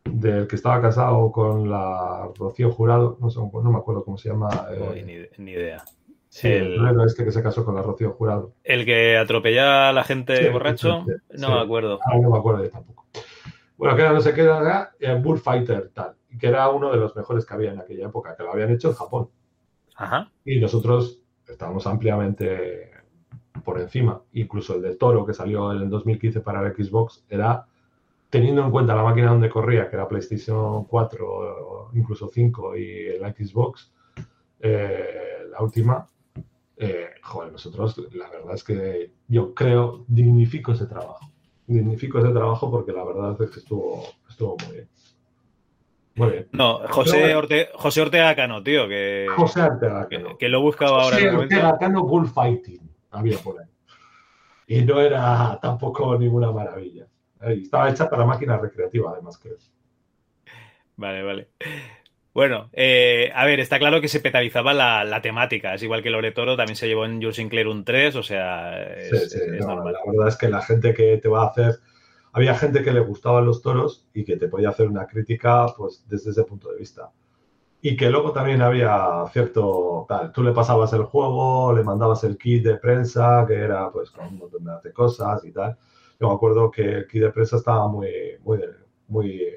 del 0.05 0.47
que 0.47 0.56
estaba 0.56 0.81
casado 0.81 1.32
con 1.32 1.70
la 1.70 2.28
Rocío 2.36 2.70
Jurado, 2.70 3.16
no, 3.20 3.31
sé, 3.31 3.40
no 3.40 3.70
me 3.70 3.78
acuerdo 3.78 4.05
cómo 4.05 4.19
se 4.19 4.28
llama. 4.28 4.48
Eh, 4.70 5.31
ni, 5.39 5.52
idea. 5.52 5.82
el, 6.43 7.01
este 7.06 7.24
que 7.24 7.32
se 7.32 7.43
casó 7.43 7.65
con 7.65 7.74
la 7.74 7.82
Rocío 7.82 8.12
Jurado. 8.12 8.52
El 8.62 8.85
que 8.85 9.16
atropella 9.16 9.89
a 9.89 9.93
la 9.93 10.05
gente 10.05 10.51
borracho, 10.51 11.06
no 11.39 11.51
me 11.51 11.61
acuerdo. 11.61 12.01
Ah, 12.05 12.19
no 12.20 12.31
me 12.31 12.39
acuerdo 12.39 12.65
yo 12.65 12.70
tampoco. 12.70 13.06
Bueno, 13.77 13.97
que 13.97 14.03
era 14.03 14.13
no 14.13 14.21
sé 14.21 14.33
qué 14.35 14.43
era, 14.43 14.93
eh, 15.01 15.15
Bullfighter, 15.15 15.91
tal, 15.93 16.15
que 16.39 16.47
era 16.47 16.69
uno 16.69 16.91
de 16.91 16.99
los 16.99 17.15
mejores 17.17 17.45
que 17.45 17.55
había 17.55 17.73
en 17.73 17.81
aquella 17.81 18.07
época, 18.07 18.37
que 18.37 18.43
lo 18.43 18.53
habían 18.53 18.71
hecho 18.71 18.89
en 18.89 18.95
Japón. 18.95 19.29
Ajá. 19.97 20.31
Y 20.45 20.61
nosotros 20.61 21.21
estábamos 21.47 21.87
ampliamente 21.87 22.91
por 23.65 23.81
encima. 23.81 24.23
Incluso 24.33 24.77
el 24.77 24.83
de 24.83 24.97
Toro, 24.97 25.27
que 25.27 25.35
salió 25.35 25.73
en 25.73 25.83
el 25.83 25.91
2015 25.91 26.41
para 26.41 26.67
el 26.67 26.75
Xbox, 26.75 27.25
era 27.29 27.67
teniendo 28.31 28.65
en 28.65 28.71
cuenta 28.71 28.97
la 28.97 29.05
máquina 29.05 29.31
donde 29.31 29.49
corría, 29.49 29.89
que 29.89 29.97
era 29.97 30.09
PlayStation 30.09 30.85
4 30.85 31.27
o 31.27 31.91
incluso 31.95 32.29
5 32.29 32.77
y 32.77 33.07
el 33.07 33.35
Xbox, 33.35 33.93
eh, 34.59 35.47
la 35.51 35.63
última, 35.63 36.09
eh, 36.77 37.11
joder, 37.23 37.53
nosotros 37.53 37.97
la 38.13 38.29
verdad 38.29 38.55
es 38.55 38.65
que 38.65 39.13
yo 39.29 39.55
creo, 39.55 40.05
dignifico 40.09 40.73
ese 40.73 40.87
trabajo. 40.87 41.31
Dignifico 41.66 42.19
ese 42.19 42.31
trabajo 42.31 42.70
porque 42.70 42.93
la 42.93 43.05
verdad 43.05 43.41
es 43.41 43.51
que 43.51 43.61
estuvo, 43.61 44.05
estuvo 44.28 44.57
muy 44.65 44.74
bien. 44.74 44.89
Muy 46.16 46.31
bien. 46.31 46.49
No, 46.53 46.81
José, 46.91 47.35
Ortega, 47.35 47.70
José 47.74 48.03
Ortega 48.03 48.36
Cano, 48.36 48.62
tío, 48.62 48.86
que, 48.86 49.27
José 49.35 49.62
Ortega 49.62 50.07
Cano. 50.09 50.39
Que, 50.39 50.49
lo 50.49 50.61
buscaba 50.61 51.03
ahora. 51.03 51.16
José 51.16 51.31
Ortega 51.31 51.78
Cano 51.78 52.05
Bullfighting 52.05 52.89
había 53.11 53.39
por 53.39 53.61
ahí. 53.61 53.66
Y 54.66 54.82
no 54.82 55.01
era 55.01 55.59
tampoco 55.61 56.16
ninguna 56.16 56.53
maravilla. 56.53 57.07
Estaba 57.41 57.91
hecha 57.91 58.09
para 58.09 58.24
máquinas 58.24 58.61
recreativas, 58.61 59.12
además, 59.15 59.39
creo. 59.39 59.57
Vale, 60.97 61.23
vale. 61.23 61.49
Bueno, 62.35 62.69
eh, 62.73 63.31
a 63.32 63.44
ver, 63.47 63.61
está 63.61 63.78
claro 63.78 64.01
que 64.01 64.09
se 64.09 64.19
petalizaba 64.19 64.74
la, 64.74 65.23
temática. 65.23 65.74
Es 65.74 65.82
igual 65.85 66.02
que 66.02 66.11
Lore 66.11 66.32
Toro, 66.32 66.56
también 66.56 66.77
se 66.77 66.89
llevó 66.89 67.05
en 67.06 67.20
Jules 67.20 67.36
Sinclair 67.36 67.69
un 67.69 67.85
3, 67.85 68.16
o 68.16 68.23
sea, 68.23 68.82
es, 68.82 69.36
normal. 69.61 69.94
La 69.94 70.11
verdad 70.11 70.28
es 70.28 70.36
que 70.36 70.48
la 70.48 70.61
gente 70.61 70.93
que 70.93 71.16
te 71.19 71.28
va 71.28 71.44
a 71.44 71.48
hacer. 71.48 71.78
Había 72.32 72.56
gente 72.56 72.82
que 72.82 72.93
le 72.93 72.98
gustaban 72.98 73.47
los 73.47 73.62
toros 73.62 74.09
y 74.12 74.24
que 74.24 74.36
te 74.36 74.48
podía 74.48 74.70
hacer 74.70 74.89
una 74.89 75.06
crítica, 75.06 75.66
pues, 75.77 76.05
desde 76.09 76.32
ese 76.32 76.43
punto 76.43 76.73
de 76.73 76.78
vista 76.78 77.12
y 77.86 77.98
que 77.98 78.09
luego 78.09 78.32
también 78.32 78.62
había 78.62 79.27
cierto 79.31 80.06
tal, 80.09 80.32
tú 80.32 80.43
le 80.43 80.52
pasabas 80.52 80.90
el 80.94 81.02
juego, 81.02 81.70
le 81.74 81.82
mandabas 81.82 82.24
el 82.24 82.39
kit 82.39 82.65
de 82.65 82.77
prensa, 82.78 83.44
que 83.47 83.56
era 83.56 83.90
pues 83.93 84.11
con 84.11 84.27
un 84.27 84.39
montón 84.39 84.65
de 84.82 84.90
cosas 84.90 85.44
y 85.44 85.52
tal. 85.52 85.77
Yo 86.19 86.28
me 86.28 86.35
acuerdo 86.35 86.70
que 86.70 86.81
el 86.81 87.06
kit 87.06 87.20
de 87.20 87.31
prensa 87.31 87.59
estaba 87.59 87.86
muy, 87.86 88.39
muy, 88.43 88.61
muy 89.09 89.51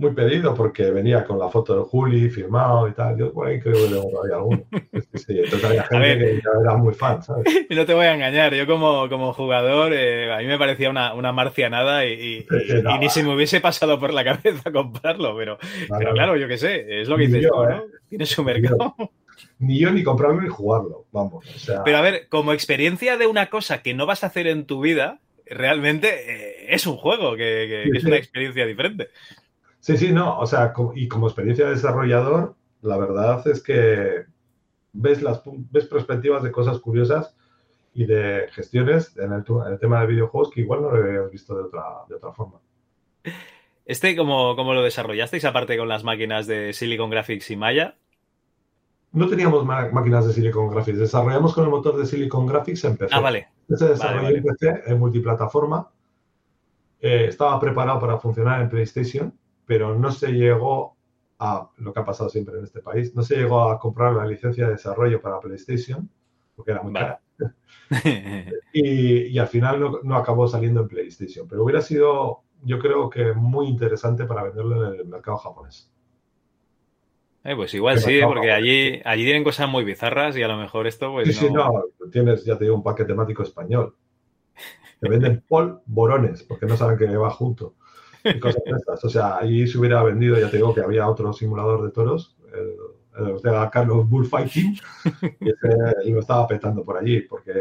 muy 0.00 0.12
pedido 0.12 0.54
porque 0.54 0.90
venía 0.90 1.24
con 1.24 1.38
la 1.38 1.50
foto 1.50 1.76
de 1.76 1.82
Juli 1.82 2.30
firmado 2.30 2.88
y 2.88 2.92
tal. 2.92 3.18
Yo 3.18 3.32
por 3.32 3.48
ahí 3.48 3.60
creo 3.60 3.74
que 3.74 4.18
había 4.24 4.36
alguno. 4.36 4.64
Sí, 5.14 5.38
entonces 5.38 5.64
había 5.64 5.82
gente 5.84 6.18
que 6.18 6.42
era 6.62 6.76
muy 6.76 6.94
fan, 6.94 7.22
¿sabes? 7.22 7.44
No 7.70 7.84
te 7.84 7.92
voy 7.92 8.06
a 8.06 8.14
engañar, 8.14 8.54
yo 8.54 8.66
como, 8.66 9.08
como 9.08 9.32
jugador, 9.34 9.92
eh, 9.92 10.32
a 10.32 10.38
mí 10.38 10.46
me 10.46 10.58
parecía 10.58 10.88
una, 10.88 11.12
una 11.12 11.32
marcianada 11.32 12.06
y, 12.06 12.46
y, 12.48 12.98
ni 12.98 13.10
si 13.10 13.22
me 13.22 13.34
hubiese 13.34 13.60
pasado 13.60 14.00
por 14.00 14.14
la 14.14 14.24
cabeza 14.24 14.72
comprarlo, 14.72 15.36
pero, 15.36 15.58
pero 15.98 16.12
claro, 16.14 16.36
yo 16.36 16.48
qué 16.48 16.56
sé, 16.56 17.02
es 17.02 17.08
lo 17.08 17.16
que 17.16 17.26
dices 17.26 17.48
tú, 17.50 17.62
¿no? 17.62 17.70
¿eh? 17.70 17.82
Tiene 18.08 18.24
su 18.24 18.42
mercado. 18.42 18.94
Ni 19.58 19.78
yo 19.78 19.90
ni 19.90 20.02
comprarlo 20.02 20.40
ni 20.40 20.48
jugarlo, 20.48 21.04
vamos. 21.12 21.46
O 21.46 21.58
sea... 21.58 21.84
Pero 21.84 21.98
a 21.98 22.02
ver, 22.02 22.28
como 22.28 22.52
experiencia 22.52 23.18
de 23.18 23.26
una 23.26 23.50
cosa 23.50 23.82
que 23.82 23.92
no 23.92 24.06
vas 24.06 24.24
a 24.24 24.28
hacer 24.28 24.46
en 24.46 24.64
tu 24.64 24.80
vida, 24.80 25.20
realmente 25.44 26.08
eh, 26.08 26.74
es 26.74 26.86
un 26.86 26.96
juego 26.96 27.32
que, 27.36 27.88
que 27.90 27.98
es 27.98 28.04
una 28.04 28.16
experiencia 28.16 28.64
diferente. 28.64 29.08
Sí, 29.80 29.96
sí, 29.96 30.12
no, 30.12 30.38
o 30.38 30.46
sea, 30.46 30.74
y 30.94 31.08
como 31.08 31.26
experiencia 31.26 31.64
de 31.64 31.72
desarrollador, 31.72 32.54
la 32.82 32.98
verdad 32.98 33.46
es 33.48 33.62
que 33.62 34.24
ves, 34.92 35.22
las, 35.22 35.42
ves 35.44 35.86
perspectivas 35.86 36.42
de 36.42 36.52
cosas 36.52 36.78
curiosas 36.78 37.34
y 37.94 38.04
de 38.04 38.46
gestiones 38.52 39.16
en 39.16 39.32
el, 39.32 39.44
tema 39.78 40.00
de 40.00 40.06
videojuegos 40.06 40.50
que 40.50 40.60
igual 40.60 40.82
no 40.82 40.90
lo 40.90 41.02
habías 41.02 41.30
visto 41.30 41.56
de 41.56 41.62
otra, 41.62 41.82
de 42.08 42.14
otra 42.14 42.32
forma. 42.32 42.60
¿Este 43.86 44.14
cómo, 44.14 44.54
cómo 44.54 44.74
lo 44.74 44.82
desarrollasteis 44.82 45.44
aparte 45.46 45.76
con 45.76 45.88
las 45.88 46.04
máquinas 46.04 46.46
de 46.46 46.72
Silicon 46.72 47.10
Graphics 47.10 47.50
y 47.50 47.56
Maya? 47.56 47.96
No 49.12 49.28
teníamos 49.28 49.64
máquinas 49.64 50.26
de 50.26 50.32
Silicon 50.34 50.68
Graphics, 50.68 50.98
desarrollamos 50.98 51.54
con 51.54 51.64
el 51.64 51.70
motor 51.70 51.96
de 51.96 52.06
Silicon 52.06 52.46
Graphics 52.46 52.84
en 52.84 52.96
PC. 52.96 53.14
Ah, 53.14 53.20
vale. 53.20 53.48
Este 53.68 53.88
desarrolló 53.88 54.28
en 54.28 54.44
PC 54.44 54.82
en 54.86 54.98
multiplataforma. 54.98 55.90
Eh, 57.00 57.26
estaba 57.28 57.58
preparado 57.58 57.98
para 57.98 58.18
funcionar 58.18 58.60
en 58.60 58.68
PlayStation 58.68 59.39
pero 59.70 59.96
no 59.96 60.10
se 60.10 60.32
llegó 60.32 60.96
a 61.38 61.70
lo 61.76 61.92
que 61.92 62.00
ha 62.00 62.04
pasado 62.04 62.28
siempre 62.28 62.58
en 62.58 62.64
este 62.64 62.80
país. 62.80 63.14
No 63.14 63.22
se 63.22 63.36
llegó 63.36 63.70
a 63.70 63.78
comprar 63.78 64.14
la 64.14 64.26
licencia 64.26 64.66
de 64.66 64.72
desarrollo 64.72 65.22
para 65.22 65.38
PlayStation, 65.38 66.10
porque 66.56 66.72
era 66.72 66.82
muy 66.82 66.92
Vale. 66.92 67.18
cara. 67.38 67.54
y, 68.72 69.26
y 69.26 69.38
al 69.38 69.46
final 69.46 69.78
no, 69.78 70.00
no 70.02 70.16
acabó 70.16 70.48
saliendo 70.48 70.80
en 70.80 70.88
PlayStation. 70.88 71.46
Pero 71.46 71.62
hubiera 71.62 71.80
sido, 71.82 72.42
yo 72.64 72.80
creo 72.80 73.08
que 73.08 73.32
muy 73.32 73.68
interesante 73.68 74.24
para 74.24 74.42
venderlo 74.42 74.92
en 74.92 74.98
el 75.02 75.06
mercado 75.06 75.36
japonés. 75.36 75.88
Eh, 77.44 77.54
pues 77.54 77.72
igual 77.72 78.00
sí, 78.00 78.18
porque 78.26 78.50
allí, 78.50 79.00
allí 79.04 79.22
tienen 79.22 79.44
cosas 79.44 79.68
muy 79.68 79.84
bizarras 79.84 80.36
y 80.36 80.42
a 80.42 80.48
lo 80.48 80.56
mejor 80.56 80.88
esto, 80.88 81.12
pues 81.12 81.28
Sí, 81.28 81.46
sí, 81.46 81.52
no. 81.52 81.84
no, 82.00 82.10
tienes, 82.10 82.44
ya 82.44 82.58
te 82.58 82.64
digo, 82.64 82.74
un 82.74 82.82
paquete 82.82 83.10
temático 83.10 83.44
español. 83.44 83.94
Te 84.98 85.08
venden 85.08 85.44
polvorones, 85.48 86.42
porque 86.42 86.66
no 86.66 86.76
saben 86.76 86.98
que 86.98 87.06
va 87.16 87.30
junto. 87.30 87.76
Y 88.28 88.38
cosas 88.40 88.62
de 88.68 88.76
estas. 88.76 89.04
O 89.04 89.08
sea, 89.10 89.38
allí 89.38 89.66
se 89.66 89.78
hubiera 89.78 90.02
vendido, 90.02 90.38
ya 90.38 90.50
te 90.50 90.56
digo 90.58 90.74
que 90.74 90.82
había 90.82 91.08
otro 91.08 91.32
simulador 91.32 91.82
de 91.84 91.90
toros, 91.90 92.36
el, 92.52 92.74
el 93.24 93.32
Ortega 93.32 93.70
Carlos 93.70 94.08
Bullfighting, 94.08 94.76
y 95.40 95.48
ese 95.50 96.10
lo 96.10 96.20
estaba 96.20 96.46
petando 96.46 96.84
por 96.84 96.96
allí, 96.98 97.20
porque 97.22 97.52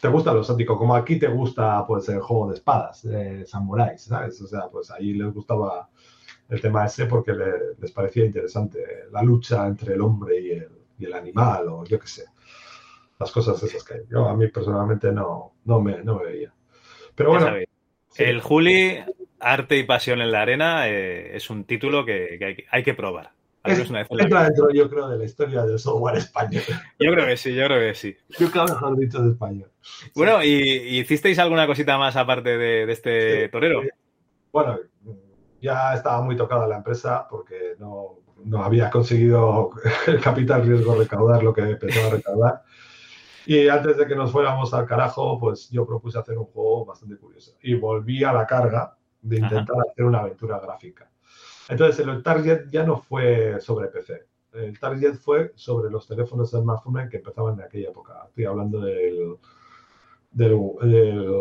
te 0.00 0.08
gustan 0.08 0.36
los 0.36 0.48
ópticos, 0.50 0.76
como 0.78 0.94
aquí 0.94 1.18
te 1.18 1.28
gusta 1.28 1.86
pues 1.86 2.08
el 2.08 2.20
juego 2.20 2.48
de 2.48 2.54
espadas, 2.54 3.02
de 3.02 3.46
samuráis, 3.46 4.02
¿sabes? 4.02 4.40
O 4.42 4.46
sea, 4.46 4.68
pues 4.70 4.90
allí 4.90 5.14
les 5.14 5.32
gustaba 5.32 5.88
el 6.48 6.60
tema 6.60 6.84
ese 6.86 7.06
porque 7.06 7.32
le- 7.32 7.74
les 7.78 7.92
parecía 7.92 8.24
interesante 8.24 8.84
la 9.10 9.22
lucha 9.22 9.66
entre 9.66 9.94
el 9.94 10.00
hombre 10.02 10.40
y 10.40 10.50
el, 10.52 10.68
y 10.98 11.04
el 11.06 11.14
animal, 11.14 11.68
o 11.68 11.84
yo 11.84 11.98
qué 11.98 12.06
sé, 12.08 12.24
las 13.18 13.32
cosas 13.32 13.62
esas 13.62 13.82
que 13.84 13.94
hay. 13.94 14.00
Yo 14.10 14.28
a 14.28 14.36
mí 14.36 14.48
personalmente 14.48 15.12
no, 15.12 15.54
no, 15.64 15.80
me, 15.80 16.02
no 16.04 16.18
me 16.18 16.24
veía. 16.26 16.54
Pero 17.14 17.30
bueno. 17.30 17.46
El 18.18 18.40
Juli, 18.40 18.98
Arte 19.40 19.76
y 19.78 19.82
Pasión 19.84 20.20
en 20.20 20.32
la 20.32 20.42
Arena, 20.42 20.88
eh, 20.88 21.36
es 21.36 21.50
un 21.50 21.64
título 21.64 22.04
que, 22.04 22.36
que 22.38 22.44
hay, 22.44 22.56
que- 22.56 22.64
hay 22.70 22.82
que 22.82 22.94
probar. 22.94 23.30
Al 23.62 23.72
menos 23.72 23.90
una 23.90 23.98
vez 24.00 24.08
entra 24.20 24.44
dentro, 24.44 24.70
yo 24.72 24.88
creo, 24.88 25.08
de 25.08 25.18
la 25.18 25.24
historia 25.24 25.64
del 25.64 25.78
software 25.80 26.16
español. 26.18 26.62
Yo 27.00 27.10
creo 27.12 27.26
que 27.26 27.36
sí, 27.36 27.52
yo 27.52 27.66
creo 27.66 27.80
que 27.80 27.94
sí. 27.96 28.16
Yo 28.38 28.48
creo, 28.50 28.64
mejor 28.64 28.96
dicho, 28.96 29.20
de 29.20 29.32
español. 29.32 29.68
Bueno, 30.14 30.40
¿y, 30.44 30.48
y 30.50 30.98
hicisteis 31.00 31.36
alguna 31.40 31.66
cosita 31.66 31.98
más 31.98 32.14
aparte 32.14 32.56
de, 32.58 32.86
de 32.86 32.92
este 32.92 33.44
Sí. 33.46 33.50
torero? 33.50 33.82
Bueno, 34.52 34.78
ya 35.60 35.94
estaba 35.94 36.22
muy 36.22 36.36
tocada 36.36 36.68
la 36.68 36.76
empresa 36.76 37.26
porque 37.28 37.74
no, 37.80 38.20
no 38.44 38.62
había 38.62 38.88
conseguido 38.88 39.70
el 40.06 40.20
capital 40.20 40.64
riesgo 40.64 40.94
recaudar 40.94 41.42
lo 41.42 41.52
que 41.52 41.62
pensaba 41.74 42.10
recaudar. 42.10 42.62
Y 43.46 43.68
antes 43.68 43.96
de 43.96 44.06
que 44.06 44.16
nos 44.16 44.32
fuéramos 44.32 44.74
al 44.74 44.86
carajo, 44.86 45.38
pues 45.38 45.70
yo 45.70 45.86
propuse 45.86 46.18
hacer 46.18 46.36
un 46.36 46.46
juego 46.46 46.84
bastante 46.84 47.16
curioso. 47.16 47.56
Y 47.62 47.74
volví 47.74 48.24
a 48.24 48.32
la 48.32 48.44
carga 48.44 48.96
de 49.22 49.36
intentar 49.36 49.76
hacer 49.88 50.04
una 50.04 50.18
aventura 50.18 50.58
gráfica. 50.58 51.08
Entonces, 51.68 52.06
el 52.06 52.22
target 52.22 52.68
ya 52.70 52.84
no 52.84 52.98
fue 52.98 53.60
sobre 53.60 53.88
PC. 53.88 54.26
El 54.52 54.78
target 54.78 55.14
fue 55.14 55.52
sobre 55.54 55.90
los 55.90 56.06
teléfonos 56.08 56.50
de 56.50 56.60
smartphone 56.60 57.08
que 57.08 57.18
empezaban 57.18 57.54
en 57.54 57.66
aquella 57.66 57.90
época. 57.90 58.24
Estoy 58.28 58.44
hablando 58.46 58.80
del, 58.80 59.36
del, 60.30 60.58
del, 60.82 61.34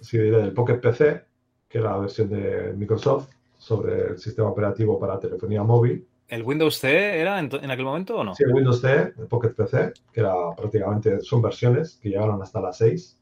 sí, 0.00 0.18
del 0.18 0.52
Pocket 0.52 0.80
PC, 0.80 1.24
que 1.68 1.78
era 1.78 1.92
la 1.92 1.98
versión 1.98 2.28
de 2.30 2.72
Microsoft 2.76 3.30
sobre 3.58 4.10
el 4.10 4.18
sistema 4.18 4.48
operativo 4.48 4.98
para 4.98 5.20
telefonía 5.20 5.62
móvil. 5.62 6.06
¿El 6.28 6.42
Windows 6.42 6.78
C 6.78 7.20
era 7.20 7.38
en, 7.38 7.70
aquel 7.70 7.84
momento 7.84 8.16
o 8.16 8.24
no? 8.24 8.34
Sí, 8.34 8.42
el 8.42 8.52
Windows 8.52 8.80
C, 8.80 9.14
el 9.16 9.26
Pocket 9.28 9.50
PC, 9.50 9.92
que 10.12 10.20
era 10.20 10.34
prácticamente, 10.56 11.20
son 11.20 11.40
versiones 11.40 11.98
que 12.02 12.08
llegaron 12.08 12.42
hasta 12.42 12.60
las 12.60 12.78
6. 12.78 13.18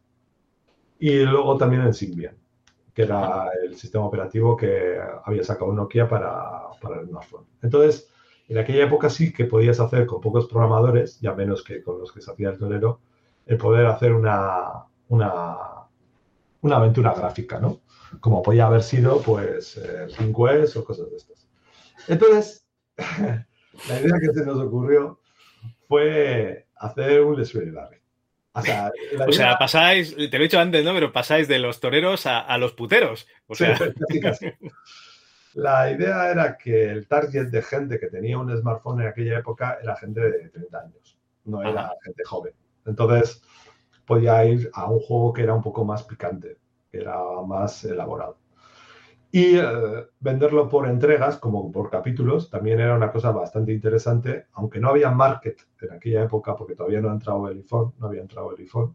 Y 1.00 1.18
luego 1.20 1.58
también 1.58 1.82
el 1.82 1.92
Symbian, 1.92 2.36
que 2.94 3.02
era 3.02 3.50
el 3.62 3.76
sistema 3.76 4.06
operativo 4.06 4.56
que 4.56 4.98
había 5.24 5.44
sacado 5.44 5.72
Nokia 5.72 6.08
para, 6.08 6.62
para 6.80 7.00
el 7.00 7.08
smartphone. 7.08 7.44
Entonces, 7.62 8.08
en 8.48 8.58
aquella 8.58 8.84
época 8.84 9.10
sí 9.10 9.32
que 9.32 9.44
podías 9.44 9.80
hacer 9.80 10.06
con 10.06 10.20
pocos 10.20 10.46
programadores, 10.46 11.20
ya 11.20 11.34
menos 11.34 11.62
que 11.62 11.82
con 11.82 11.98
los 11.98 12.12
que 12.12 12.22
se 12.22 12.30
hacía 12.30 12.50
el 12.50 12.58
torero, 12.58 13.00
el 13.46 13.58
poder 13.58 13.86
hacer 13.86 14.12
una, 14.12 14.84
una, 15.08 15.56
una 16.62 16.76
aventura 16.76 17.12
gráfica, 17.12 17.58
¿no? 17.58 17.80
Como 18.20 18.42
podía 18.42 18.66
haber 18.66 18.82
sido, 18.82 19.20
pues, 19.20 19.76
eh, 19.76 20.06
5S 20.08 20.76
o 20.76 20.84
cosas 20.84 21.10
de 21.10 21.16
estas. 21.16 21.46
Entonces, 22.08 22.63
la 23.88 24.00
idea 24.00 24.20
que 24.20 24.32
se 24.32 24.44
nos 24.44 24.58
ocurrió 24.58 25.20
fue 25.88 26.66
hacer 26.76 27.20
un 27.22 27.38
Les 27.38 27.54
Larry. 27.54 27.98
O 28.56 28.62
sea, 28.62 28.92
O 29.26 29.32
sea, 29.32 29.58
pasáis, 29.58 30.14
te 30.14 30.28
lo 30.28 30.36
he 30.36 30.42
dicho 30.42 30.60
antes, 30.60 30.84
¿no? 30.84 30.94
Pero 30.94 31.12
pasáis 31.12 31.48
de 31.48 31.58
los 31.58 31.80
toreros 31.80 32.26
a, 32.26 32.38
a 32.40 32.56
los 32.56 32.72
puteros. 32.72 33.26
O 33.48 33.54
sea, 33.54 33.76
Sí, 33.76 33.84
casi, 34.20 34.20
casi. 34.20 34.52
La 35.54 35.90
idea 35.90 36.30
era 36.30 36.56
que 36.56 36.90
el 36.90 37.06
target 37.06 37.46
de 37.46 37.62
gente 37.62 37.98
que 37.98 38.08
tenía 38.08 38.38
un 38.38 38.56
smartphone 38.56 39.02
en 39.02 39.08
aquella 39.08 39.38
época 39.38 39.78
era 39.82 39.96
gente 39.96 40.20
de 40.20 40.48
30 40.50 40.78
años, 40.80 41.18
no 41.44 41.62
era 41.62 41.86
Ajá. 41.86 41.92
gente 42.04 42.24
joven. 42.24 42.52
Entonces, 42.86 43.42
podía 44.04 44.44
ir 44.44 44.70
a 44.72 44.90
un 44.90 45.00
juego 45.00 45.32
que 45.32 45.42
era 45.42 45.54
un 45.54 45.62
poco 45.62 45.84
más 45.84 46.02
picante, 46.04 46.56
que 46.90 46.98
era 46.98 47.18
más 47.46 47.84
elaborado. 47.84 48.36
Y 49.34 49.56
eh, 49.56 49.64
venderlo 50.20 50.68
por 50.68 50.86
entregas, 50.86 51.38
como 51.38 51.72
por 51.72 51.90
capítulos, 51.90 52.48
también 52.48 52.78
era 52.78 52.94
una 52.94 53.10
cosa 53.10 53.32
bastante 53.32 53.72
interesante, 53.72 54.46
aunque 54.52 54.78
no 54.78 54.90
había 54.90 55.10
market 55.10 55.60
en 55.80 55.90
aquella 55.90 56.22
época, 56.22 56.54
porque 56.54 56.76
todavía 56.76 57.00
no 57.00 57.10
ha 57.10 57.14
entrado 57.14 57.48
el 57.48 57.56
iPhone, 57.56 57.94
no 57.98 58.06
había 58.06 58.20
entrado 58.20 58.52
el 58.54 58.60
iPhone. 58.60 58.94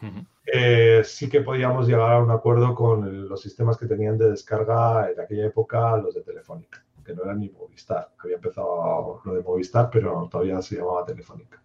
Ujú. 0.00 0.24
Eh, 0.46 1.02
sí 1.04 1.28
que 1.28 1.42
podíamos 1.42 1.86
llegar 1.86 2.12
a 2.14 2.22
un 2.22 2.30
acuerdo 2.30 2.74
con 2.74 3.04
el- 3.04 3.28
los 3.28 3.42
sistemas 3.42 3.76
que 3.76 3.84
tenían 3.84 4.16
de 4.16 4.30
descarga 4.30 5.10
en 5.10 5.20
aquella 5.20 5.44
época 5.44 5.98
los 5.98 6.14
de 6.14 6.22
Telefónica, 6.22 6.82
que 7.04 7.14
no 7.14 7.24
eran 7.24 7.38
ni 7.38 7.50
Movistar. 7.50 8.08
Había 8.20 8.36
empezado 8.36 9.20
lo 9.22 9.34
de 9.34 9.42
Movistar, 9.42 9.90
pero 9.92 10.26
todavía 10.30 10.62
se 10.62 10.76
llamaba 10.76 11.04
Telefónica. 11.04 11.62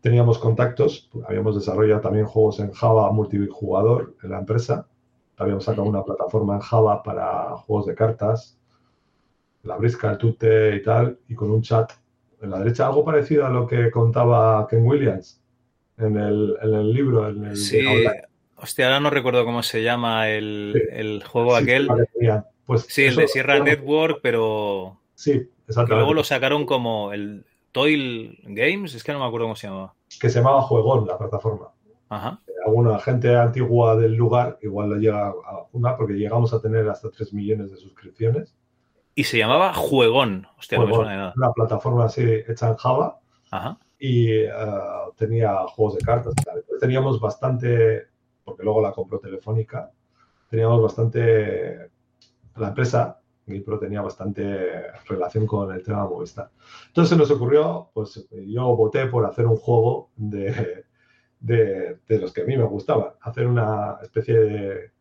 Teníamos 0.00 0.38
contactos, 0.38 1.10
habíamos 1.26 1.56
desarrollado 1.56 2.02
también 2.02 2.26
juegos 2.26 2.60
en 2.60 2.70
Java 2.70 3.10
multijugador 3.10 4.14
en 4.22 4.30
la 4.30 4.38
empresa. 4.38 4.86
Habíamos 5.36 5.64
sacado 5.64 5.84
una 5.88 6.04
plataforma 6.04 6.54
en 6.54 6.60
Java 6.60 7.02
para 7.02 7.56
juegos 7.56 7.86
de 7.86 7.94
cartas, 7.94 8.58
la 9.62 9.76
brisca, 9.76 10.10
el 10.12 10.18
tute 10.18 10.76
y 10.76 10.82
tal, 10.82 11.18
y 11.28 11.34
con 11.34 11.50
un 11.50 11.62
chat 11.62 11.92
en 12.40 12.50
la 12.50 12.58
derecha, 12.58 12.86
algo 12.86 13.04
parecido 13.04 13.46
a 13.46 13.50
lo 13.50 13.66
que 13.66 13.90
contaba 13.90 14.66
Ken 14.68 14.86
Williams 14.86 15.40
en 15.96 16.16
el, 16.16 16.56
en 16.62 16.74
el 16.74 16.92
libro, 16.92 17.28
en 17.28 17.44
el 17.46 17.56
sí. 17.56 17.84
Hostia, 18.56 18.86
ahora 18.86 19.00
no 19.00 19.10
recuerdo 19.10 19.44
cómo 19.44 19.62
se 19.62 19.82
llama 19.82 20.28
el, 20.30 20.72
Sí. 20.74 20.88
el 20.92 21.24
juego 21.24 21.56
Sí, 21.56 21.62
aquel. 21.62 21.88
Pues 22.66 22.82
Sí, 22.88 23.02
el 23.02 23.08
eso- 23.10 23.20
de 23.22 23.28
Sierra 23.28 23.58
Network, 23.58 24.20
pero 24.22 24.98
Sí, 25.14 25.32
que 25.32 25.48
exactamente. 25.66 25.96
luego 25.96 26.14
lo 26.14 26.24
sacaron 26.24 26.64
como 26.64 27.12
el 27.12 27.44
Toil 27.72 28.38
Games, 28.44 28.94
es 28.94 29.02
que 29.04 29.12
no 29.12 29.18
me 29.18 29.26
acuerdo 29.26 29.46
cómo 29.46 29.56
se 29.56 29.66
llamaba. 29.66 29.94
Que 30.20 30.30
se 30.30 30.38
llamaba 30.38 30.62
Juegón, 30.62 31.06
la 31.06 31.18
plataforma. 31.18 31.72
Ajá. 32.14 32.40
Alguna 32.64 32.98
gente 33.00 33.36
antigua 33.36 33.96
del 33.96 34.14
lugar 34.14 34.58
igual 34.62 34.90
lo 34.90 34.96
llega 34.96 35.28
a 35.28 35.66
una, 35.72 35.96
porque 35.96 36.14
llegamos 36.14 36.54
a 36.54 36.60
tener 36.60 36.88
hasta 36.88 37.10
3 37.10 37.32
millones 37.34 37.72
de 37.72 37.76
suscripciones. 37.76 38.54
Y 39.16 39.24
se 39.24 39.38
llamaba 39.38 39.74
Juegón. 39.74 40.46
Hostia, 40.58 40.78
no 40.78 40.86
me 40.86 40.94
suena 40.94 41.10
de 41.10 41.16
nada. 41.16 41.32
una 41.36 41.52
plataforma 41.52 42.04
así 42.04 42.22
hecha 42.22 42.68
en 42.68 42.76
Java 42.76 43.20
Ajá. 43.50 43.78
y 43.98 44.30
eh, 44.30 44.50
tenía 45.16 45.56
juegos 45.66 45.96
de 45.96 46.04
cartas. 46.04 46.34
y 46.38 46.44
tal. 46.44 46.58
Entonces 46.58 46.80
teníamos 46.80 47.20
bastante, 47.20 48.06
porque 48.44 48.62
luego 48.62 48.80
la 48.80 48.92
compró 48.92 49.18
Telefónica, 49.18 49.90
teníamos 50.48 50.80
bastante, 50.80 51.90
la 52.56 52.68
empresa, 52.68 53.20
GamePro 53.46 53.78
tenía 53.78 54.00
bastante 54.00 54.90
relación 55.08 55.46
con 55.46 55.72
el 55.72 55.82
tema 55.82 56.02
de 56.02 56.08
Movistar. 56.08 56.50
Entonces 56.86 57.10
se 57.10 57.16
nos 57.16 57.30
ocurrió, 57.30 57.90
pues 57.92 58.26
yo 58.30 58.76
voté 58.76 59.06
por 59.06 59.26
hacer 59.26 59.46
un 59.46 59.56
juego 59.56 60.10
de, 60.16 60.84
de, 61.44 61.98
los 62.08 62.32
que 62.32 62.42
a 62.42 62.44
mí 62.44 62.56
me 62.56 62.64
gustaban, 62.64 63.10
hacer 63.20 63.46
una 63.46 63.98
especie 64.02 64.92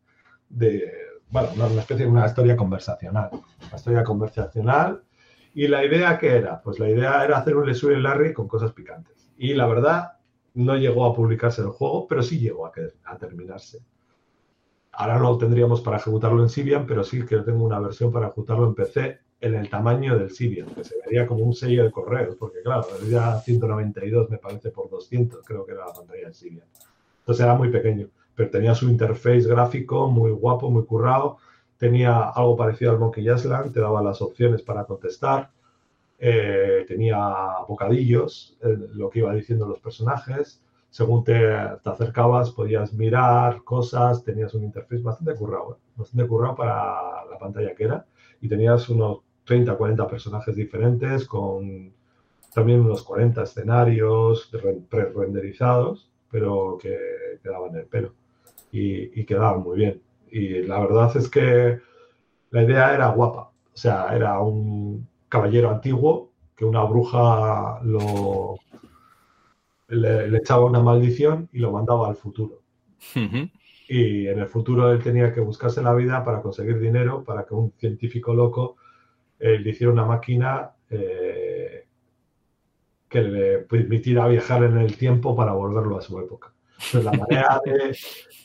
de, 0.50 0.92
bueno, 1.30 1.50
una, 1.56 1.80
especie 1.80 2.06
de 2.06 2.12
una 2.12 2.26
historia 2.26 2.58
conversacional, 2.58 3.30
una 3.32 3.76
historia 3.76 4.04
conversacional 4.04 5.04
y 5.54 5.68
la 5.68 5.86
idea 5.86 6.18
que 6.18 6.36
era, 6.36 6.62
pues 6.62 6.80
la 6.80 6.90
idea 6.90 7.24
era 7.24 7.38
hacer 7.38 7.56
un 7.56 7.66
Les 7.66 7.82
y 7.82 7.96
Larry 7.96 8.34
con 8.34 8.48
cosas 8.48 8.74
picantes. 8.74 9.32
Y 9.38 9.54
la 9.54 9.68
verdad, 9.68 10.14
no 10.56 10.76
llegó 10.76 11.06
a 11.06 11.14
publicarse 11.16 11.62
el 11.62 11.70
juego, 11.70 12.08
pero 12.08 12.22
sí 12.24 12.40
llegó 12.40 12.66
a 12.66 13.18
terminarse. 13.18 13.80
Ahora 14.92 15.18
no 15.18 15.32
lo 15.32 15.38
tendríamos 15.38 15.82
para 15.82 15.98
ejecutarlo 15.98 16.42
en 16.44 16.50
Symbian, 16.50 16.86
pero 16.86 17.04
sí 17.04 17.26
que 17.26 17.38
tengo 17.38 17.64
una 17.64 17.80
versión 17.80 18.12
para 18.12 18.28
ejecutarlo 18.28 18.68
en 18.68 18.76
PC 18.76 19.20
en 19.44 19.56
el 19.56 19.70
tamaño 19.70 20.18
del 20.18 20.32
Symbian, 20.32 20.68
que 20.68 20.86
se 20.86 20.96
vería 21.04 21.28
como 21.28 21.44
un 21.44 21.54
sello 21.54 21.84
de 21.84 21.92
correos, 21.92 22.38
porque 22.40 22.62
claro, 22.64 22.88
era 23.06 23.38
192, 23.40 24.30
me 24.30 24.38
parece, 24.38 24.72
por 24.72 24.90
200, 24.90 25.42
creo 25.46 25.66
que 25.66 25.74
era 25.74 25.86
la 25.86 25.94
pantalla 25.94 26.24
del 26.24 26.34
Symbian. 26.34 26.66
Entonces 27.20 27.44
era 27.44 27.54
muy 27.54 27.70
pequeño, 27.70 28.08
pero 28.36 28.50
tenía 28.50 28.74
su 28.74 28.90
interface 28.90 29.42
gráfico 29.42 30.10
muy 30.10 30.32
guapo, 30.32 30.72
muy 30.72 30.86
currado, 30.86 31.40
tenía 31.78 32.30
algo 32.30 32.56
parecido 32.56 32.92
al 32.92 33.00
Monkey 33.00 33.30
Island, 33.30 33.74
te 33.74 33.82
daba 33.82 34.02
las 34.02 34.22
opciones 34.22 34.62
para 34.62 34.86
contestar, 34.86 35.52
eh, 36.20 36.86
tenía 36.88 37.18
bocadillos, 37.68 38.58
eh, 38.62 38.78
lo 38.94 39.10
que 39.10 39.20
iba 39.20 39.34
diciendo 39.34 39.68
los 39.68 39.80
personajes, 39.80 40.62
según 40.90 41.26
te, 41.26 41.34
te 41.84 41.90
acercabas 41.90 42.52
podías 42.52 42.94
mirar 42.94 43.62
cosas, 43.66 44.24
tenías 44.24 44.54
un 44.54 44.64
interface 44.64 45.02
bastante 45.02 45.36
currado, 45.36 45.74
¿eh? 45.74 45.84
bastante 45.98 46.28
currado 46.30 46.56
para 46.56 47.26
la 47.30 47.38
pantalla 47.38 47.76
que 47.76 47.84
era. 47.84 48.06
y 48.40 48.48
tenías 48.48 48.88
unos 48.90 49.20
30, 49.46 49.76
40 49.76 50.08
personajes 50.08 50.56
diferentes 50.56 51.26
con 51.26 51.94
también 52.54 52.82
unos 52.82 53.04
40 53.04 53.44
escenarios 53.44 54.52
pre-renderizados, 54.90 56.12
pero 56.30 56.78
que 56.82 56.96
quedaban 57.42 57.72
en 57.72 57.78
el 57.78 57.86
pelo 57.88 58.14
y, 58.72 59.20
y 59.20 59.26
quedaban 59.26 59.64
muy 59.64 59.78
bien. 59.78 60.02
Y 60.32 60.64
la 60.64 60.80
verdad 60.80 61.16
es 61.18 61.30
que 61.30 61.80
la 62.52 62.64
idea 62.64 62.94
era 62.94 63.10
guapa. 63.10 63.52
O 63.74 63.78
sea, 63.78 64.16
era 64.16 64.40
un 64.40 65.08
caballero 65.28 65.72
antiguo 65.72 66.32
que 66.56 66.66
una 66.66 66.84
bruja 66.84 67.80
lo, 67.84 68.58
le, 69.88 70.38
echaba 70.38 70.66
una 70.66 70.82
maldición 70.82 71.50
y 71.52 71.60
lo 71.60 71.72
mandaba 71.72 72.08
al 72.08 72.16
futuro. 72.16 72.62
Y 73.88 74.28
en 74.28 74.40
el 74.40 74.48
futuro 74.48 74.92
él 74.92 75.04
tenía 75.04 75.34
que 75.34 75.42
buscarse 75.42 75.82
la 75.82 75.94
vida 75.94 76.24
para 76.24 76.42
conseguir 76.42 76.80
dinero 76.80 77.24
para 77.24 77.46
que 77.46 77.54
un 77.54 77.74
científico 77.78 78.34
loco 78.34 78.78
eh, 79.40 79.60
le 79.60 79.70
hiciera 79.70 79.92
una 79.92 80.06
máquina 80.06 80.72
eh, 80.90 81.86
que 83.10 83.22
le 83.22 83.58
permitiera 83.60 84.28
viajar 84.28 84.64
en 84.64 84.78
el 84.78 84.98
tiempo 84.98 85.36
para 85.36 85.54
volverlo 85.54 85.98
a 85.98 86.02
su 86.02 86.20
época. 86.20 86.54
Entonces, 86.86 87.04
la 87.04 87.12
manera 87.12 87.62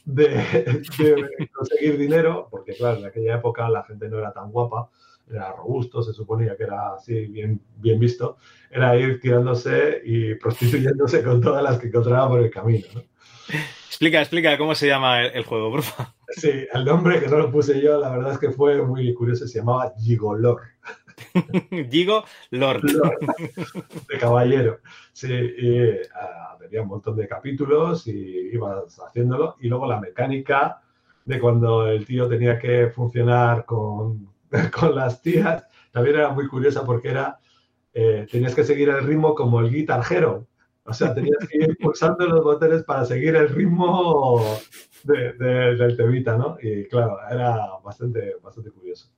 de, 0.04 1.48
conseguir 1.52 1.98
dinero, 1.98 2.48
porque 2.50 2.74
claro, 2.74 2.98
en 2.98 3.06
aquella 3.06 3.36
época 3.36 3.68
la 3.68 3.84
gente 3.84 4.08
no 4.08 4.18
era 4.18 4.32
tan 4.32 4.50
guapa, 4.50 4.90
era 5.30 5.52
robusto, 5.52 6.02
se 6.02 6.12
suponía 6.12 6.56
que 6.56 6.64
era 6.64 6.94
así 6.94 7.26
bien, 7.26 7.60
bien 7.76 7.98
visto, 7.98 8.38
era 8.70 8.96
ir 8.96 9.20
tirándose 9.20 10.00
y 10.04 10.34
prostituyéndose 10.36 11.22
con 11.22 11.40
todas 11.40 11.62
las 11.62 11.78
que 11.78 11.88
encontraba 11.88 12.28
por 12.28 12.40
el 12.40 12.50
camino. 12.50 12.86
Explica, 13.88 14.20
explica 14.20 14.56
cómo 14.58 14.74
se 14.74 14.86
llama 14.86 15.24
el, 15.24 15.44
juego, 15.44 15.70
por 15.70 15.82
favor. 15.82 16.12
Sí, 16.28 16.50
el 16.72 16.84
nombre 16.84 17.20
que 17.20 17.26
no 17.26 17.38
lo 17.38 17.50
puse 17.50 17.80
yo, 17.80 17.98
la 17.98 18.10
verdad 18.10 18.32
es 18.32 18.38
que 18.38 18.50
fue 18.50 18.80
muy 18.82 19.12
curioso, 19.14 19.48
se 19.48 19.58
llamaba 19.58 19.92
Gigolor. 19.98 20.60
Gigo 21.90 22.24
Lord. 22.50 22.82
De 24.08 24.18
caballero. 24.18 24.80
Sí, 25.12 25.32
y 25.32 25.80
ah, 26.14 26.56
tenía 26.58 26.82
un 26.82 26.88
montón 26.88 27.16
de 27.16 27.28
capítulos 27.28 28.06
y 28.06 28.50
ibas 28.52 28.98
haciéndolo. 29.00 29.56
Y 29.60 29.68
luego 29.68 29.86
la 29.86 30.00
mecánica 30.00 30.80
de 31.24 31.38
cuando 31.38 31.86
el 31.88 32.06
tío 32.06 32.28
tenía 32.28 32.58
que 32.58 32.88
funcionar 32.88 33.64
con, 33.64 34.28
con 34.78 34.94
las 34.94 35.22
tías, 35.22 35.64
también 35.92 36.16
era 36.16 36.30
muy 36.30 36.48
curiosa 36.48 36.84
porque 36.84 37.08
era, 37.08 37.38
eh, 37.92 38.26
tenías 38.30 38.54
que 38.54 38.64
seguir 38.64 38.88
el 38.88 39.04
ritmo 39.04 39.34
como 39.34 39.60
el 39.60 39.70
guitarjero. 39.70 40.46
O 40.88 40.92
sea, 40.94 41.14
tenías 41.14 41.46
que 41.46 41.58
ir 41.58 41.76
pulsando 41.78 42.26
los 42.26 42.42
botones 42.42 42.82
para 42.82 43.04
seguir 43.04 43.36
el 43.36 43.50
ritmo 43.50 44.42
del 45.04 45.96
temita, 45.96 46.36
¿no? 46.36 46.56
Y 46.62 46.86
claro, 46.86 47.18
era 47.30 47.58
bastante, 47.84 48.36
bastante 48.42 48.70
curioso. 48.70 49.10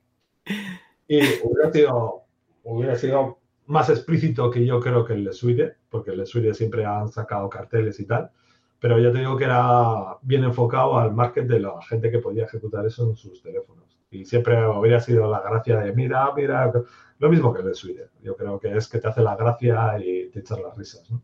Y 1.06 1.20
hubiera 1.44 1.72
sido, 1.72 2.22
hubiera 2.64 2.96
sido 2.96 3.38
más 3.66 3.88
explícito 3.88 4.50
que 4.50 4.66
yo 4.66 4.80
creo 4.80 5.04
que 5.04 5.12
el 5.12 5.24
de 5.24 5.32
Suide, 5.32 5.76
porque 5.88 6.10
el 6.10 6.18
de 6.18 6.26
Suide 6.26 6.54
siempre 6.54 6.84
han 6.84 7.08
sacado 7.08 7.48
carteles 7.48 8.00
y 8.00 8.06
tal, 8.06 8.32
pero 8.80 8.98
ya 8.98 9.12
te 9.12 9.18
digo 9.18 9.36
que 9.36 9.44
era 9.44 10.16
bien 10.22 10.42
enfocado 10.42 10.98
al 10.98 11.14
market 11.14 11.46
de 11.46 11.60
la 11.60 11.80
gente 11.82 12.10
que 12.10 12.18
podía 12.18 12.46
ejecutar 12.46 12.84
eso 12.84 13.08
en 13.08 13.16
sus 13.16 13.42
teléfonos. 13.42 13.96
Y 14.10 14.24
siempre 14.24 14.56
habría 14.56 14.98
sido 14.98 15.30
la 15.30 15.40
gracia 15.40 15.78
de, 15.78 15.92
mira, 15.92 16.32
mira, 16.34 16.72
lo 17.18 17.28
mismo 17.28 17.54
que 17.54 17.60
el 17.60 17.66
de 17.68 17.74
Suide. 17.74 18.08
Yo 18.22 18.36
creo 18.36 18.58
que 18.58 18.76
es 18.76 18.88
que 18.88 18.98
te 18.98 19.06
hace 19.06 19.22
la 19.22 19.36
gracia 19.36 19.96
y 20.00 20.30
te 20.30 20.40
echas 20.40 20.58
las 20.60 20.76
risas, 20.76 21.08
¿no? 21.12 21.22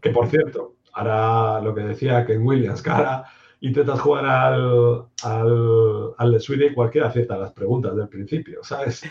Que 0.00 0.10
por 0.10 0.28
cierto, 0.28 0.76
ahora 0.92 1.60
lo 1.60 1.74
que 1.74 1.82
decía 1.82 2.24
Ken 2.24 2.46
Williams, 2.46 2.82
que 2.82 2.90
ahora 2.90 3.24
intentas 3.60 4.00
jugar 4.00 4.26
al, 4.26 5.04
al, 5.22 6.14
al 6.16 6.32
de 6.32 6.40
Sweden 6.40 6.72
y 6.72 6.74
cualquiera 6.74 7.08
acierta 7.08 7.36
las 7.36 7.52
preguntas 7.52 7.96
del 7.96 8.08
principio, 8.08 8.62
¿sabes? 8.62 9.02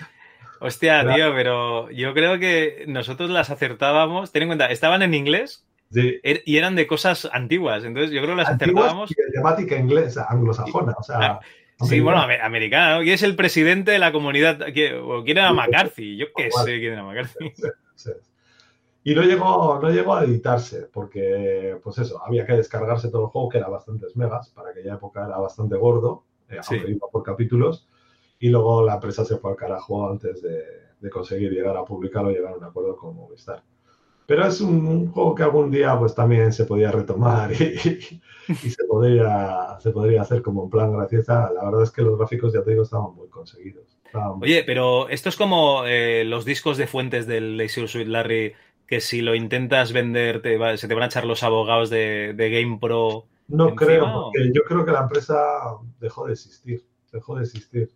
Hostia, 0.60 1.14
tío, 1.14 1.34
pero 1.34 1.90
yo 1.92 2.14
creo 2.14 2.40
que 2.40 2.86
nosotros 2.88 3.30
las 3.30 3.50
acertábamos. 3.50 4.32
Ten 4.32 4.44
en 4.44 4.50
cuenta, 4.50 4.68
estaban 4.68 5.02
en 5.02 5.14
inglés 5.14 5.66
sí. 5.92 6.20
Er, 6.24 6.42
y 6.46 6.58
eran 6.58 6.76
de 6.76 6.88
cosas 6.88 7.30
antiguas. 7.32 7.84
Entonces 7.84 8.12
yo 8.12 8.22
creo 8.22 8.36
que 8.36 8.42
las 8.42 8.50
acertábamos. 8.50 9.12
Y 9.12 9.16
de 9.16 9.32
temática 9.34 9.78
inglesa, 9.78 10.26
anglosajona. 10.30 10.94
O 10.98 11.04
sea, 11.04 11.18
ah, 11.20 11.40
sí, 11.82 12.00
bueno, 12.00 12.22
americana, 12.22 12.96
¿no? 12.96 13.02
¿Quién 13.02 13.14
es 13.14 13.24
el 13.24 13.36
presidente 13.36 13.92
de 13.92 14.00
la 14.00 14.12
comunidad? 14.12 14.60
¿Quién 14.74 15.38
era 15.38 15.54
McCarthy? 15.54 16.18
Yo 16.18 16.28
qué 16.36 16.50
sé 16.52 16.80
quién 16.80 16.94
era 16.94 17.04
McCarthy. 17.04 17.52
Sí, 17.56 17.68
sí. 17.96 18.12
Y 19.08 19.16
no 19.16 19.22
llegó, 19.22 19.80
no 19.82 19.90
llegó 19.90 20.16
a 20.16 20.26
editarse, 20.26 20.90
porque, 20.92 21.80
pues 21.82 21.98
eso, 21.98 22.22
había 22.22 22.46
que 22.46 22.52
descargarse 22.52 23.10
todo 23.10 23.22
el 23.22 23.28
juego, 23.30 23.48
que 23.48 23.58
era 23.58 23.70
bastantes 23.70 24.18
megas, 24.18 24.50
para 24.50 24.72
aquella 24.72 24.96
época 24.96 25.26
era 25.26 25.38
bastante 25.38 25.78
gordo, 25.78 26.26
eh, 26.50 26.58
aunque 26.58 26.92
iba 26.92 27.08
por 27.10 27.24
capítulos, 27.24 27.88
y 28.38 28.50
luego 28.50 28.84
la 28.84 28.96
empresa 28.96 29.24
se 29.24 29.38
fue 29.38 29.52
al 29.52 29.56
carajo 29.56 30.10
antes 30.10 30.42
de, 30.42 31.10
conseguir 31.10 31.54
llegar 31.54 31.78
a 31.78 31.86
publicarlo 31.86 32.32
llegar 32.32 32.52
a 32.52 32.58
un 32.58 32.66
acuerdo 32.66 32.98
con 32.98 33.16
Movistar. 33.16 33.64
Pero 34.26 34.46
es 34.46 34.60
un, 34.60 35.10
juego 35.14 35.34
que 35.34 35.44
algún 35.44 35.72
día 35.72 35.98
pues 35.98 36.14
también 36.14 36.52
se 36.52 36.66
podía 36.66 36.92
retomar 36.92 37.50
y, 37.54 38.70
se, 38.70 38.84
podría, 38.90 39.78
se 39.80 39.92
podría 39.92 40.24
hacer 40.24 40.42
como 40.42 40.66
en 40.66 40.70
plan 40.70 40.92
graciosa. 40.92 41.50
La 41.54 41.64
verdad 41.64 41.84
es 41.84 41.92
que 41.92 42.02
los 42.02 42.18
gráficos, 42.18 42.52
ya 42.52 42.62
te 42.62 42.72
digo, 42.72 42.84
estaban 42.84 43.16
muy 43.16 43.30
conseguidos. 43.30 43.98
Oye, 44.42 44.64
pero 44.66 45.08
esto 45.10 45.30
es 45.30 45.38
como 45.38 45.86
eh, 45.86 46.24
los 46.26 46.44
discos 46.44 46.78
de 46.78 46.88
fuentes 46.88 47.26
del 47.26 47.58
Lazy 47.58 47.88
Suite 47.88 48.10
Larry 48.10 48.54
que 48.88 49.02
si 49.02 49.22
lo 49.22 49.36
intentas 49.36 49.92
vender 49.92 50.42
se 50.78 50.88
te 50.88 50.94
van 50.94 51.04
a 51.04 51.08
echar 51.08 51.26
los 51.26 51.44
abogados 51.44 51.90
de, 51.90 52.34
de 52.34 52.50
Game 52.50 52.78
Pro. 52.80 53.26
No 53.50 53.76
creo, 53.76 54.24
porque 54.24 54.52
yo 54.54 54.64
creo 54.64 54.86
que 54.86 54.92
la 54.92 55.02
empresa 55.02 55.38
dejó 56.00 56.28
de 56.28 56.34
existir, 56.34 56.84
dejó 57.12 57.36
de 57.36 57.44
existir. 57.44 57.90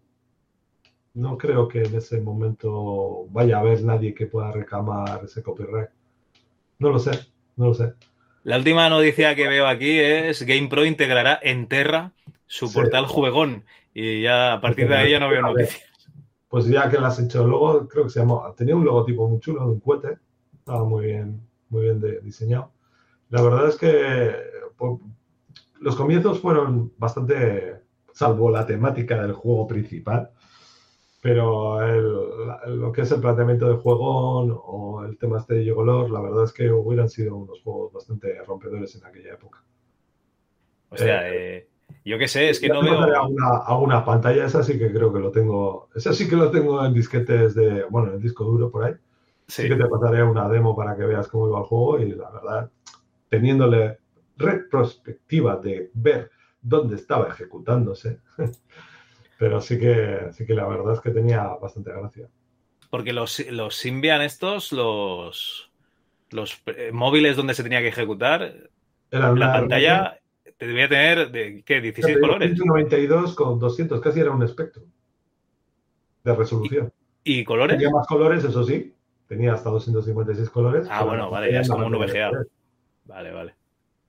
No 1.13 1.37
creo 1.37 1.67
que 1.67 1.83
en 1.83 1.95
ese 1.95 2.21
momento 2.21 3.25
vaya 3.29 3.57
a 3.57 3.59
haber 3.61 3.83
nadie 3.83 4.13
que 4.13 4.27
pueda 4.27 4.51
reclamar 4.51 5.21
ese 5.23 5.41
copyright. 5.41 5.89
No 6.79 6.89
lo 6.89 6.99
sé, 6.99 7.11
no 7.55 7.67
lo 7.67 7.73
sé. 7.73 7.93
La 8.43 8.57
última 8.57 8.89
noticia 8.89 9.35
que 9.35 9.47
veo 9.47 9.67
aquí 9.67 9.99
es 9.99 10.41
Game 10.43 10.67
Pro 10.67 10.85
integrará 10.85 11.39
en 11.41 11.67
Terra 11.67 12.13
su 12.47 12.71
portal 12.71 13.05
juegón 13.05 13.65
y 13.93 14.21
ya 14.21 14.53
a 14.53 14.61
partir 14.61 14.87
de 14.87 14.95
ahí 14.95 15.11
ya 15.11 15.19
no 15.19 15.29
veo 15.29 15.41
noticias. 15.41 15.83
Pues 16.49 16.65
ya 16.65 16.89
que 16.89 16.97
lo 16.97 17.05
has 17.05 17.19
hecho, 17.19 17.47
luego 17.47 17.87
creo 17.87 18.05
que 18.05 18.09
se 18.09 18.19
llamó, 18.19 18.53
tenía 18.57 18.75
un 18.75 18.83
logotipo 18.83 19.27
muy 19.27 19.39
chulo 19.39 19.65
de 19.65 19.71
un 19.71 19.79
cohete 19.79 20.17
estaba 20.61 20.83
muy 20.83 21.07
bien, 21.07 21.41
muy 21.69 21.83
bien 21.83 22.21
diseñado. 22.23 22.71
La 23.29 23.41
verdad 23.41 23.67
es 23.67 23.77
que 23.77 24.35
los 25.79 25.95
comienzos 25.95 26.39
fueron 26.39 26.93
bastante, 26.97 27.81
salvo 28.13 28.51
la 28.51 28.65
temática 28.65 29.21
del 29.21 29.33
juego 29.33 29.67
principal, 29.67 30.29
pero 31.21 31.79
lo 32.67 32.91
que 32.91 33.01
es 33.01 33.11
el 33.11 33.21
planteamiento 33.21 33.69
de 33.69 33.77
juego 33.77 34.41
o 34.41 35.03
el 35.03 35.17
tema 35.17 35.39
este 35.39 35.55
de 35.55 35.65
Yogolor, 35.65 36.11
la 36.11 36.21
verdad 36.21 36.43
es 36.43 36.53
que 36.53 36.71
hubieran 36.71 37.09
sido 37.09 37.35
unos 37.35 37.61
juegos 37.61 37.93
bastante 37.93 38.41
rompedores 38.43 38.95
en 38.95 39.05
aquella 39.05 39.33
época. 39.33 39.63
O 40.89 40.97
sea, 40.97 41.29
eh, 41.29 41.57
eh, 41.57 41.67
yo 42.05 42.17
qué 42.19 42.27
sé, 42.27 42.49
es 42.49 42.59
que 42.59 42.67
no 42.69 42.83
veo... 42.83 42.99
A 42.99 43.27
una, 43.27 43.47
a 43.47 43.77
una, 43.77 44.05
pantalla, 44.05 44.45
esa 44.45 44.61
sí 44.61 44.77
que 44.77 44.91
creo 44.91 45.11
que 45.11 45.19
lo 45.19 45.31
tengo, 45.31 45.89
esa 45.95 46.13
sí 46.13 46.27
que 46.27 46.35
lo 46.35 46.51
tengo 46.51 46.83
en 46.85 46.93
disquetes 46.93 47.55
de, 47.55 47.85
bueno, 47.89 48.09
en 48.09 48.15
el 48.15 48.21
disco 48.21 48.43
duro 48.43 48.69
por 48.69 48.83
ahí. 48.83 48.93
Sí. 49.51 49.67
que 49.67 49.75
te 49.75 49.85
pasaré 49.85 50.23
una 50.23 50.47
demo 50.47 50.73
para 50.77 50.95
que 50.95 51.03
veas 51.03 51.27
cómo 51.27 51.49
iba 51.49 51.59
el 51.59 51.65
juego 51.65 51.99
y 51.99 52.11
la 52.13 52.29
verdad, 52.29 52.71
teniéndole 53.27 53.99
retrospectiva 54.37 55.57
de 55.57 55.91
ver 55.93 56.31
dónde 56.61 56.95
estaba 56.95 57.27
ejecutándose, 57.27 58.21
pero 59.37 59.59
sí 59.59 59.77
que, 59.77 60.29
sí 60.31 60.45
que 60.45 60.53
la 60.53 60.65
verdad 60.67 60.93
es 60.93 61.01
que 61.01 61.09
tenía 61.11 61.43
bastante 61.61 61.91
gracia. 61.91 62.29
Porque 62.89 63.11
los, 63.11 63.45
los 63.51 63.75
Symbian 63.75 64.21
estos, 64.21 64.71
los, 64.71 65.69
los 66.29 66.63
eh, 66.67 66.91
móviles 66.93 67.35
donde 67.35 67.53
se 67.53 67.63
tenía 67.63 67.81
que 67.81 67.89
ejecutar, 67.89 68.69
la 69.09 69.51
pantalla 69.51 70.17
te 70.57 70.65
debía 70.65 70.87
tener, 70.87 71.29
de, 71.29 71.61
¿qué? 71.65 71.81
16 71.81 72.19
colores. 72.19 72.51
192 72.53 73.35
con 73.35 73.59
200, 73.59 73.99
casi 73.99 74.21
era 74.21 74.31
un 74.31 74.43
espectro 74.43 74.83
de 76.23 76.35
resolución. 76.35 76.93
¿Y, 77.25 77.43
colores? 77.43 77.75
Tenía 77.75 77.91
más 77.91 78.07
colores, 78.07 78.45
eso 78.45 78.63
sí, 78.63 78.93
tenía 79.31 79.53
hasta 79.53 79.69
256 79.69 80.49
colores. 80.49 80.87
Ah, 80.91 81.05
bueno, 81.05 81.31
vale, 81.31 81.53
ya 81.53 81.61
es 81.61 81.69
como 81.69 81.87
un 81.87 81.93
VGA. 81.93 82.31
Vale, 83.05 83.31
vale. 83.31 83.55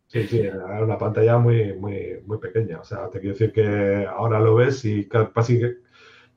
Sí, 0.09 0.27
sí, 0.27 0.41
era 0.41 0.83
una 0.83 0.99
pantalla 0.99 1.39
muy, 1.39 1.75
muy, 1.75 2.21
muy 2.27 2.39
pequeña. 2.39 2.81
O 2.81 2.85
sea, 2.85 3.09
te 3.09 3.21
quiero 3.21 3.35
decir 3.35 3.53
que 3.53 4.05
ahora 4.05 4.41
lo 4.41 4.57
ves 4.57 4.85
y 4.85 5.09
casi 5.09 5.61
que 5.61 5.77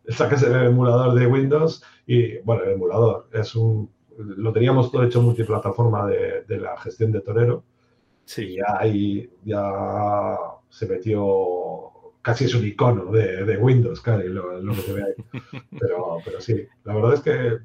sacas 0.10 0.44
el 0.44 0.54
emulador 0.68 1.16
de 1.16 1.26
Windows 1.26 1.84
y, 2.06 2.38
bueno, 2.42 2.64
el 2.64 2.74
emulador 2.74 3.28
es 3.34 3.56
un. 3.56 3.90
Lo 4.20 4.54
teníamos 4.54 4.92
todo 4.92 5.04
hecho 5.04 5.20
multiplataforma 5.20 6.06
de, 6.06 6.44
de 6.48 6.58
la 6.60 6.78
gestión 6.78 7.12
de 7.12 7.22
Torero. 7.22 7.64
Sí. 8.26 8.54
Y 8.54 8.60
ahí 8.68 9.32
ya 9.44 10.38
se 10.70 10.88
metió. 10.88 11.90
Casi 12.22 12.46
es 12.46 12.54
un 12.54 12.66
icono 12.66 13.12
de, 13.12 13.46
de 13.46 13.58
Windows, 13.58 14.00
claro, 14.00 14.24
lo, 14.28 14.62
lo 14.62 14.74
que 14.74 14.82
se 14.82 14.94
ve 14.94 15.04
ahí. 15.04 15.42
Pero, 15.80 16.18
pero 16.24 16.40
sí, 16.40 16.68
la 16.84 16.96
verdad 16.96 17.14
es 17.16 17.22
que 17.22 17.60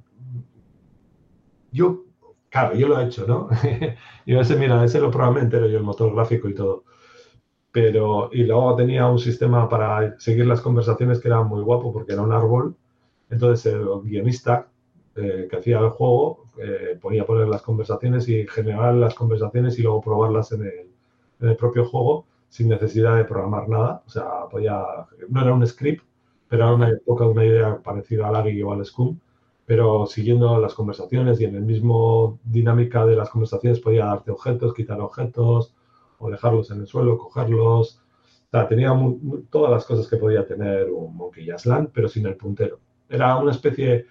yo, 1.72 2.04
claro, 2.50 2.74
yo 2.74 2.88
lo 2.88 3.00
he 3.00 3.04
hecho, 3.06 3.26
¿no? 3.26 3.48
y 4.26 4.34
a 4.34 4.38
veces, 4.38 4.58
mira, 4.58 4.84
ese 4.84 5.00
lo 5.00 5.10
probablemente 5.10 5.56
entero 5.56 5.70
yo, 5.70 5.78
el 5.78 5.84
motor 5.84 6.14
gráfico 6.14 6.48
y 6.48 6.54
todo. 6.54 6.84
Pero, 7.72 8.30
y 8.32 8.44
luego 8.44 8.76
tenía 8.76 9.06
un 9.06 9.18
sistema 9.18 9.68
para 9.68 10.18
seguir 10.18 10.46
las 10.46 10.60
conversaciones 10.60 11.20
que 11.20 11.28
era 11.28 11.42
muy 11.42 11.62
guapo 11.62 11.92
porque 11.92 12.12
era 12.14 12.22
un 12.22 12.32
árbol 12.32 12.76
Entonces 13.30 13.72
el 13.74 13.86
guionista 14.04 14.68
eh, 15.16 15.48
que 15.50 15.56
hacía 15.56 15.80
el 15.80 15.90
juego 15.90 16.46
eh, 16.58 16.98
ponía 17.00 17.26
poner 17.26 17.48
las 17.48 17.62
conversaciones 17.62 18.28
y 18.28 18.46
generar 18.48 18.94
las 18.94 19.14
conversaciones 19.14 19.78
y 19.78 19.82
luego 19.82 20.00
probarlas 20.02 20.52
en 20.52 20.62
el, 20.62 20.90
en 21.40 21.48
el 21.48 21.56
propio 21.56 21.84
juego 21.86 22.26
sin 22.48 22.68
necesidad 22.68 23.16
de 23.16 23.24
programar 23.24 23.68
nada. 23.68 24.02
O 24.06 24.10
sea, 24.10 24.48
podía, 24.50 24.82
no 25.28 25.42
era 25.42 25.54
un 25.54 25.66
script, 25.66 26.04
pero 26.48 26.64
era 26.64 26.74
una 26.74 26.90
época, 26.90 27.26
una 27.26 27.44
idea 27.44 27.78
parecida 27.82 28.28
al 28.28 28.36
AGI 28.36 28.62
o 28.62 28.72
al 28.72 28.84
Scum, 28.84 29.18
pero 29.70 30.04
siguiendo 30.04 30.58
las 30.58 30.74
conversaciones 30.74 31.40
y 31.40 31.44
en 31.44 31.54
el 31.54 31.62
mismo 31.62 32.40
dinámica 32.42 33.06
de 33.06 33.14
las 33.14 33.30
conversaciones 33.30 33.78
podía 33.78 34.06
darte 34.06 34.32
objetos, 34.32 34.74
quitar 34.74 35.00
objetos 35.00 35.72
o 36.18 36.28
dejarlos 36.28 36.72
en 36.72 36.80
el 36.80 36.88
suelo, 36.88 37.16
cogerlos. 37.16 38.02
O 38.48 38.50
sea, 38.50 38.66
tenía 38.66 38.92
mu- 38.92 39.42
todas 39.48 39.70
las 39.70 39.84
cosas 39.84 40.08
que 40.08 40.16
podía 40.16 40.44
tener 40.44 40.90
un 40.90 41.16
Monkey 41.16 41.48
Island, 41.54 41.90
pero 41.94 42.08
sin 42.08 42.26
el 42.26 42.34
puntero. 42.34 42.80
Era 43.08 43.36
una 43.36 43.52
especie, 43.52 44.06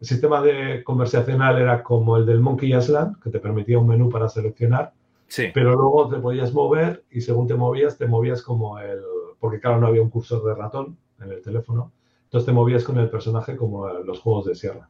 el 0.00 0.06
sistema 0.08 0.42
de 0.42 0.82
conversacional 0.82 1.58
era 1.60 1.84
como 1.84 2.16
el 2.16 2.26
del 2.26 2.40
Monkey 2.40 2.74
Island, 2.74 3.22
que 3.22 3.30
te 3.30 3.38
permitía 3.38 3.78
un 3.78 3.86
menú 3.86 4.08
para 4.10 4.28
seleccionar, 4.28 4.94
Sí. 5.28 5.44
pero 5.54 5.76
luego 5.76 6.08
te 6.08 6.16
podías 6.16 6.52
mover 6.52 7.04
y 7.12 7.20
según 7.20 7.46
te 7.46 7.54
movías, 7.54 7.96
te 7.96 8.08
movías 8.08 8.42
como 8.42 8.80
el. 8.80 8.98
Porque 9.38 9.60
claro, 9.60 9.78
no 9.80 9.86
había 9.86 10.02
un 10.02 10.10
cursor 10.10 10.42
de 10.44 10.56
ratón 10.56 10.96
en 11.20 11.30
el 11.30 11.40
teléfono. 11.40 11.92
Entonces 12.24 12.46
te 12.46 12.52
movías 12.52 12.82
con 12.82 12.98
el 12.98 13.08
personaje 13.08 13.56
como 13.56 13.88
los 13.88 14.18
juegos 14.18 14.46
de 14.46 14.56
sierra. 14.56 14.88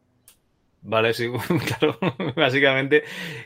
Vale, 0.86 1.14
sí, 1.14 1.30
claro. 1.78 1.98
Básicamente, 2.36 3.04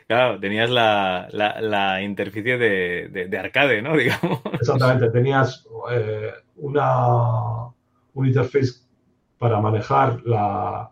claro, 0.08 0.40
tenías 0.40 0.70
la, 0.70 1.28
la, 1.30 1.60
la 1.60 2.02
interficie 2.02 2.58
de, 2.58 3.08
de, 3.08 3.26
de 3.28 3.38
arcade, 3.38 3.80
¿no? 3.80 3.96
Digamos. 3.96 4.40
Exactamente, 4.52 5.08
tenías 5.10 5.64
eh, 5.92 6.32
una, 6.56 7.66
un 8.14 8.26
interface 8.26 8.80
para 9.38 9.60
manejar 9.60 10.20
la, 10.24 10.90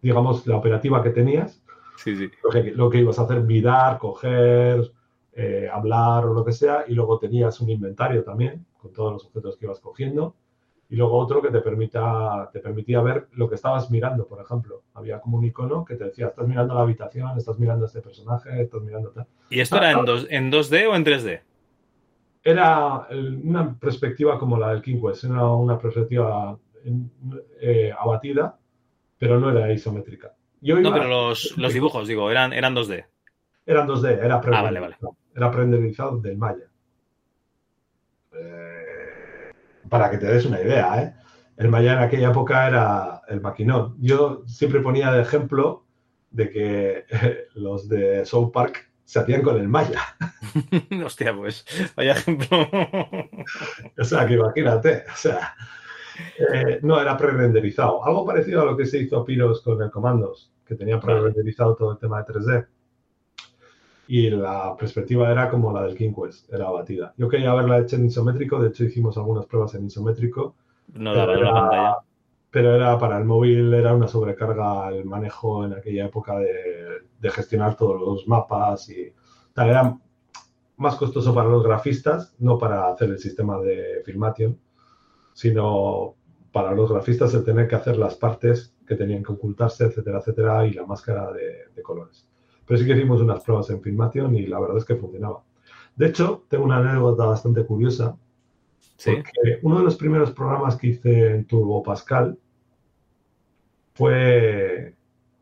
digamos, 0.00 0.46
la 0.46 0.56
operativa 0.56 1.02
que 1.02 1.10
tenías, 1.10 1.62
Sí, 1.96 2.16
sí. 2.16 2.30
lo 2.42 2.50
que, 2.50 2.62
lo 2.72 2.90
que 2.90 2.98
ibas 2.98 3.18
a 3.18 3.22
hacer, 3.22 3.42
mirar, 3.42 3.98
coger, 3.98 4.90
eh, 5.34 5.68
hablar 5.70 6.24
o 6.24 6.32
lo 6.32 6.44
que 6.44 6.52
sea, 6.52 6.84
y 6.88 6.94
luego 6.94 7.18
tenías 7.18 7.60
un 7.60 7.68
inventario 7.68 8.24
también 8.24 8.64
con 8.80 8.92
todos 8.92 9.12
los 9.12 9.26
objetos 9.26 9.56
que 9.58 9.66
ibas 9.66 9.80
cogiendo, 9.80 10.34
y 10.88 10.96
luego 10.96 11.18
otro 11.18 11.40
que 11.40 11.50
te, 11.50 11.60
permita, 11.60 12.50
te 12.52 12.60
permitía 12.60 13.00
ver 13.00 13.28
lo 13.32 13.48
que 13.48 13.54
estabas 13.54 13.90
mirando, 13.90 14.26
por 14.26 14.42
ejemplo. 14.42 14.82
Había 14.94 15.20
como 15.20 15.38
un 15.38 15.44
icono 15.44 15.84
que 15.84 15.96
te 15.96 16.04
decía, 16.04 16.28
estás 16.28 16.46
mirando 16.46 16.74
la 16.74 16.82
habitación, 16.82 17.36
estás 17.36 17.58
mirando 17.58 17.84
a 17.84 17.88
este 17.88 18.00
personaje, 18.00 18.62
estás 18.62 18.82
mirando 18.82 19.10
tal. 19.10 19.26
¿Y 19.50 19.60
esto 19.60 19.76
era 19.76 19.92
en, 19.92 20.04
dos, 20.04 20.26
en 20.30 20.52
2D 20.52 20.88
o 20.88 20.94
en 20.94 21.04
3D? 21.04 21.40
Era 22.42 23.08
una 23.42 23.74
perspectiva 23.74 24.38
como 24.38 24.58
la 24.58 24.70
del 24.70 24.82
King 24.82 25.00
Quest, 25.00 25.24
era 25.24 25.46
una 25.48 25.78
perspectiva 25.78 26.58
eh, 27.60 27.92
abatida, 27.98 28.58
pero 29.18 29.40
no 29.40 29.50
era 29.50 29.72
isométrica. 29.72 30.34
Yo 30.60 30.78
No, 30.80 30.92
pero 30.92 31.08
los, 31.08 31.56
los 31.56 31.72
dibujos, 31.72 32.06
digo, 32.06 32.30
eran, 32.30 32.52
eran 32.52 32.74
2D. 32.74 33.06
Eran 33.66 33.88
2D, 33.88 34.18
era 34.22 34.36
Ah, 34.36 34.62
vale, 34.62 34.80
vale. 34.80 34.96
Era 35.34 35.50
renderizado 35.50 36.18
del 36.18 36.36
Maya. 36.36 36.66
Eh, 38.32 38.73
para 39.88 40.10
que 40.10 40.18
te 40.18 40.26
des 40.26 40.44
una 40.44 40.60
idea, 40.60 41.02
¿eh? 41.02 41.14
El 41.56 41.68
Maya 41.68 41.92
en 41.92 41.98
aquella 42.00 42.30
época 42.30 42.66
era 42.66 43.22
el 43.28 43.40
maquinón. 43.40 43.96
Yo 44.00 44.42
siempre 44.46 44.80
ponía 44.80 45.12
de 45.12 45.22
ejemplo 45.22 45.84
de 46.30 46.50
que 46.50 47.04
eh, 47.08 47.46
los 47.54 47.88
de 47.88 48.24
South 48.26 48.50
Park 48.52 48.90
se 49.04 49.20
hacían 49.20 49.42
con 49.42 49.56
el 49.56 49.68
Maya. 49.68 50.00
Hostia, 51.04 51.34
pues, 51.34 51.64
vaya 51.96 52.12
ejemplo. 52.12 52.48
O 53.98 54.04
sea, 54.04 54.26
que 54.26 54.34
imagínate, 54.34 55.04
o 55.12 55.16
sea, 55.16 55.54
eh, 56.38 56.80
no 56.82 57.00
era 57.00 57.16
pre-renderizado. 57.16 58.04
Algo 58.04 58.26
parecido 58.26 58.62
a 58.62 58.64
lo 58.64 58.76
que 58.76 58.86
se 58.86 58.98
hizo 58.98 59.18
a 59.18 59.24
Piros 59.24 59.62
con 59.62 59.80
el 59.80 59.90
Comandos, 59.90 60.52
que 60.66 60.74
tenía 60.74 60.98
pre-renderizado 60.98 61.76
todo 61.76 61.92
el 61.92 61.98
tema 61.98 62.22
de 62.22 62.32
3D. 62.32 62.66
Y 64.06 64.30
la 64.30 64.76
perspectiva 64.78 65.30
era 65.30 65.48
como 65.50 65.72
la 65.72 65.82
del 65.82 65.96
King 65.96 66.12
Quest, 66.14 66.52
era 66.52 66.66
abatida. 66.68 67.14
Yo 67.16 67.28
quería 67.28 67.50
haberla 67.52 67.78
hecho 67.78 67.96
en 67.96 68.06
isométrico, 68.06 68.60
de 68.60 68.68
hecho 68.68 68.84
hicimos 68.84 69.16
algunas 69.16 69.46
pruebas 69.46 69.74
en 69.74 69.86
isométrico, 69.86 70.56
No 70.94 71.14
daba 71.14 71.36
la 71.36 71.52
pantalla. 71.52 71.96
pero 72.50 72.74
era 72.76 72.98
para 72.98 73.18
el 73.18 73.24
móvil, 73.24 73.72
era 73.74 73.94
una 73.94 74.08
sobrecarga 74.08 74.88
el 74.90 75.04
manejo 75.04 75.64
en 75.64 75.72
aquella 75.74 76.06
época 76.06 76.38
de, 76.38 77.08
de 77.20 77.30
gestionar 77.30 77.76
todos 77.76 78.00
los 78.00 78.28
mapas 78.28 78.88
y 78.90 79.12
tal. 79.52 79.70
Era 79.70 79.98
más 80.76 80.96
costoso 80.96 81.34
para 81.34 81.48
los 81.48 81.64
grafistas, 81.64 82.34
no 82.38 82.58
para 82.58 82.88
hacer 82.88 83.10
el 83.10 83.18
sistema 83.18 83.58
de 83.60 84.02
Filmation, 84.04 84.58
sino 85.32 86.16
para 86.52 86.72
los 86.72 86.90
grafistas 86.92 87.34
el 87.34 87.44
tener 87.44 87.68
que 87.68 87.76
hacer 87.76 87.96
las 87.98 88.16
partes 88.16 88.76
que 88.86 88.96
tenían 88.96 89.22
que 89.24 89.32
ocultarse, 89.32 89.84
etcétera, 89.86 90.18
etcétera, 90.18 90.66
y 90.66 90.72
la 90.74 90.86
máscara 90.86 91.32
de, 91.32 91.68
de 91.74 91.82
colores. 91.82 92.28
Pero 92.66 92.78
sí 92.78 92.86
que 92.86 92.92
hicimos 92.92 93.20
unas 93.20 93.42
pruebas 93.44 93.68
en 93.70 93.80
Filmation 93.82 94.34
y 94.34 94.46
la 94.46 94.60
verdad 94.60 94.78
es 94.78 94.84
que 94.84 94.96
funcionaba. 94.96 95.42
De 95.96 96.06
hecho, 96.06 96.44
tengo 96.48 96.64
una 96.64 96.78
anécdota 96.78 97.26
bastante 97.26 97.64
curiosa, 97.64 98.16
Sí. 98.96 99.12
porque 99.16 99.58
uno 99.62 99.78
de 99.78 99.84
los 99.84 99.96
primeros 99.96 100.30
programas 100.30 100.76
que 100.76 100.88
hice 100.88 101.30
en 101.34 101.44
Turbo 101.46 101.82
Pascal 101.82 102.38
fue, 103.94 104.94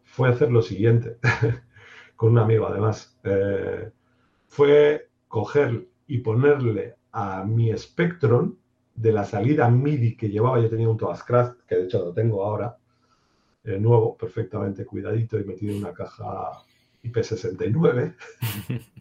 fue 0.05 0.29
hacer 0.29 0.51
lo 0.51 0.63
siguiente, 0.63 1.19
con 2.17 2.33
un 2.33 2.39
amigo 2.39 2.67
además. 2.67 3.19
Eh, 3.25 3.91
fue 4.49 5.09
coger 5.29 5.87
y 6.07 6.19
ponerle 6.19 6.97
a 7.13 7.45
mi 7.45 7.77
Spectrum 7.77 8.57
de 8.95 9.13
la 9.13 9.25
salida 9.25 9.69
MIDI 9.71 10.17
que 10.17 10.29
llevaba, 10.29 10.61
yo 10.61 10.69
tenía 10.69 10.89
un 10.89 10.99
Toastcraft, 10.99 11.61
que 11.67 11.77
de 11.77 11.85
hecho 11.85 12.05
lo 12.05 12.13
tengo 12.13 12.45
ahora, 12.45 12.77
eh, 13.65 13.79
nuevo, 13.79 14.17
perfectamente 14.17 14.85
cuidadito 14.85 15.39
y 15.39 15.45
metido 15.45 15.73
en 15.73 15.79
una 15.79 15.93
caja 15.93 16.51
IP69. 17.03 18.15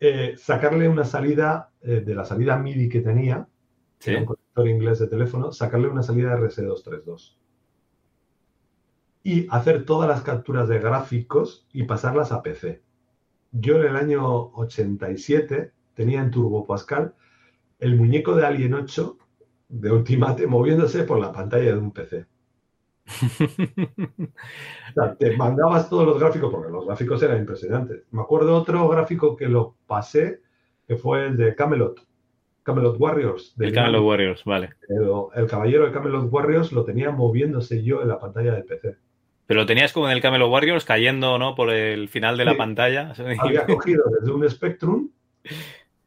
eh, 0.00 0.34
sacarle 0.36 0.88
una 0.88 1.04
salida 1.04 1.70
eh, 1.80 2.00
de 2.00 2.14
la 2.14 2.24
salida 2.24 2.56
MIDI 2.58 2.88
que 2.88 3.00
tenía, 3.00 3.48
Sí. 3.98 4.10
era 4.10 4.20
un 4.20 4.26
conector 4.26 4.68
inglés 4.68 4.98
de 4.98 5.06
teléfono, 5.06 5.52
sacarle 5.52 5.88
una 5.88 6.02
salida 6.02 6.36
RS232. 6.36 7.36
Y 9.22 9.46
hacer 9.50 9.84
todas 9.84 10.08
las 10.08 10.22
capturas 10.22 10.68
de 10.68 10.78
gráficos 10.78 11.66
y 11.72 11.84
pasarlas 11.84 12.30
a 12.30 12.42
PC. 12.42 12.82
Yo 13.52 13.76
en 13.76 13.86
el 13.86 13.96
año 13.96 14.50
87 14.52 15.72
tenía 15.94 16.20
en 16.20 16.30
Turbo 16.30 16.66
Pascal 16.66 17.14
el 17.78 17.96
muñeco 17.96 18.36
de 18.36 18.46
Alien 18.46 18.74
8 18.74 19.18
de 19.68 19.90
Ultimate 19.92 20.46
moviéndose 20.46 21.04
por 21.04 21.18
la 21.18 21.32
pantalla 21.32 21.72
de 21.72 21.78
un 21.78 21.90
PC. 21.90 22.26
O 23.06 24.92
sea, 24.94 25.14
te 25.16 25.36
mandabas 25.36 25.88
todos 25.88 26.06
los 26.06 26.18
gráficos, 26.18 26.50
porque 26.52 26.70
los 26.72 26.86
gráficos 26.86 27.22
eran 27.22 27.38
impresionantes. 27.38 28.02
Me 28.10 28.22
acuerdo 28.22 28.56
otro 28.56 28.88
gráfico 28.88 29.36
que 29.36 29.46
lo 29.48 29.76
pasé, 29.86 30.40
que 30.86 30.96
fue 30.96 31.26
el 31.26 31.36
de 31.36 31.54
Camelot, 31.54 32.00
Camelot 32.62 32.96
Warriors. 32.98 33.54
de 33.56 33.66
El 33.66 33.72
Camelot. 33.74 34.02
Warriors, 34.02 34.44
vale. 34.44 34.70
El, 34.88 35.08
el 35.34 35.46
caballero 35.48 35.86
de 35.86 35.92
Camelot 35.92 36.32
Warriors 36.32 36.72
lo 36.72 36.84
tenía 36.84 37.10
moviéndose 37.10 37.82
yo 37.82 38.02
en 38.02 38.08
la 38.08 38.18
pantalla 38.18 38.54
del 38.54 38.64
PC. 38.64 38.96
Pero 39.46 39.60
lo 39.60 39.66
tenías 39.66 39.92
como 39.92 40.06
en 40.08 40.12
el 40.12 40.20
Camelot 40.22 40.50
Warriors 40.50 40.84
cayendo, 40.84 41.38
¿no? 41.38 41.54
Por 41.54 41.70
el 41.70 42.08
final 42.08 42.36
de 42.36 42.44
la 42.44 42.56
pantalla. 42.56 43.12
Había 43.38 43.64
cogido 43.66 44.04
desde 44.18 44.32
un 44.32 44.48
Spectrum 44.50 45.10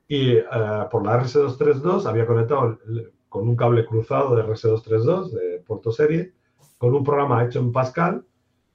y 0.07 0.31
eh, 0.34 0.43
por 0.91 1.05
la 1.05 1.21
RS232 1.23 2.05
había 2.07 2.26
conectado 2.26 2.80
el- 2.88 3.11
con 3.30 3.47
un 3.47 3.55
cable 3.55 3.85
cruzado 3.85 4.35
de 4.35 4.43
RS232 4.43 5.30
de 5.30 5.59
puerto 5.65 5.91
serie 5.91 6.34
con 6.80 6.95
un 6.95 7.03
programa 7.03 7.43
hecho 7.43 7.60
en 7.60 7.72
Pascal 7.72 8.26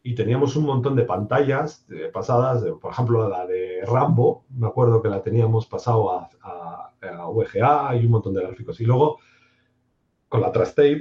y 0.03 0.15
teníamos 0.15 0.55
un 0.55 0.67
montón 0.67 0.95
de 0.95 1.05
pantallas 1.05 1.87
eh, 1.91 2.11
pasadas, 2.13 2.63
por 2.81 2.93
ejemplo 2.93 3.29
la 3.29 3.47
de 3.47 3.81
Rambo, 3.87 4.45
me 4.51 4.67
acuerdo 4.69 5.03
que 5.03 5.09
la 5.09 5.23
teníamos 5.23 5.67
pasado 5.67 6.13
a, 6.13 6.31
a, 6.43 6.91
VGA 7.31 7.97
y 7.97 8.05
un 8.05 8.13
montón 8.13 8.35
de 8.35 8.43
gráficos. 8.43 8.81
Y 8.81 8.85
luego 8.85 9.19
con 10.29 10.43
la 10.43 10.53
Trastape 10.53 11.01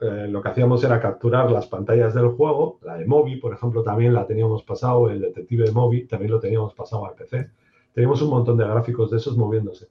eh, 0.00 0.26
lo 0.28 0.40
que 0.40 0.48
hacíamos 0.48 0.82
era 0.82 1.00
capturar 1.00 1.50
las 1.50 1.66
pantallas 1.66 2.14
del 2.14 2.28
juego, 2.28 2.78
la 2.82 2.96
de 2.96 3.04
Moby, 3.04 3.36
por 3.36 3.52
ejemplo, 3.52 3.82
también 3.82 4.14
la 4.14 4.26
teníamos 4.26 4.62
pasado, 4.62 5.10
el 5.10 5.20
detective 5.20 5.64
de 5.64 5.72
Moby 5.72 6.06
también 6.06 6.30
lo 6.30 6.40
teníamos 6.40 6.72
pasado 6.72 7.04
al 7.06 7.14
PC. 7.14 7.50
Teníamos 7.92 8.22
un 8.22 8.30
montón 8.30 8.56
de 8.56 8.64
gráficos 8.64 9.10
de 9.10 9.18
esos 9.18 9.36
moviéndose. 9.36 9.88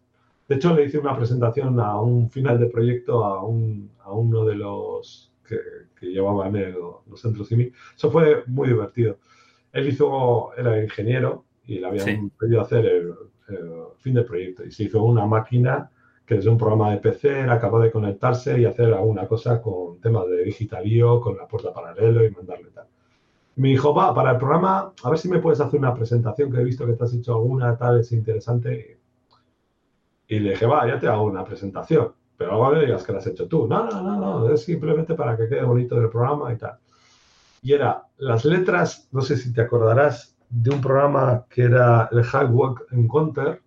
De 0.48 0.56
hecho, 0.56 0.74
le 0.74 0.86
hice 0.86 0.98
una 0.98 1.16
presentación 1.16 1.80
a 1.80 2.00
un 2.00 2.30
final 2.30 2.58
de 2.60 2.68
proyecto 2.68 3.24
a, 3.24 3.44
un, 3.44 3.92
a 4.00 4.12
uno 4.12 4.46
de 4.46 4.56
los 4.56 5.32
que, 5.48 5.58
que 6.00 6.08
llevaban 6.08 6.56
el- 6.56 6.76
los 7.10 7.22
centros 7.22 7.48
CIMI. 7.50 7.72
Eso 7.96 8.12
fue 8.12 8.44
muy 8.48 8.68
divertido. 8.70 9.18
Él 9.74 9.88
hizo, 9.90 10.52
era 10.58 10.82
ingeniero 10.84 11.46
y 11.66 11.80
le 11.80 11.88
habían 11.88 12.06
Sí. 12.06 12.32
pedido 12.40 12.62
hacer 12.62 12.86
el, 12.86 13.14
el 13.50 13.72
fin 14.00 14.14
del 14.16 14.26
proyecto. 14.26 14.64
Y 14.66 14.72
se 14.72 14.84
hizo 14.84 15.04
una 15.04 15.26
máquina 15.26 15.90
que 16.26 16.36
desde 16.36 16.50
un 16.50 16.58
programa 16.58 16.92
de 16.92 16.98
PC 16.98 17.40
era 17.42 17.60
capaz 17.60 17.80
de 17.84 17.92
conectarse 17.92 18.60
y 18.60 18.66
hacer 18.66 18.94
alguna 18.94 19.28
cosa 19.28 19.62
con 19.62 20.00
temas 20.02 20.28
de 20.28 20.44
digitalío, 20.44 21.22
con 21.22 21.38
la 21.38 21.48
puerta 21.48 21.74
paralelo 21.74 22.26
y 22.26 22.32
mandarle 22.32 22.70
tal. 22.72 22.86
Me 23.56 23.70
dijo, 23.70 23.94
va, 23.94 24.14
para 24.14 24.32
el 24.32 24.38
programa, 24.38 24.94
a 25.04 25.10
ver 25.10 25.18
si 25.18 25.30
me 25.30 25.40
puedes 25.40 25.60
hacer 25.62 25.80
una 25.80 25.94
presentación, 25.94 26.52
que 26.52 26.60
he 26.60 26.64
visto 26.64 26.86
que 26.86 26.94
te 26.94 27.04
has 27.06 27.14
hecho 27.14 27.34
alguna, 27.34 27.76
tal, 27.78 28.02
es 28.02 28.12
interesante. 28.12 29.00
Y 30.28 30.40
le 30.40 30.52
dije, 30.52 30.66
va, 30.66 30.86
ya 30.88 31.00
te 31.00 31.08
hago 31.08 31.24
una 31.24 31.44
presentación, 31.46 32.12
pero 32.38 32.52
luego 32.52 32.72
me 32.74 32.82
digas 32.86 33.04
que 33.04 33.12
la 33.14 33.20
has 33.20 33.28
hecho 33.28 33.48
tú. 33.48 33.68
No, 33.68 33.86
no, 33.90 34.02
no, 34.04 34.20
no, 34.20 34.50
es 34.54 34.64
simplemente 34.64 35.16
para 35.16 35.36
que 35.38 35.48
quede 35.50 35.64
bonito 35.64 35.98
el 36.00 36.10
programa 36.10 36.54
y 36.54 36.58
tal. 36.58 36.78
y 37.62 37.74
era 37.74 38.04
las 38.18 38.46
letras, 38.46 39.10
no 39.12 39.22
sé 39.22 39.38
si 39.38 39.54
te 39.54 39.62
acordarás, 39.62 40.38
de 40.50 40.70
un 40.72 40.82
programa 40.82 41.46
que 41.50 41.64
era 41.64 42.10
el 42.12 42.24
High 42.24 42.48
Walk 42.48 42.86
Encounter, 42.92 43.62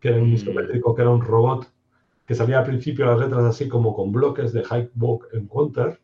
que 0.00 0.08
era 0.08 0.18
un 0.22 0.30
Mm. 0.30 0.34
isométrico, 0.34 0.94
que 0.94 1.02
era 1.02 1.10
un 1.10 1.20
robot, 1.22 1.66
que 2.26 2.34
salía 2.34 2.58
al 2.60 2.66
principio 2.66 3.06
las 3.06 3.18
letras 3.18 3.44
así 3.44 3.68
como 3.68 3.94
con 3.94 4.12
bloques 4.12 4.52
de 4.52 4.64
High 4.64 4.90
Walk 4.96 5.28
Encounter. 5.32 6.00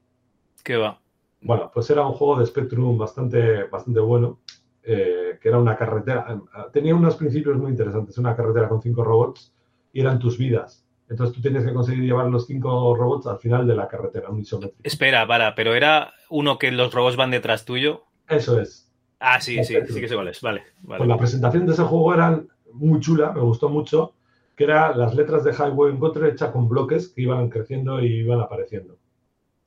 ¿Qué 0.62 0.76
va? 0.76 1.00
Bueno, 1.40 1.70
pues 1.72 1.90
era 1.90 2.06
un 2.06 2.14
juego 2.14 2.38
de 2.40 2.46
Spectrum 2.46 2.96
bastante, 2.98 3.64
bastante 3.64 4.00
bueno, 4.00 4.40
eh, 4.82 5.38
que 5.40 5.48
era 5.48 5.58
una 5.58 5.76
carretera. 5.76 6.40
Tenía 6.72 6.94
unos 6.94 7.16
principios 7.16 7.56
muy 7.58 7.70
interesantes, 7.72 8.16
una 8.18 8.34
carretera 8.34 8.68
con 8.68 8.80
cinco 8.82 9.04
robots 9.04 9.54
y 9.92 10.00
eran 10.00 10.18
tus 10.18 10.38
vidas. 10.38 10.83
Entonces 11.08 11.34
tú 11.34 11.42
tenías 11.42 11.64
que 11.64 11.74
conseguir 11.74 12.04
llevar 12.04 12.26
los 12.26 12.46
cinco 12.46 12.94
robots 12.96 13.26
al 13.26 13.38
final 13.38 13.66
de 13.66 13.74
la 13.74 13.88
carretera, 13.88 14.30
un 14.30 14.40
isométrico. 14.40 14.80
Espera, 14.82 15.26
para, 15.26 15.54
pero 15.54 15.74
era 15.74 16.14
uno 16.30 16.58
que 16.58 16.70
los 16.70 16.92
robots 16.92 17.16
van 17.16 17.30
detrás 17.30 17.64
tuyo. 17.64 18.04
Eso 18.28 18.60
es. 18.60 18.90
Ah, 19.20 19.40
sí, 19.40 19.62
sí, 19.64 19.76
sí 19.88 20.00
que 20.00 20.08
sé 20.08 20.14
cuál 20.14 20.28
es. 20.28 20.40
Vale, 20.40 20.62
vale. 20.82 20.98
Pues 20.98 21.08
la 21.08 21.18
presentación 21.18 21.66
de 21.66 21.72
ese 21.72 21.82
juego 21.82 22.14
era 22.14 22.42
muy 22.72 23.00
chula, 23.00 23.32
me 23.32 23.40
gustó 23.40 23.68
mucho, 23.68 24.14
que 24.56 24.64
era 24.64 24.94
las 24.96 25.14
letras 25.14 25.44
de 25.44 25.52
Highway 25.52 25.92
Encounter 25.92 26.24
hechas 26.24 26.50
con 26.50 26.68
bloques 26.68 27.08
que 27.08 27.22
iban 27.22 27.48
creciendo 27.48 28.00
y 28.00 28.20
iban 28.20 28.40
apareciendo. 28.40 28.96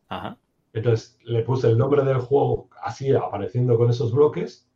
Ajá. 0.09 0.38
Entonces 0.73 1.18
le 1.23 1.41
puse 1.43 1.68
el 1.68 1.77
nombre 1.77 2.03
del 2.03 2.19
juego 2.19 2.69
así 2.84 3.11
apareciendo 3.14 3.77
con 3.77 3.89
esos 3.89 4.11
bloques 4.11 4.68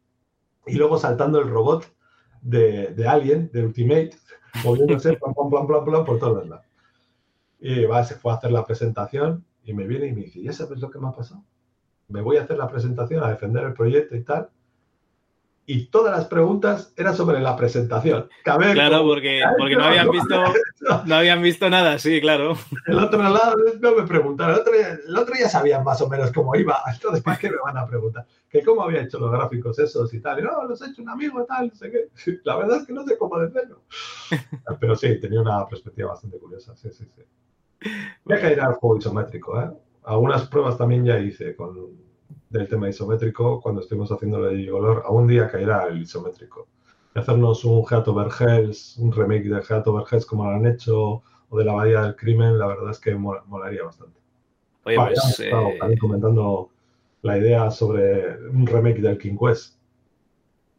y 0.65 0.75
luego 0.75 0.97
saltando 0.97 1.39
el 1.39 1.49
robot 1.49 1.85
de, 2.41 2.87
de 2.87 3.07
Alien, 3.07 3.49
de 3.53 3.65
Ultimate, 3.65 4.11
moviéndose 4.63 5.13
plan, 5.13 5.33
plan, 5.33 5.49
plan, 5.49 5.67
plan, 5.67 5.85
plan, 5.85 6.05
por 6.05 6.19
todos 6.19 6.47
lados. 6.47 6.65
Y 7.59 7.85
va, 7.85 8.03
se 8.03 8.15
fue 8.15 8.31
a 8.31 8.35
hacer 8.35 8.51
la 8.51 8.65
presentación 8.65 9.45
y 9.63 9.73
me 9.73 9.85
viene 9.85 10.07
y 10.07 10.13
me 10.13 10.21
dice, 10.21 10.41
¿ya 10.41 10.53
sabes 10.53 10.79
lo 10.79 10.89
que 10.89 10.99
me 10.99 11.07
ha 11.07 11.11
pasado? 11.11 11.43
Me 12.07 12.21
voy 12.21 12.37
a 12.37 12.43
hacer 12.43 12.57
la 12.57 12.67
presentación, 12.67 13.23
a 13.23 13.29
defender 13.29 13.63
el 13.63 13.73
proyecto 13.73 14.15
y 14.15 14.23
tal. 14.23 14.49
Y 15.73 15.85
todas 15.85 16.13
las 16.13 16.25
preguntas 16.27 16.93
eran 16.97 17.15
sobre 17.15 17.39
la 17.39 17.55
presentación. 17.55 18.27
Claro, 18.43 19.03
porque, 19.03 19.41
porque 19.57 19.77
no 19.77 19.85
habían 19.85 20.11
visto, 20.11 20.43
no 21.05 21.15
habían 21.15 21.41
visto 21.41 21.69
nada, 21.69 21.97
sí, 21.97 22.19
claro. 22.19 22.57
El 22.87 22.99
otro 22.99 23.23
lado 23.23 23.55
no 23.79 23.95
me 23.95 24.03
preguntaron. 24.03 24.55
El 24.55 24.59
otro, 24.59 24.73
el 24.75 25.17
otro 25.17 25.33
ya 25.39 25.47
sabían 25.47 25.85
más 25.85 26.01
o 26.01 26.09
menos 26.09 26.33
cómo 26.33 26.53
iba. 26.57 26.81
Entonces, 26.93 27.23
¿para 27.23 27.37
qué 27.37 27.49
me 27.49 27.55
van 27.63 27.77
a 27.77 27.87
preguntar? 27.87 28.25
Que 28.49 28.61
cómo 28.65 28.83
había 28.83 29.03
hecho 29.03 29.17
los 29.17 29.31
gráficos 29.31 29.79
esos 29.79 30.13
y 30.13 30.19
tal. 30.19 30.39
Y 30.39 30.41
no, 30.41 30.61
los 30.65 30.81
ha 30.81 30.89
hecho 30.89 31.03
un 31.03 31.09
amigo 31.09 31.45
tal, 31.45 31.69
no 31.69 31.75
sé 31.75 31.89
qué. 31.89 32.41
La 32.43 32.57
verdad 32.57 32.79
es 32.79 32.87
que 32.87 32.91
no 32.91 33.05
sé 33.05 33.17
cómo 33.17 33.39
decirlo. 33.39 33.83
Pero 34.81 34.97
sí, 34.97 35.21
tenía 35.21 35.39
una 35.39 35.65
perspectiva 35.69 36.09
bastante 36.09 36.37
curiosa. 36.37 36.75
Sí, 36.75 36.89
sí, 36.91 37.05
sí. 37.15 37.89
Ya 38.25 38.41
caerá 38.41 38.67
el 38.67 38.73
juego 38.73 38.97
isométrico, 38.97 39.57
¿eh? 39.57 39.71
Algunas 40.03 40.49
pruebas 40.49 40.77
también 40.77 41.05
ya 41.05 41.17
hice 41.17 41.55
con 41.55 42.10
del 42.51 42.67
tema 42.67 42.89
isométrico 42.89 43.59
cuando 43.61 43.81
estuvimos 43.81 44.11
haciendo 44.11 44.39
la 44.39 44.49
de 44.49 44.57
Gigolor. 44.57 45.03
Algún 45.05 45.27
día 45.27 45.49
caerá 45.49 45.87
el 45.87 46.01
isométrico. 46.01 46.67
Y 47.15 47.19
hacernos 47.19 47.63
un 47.65 47.83
Heart 47.85 48.07
Over 48.09 48.27
Hells, 48.39 48.97
un 48.97 49.11
remake 49.11 49.43
de 49.49 49.61
Heart 49.61 49.87
Over 49.87 50.03
Hells 50.11 50.25
como 50.25 50.43
lo 50.45 50.51
han 50.51 50.65
hecho 50.65 51.23
o 51.49 51.57
de 51.57 51.65
la 51.65 51.73
Bahía 51.73 52.01
del 52.03 52.15
Crimen, 52.15 52.57
la 52.57 52.67
verdad 52.67 52.91
es 52.91 52.99
que 52.99 53.15
mol- 53.15 53.41
molaría 53.47 53.83
bastante. 53.83 54.17
Oye, 54.85 54.97
Vale, 54.97 55.15
pues. 55.15 55.39
estado 55.39 55.67
eh, 55.69 55.77
también 55.79 55.99
comentando 55.99 56.69
la 57.23 57.37
idea 57.37 57.69
sobre 57.71 58.37
un 58.49 58.65
remake 58.65 59.01
del 59.01 59.17
King 59.17 59.35
Quest. 59.37 59.75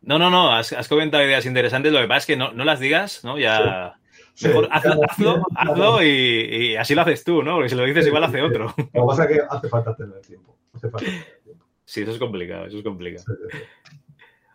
no, 0.03 0.19
no, 0.19 0.31
no, 0.31 0.51
has, 0.53 0.73
has 0.73 0.89
comentado 0.89 1.23
ideas 1.25 1.45
interesantes. 1.47 1.93
Lo 1.93 2.01
que 2.01 2.09
pasa 2.09 2.19
es 2.19 2.27
que 2.27 2.37
no, 2.37 2.53
no 2.53 2.65
las 2.65 2.81
digas, 2.81 3.23
¿no? 3.25 3.39
Ya. 3.39 3.95
Sí, 4.35 4.49
Mejor 4.49 4.67
hazlo, 4.73 5.01
hazlo, 5.09 5.43
hazlo 5.55 6.03
y, 6.03 6.07
y 6.09 6.77
así 6.77 6.95
lo 6.95 7.03
haces 7.03 7.23
tú, 7.23 7.43
¿no? 7.43 7.57
Porque 7.57 7.69
si 7.69 7.75
lo 7.77 7.85
dices, 7.85 8.07
igual 8.07 8.25
hace 8.25 8.41
otro. 8.41 8.73
Lo 8.77 8.85
que 8.87 9.01
pasa 9.07 9.25
es 9.25 9.29
que 9.31 9.43
hace 9.49 9.69
falta 9.69 9.95
tener 9.95 10.21
tiempo. 10.23 10.57
Hace 10.73 10.89
falta 10.89 11.05
tener 11.05 11.23
tiempo. 11.42 11.42
Sí, 11.93 12.01
eso 12.01 12.13
es 12.13 12.19
complicado, 12.19 12.65
eso 12.65 12.79
es 12.79 12.83
complicado. 12.85 13.27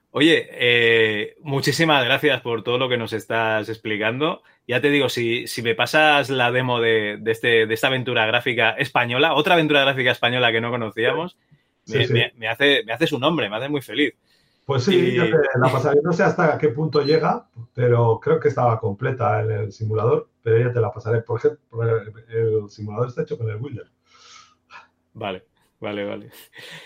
Oye, 0.09 0.47
eh, 0.53 1.35
muchísimas 1.41 2.03
gracias 2.03 2.41
por 2.41 2.63
todo 2.63 2.79
lo 2.79 2.89
que 2.89 2.97
nos 2.97 3.13
estás 3.13 3.69
explicando. 3.69 4.41
Ya 4.67 4.81
te 4.81 4.89
digo, 4.89 5.07
si, 5.07 5.45
si 5.45 5.61
me 5.61 5.75
pasas 5.75 6.31
la 6.31 6.51
demo 6.51 6.81
de, 6.81 7.17
de 7.21 7.31
este, 7.31 7.67
de 7.67 7.73
esta 7.75 7.87
aventura 7.89 8.25
gráfica 8.25 8.71
española, 8.71 9.35
otra 9.35 9.53
aventura 9.53 9.81
gráfica 9.81 10.09
española 10.09 10.51
que 10.51 10.61
no 10.61 10.71
conocíamos, 10.71 11.37
Sí, 11.83 11.99
me, 11.99 12.07
sí. 12.07 12.13
me- 12.13 12.33
me 12.37 12.47
hace, 12.47 12.83
me 12.85 12.93
hace 12.93 13.05
su 13.05 13.19
nombre, 13.19 13.51
me 13.51 13.57
hace 13.57 13.69
muy 13.69 13.81
feliz. 13.83 14.15
Pues 14.65 14.83
sí, 14.85 14.95
Y- 14.95 15.17
ya 15.17 15.25
te 15.25 15.37
la 15.61 15.71
pasaré. 15.71 15.99
No 16.03 16.13
sé 16.13 16.23
hasta 16.23 16.57
qué 16.57 16.69
punto 16.69 17.03
llega, 17.03 17.47
pero 17.75 18.19
creo 18.19 18.39
que 18.39 18.47
estaba 18.47 18.79
completa 18.79 19.43
en 19.43 19.51
el 19.51 19.71
simulador, 19.71 20.27
pero 20.41 20.57
ya 20.57 20.73
te 20.73 20.81
la 20.81 20.91
pasaré. 20.91 21.21
Por 21.21 21.37
ejemplo, 21.37 21.83
el, 22.29 22.67
simulador 22.71 23.09
está 23.09 23.21
hecho 23.21 23.37
con 23.37 23.47
el 23.47 23.57
Wilder. 23.57 23.85
Vale, 25.13 25.43
vale, 25.79 26.05
vale. 26.05 26.29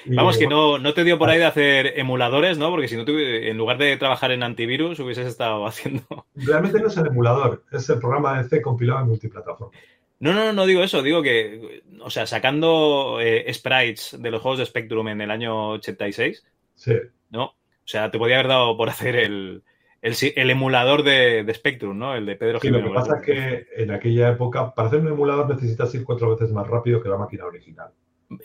Vamos, 0.05 0.37
que 0.37 0.47
no, 0.47 0.77
no 0.77 0.93
te 0.93 1.03
dio 1.03 1.17
por 1.17 1.29
ahí 1.29 1.37
de 1.39 1.45
hacer 1.45 1.99
emuladores, 1.99 2.57
¿no? 2.57 2.69
Porque 2.69 2.87
si 2.87 2.95
no, 2.97 3.05
tuvi- 3.05 3.47
en 3.49 3.57
lugar 3.57 3.77
de 3.77 3.97
trabajar 3.97 4.31
en 4.31 4.43
antivirus, 4.43 4.99
hubieses 4.99 5.27
estado 5.27 5.65
haciendo... 5.67 6.03
Realmente 6.35 6.79
no 6.79 6.87
es 6.87 6.97
el 6.97 7.07
emulador, 7.07 7.63
es 7.71 7.89
el 7.89 7.99
programa 7.99 8.41
de 8.41 8.49
C 8.49 8.61
compilado 8.61 9.01
en 9.01 9.07
multiplataforma. 9.07 9.73
No, 10.19 10.33
no, 10.33 10.53
no 10.53 10.65
digo 10.67 10.83
eso, 10.83 11.01
digo 11.01 11.23
que, 11.23 11.81
o 11.99 12.09
sea, 12.11 12.27
sacando 12.27 13.17
eh, 13.19 13.51
sprites 13.53 14.17
de 14.19 14.29
los 14.29 14.41
juegos 14.41 14.59
de 14.59 14.65
Spectrum 14.67 15.07
en 15.07 15.21
el 15.21 15.31
año 15.31 15.69
86, 15.71 16.45
Sí, 16.75 16.93
¿no? 17.31 17.45
O 17.45 17.55
sea, 17.85 18.11
te 18.11 18.19
podía 18.19 18.35
haber 18.35 18.47
dado 18.49 18.77
por 18.77 18.87
hacer 18.89 19.15
el, 19.15 19.63
el, 20.03 20.15
el 20.35 20.49
emulador 20.51 21.01
de, 21.01 21.43
de 21.43 21.53
Spectrum, 21.55 21.97
¿no? 21.97 22.13
El 22.15 22.27
de 22.27 22.35
Pedro 22.35 22.59
Sí, 22.59 22.69
lo 22.69 22.77
Jiménez. 22.77 22.91
que 22.91 23.09
pasa 23.09 23.17
es 23.17 23.25
que 23.25 23.67
en 23.83 23.89
aquella 23.91 24.29
época, 24.29 24.73
para 24.75 24.87
hacer 24.89 24.99
un 24.99 25.07
emulador 25.07 25.49
necesitas 25.49 25.93
ir 25.95 26.03
cuatro 26.03 26.29
veces 26.29 26.51
más 26.51 26.67
rápido 26.67 27.01
que 27.01 27.09
la 27.09 27.17
máquina 27.17 27.45
original. 27.45 27.89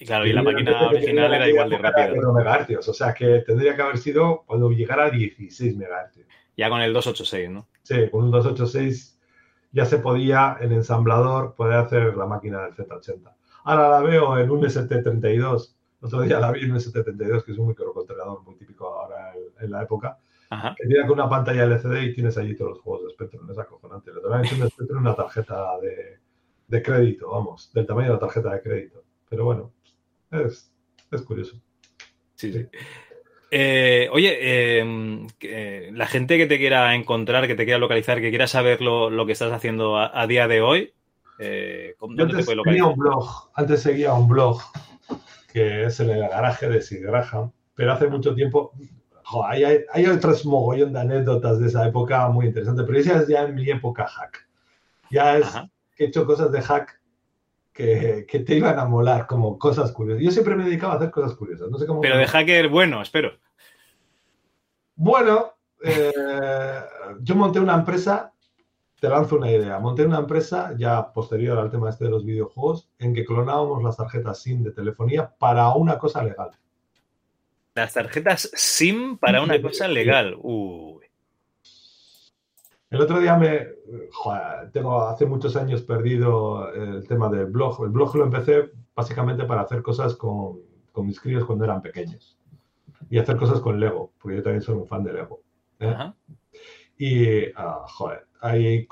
Claro, 0.05 0.27
y 0.27 0.33
la 0.33 0.43
máquina 0.43 0.89
original 0.89 1.33
era 1.35 1.49
igual 1.49 1.71
de 1.71 1.79
rápida. 1.79 2.11
4 2.11 2.33
megahercios, 2.33 2.89
o 2.89 2.95
sea 2.95 3.15
que 3.15 3.41
tendría 3.41 3.77
que 3.77 3.83
haber 3.83 3.99
sido 3.99 4.43
cuando 4.47 4.71
llegara 4.71 5.07
a 5.07 5.11
16 5.11 5.77
megahercios. 5.77 6.27
Ya 6.57 6.69
con 6.69 6.81
el 6.81 6.93
286, 6.93 7.51
¿no? 7.51 7.69
Sí, 7.83 8.09
con 8.11 8.25
un 8.25 8.31
286 8.31 9.21
ya 9.73 9.85
se 9.85 9.99
podía 9.99 10.57
en 10.61 10.73
ensamblador 10.73 11.55
poder 11.55 11.79
hacer 11.79 12.17
la 12.17 12.27
máquina 12.27 12.63
del 12.63 12.75
Z80. 12.75 13.31
Ahora 13.65 13.91
la 13.91 14.01
veo 14.01 14.39
en 14.39 14.51
un 14.51 14.63
ST32. 14.63 15.75
El 16.01 16.07
otro 16.07 16.23
día 16.23 16.41
la 16.41 16.51
vi 16.51 16.65
en 16.65 16.73
un 16.73 16.79
ST32, 16.79 17.45
que 17.45 17.53
es 17.53 17.59
un 17.59 17.69
microcontrolador 17.69 18.43
muy 18.43 18.55
típico 18.57 18.87
ahora 18.87 19.35
en, 19.61 19.71
la 19.71 19.83
época. 19.83 20.19
Ajá. 20.49 20.75
Que 20.79 20.87
tiene 20.87 21.07
con 21.07 21.19
una 21.19 21.29
pantalla 21.29 21.65
LCD 21.65 22.03
y 22.05 22.15
tienes 22.15 22.39
allí 22.39 22.57
todos 22.57 22.71
los 22.71 22.81
juegos 22.81 23.05
de 23.05 23.11
Spectrum. 23.11 23.51
Es 23.51 23.59
acojonante. 23.59 24.15
Le 24.15 24.21
toman 24.21 24.41
un 24.41 24.71
Spectrum 24.71 25.01
una 25.01 25.15
tarjeta 25.15 25.79
de, 25.81 26.19
de 26.69 26.83
crédito, 26.83 27.31
vamos, 27.31 27.71
del 27.75 27.87
tamaño 27.87 28.09
de 28.09 28.15
la 28.15 28.21
tarjeta 28.21 28.55
de 28.55 28.63
crédito. 28.63 29.03
Pero 29.29 29.45
bueno, 29.45 29.73
es, 30.31 30.73
es 31.11 31.23
curioso. 31.23 31.61
Sí, 32.35 32.53
sí. 32.53 32.67
Eh, 33.51 34.09
oye, 34.13 34.37
eh, 34.41 35.27
que, 35.39 35.91
la 35.93 36.07
gente 36.07 36.37
que 36.37 36.47
te 36.47 36.59
quiera 36.59 36.95
encontrar, 36.95 37.47
que 37.47 37.55
te 37.55 37.65
quiera 37.65 37.79
localizar, 37.79 38.21
que 38.21 38.31
quiera 38.31 38.47
saber 38.49 38.81
lo, 38.83 39.09
lo 39.09 39.25
que 39.25 39.33
estás 39.33 39.53
haciendo 39.53 39.97
a, 39.97 40.21
a 40.21 40.27
día 40.27 40.49
de 40.49 40.61
hoy, 40.61 40.95
eh, 41.39 41.95
¿cómo- 41.99 42.15
Yo 42.17 42.27
¿dónde 42.27 42.35
te 42.35 42.41
antes 42.41 42.45
puede 42.45 42.57
seguía 42.65 42.83
localizar? 42.83 42.93
un 42.93 42.97
blog, 42.99 43.51
antes 43.55 43.83
seguía 43.83 44.15
un 44.15 44.29
blog 44.29 44.61
que 45.53 45.85
es 45.85 46.01
en 46.01 46.11
el 46.11 46.21
garaje 46.29 46.69
de 46.69 46.83
Sid 46.83 47.03
Graham, 47.07 47.53
pero 47.75 47.93
hace 47.93 48.09
mucho 48.09 48.35
tiempo, 48.35 48.73
jo, 49.25 49.45
hay, 49.47 49.65
hay, 49.65 49.79
hay 49.93 50.07
otros 50.07 50.45
mogollón 50.45 50.93
de 50.93 51.01
anécdotas 51.01 51.61
de 51.61 51.69
esa 51.69 51.87
época 51.87 52.29
muy 52.29 52.47
interesantes, 52.47 52.85
pero 52.87 52.99
esa 52.99 53.21
es 53.23 53.29
ya 53.29 53.43
en 53.45 53.55
mi 53.55 53.69
época 53.71 54.07
hack. 54.07 54.47
Ya 55.11 55.39
es 55.39 55.47
Ajá. 55.47 55.71
que 55.95 56.05
he 56.05 56.07
hecho 56.09 56.27
cosas 56.27 56.51
de 56.53 56.61
hack 56.63 56.96
que, 57.77 58.25
que 58.27 58.41
te 58.41 58.55
iban 58.55 58.79
a 58.79 58.87
molar, 58.87 59.27
como 59.27 59.59
cosas 59.59 59.93
curiosas. 59.93 60.23
Yo 60.23 60.31
siempre 60.31 60.57
me 60.57 60.65
dedicaba 60.65 60.95
a 60.95 60.97
hacer 60.97 61.11
cosas 61.11 61.35
curiosas, 61.35 61.71
no 61.71 61.79
sé 61.79 61.87
cómo... 61.87 62.01
Pero 62.01 62.17
de 62.17 62.27
hacker 62.27 62.69
bueno, 62.69 63.03
espero. 63.03 63.33
Bueno, 64.95 65.53
eh, 65.85 66.13
yo 67.21 67.37
monté 67.37 67.61
una 67.61 67.75
empresa, 67.75 68.33
te 68.99 69.09
lanzo 69.11 69.37
una 69.37 69.51
idea, 69.51 69.79
monté 69.79 70.07
una 70.07 70.19
empresa 70.19 70.75
ya 70.79 71.13
posterior 71.13 71.59
al 71.59 71.71
tema 71.71 71.91
este 71.91 72.07
de 72.07 72.11
los 72.11 72.25
videojuegos 72.25 72.89
en 72.99 73.13
que 73.13 73.27
clonábamos 73.27 73.83
las 73.83 73.99
tarjetas 73.99 74.41
SIM 74.41 74.63
de 74.63 74.71
telefonía 74.71 75.31
para 75.39 75.69
una 75.73 75.99
cosa 75.99 76.25
legal. 76.25 76.53
Las 77.75 77.93
tarjetas 77.93 78.51
SIM 78.55 79.19
para 79.19 79.43
una 79.43 79.61
cosa 79.61 79.87
legal. 79.87 80.35
Uy. 80.41 81.06
El 82.91 83.01
otro 83.01 83.19
día 83.21 83.37
me, 83.37 83.67
joder, 84.13 84.71
tengo 84.73 85.01
hace 85.03 85.27
muchos 85.27 85.57
años 85.57 85.83
perdido 85.83 86.73
el 86.73 87.07
tema 87.09 87.29
del 87.29 87.47
blog. 87.47 87.83
El 87.85 87.91
blog 87.91 88.15
lo 88.17 88.25
empecé 88.25 88.71
básicamente 88.95 89.45
para 89.45 89.63
hacer 89.63 89.83
cosas 89.83 90.15
con, 90.15 90.61
con 90.93 91.07
mis 91.07 91.21
críos 91.21 91.45
cuando 91.45 91.65
eran 91.65 91.83
pequeños 91.83 92.39
y 93.11 93.19
hacer 93.19 93.37
cosas 93.37 93.61
con 93.61 93.79
Lego, 93.79 94.13
porque 94.21 94.37
yo 94.39 94.43
también 94.43 94.63
soy 94.63 94.77
un 94.77 94.87
fan 94.87 95.05
de 95.05 95.13
Lego. 95.13 95.43
¿eh? 95.81 95.89
Ajá. 95.89 96.15
Y, 96.99 97.45
ah, 97.57 97.85
joder, 97.89 98.27
ahí 98.41 98.87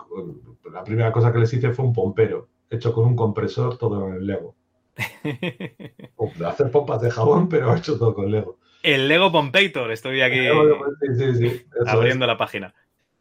la 0.70 0.84
primera 0.84 1.10
cosa 1.12 1.32
que 1.32 1.38
les 1.38 1.52
hice 1.52 1.72
fue 1.72 1.84
un 1.84 1.92
pompero, 1.92 2.48
hecho 2.70 2.92
con 2.92 3.06
un 3.06 3.16
compresor, 3.16 3.78
todo 3.78 4.08
en 4.08 4.14
el 4.16 4.26
Lego. 4.26 4.54
Hacer 6.46 6.70
pompas 6.70 7.00
de 7.00 7.10
jabón, 7.10 7.48
pero 7.48 7.74
hecho 7.74 7.98
todo 7.98 8.14
con 8.14 8.30
Lego. 8.30 8.58
El 8.82 9.08
Lego 9.08 9.32
Pompator, 9.32 9.90
estoy 9.90 10.20
aquí 10.20 10.36
Sí, 10.36 11.14
sí, 11.16 11.34
sí, 11.36 11.46
eso 11.46 11.90
abriendo 11.90 12.26
es. 12.26 12.28
la 12.28 12.36
página. 12.36 12.74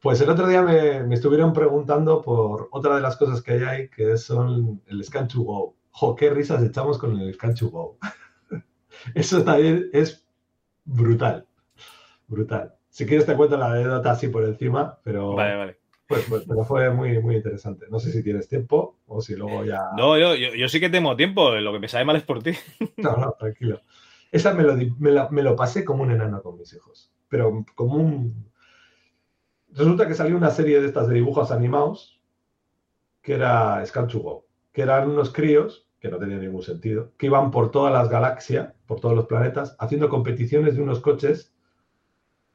Pues 0.04 0.20
el 0.22 0.30
otro 0.30 0.48
día 0.48 0.62
me, 0.62 1.02
me 1.04 1.16
estuvieron 1.16 1.54
preguntando 1.54 2.22
por 2.22 2.68
otra 2.72 2.96
de 2.96 3.02
las 3.02 3.16
cosas 3.16 3.42
que 3.42 3.54
hay 3.54 3.64
ahí, 3.64 3.90
que 3.90 4.18
son 4.18 4.82
el 4.88 5.04
Scan 5.04 5.30
to 5.30 5.42
Go. 5.42 5.76
Jo, 5.92 6.14
qué 6.16 6.30
risas 6.30 6.62
echamos 6.62 6.98
con 6.98 7.18
el 7.20 7.34
Scan 7.34 7.56
to 7.56 7.70
Go. 7.70 7.98
Eso 9.16 9.44
también 9.44 9.90
es 9.94 10.26
brutal. 10.84 11.48
Brutal. 12.28 12.76
Si 12.90 13.06
quieres 13.06 13.26
te 13.26 13.36
cuento 13.36 13.58
la 13.58 13.72
anécdota 13.72 14.12
así 14.12 14.28
por 14.28 14.44
encima, 14.44 15.00
pero... 15.04 15.36
Vale, 15.36 15.56
vale. 15.56 15.78
Pues, 16.06 16.26
pues, 16.28 16.44
pero 16.48 16.66
fue 16.66 16.90
muy, 16.92 17.20
muy 17.22 17.38
interesante. 17.38 17.86
No 17.90 17.98
sé 17.98 18.12
si 18.12 18.22
tienes 18.22 18.50
tiempo 18.50 18.98
o 19.08 19.22
si 19.22 19.36
luego 19.38 19.64
ya... 19.64 19.80
No, 19.96 20.18
yo, 20.18 20.36
yo, 20.36 20.54
yo 20.54 20.68
sí 20.68 20.82
que 20.82 20.90
tengo 20.90 21.16
tiempo. 21.16 21.52
Lo 21.56 21.72
que 21.72 21.80
me 21.80 21.88
sabe 21.88 22.04
mal 22.06 22.18
es 22.18 22.24
por 22.24 22.44
ti. 22.44 22.52
No, 22.98 23.16
no, 23.16 23.32
tranquilo. 23.40 23.82
Esa 24.32 24.54
me 24.54 24.64
lo, 24.64 24.76
me, 25.00 25.12
la- 25.12 25.30
me 25.30 25.44
lo 25.44 25.56
pasé 25.56 25.86
como 25.86 26.04
un 26.04 26.12
enano 26.12 26.42
con 26.44 26.58
mis 26.58 26.74
hijos. 26.74 27.10
Pero 27.30 27.66
como 27.74 27.96
un... 27.96 28.52
Resulta 29.76 30.08
que 30.08 30.14
salió 30.14 30.38
una 30.38 30.52
serie 30.52 30.80
de 30.80 30.88
estas 30.88 31.08
de 31.08 31.16
dibujos 31.16 31.52
animados 31.52 32.22
que 33.22 33.34
era 33.34 33.84
Scan 33.86 34.08
to 34.08 34.20
Go, 34.20 34.46
que 34.72 34.82
eran 34.84 35.10
unos 35.10 35.32
críos, 35.32 35.88
que 36.00 36.10
no 36.10 36.20
tenían 36.20 36.42
ningún 36.42 36.62
sentido, 36.62 37.14
que 37.18 37.28
iban 37.28 37.50
por 37.50 37.72
todas 37.72 37.92
las 37.92 38.10
galaxias, 38.10 38.74
por 38.86 39.00
todos 39.00 39.16
los 39.16 39.26
planetas, 39.26 39.76
haciendo 39.80 40.10
competiciones 40.10 40.76
de 40.76 40.82
unos 40.82 41.00
coches 41.00 41.54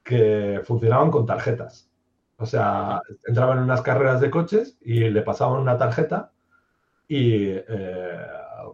que 0.05 0.61
funcionaban 0.65 1.11
con 1.11 1.27
tarjetas. 1.27 1.91
O 2.37 2.47
sea, 2.47 3.01
entraban 3.27 3.59
en 3.59 3.65
unas 3.65 3.83
carreras 3.83 4.21
de 4.21 4.31
coches 4.31 4.79
y 4.81 5.01
le 5.11 5.23
pasaban 5.23 5.61
una 5.61 5.77
tarjeta 5.77 6.33
y 7.09 7.47
eh, 7.47 8.27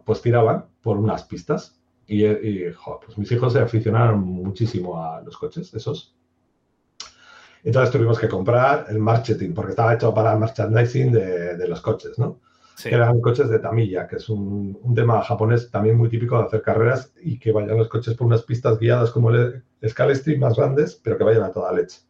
pues 0.05 0.21
tiraban 0.21 0.65
por 0.81 0.97
unas 0.97 1.23
pistas. 1.23 1.81
Y, 2.05 2.25
y, 2.25 2.71
jo, 2.73 2.99
pues 3.03 3.17
mis 3.17 3.31
hijos 3.31 3.53
se 3.53 3.59
aficionaron 3.59 4.19
muchísimo 4.19 5.01
a 5.01 5.21
los 5.21 5.37
coches, 5.37 5.73
esos. 5.73 6.15
Entonces 7.65 7.91
tuvimos 7.91 8.19
que 8.19 8.29
comprar 8.29 8.85
el 8.89 8.99
marketing, 8.99 9.53
porque 9.53 9.71
estaba 9.71 9.95
hecho 9.95 10.13
para 10.13 10.33
el 10.33 10.39
merchandising 10.39 11.11
de, 11.11 11.57
de 11.57 11.67
los 11.67 11.81
coches, 11.81 12.17
¿no? 12.19 12.39
Sí. 12.75 12.89
Que 12.89 12.95
eran 12.95 13.19
coches 13.21 13.49
de 13.49 13.57
tamilla, 13.57 14.05
que 14.07 14.17
es 14.17 14.29
un, 14.29 14.77
un 14.83 14.93
tema 14.93 15.21
japonés 15.23 15.71
también 15.71 15.97
muy 15.97 16.07
típico 16.07 16.37
de 16.37 16.43
hacer 16.43 16.61
carreras 16.61 17.11
y 17.21 17.39
que 17.39 17.51
vayan 17.51 17.77
los 17.77 17.87
coches 17.87 18.13
por 18.13 18.27
unas 18.27 18.43
pistas 18.43 18.77
guiadas 18.77 19.09
como 19.09 19.31
el 19.31 19.63
Scalestri 19.87 20.37
más 20.37 20.55
grandes, 20.55 20.99
pero 21.03 21.17
que 21.17 21.23
vayan 21.23 21.41
a 21.41 21.51
toda 21.51 21.73
leche. 21.73 22.01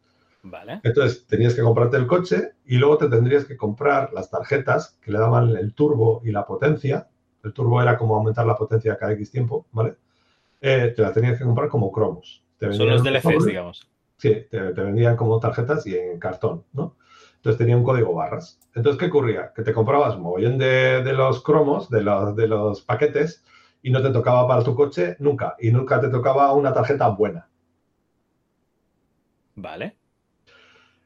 Vale. 0.42 0.80
Entonces 0.82 1.26
tenías 1.26 1.54
que 1.54 1.62
comprarte 1.62 1.96
el 1.96 2.06
coche 2.06 2.52
y 2.66 2.76
luego 2.76 2.98
te 2.98 3.08
tendrías 3.08 3.46
que 3.46 3.56
comprar 3.56 4.12
las 4.12 4.30
tarjetas 4.30 4.98
que 5.00 5.10
le 5.10 5.18
daban 5.18 5.56
el 5.56 5.72
turbo 5.72 6.20
y 6.22 6.32
la 6.32 6.44
potencia. 6.44 7.08
El 7.42 7.54
turbo 7.54 7.80
era 7.80 7.96
como 7.96 8.14
aumentar 8.14 8.44
la 8.44 8.56
potencia 8.56 8.98
cada 8.98 9.12
X 9.12 9.30
tiempo, 9.30 9.66
¿vale? 9.72 9.94
Eh, 10.60 10.92
te 10.94 11.00
la 11.00 11.12
tenías 11.12 11.38
que 11.38 11.44
comprar 11.44 11.68
como 11.68 11.90
cromos. 11.90 12.42
Te 12.58 12.72
Son 12.74 12.88
los 12.88 13.02
DLCs, 13.02 13.44
digamos. 13.46 13.88
Sí, 14.18 14.46
te, 14.50 14.72
te 14.72 14.80
vendían 14.82 15.16
como 15.16 15.40
tarjetas 15.40 15.86
y 15.86 15.96
en 15.96 16.18
cartón, 16.18 16.64
¿no? 16.72 16.96
Entonces 17.36 17.58
tenía 17.58 17.76
un 17.76 17.84
código 17.84 18.14
barras. 18.14 18.58
Entonces, 18.74 18.98
¿qué 18.98 19.06
ocurría? 19.06 19.52
Que 19.54 19.62
te 19.62 19.72
comprabas 19.72 20.18
mogollón 20.18 20.58
de, 20.58 21.02
de 21.02 21.12
los 21.12 21.42
cromos, 21.42 21.88
de 21.90 22.02
los, 22.02 22.34
de 22.36 22.48
los 22.48 22.82
paquetes, 22.82 23.44
y 23.82 23.90
no 23.90 24.02
te 24.02 24.10
tocaba 24.10 24.48
para 24.48 24.64
tu 24.64 24.74
coche 24.74 25.16
nunca. 25.20 25.56
Y 25.60 25.70
nunca 25.70 26.00
te 26.00 26.08
tocaba 26.08 26.52
una 26.54 26.72
tarjeta 26.72 27.08
buena. 27.08 27.48
Vale. 29.56 29.96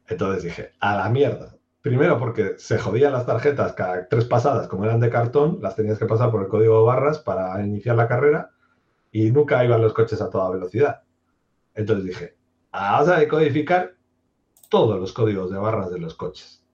Entonces 0.08 0.42
dije, 0.42 0.72
a 0.80 0.96
la 0.96 1.08
mierda. 1.08 1.56
Primero 1.80 2.18
porque 2.18 2.54
se 2.58 2.78
jodían 2.78 3.12
las 3.12 3.24
tarjetas 3.26 3.72
cada 3.72 4.06
tres 4.08 4.26
pasadas, 4.26 4.68
como 4.68 4.84
eran 4.84 5.00
de 5.00 5.08
cartón, 5.08 5.58
las 5.62 5.76
tenías 5.76 5.98
que 5.98 6.04
pasar 6.06 6.30
por 6.30 6.42
el 6.42 6.48
código 6.48 6.78
de 6.80 6.86
barras 6.86 7.18
para 7.20 7.64
iniciar 7.64 7.96
la 7.96 8.08
carrera 8.08 8.50
y 9.12 9.30
nunca 9.32 9.64
iban 9.64 9.82
los 9.82 9.94
coches 9.94 10.20
a 10.22 10.30
toda 10.30 10.50
velocidad. 10.50 11.02
Entonces 11.74 12.06
dije, 12.06 12.36
vamos 12.72 13.08
a 13.08 13.18
decodificar 13.18 13.96
todos 14.68 14.98
los 14.98 15.12
códigos 15.12 15.50
de 15.50 15.58
barras 15.58 15.90
de 15.90 15.98
los 15.98 16.14
coches. 16.14 16.64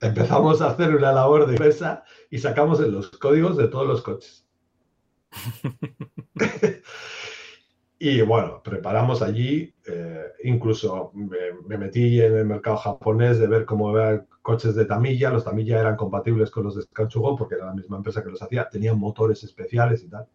Empezamos 0.00 0.62
a 0.62 0.70
hacer 0.70 0.94
una 0.94 1.12
labor 1.12 1.46
de 1.46 1.58
pesa 1.58 2.04
y 2.30 2.38
sacamos 2.38 2.80
los 2.80 3.10
códigos 3.10 3.56
de 3.56 3.68
todos 3.68 3.86
los 3.86 4.02
coches. 4.02 4.46
Y 8.02 8.22
bueno, 8.22 8.62
preparamos 8.62 9.20
allí, 9.20 9.74
eh, 9.86 10.24
incluso 10.44 11.12
me, 11.12 11.52
me, 11.66 11.76
metí 11.76 12.18
en 12.18 12.34
el 12.34 12.46
mercado 12.46 12.78
japonés 12.78 13.38
de 13.38 13.46
ver 13.46 13.66
cómo 13.66 13.94
eran 13.94 14.26
coches 14.40 14.74
de 14.74 14.86
Tamiya. 14.86 15.28
Los 15.28 15.44
Tamiya 15.44 15.80
eran 15.80 15.96
compatibles 15.96 16.50
con 16.50 16.64
los 16.64 16.76
de 16.76 16.82
Skanchugo 16.82 17.36
porque 17.36 17.56
era 17.56 17.66
la 17.66 17.74
misma 17.74 17.98
empresa 17.98 18.24
que 18.24 18.30
los 18.30 18.40
hacía, 18.40 18.70
tenían 18.70 18.98
motores 18.98 19.44
especiales 19.44 20.02
y 20.02 20.08
tal. 20.08 20.26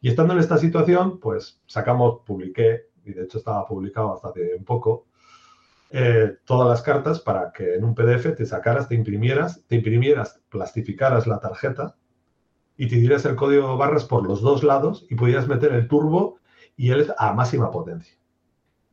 Y 0.00 0.08
estando 0.08 0.34
en 0.34 0.40
esta 0.40 0.58
situación, 0.58 1.20
pues 1.20 1.62
sacamos, 1.66 2.22
publiqué, 2.26 2.88
y 3.04 3.12
de 3.12 3.24
hecho 3.24 3.38
estaba 3.38 3.66
publicado 3.66 4.14
hasta 4.14 4.28
hace 4.28 4.54
un 4.54 4.64
poco, 4.64 5.06
eh, 5.90 6.38
todas 6.44 6.68
las 6.68 6.82
cartas 6.82 7.20
para 7.20 7.52
que 7.52 7.74
en 7.74 7.84
un 7.84 7.94
PDF 7.94 8.34
te 8.34 8.46
sacaras, 8.46 8.88
te 8.88 8.94
imprimieras, 8.94 9.62
te 9.68 9.76
imprimieras, 9.76 10.40
plastificaras 10.48 11.26
la 11.26 11.38
tarjeta 11.38 11.96
y 12.76 12.88
te 12.88 12.96
dieras 12.96 13.24
el 13.26 13.36
código 13.36 13.68
de 13.68 13.76
barras 13.76 14.04
por 14.04 14.26
los 14.26 14.40
dos 14.40 14.64
lados 14.64 15.06
y 15.08 15.14
pudieras 15.14 15.46
meter 15.46 15.72
el 15.72 15.86
turbo 15.86 16.38
y 16.76 16.90
él 16.90 17.06
a 17.16 17.32
máxima 17.32 17.70
potencia. 17.70 18.16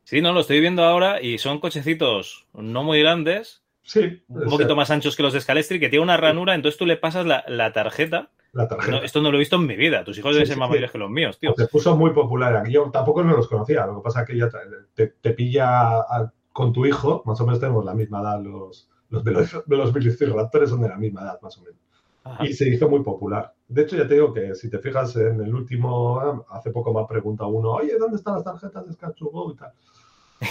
Sí, 0.04 0.22
no, 0.22 0.34
lo 0.34 0.42
estoy 0.42 0.60
viendo 0.60 0.84
ahora 0.84 1.22
y 1.22 1.38
son 1.38 1.60
cochecitos 1.60 2.46
no 2.54 2.84
muy 2.84 3.00
grandes, 3.00 3.64
sí, 3.82 4.22
un 4.28 4.50
poquito 4.50 4.76
más 4.76 4.92
anchos 4.92 5.16
que 5.16 5.24
los 5.24 5.34
de 5.34 5.42
Scalestri, 5.42 5.80
que 5.80 5.90
tiene 5.90 6.04
una 6.04 6.18
ranura, 6.18 6.54
entonces 6.54 6.78
tú 6.78 6.86
le 6.86 6.98
pasas 6.98 7.26
la, 7.26 7.44
la 7.48 7.72
tarjeta. 7.74 8.30
La 8.54 8.68
tarjeta. 8.68 8.98
No, 8.98 9.04
esto 9.04 9.22
no 9.22 9.32
lo 9.32 9.38
he 9.38 9.40
visto 9.40 9.56
en 9.56 9.66
mi 9.66 9.76
vida. 9.76 10.04
Tus 10.04 10.18
hijos 10.18 10.34
deben 10.34 10.48
ser 10.48 10.58
más 10.58 10.70
mayores 10.70 10.92
que 10.92 10.98
los 10.98 11.10
míos, 11.10 11.40
tío. 11.40 11.54
Se 11.56 11.68
puso 11.68 11.96
muy 11.96 12.12
popular. 12.12 12.56
Aquí 12.58 12.74
yo 12.74 12.90
tampoco 12.92 13.24
no 13.24 13.36
los 13.36 13.48
conocía. 13.48 13.86
Lo 13.86 13.98
que 13.98 14.04
pasa 14.04 14.22
es 14.22 14.28
que 14.28 14.38
ya 14.38 14.50
te, 14.94 15.08
te 15.08 15.32
pilla 15.32 16.00
a, 16.00 16.34
con 16.52 16.74
tu 16.74 16.86
hijo, 16.86 17.24
más 17.26 17.40
o 17.40 17.46
menos 17.46 17.60
tenemos 17.60 17.86
la 17.86 17.94
misma 17.94 18.22
edad. 18.22 18.42
Los, 18.42 18.90
los, 19.10 19.24
los, 19.26 19.64
los 19.68 19.94
velociraptores 19.94 20.70
son 20.70 20.82
de 20.82 20.90
la 20.90 20.98
misma 20.98 21.22
edad, 21.22 21.40
más 21.42 21.58
o 21.58 21.62
menos. 21.62 21.80
Ajá. 22.24 22.46
Y 22.46 22.54
se 22.54 22.68
hizo 22.70 22.90
muy 22.90 23.02
popular. 23.04 23.54
De 23.68 23.84
hecho, 23.84 23.96
ya 23.96 24.08
te 24.08 24.16
digo 24.16 24.34
que 24.34 24.54
si 24.54 24.70
te 24.70 24.80
fijas 24.80 25.16
en 25.16 25.42
el 25.42 25.56
último, 25.56 26.46
hace 26.50 26.72
poco 26.72 26.94
me 26.94 27.02
ha 27.02 27.08
preguntado 27.08 27.50
uno, 27.50 27.72
oye, 27.72 27.98
¿dónde 27.98 28.18
están 28.18 28.36
las 28.36 28.44
tarjetas 28.44 28.86
de 28.86 28.94
Sketchugo 28.94 29.54
y 29.54 29.56
tal? 29.56 29.72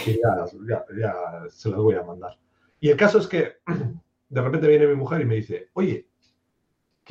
Y 0.05 0.13
ya, 0.13 0.45
ya, 0.67 0.85
ya, 0.97 1.15
se 1.49 1.69
las 1.69 1.79
voy 1.79 1.95
a 1.95 2.03
mandar. 2.03 2.37
Y 2.79 2.89
el 2.89 2.97
caso 2.97 3.19
es 3.19 3.27
que 3.27 3.57
de 4.29 4.41
repente 4.41 4.67
viene 4.67 4.87
mi 4.87 4.95
mujer 4.95 5.21
y 5.21 5.25
me 5.25 5.35
dice, 5.35 5.69
oye, 5.73 6.07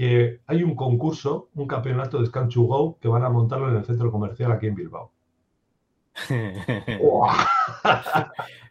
que 0.01 0.40
hay 0.47 0.62
un 0.62 0.74
concurso, 0.74 1.51
un 1.55 1.66
campeonato 1.66 2.18
de 2.18 2.27
Scan 2.27 2.48
to 2.48 2.62
Go 2.62 2.98
que 2.98 3.06
van 3.06 3.22
a 3.22 3.28
montarlo 3.28 3.68
en 3.68 3.77
el 3.77 3.85
centro 3.85 4.10
comercial 4.10 4.51
aquí 4.51 4.66
en 4.66 4.74
Bilbao. 4.74 5.12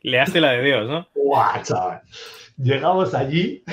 Le 0.01 0.19
hace 0.19 0.41
la 0.41 0.53
de 0.53 0.64
Dios, 0.64 0.89
¿no? 0.89 1.07
¡Guau, 1.14 1.61
chaval! 1.61 2.01
Llegamos 2.57 3.14
allí, 3.14 3.64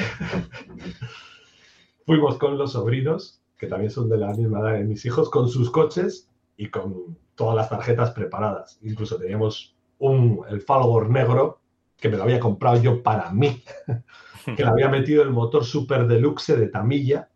fuimos 2.05 2.37
con 2.37 2.59
los 2.59 2.73
sobrinos, 2.73 3.41
que 3.57 3.69
también 3.69 3.91
son 3.91 4.11
de 4.11 4.19
la 4.19 4.35
misma 4.35 4.61
edad 4.61 4.75
de 4.75 4.85
mis 4.85 5.07
hijos, 5.07 5.31
con 5.31 5.49
sus 5.49 5.71
coches 5.71 6.29
y 6.59 6.69
con 6.69 7.17
todas 7.37 7.57
las 7.57 7.71
tarjetas 7.71 8.11
preparadas. 8.11 8.79
Incluso 8.83 9.17
teníamos 9.17 9.75
un, 9.99 10.43
el 10.51 10.61
follower 10.61 11.09
negro 11.09 11.61
que 11.97 12.11
me 12.11 12.19
lo 12.19 12.25
había 12.25 12.39
comprado 12.39 12.83
yo 12.83 13.03
para 13.03 13.33
mí, 13.33 13.65
que 14.45 14.63
le 14.63 14.69
había 14.69 14.91
metido 14.91 15.23
el 15.23 15.31
motor 15.31 15.65
super 15.65 16.07
deluxe 16.07 16.55
de 16.55 16.69
Tamilla. 16.69 17.31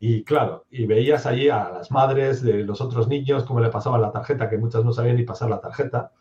Y 0.00 0.22
claro, 0.22 0.66
y 0.70 0.86
veías 0.86 1.26
allí 1.26 1.48
a 1.48 1.70
las 1.70 1.90
madres 1.90 2.42
de 2.42 2.62
los 2.64 2.80
otros 2.80 3.08
niños 3.08 3.44
cómo 3.44 3.60
le 3.60 3.68
pasaban 3.68 4.00
la 4.00 4.12
tarjeta, 4.12 4.48
que 4.48 4.58
muchas 4.58 4.84
no 4.84 4.92
sabían 4.92 5.16
ni 5.16 5.24
pasar 5.24 5.50
la 5.50 5.60
tarjeta, 5.60 6.12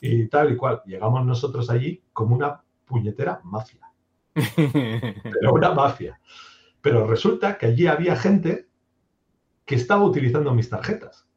y 0.00 0.26
tal 0.26 0.52
y 0.52 0.56
cual. 0.56 0.82
Llegamos 0.84 1.24
nosotros 1.24 1.70
allí 1.70 2.02
como 2.12 2.34
una 2.34 2.60
puñetera 2.84 3.40
mafia. 3.44 3.88
Pero 4.34 5.52
una 5.52 5.72
mafia. 5.72 6.20
Pero 6.80 7.06
resulta 7.06 7.56
que 7.56 7.66
allí 7.66 7.86
había 7.86 8.16
gente 8.16 8.66
que 9.64 9.76
estaba 9.76 10.02
utilizando 10.04 10.52
mis 10.52 10.68
tarjetas. 10.68 11.28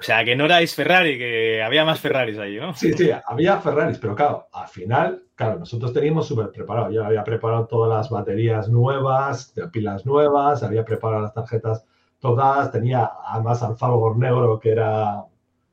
O 0.00 0.02
sea, 0.02 0.24
que 0.24 0.34
no 0.34 0.46
erais 0.46 0.74
Ferrari, 0.74 1.18
que 1.18 1.62
había 1.62 1.84
más 1.84 2.00
Ferraris 2.00 2.38
ahí, 2.38 2.56
¿no? 2.56 2.74
Sí, 2.74 2.94
sí, 2.94 3.10
había 3.26 3.58
Ferraris, 3.58 3.98
pero 3.98 4.14
claro, 4.14 4.48
al 4.50 4.66
final, 4.66 5.24
claro, 5.34 5.58
nosotros 5.58 5.92
teníamos 5.92 6.26
súper 6.26 6.50
preparado. 6.50 6.90
Yo 6.90 7.04
había 7.04 7.22
preparado 7.22 7.66
todas 7.66 7.94
las 7.94 8.08
baterías 8.08 8.70
nuevas, 8.70 9.54
pilas 9.70 10.06
nuevas, 10.06 10.62
había 10.62 10.86
preparado 10.86 11.22
las 11.22 11.34
tarjetas 11.34 11.84
todas, 12.18 12.72
tenía 12.72 13.10
además 13.26 13.62
al 13.62 13.76
negro 14.18 14.58
que 14.58 14.72
era, 14.72 15.24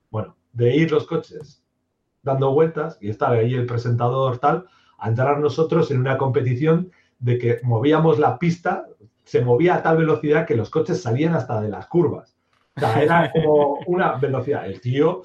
bueno, 0.09 0.35
de 0.51 0.75
ir 0.75 0.91
los 0.91 1.07
coches 1.07 1.63
dando 2.21 2.51
vueltas 2.51 2.97
y 2.99 3.09
estar 3.09 3.31
ahí 3.31 3.53
el 3.53 3.65
presentador 3.65 4.39
tal, 4.39 4.65
a 4.97 5.07
entrar 5.07 5.39
nosotros 5.39 5.89
en 5.91 5.99
una 5.99 6.17
competición 6.17 6.91
de 7.19 7.37
que 7.37 7.59
movíamos 7.63 8.19
la 8.19 8.37
pista, 8.37 8.85
se 9.23 9.41
movía 9.41 9.75
a 9.75 9.83
tal 9.83 9.97
velocidad 9.97 10.45
que 10.45 10.55
los 10.55 10.69
coches 10.69 11.01
salían 11.01 11.33
hasta 11.33 11.61
de 11.61 11.69
las 11.69 11.87
curvas. 11.87 12.36
O 12.77 12.79
sea, 12.79 13.01
era 13.01 13.31
como 13.31 13.79
una 13.87 14.13
velocidad. 14.13 14.65
El 14.65 14.79
tío 14.79 15.23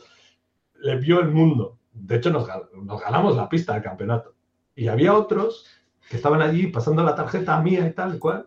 le 0.81 0.97
vio 0.97 1.21
el 1.21 1.29
mundo. 1.29 1.79
De 1.93 2.17
hecho, 2.17 2.31
nos, 2.31 2.49
nos, 2.75 3.01
ganamos 3.01 3.37
la 3.37 3.49
pista 3.49 3.75
del 3.75 3.83
campeonato. 3.83 4.35
Y 4.75 4.89
había 4.89 5.15
otros 5.15 5.67
que 6.09 6.17
estaban 6.17 6.41
allí 6.41 6.69
pasando 6.69 7.03
la 7.05 7.15
tarjeta 7.15 7.61
mía 7.61 7.87
y 7.87 7.93
tal 7.93 8.17
y 8.17 8.19
cual. 8.19 8.47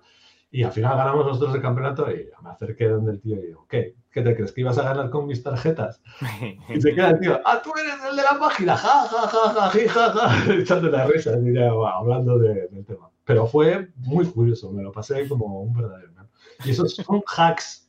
Y 0.51 0.63
al 0.63 0.71
final 0.71 0.97
ganamos 0.97 1.25
nosotros 1.25 1.53
el 1.55 1.61
campeonato 1.61 2.09
y 2.09 2.29
me 2.41 2.49
acerqué 2.49 2.87
donde 2.87 3.11
el 3.11 3.21
tío 3.21 3.35
y 3.35 3.47
digo, 3.47 3.65
¿qué? 3.69 3.95
¿Qué 4.11 4.21
te 4.21 4.33
crees 4.33 4.53
que 4.53 4.61
ibas 4.61 4.77
a 4.77 4.83
ganar 4.83 5.09
con 5.09 5.27
mis 5.27 5.43
tarjetas? 5.43 6.01
Y 6.69 6.79
se 6.79 6.95
queda 6.95 7.09
el 7.09 7.19
tío, 7.19 7.39
¡ah, 7.45 7.61
tú 7.61 7.71
eres 7.77 7.95
el 8.09 8.15
de 8.15 8.23
la 8.23 8.39
página! 8.39 8.77
¡Ja, 8.77 9.05
ja, 9.07 9.27
ja, 9.27 9.49
ja, 9.49 9.69
ja, 9.89 10.11
ja! 10.13 10.53
echando 10.59 10.89
la 10.89 11.05
risa, 11.05 11.31
hablando 11.33 12.39
de, 12.39 12.67
del 12.69 12.85
tema. 12.85 13.09
Pero 13.25 13.45
fue 13.45 13.89
muy 13.97 14.25
curioso, 14.27 14.71
me 14.71 14.81
lo 14.81 14.91
pasé 14.91 15.27
como 15.27 15.61
un 15.61 15.73
verdadero. 15.73 16.11
¿no? 16.13 16.29
Y 16.63 16.71
esos 16.71 16.95
son 16.95 17.21
hacks 17.35 17.84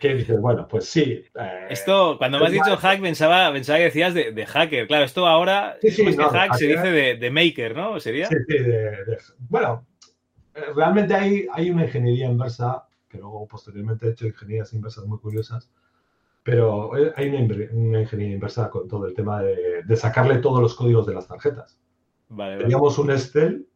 Que 0.00 0.14
dices, 0.14 0.40
bueno, 0.40 0.66
pues 0.68 0.84
sí. 0.86 1.24
eh, 1.34 1.66
Esto, 1.70 2.16
cuando 2.18 2.38
me 2.38 2.46
has 2.46 2.52
dicho 2.52 2.76
hack, 2.76 3.00
pensaba, 3.00 3.52
pensaba 3.52 3.78
que 3.78 3.84
decías 3.84 4.14
de, 4.14 4.32
de 4.32 4.46
hacker. 4.46 4.86
Claro, 4.86 5.04
esto 5.04 5.26
ahora, 5.26 5.76
Sí, 5.80 5.90
sí, 5.90 6.02
más 6.04 6.16
no, 6.16 6.28
hack, 6.30 6.54
se 6.54 6.66
dice 6.66 6.90
de, 6.90 7.16
de 7.16 7.30
maker, 7.30 7.76
¿no? 7.76 7.98
¿Sería? 8.00 8.26
Sí, 8.26 8.36
sí, 8.46 8.58
de- 8.58 9.18
bueno, 9.48 9.86
realmente 10.74 11.14
hay, 11.14 11.46
hay 11.52 11.70
una 11.70 11.84
ingeniería 11.84 12.26
inversa, 12.26 12.86
que 13.08 13.18
luego 13.18 13.46
posteriormente 13.46 14.06
he 14.06 14.10
hecho 14.10 14.26
ingenierías 14.26 14.72
inversas 14.72 15.04
muy 15.04 15.18
curiosas, 15.18 15.70
pero 16.42 16.92
hay 17.16 17.28
una, 17.28 18.00
ingeniería 18.00 18.34
inversa 18.34 18.70
con 18.70 18.88
todo 18.88 19.06
el 19.06 19.14
tema 19.14 19.42
de, 19.42 19.96
sacarle 19.96 20.38
todos 20.38 20.60
los 20.60 20.74
códigos 20.74 21.06
de 21.06 21.14
las 21.14 21.28
tarjetas. 21.28 21.78
Vale, 22.28 22.52
vale. 22.52 22.62
Teníamos 22.62 22.98
un 22.98 23.10
Excel 23.10 23.67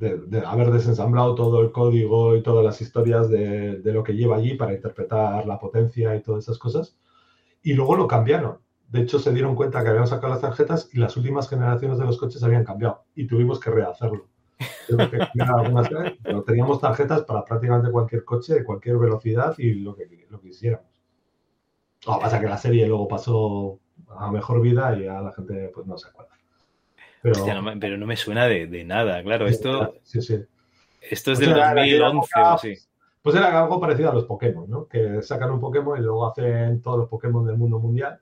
de, 0.00 0.16
de 0.16 0.40
haber 0.40 0.70
desensamblado 0.70 1.34
todo 1.34 1.60
el 1.60 1.70
código 1.70 2.34
y 2.34 2.42
todas 2.42 2.64
las 2.64 2.80
historias 2.80 3.28
de, 3.28 3.80
de 3.80 3.92
lo 3.92 4.02
que 4.02 4.14
lleva 4.14 4.36
allí 4.36 4.54
para 4.54 4.72
interpretar 4.72 5.46
la 5.46 5.58
potencia 5.58 6.16
y 6.16 6.22
todas 6.22 6.44
esas 6.44 6.58
cosas, 6.58 6.96
y 7.62 7.74
luego 7.74 7.96
lo 7.96 8.08
cambiaron. 8.08 8.58
De 8.88 9.02
hecho, 9.02 9.18
se 9.18 9.32
dieron 9.32 9.54
cuenta 9.54 9.84
que 9.84 9.90
habían 9.90 10.06
sacado 10.06 10.32
las 10.32 10.40
tarjetas 10.40 10.88
y 10.92 10.98
las 10.98 11.16
últimas 11.18 11.48
generaciones 11.48 11.98
de 11.98 12.06
los 12.06 12.18
coches 12.18 12.42
habían 12.42 12.64
cambiado 12.64 13.04
y 13.14 13.26
tuvimos 13.26 13.60
que 13.60 13.70
rehacerlo. 13.70 14.26
Que 14.58 14.96
pero 16.22 16.42
teníamos 16.44 16.80
tarjetas 16.80 17.22
para 17.22 17.44
prácticamente 17.44 17.92
cualquier 17.92 18.24
coche, 18.24 18.54
de 18.54 18.64
cualquier 18.64 18.96
velocidad 18.96 19.54
y 19.58 19.74
lo 19.74 19.94
que, 19.94 20.26
lo 20.30 20.40
que 20.40 20.48
quisiéramos. 20.48 20.86
Lo 22.06 22.14
que 22.14 22.20
pasa 22.20 22.36
es 22.36 22.42
que 22.42 22.48
la 22.48 22.58
serie 22.58 22.88
luego 22.88 23.06
pasó 23.06 23.78
a 24.08 24.30
mejor 24.32 24.62
vida 24.62 24.98
y 24.98 25.06
a 25.06 25.20
la 25.20 25.32
gente 25.32 25.70
pues 25.74 25.86
no 25.86 25.98
se 25.98 26.08
acuerda. 26.08 26.39
Pero, 27.22 27.36
Hostia, 27.36 27.54
no 27.54 27.62
me- 27.62 27.76
pero 27.76 27.96
no 27.98 28.06
me 28.06 28.16
suena 28.16 28.46
de, 28.46 28.66
de 28.66 28.84
nada, 28.84 29.22
claro. 29.22 29.46
Esto, 29.46 29.94
sí, 30.02 30.22
sí. 30.22 30.38
esto 31.02 31.32
es 31.32 31.38
O 31.38 31.40
del 31.42 31.54
sea, 31.54 31.72
en 31.72 31.78
aquella 31.78 31.98
2011 32.06 32.28
época, 32.34 32.50
o 32.52 32.54
así. 32.54 32.74
Pues 33.22 33.36
era 33.36 33.62
algo 33.62 33.78
parecido 33.80 34.10
a 34.10 34.14
los 34.14 34.24
Pokémon, 34.24 34.68
¿no? 34.70 34.86
Que 34.86 35.20
sacan 35.22 35.50
un 35.50 35.60
Pokémon 35.60 35.98
y 35.98 36.02
luego 36.02 36.26
hacen 36.26 36.80
todos 36.80 36.98
los 37.00 37.08
Pokémon 37.08 37.44
del 37.46 37.58
mundo 37.58 37.78
mundial, 37.78 38.18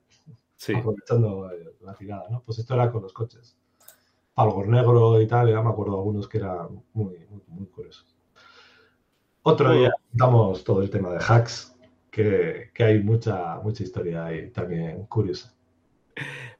Sí. 0.57 0.75
aprovechando 0.75 1.49
eh, 1.51 1.73
la 1.81 1.93
tirada, 1.93 2.25
¿no? 2.29 2.41
Pues 2.45 2.59
esto 2.59 2.73
era 2.73 2.91
con 2.91 3.01
los 3.03 3.13
coches. 3.13 3.55
Falgor 4.35 4.67
negro 4.67 5.21
y 5.21 5.27
tal, 5.27 5.49
ya 5.49 5.61
me 5.61 5.69
acuerdo 5.69 5.93
de 5.93 5.97
algunos 5.99 6.27
que 6.27 6.37
eran 6.39 6.83
muy, 6.93 7.15
muy, 7.29 7.41
muy 7.47 7.65
curiosos. 7.67 8.13
Otro 9.43 9.71
día 9.73 9.91
damos 10.11 10.63
todo 10.63 10.81
el 10.81 10.89
tema 10.89 11.11
de 11.11 11.19
hacks, 11.25 11.75
que, 12.11 12.69
que 12.73 12.83
hay 12.83 13.01
mucha, 13.01 13.55
mucha 13.63 13.83
historia 13.83 14.25
ahí 14.25 14.49
también 14.51 15.05
curiosa. 15.05 15.53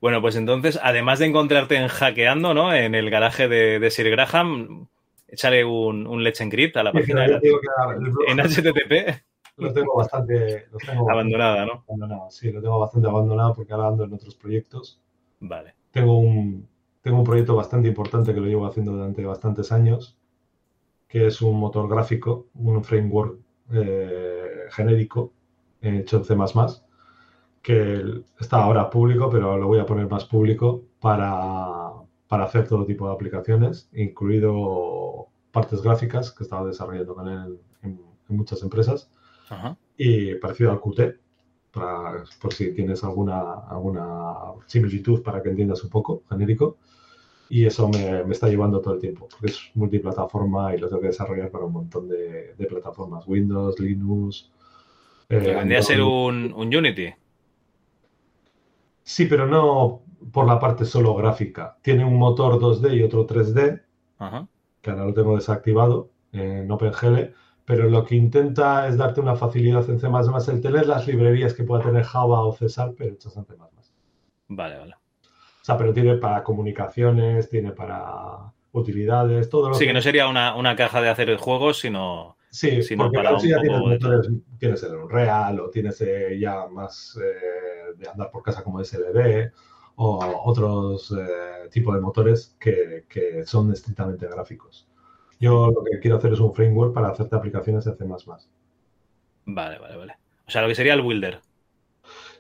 Bueno, 0.01 0.21
pues 0.21 0.35
entonces, 0.35 0.79
además 0.81 1.19
de 1.19 1.25
encontrarte 1.25 1.75
en 1.75 1.87
hackeando, 1.87 2.53
¿no? 2.53 2.73
En 2.73 2.95
el 2.95 3.09
garaje 3.09 3.47
de, 3.47 3.79
de 3.79 3.91
Sir 3.91 4.09
Graham, 4.09 4.87
échale 5.27 5.65
un, 5.65 6.07
un 6.07 6.23
Let's 6.23 6.41
Encrypt 6.41 6.77
a 6.77 6.83
la 6.83 6.91
página 6.93 7.27
de- 7.27 7.39
que 7.39 7.49
blog 7.49 7.59
en 8.27 8.39
HTTP 8.39 9.23
los 9.57 9.73
tengo 9.73 9.95
bastante, 9.95 10.67
los 10.71 10.81
tengo 10.81 11.03
bastante 11.03 11.11
abandonada, 11.35 11.65
¿no? 11.65 11.83
abandonado. 11.85 12.31
Sí, 12.31 12.49
lo 12.51 12.61
tengo 12.61 12.79
bastante 12.79 13.09
abandonado 13.09 13.53
porque 13.53 13.73
ahora 13.73 13.89
ando 13.89 14.05
en 14.05 14.13
otros 14.13 14.35
proyectos. 14.35 15.01
Vale. 15.41 15.73
tengo 15.91 16.17
un, 16.17 16.65
tengo 17.01 17.17
un 17.17 17.23
proyecto 17.25 17.55
bastante 17.57 17.89
importante 17.89 18.33
que 18.33 18.39
lo 18.39 18.45
llevo 18.47 18.65
haciendo 18.65 18.93
durante 18.93 19.25
bastantes 19.25 19.71
años, 19.73 20.17
que 21.09 21.27
es 21.27 21.41
un 21.41 21.59
motor 21.59 21.89
gráfico, 21.89 22.47
un 22.55 22.83
framework 22.85 23.37
eh, 23.73 24.49
genérico 24.71 25.33
hecho 25.81 26.17
en 26.17 26.25
C++, 26.25 26.35
que 27.61 28.01
está 28.39 28.63
ahora 28.63 28.89
público, 28.89 29.29
pero 29.29 29.57
lo 29.57 29.67
voy 29.67 29.79
a 29.79 29.85
poner 29.85 30.07
más 30.09 30.25
público 30.25 30.83
para, 30.99 31.91
para 32.27 32.45
hacer 32.45 32.67
todo 32.67 32.85
tipo 32.85 33.07
de 33.07 33.13
aplicaciones, 33.13 33.89
incluido 33.93 35.27
partes 35.51 35.81
gráficas 35.81 36.31
que 36.31 36.43
estaba 36.43 36.67
desarrollando 36.67 37.15
con 37.15 37.27
él 37.27 37.59
en, 37.83 37.99
en 38.29 38.37
muchas 38.37 38.61
empresas 38.63 39.09
Ajá. 39.49 39.77
y 39.97 40.35
parecido 40.35 40.71
al 40.71 40.79
Qt, 40.79 41.19
para, 41.71 42.23
por 42.41 42.53
si 42.53 42.73
tienes 42.73 43.03
alguna, 43.03 43.53
alguna 43.69 44.33
similitud 44.67 45.21
para 45.21 45.41
que 45.43 45.49
entiendas 45.49 45.83
un 45.83 45.89
poco, 45.89 46.23
genérico. 46.29 46.77
Y 47.51 47.65
eso 47.65 47.89
me, 47.89 48.23
me 48.25 48.33
está 48.33 48.47
llevando 48.47 48.79
todo 48.79 48.93
el 48.93 48.99
tiempo, 48.99 49.27
porque 49.29 49.47
es 49.47 49.59
multiplataforma 49.73 50.75
y 50.75 50.77
lo 50.79 50.87
tengo 50.87 51.01
que 51.01 51.07
desarrollar 51.07 51.49
para 51.49 51.65
un 51.65 51.73
montón 51.73 52.07
de, 52.07 52.53
de 52.55 52.65
plataformas, 52.67 53.27
Windows, 53.27 53.79
Linux. 53.79 54.51
eh, 55.29 55.37
vendría 55.55 55.79
a 55.79 55.81
ser 55.81 56.01
un, 56.01 56.53
un 56.53 56.75
Unity. 56.75 57.13
Sí, 59.09 59.25
pero 59.25 59.47
no 59.47 60.03
por 60.31 60.45
la 60.45 60.59
parte 60.59 60.85
solo 60.85 61.15
gráfica. 61.15 61.77
Tiene 61.81 62.05
un 62.05 62.15
motor 62.17 62.59
2D 62.59 62.93
y 62.93 63.01
otro 63.01 63.25
3D, 63.25 63.81
Ajá. 64.19 64.47
que 64.81 64.91
ahora 64.91 65.05
lo 65.05 65.13
tengo 65.15 65.35
desactivado 65.35 66.11
en 66.31 66.69
OpenGL, 66.71 67.33
pero 67.65 67.89
lo 67.89 68.05
que 68.05 68.15
intenta 68.15 68.87
es 68.87 68.97
darte 68.97 69.19
una 69.19 69.35
facilidad 69.35 69.89
en 69.89 69.99
C++, 69.99 70.07
el 70.51 70.61
tener 70.61 70.85
las 70.85 71.07
librerías 71.07 71.55
que 71.55 71.63
pueda 71.63 71.81
tener 71.83 72.03
Java 72.03 72.41
o 72.45 72.53
César, 72.53 72.93
pero 72.95 73.15
hechas 73.15 73.35
en 73.35 73.45
C++. 73.45 73.53
O 73.53 73.69
Vale, 74.49 74.77
vale. 74.77 74.95
sea, 75.63 75.75
pero 75.77 75.91
tiene 75.91 76.15
para 76.17 76.43
comunicaciones, 76.43 77.49
tiene 77.49 77.71
para 77.71 78.53
utilidades, 78.73 79.49
todo 79.49 79.69
lo 79.69 79.75
Sí, 79.75 79.87
que 79.87 79.93
no 79.93 80.01
sería 80.01 80.27
una, 80.27 80.55
una 80.55 80.75
caja 80.75 81.01
de 81.01 81.09
hacer 81.09 81.35
juegos, 81.37 81.79
sino. 81.79 82.37
Sí, 82.51 82.83
sino 82.83 83.05
porque 83.05 83.17
para 83.17 83.33
un 83.35 83.41
ya 83.47 83.59
tienes 83.61 83.79
de 83.79 83.87
motores, 83.87 84.29
tienes 84.59 84.83
el 84.83 84.95
Unreal 84.95 85.59
o 85.59 85.69
tienes 85.69 86.01
eh, 86.01 86.37
ya 86.39 86.67
más 86.67 87.17
eh, 87.23 87.78
de 87.97 88.09
andar 88.09 88.31
por 88.31 88.43
casa 88.43 88.63
como 88.63 88.83
SLB 88.83 89.51
o 89.95 90.43
otros 90.45 91.11
eh, 91.11 91.69
tipos 91.71 91.93
de 91.93 92.01
motores 92.01 92.55
que, 92.59 93.05
que 93.09 93.45
son 93.45 93.71
estrictamente 93.71 94.27
gráficos. 94.27 94.87
Yo 95.39 95.71
lo 95.71 95.83
que 95.83 95.99
quiero 95.99 96.17
hacer 96.17 96.33
es 96.33 96.39
un 96.39 96.53
framework 96.53 96.93
para 96.93 97.09
hacerte 97.09 97.35
aplicaciones 97.35 97.87
en 97.87 97.97
C++. 97.97 98.05
Vale, 99.45 99.79
vale, 99.79 99.95
vale. 99.95 100.15
O 100.47 100.51
sea, 100.51 100.61
lo 100.61 100.67
que 100.67 100.75
sería 100.75 100.93
el 100.93 101.01
Builder. 101.01 101.41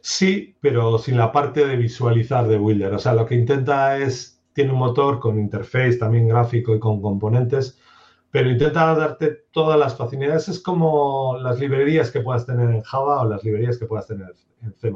Sí, 0.01 0.55
pero 0.61 0.97
sin 0.97 1.17
la 1.17 1.31
parte 1.31 1.65
de 1.65 1.75
visualizar 1.75 2.47
de 2.47 2.57
Builder. 2.57 2.93
O 2.93 2.99
sea, 2.99 3.13
lo 3.13 3.25
que 3.25 3.35
intenta 3.35 3.97
es, 3.97 4.41
tiene 4.53 4.71
un 4.71 4.79
motor 4.79 5.19
con 5.19 5.39
interface 5.39 5.97
también 5.97 6.27
gráfico 6.27 6.75
y 6.75 6.79
con 6.79 7.01
componentes, 7.01 7.79
pero 8.31 8.49
intenta 8.49 8.93
darte 8.95 9.45
todas 9.51 9.79
las 9.79 9.97
facilidades. 9.97 10.47
Es 10.49 10.59
como 10.59 11.37
las 11.37 11.59
librerías 11.59 12.11
que 12.11 12.21
puedas 12.21 12.45
tener 12.45 12.69
en 12.69 12.81
Java 12.83 13.21
o 13.21 13.29
las 13.29 13.43
librerías 13.43 13.77
que 13.77 13.85
puedas 13.85 14.07
tener 14.07 14.33
en 14.61 14.73
C++. 14.73 14.91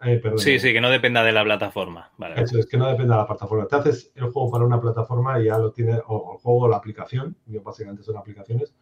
Eh, 0.00 0.18
perdón, 0.22 0.38
Sí, 0.38 0.58
sí, 0.58 0.72
que 0.72 0.80
no 0.80 0.90
dependa 0.90 1.24
de 1.24 1.32
la 1.32 1.42
plataforma. 1.42 2.10
Vale. 2.18 2.40
Eso 2.40 2.58
es, 2.58 2.66
que 2.66 2.76
no 2.76 2.86
depende 2.86 3.12
de 3.12 3.18
la 3.18 3.26
plataforma. 3.26 3.66
Te 3.66 3.76
haces 3.76 4.12
el 4.14 4.30
juego 4.30 4.50
para 4.50 4.64
una 4.64 4.80
plataforma 4.80 5.40
y 5.40 5.46
ya 5.46 5.58
lo 5.58 5.72
tiene, 5.72 5.98
o 6.06 6.34
el 6.34 6.38
juego 6.38 6.60
o 6.60 6.68
la 6.68 6.76
aplicación, 6.76 7.36
yo 7.46 7.62
básicamente 7.62 8.02
son 8.02 8.16
aplicaciones, 8.16 8.72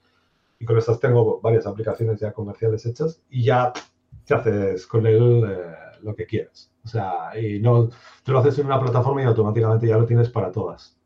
y 0.59 0.65
con 0.65 0.77
estas 0.77 1.01
tengo 1.01 1.41
varias 1.41 1.67
aplicaciones 1.67 2.21
ya 2.21 2.33
comerciales 2.33 2.85
hechas, 2.85 3.23
y 3.31 3.45
ya 3.45 3.73
te 4.27 4.35
haces 4.35 4.87
con 4.87 5.07
él 5.07 5.45
eh, 5.49 5.75
lo 6.03 6.15
que 6.15 6.27
quieras. 6.27 6.71
O 6.85 6.89
sea, 6.89 7.39
y 7.39 7.61
no 7.61 7.89
te 8.23 8.33
lo 8.33 8.39
haces 8.39 8.59
en 8.59 8.67
una 8.67 8.81
plataforma 8.81 9.23
y 9.23 9.25
automáticamente 9.25 9.87
ya 9.89 9.97
lo 9.97 10.07
tienes 10.07 10.29
para 10.29 10.53
todas. 10.53 10.97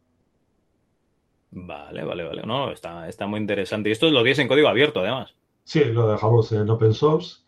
Vale, 1.53 2.05
vale, 2.05 2.25
vale. 2.25 2.43
No, 2.43 2.71
está, 2.71 3.09
está 3.09 3.27
muy 3.27 3.41
interesante. 3.41 3.89
Y 3.89 3.93
esto 3.93 4.11
lo 4.11 4.23
tienes 4.23 4.39
en 4.39 4.49
código 4.49 4.69
abierto, 4.69 5.01
además. 5.01 5.35
Sí, 5.65 5.85
lo 5.85 6.09
dejamos 6.11 6.53
en 6.53 6.69
open 6.69 6.95
source. 6.95 7.39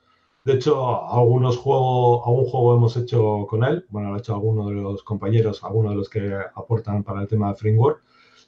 De 0.45 0.55
hecho, 0.55 1.09
algunos 1.13 1.57
juegos, 1.57 2.23
algún 2.27 2.45
juego 2.47 2.77
hemos 2.77 2.97
hecho 2.97 3.47
con 3.49 3.63
él. 3.65 3.87
Bueno, 3.91 4.09
lo 4.11 4.17
ha 4.17 4.19
hecho 4.19 4.35
alguno 4.35 4.67
de 4.69 4.75
los 4.75 5.03
compañeros, 5.05 5.63
algunos 5.63 5.93
de 5.93 5.97
los 5.99 6.09
que 6.09 6.35
aportan 6.55 7.05
para 7.05 7.21
el 7.23 7.29
tema 7.29 7.49
de 7.51 7.55
framework. 7.57 8.03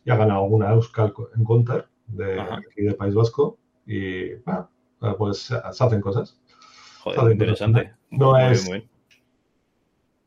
Y 0.04 0.10
ha 0.10 0.16
ganado 0.16 0.42
alguna 0.42 0.72
Euskal 0.72 1.14
en 1.36 1.44
Counter 1.44 1.86
de 2.08 2.40
aquí 2.40 2.82
del 2.82 2.96
País 2.96 3.14
Vasco. 3.14 3.58
Y 3.86 4.34
bueno, 4.36 4.68
pues 5.18 5.38
se 5.38 5.54
hacen 5.56 6.00
cosas. 6.00 6.38
Joder, 7.04 7.32
interesante. 7.32 7.92
no 8.10 8.32
Muy 8.32 8.40
bien, 8.40 8.52
es- 8.52 8.64
muy 8.68 8.78
bien. 8.78 8.90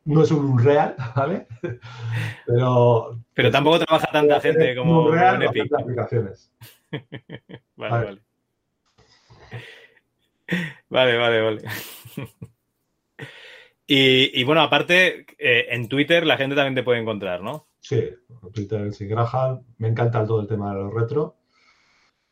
No 0.06 0.22
es 0.24 0.32
un 0.32 0.46
Unreal, 0.46 0.96
¿vale? 1.18 1.48
Pero. 2.46 3.20
Pero 3.34 3.52
tampoco 3.52 3.80
trabaja 3.80 4.08
tanta 4.10 4.40
gente 4.40 4.74
como 4.74 5.08
un 5.08 5.18
en 5.20 5.42
Epic. 5.42 5.70
aplicaciones. 5.78 6.50
Vale, 7.76 7.92
Vale. 7.92 8.06
vale. 8.06 8.22
Vale, 10.90 11.18
vale, 11.18 11.42
vale. 11.42 11.62
Y, 13.90 14.42
y 14.42 14.44
bueno, 14.44 14.62
aparte, 14.62 15.26
eh, 15.38 15.68
en 15.70 15.88
Twitter 15.88 16.26
la 16.26 16.36
gente 16.36 16.56
también 16.58 16.76
te 16.76 16.84
puede 16.84 17.00
encontrar, 17.00 17.42
¿no? 17.42 17.68
Sí, 17.80 18.04
Twitter 18.54 18.92
sin 18.94 19.08
Graham. 19.08 19.64
Me 19.78 19.88
encanta 19.88 20.26
todo 20.26 20.42
el 20.42 20.48
tema 20.48 20.74
de 20.76 20.82
los 20.84 20.94
retro. 20.94 21.38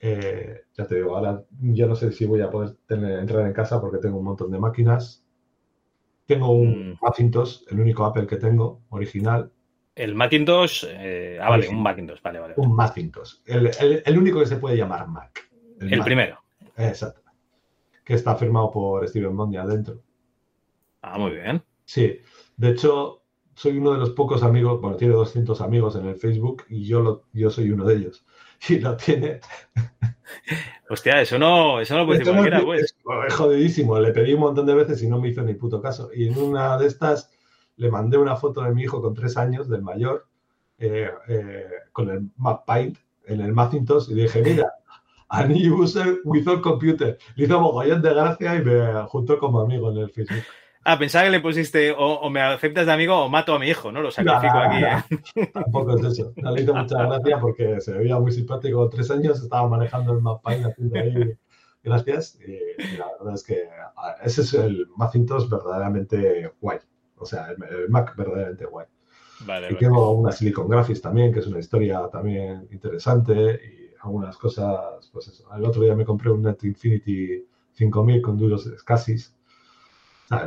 Eh, 0.01 0.63
ya 0.77 0.85
te 0.85 0.95
digo, 0.95 1.15
ahora 1.15 1.41
yo 1.61 1.87
no 1.87 1.95
sé 1.95 2.11
si 2.11 2.25
voy 2.25 2.41
a 2.41 2.49
poder 2.49 2.75
tener- 2.85 3.19
entrar 3.19 3.45
en 3.45 3.53
casa 3.53 3.79
porque 3.79 3.99
tengo 3.99 4.17
un 4.17 4.25
montón 4.25 4.51
de 4.51 4.59
máquinas. 4.59 5.23
Tengo 6.25 6.51
un 6.51 6.91
Mm. 6.91 6.97
Macintosh, 7.01 7.61
el 7.71 7.79
único 7.79 8.03
Apple 8.03 8.27
que 8.27 8.35
tengo, 8.35 8.81
original. 8.89 9.49
El 9.95 10.13
Macintosh. 10.13 10.83
eh, 10.89 11.39
ah, 11.41 11.49
vale, 11.51 11.67
Sí. 11.67 11.73
un 11.73 11.81
Macintosh. 11.81 12.21
Vale, 12.21 12.39
vale. 12.39 12.53
Un 12.57 12.75
Macintosh. 12.75 13.35
El, 13.45 13.67
el- 13.79 14.03
el 14.05 14.17
único 14.17 14.41
que 14.41 14.45
se 14.47 14.57
puede 14.57 14.75
llamar 14.75 15.07
Mac. 15.07 15.39
El 15.79 15.99
Mac. 15.99 16.05
primero. 16.05 16.37
Exacto. 16.75 17.21
Que 18.05 18.13
está 18.13 18.35
firmado 18.35 18.71
por 18.71 19.05
Steven 19.07 19.35
Bondi 19.35 19.57
adentro. 19.57 19.99
Ah, 21.01 21.17
muy 21.17 21.31
bien. 21.31 21.61
Sí, 21.83 22.19
de 22.55 22.69
hecho, 22.69 23.23
soy 23.53 23.77
uno 23.77 23.91
de 23.93 23.99
los 23.99 24.11
pocos 24.11 24.43
amigos, 24.43 24.79
bueno, 24.79 24.95
tiene 24.95 25.13
200 25.13 25.59
amigos 25.61 25.95
en 25.95 26.05
el 26.05 26.15
Facebook 26.15 26.63
y 26.69 26.85
yo, 26.85 27.01
lo, 27.01 27.23
yo 27.33 27.49
soy 27.49 27.71
uno 27.71 27.85
de 27.85 27.95
ellos. 27.95 28.25
Y 28.69 28.79
lo 28.79 28.95
tiene 28.95 29.41
Hostia, 30.89 31.21
eso 31.21 31.37
no, 31.37 31.81
eso 31.81 31.93
no 31.93 32.01
lo 32.01 32.05
puede 32.05 32.19
decir 32.19 32.33
cualquiera, 32.33 32.63
pues. 32.63 32.95
Es 33.27 33.33
jodidísimo. 33.33 33.99
Le 33.99 34.11
pedí 34.11 34.33
un 34.33 34.39
montón 34.39 34.65
de 34.65 34.75
veces 34.75 35.03
y 35.03 35.07
no 35.07 35.19
me 35.19 35.29
hizo 35.29 35.41
ni 35.41 35.55
puto 35.55 35.81
caso. 35.81 36.09
Y 36.13 36.27
en 36.27 36.37
una 36.37 36.77
de 36.77 36.87
estas 36.87 37.31
le 37.75 37.91
mandé 37.91 38.17
una 38.17 38.35
foto 38.35 38.61
de 38.61 38.73
mi 38.73 38.83
hijo 38.83 39.01
con 39.01 39.13
tres 39.13 39.35
años, 39.35 39.67
del 39.67 39.81
mayor, 39.81 40.27
eh, 40.77 41.09
eh, 41.27 41.69
con 41.91 42.09
el 42.09 42.29
Map 42.37 42.65
Paint 42.65 42.97
en 43.25 43.41
el 43.41 43.53
Macintosh 43.53 44.09
y 44.09 44.13
dije, 44.13 44.41
mira, 44.41 44.71
a 45.29 45.45
new 45.45 45.83
user 45.83 46.19
without 46.23 46.61
computer. 46.61 47.17
Le 47.35 47.45
hizo 47.45 47.59
mogollón 47.59 48.01
de 48.01 48.13
gracia 48.13 48.55
y 48.55 48.61
me 48.63 49.03
juntó 49.07 49.37
como 49.39 49.59
amigo 49.61 49.91
en 49.91 49.97
el 49.97 50.09
Facebook. 50.11 50.43
Ah, 50.87 50.99
pensaba 50.99 51.25
que 51.25 51.31
le 51.31 51.39
pusiste 51.39 51.95
o, 51.97 52.29
me 52.29 52.41
aceptas 52.41 52.85
de 52.85 52.91
amigo 52.91 53.15
o 53.15 53.27
mato 53.27 53.55
a 53.55 53.59
mi 53.59 53.67
hijo, 53.67 53.91
¿no? 53.91 54.01
Lo 54.01 54.11
sacrifico 54.11 54.55
aquí. 54.55 54.83
¿eh? 54.83 55.47
Tampoco 55.51 55.97
es 55.97 56.05
eso. 56.05 56.31
No 56.35 56.51
le 56.51 56.61
hizo 56.61 56.75
mucha 56.75 57.07
gracia 57.07 57.39
porque 57.39 57.81
se 57.81 57.91
veía 57.93 58.19
muy 58.19 58.31
simpático. 58.31 58.87
Tres 58.87 59.09
años 59.09 59.41
estaba 59.41 59.67
manejando 59.67 60.13
el 60.13 60.21
Paint 60.43 60.67
haciendo 60.67 60.99
ahí 60.99 61.37
gracias. 61.85 62.37
Y, 62.41 62.97
la 62.97 63.07
verdad 63.17 63.35
es 63.35 63.43
que 63.43 63.67
ese 64.23 64.41
es 64.41 64.53
el 64.53 64.87
Macintosh 64.95 65.47
verdaderamente 65.49 66.51
guay. 66.59 66.79
O 67.17 67.25
sea, 67.25 67.47
el, 67.49 67.89
Mac 67.89 68.15
verdaderamente 68.15 68.65
guay. 68.65 68.87
Vale, 69.45 69.71
y 69.71 69.75
tengo 69.75 70.11
una 70.11 70.31
Silicon 70.31 70.69
Graphics 70.69 71.01
también, 71.01 71.33
que 71.33 71.39
es 71.39 71.47
una 71.47 71.59
historia 71.59 72.07
también 72.11 72.67
interesante 72.71 73.59
y 73.63 73.84
algunas 74.05 74.37
cosas, 74.37 75.09
pues 75.11 75.27
eso. 75.27 75.53
El 75.55 75.65
otro 75.65 75.81
día 75.81 75.95
me 75.95 76.05
compré 76.05 76.31
un 76.31 76.43
Net 76.43 76.63
Infinity 76.63 77.45
5000 77.73 78.21
con 78.21 78.37
duros 78.37 78.65
escasis 78.67 79.35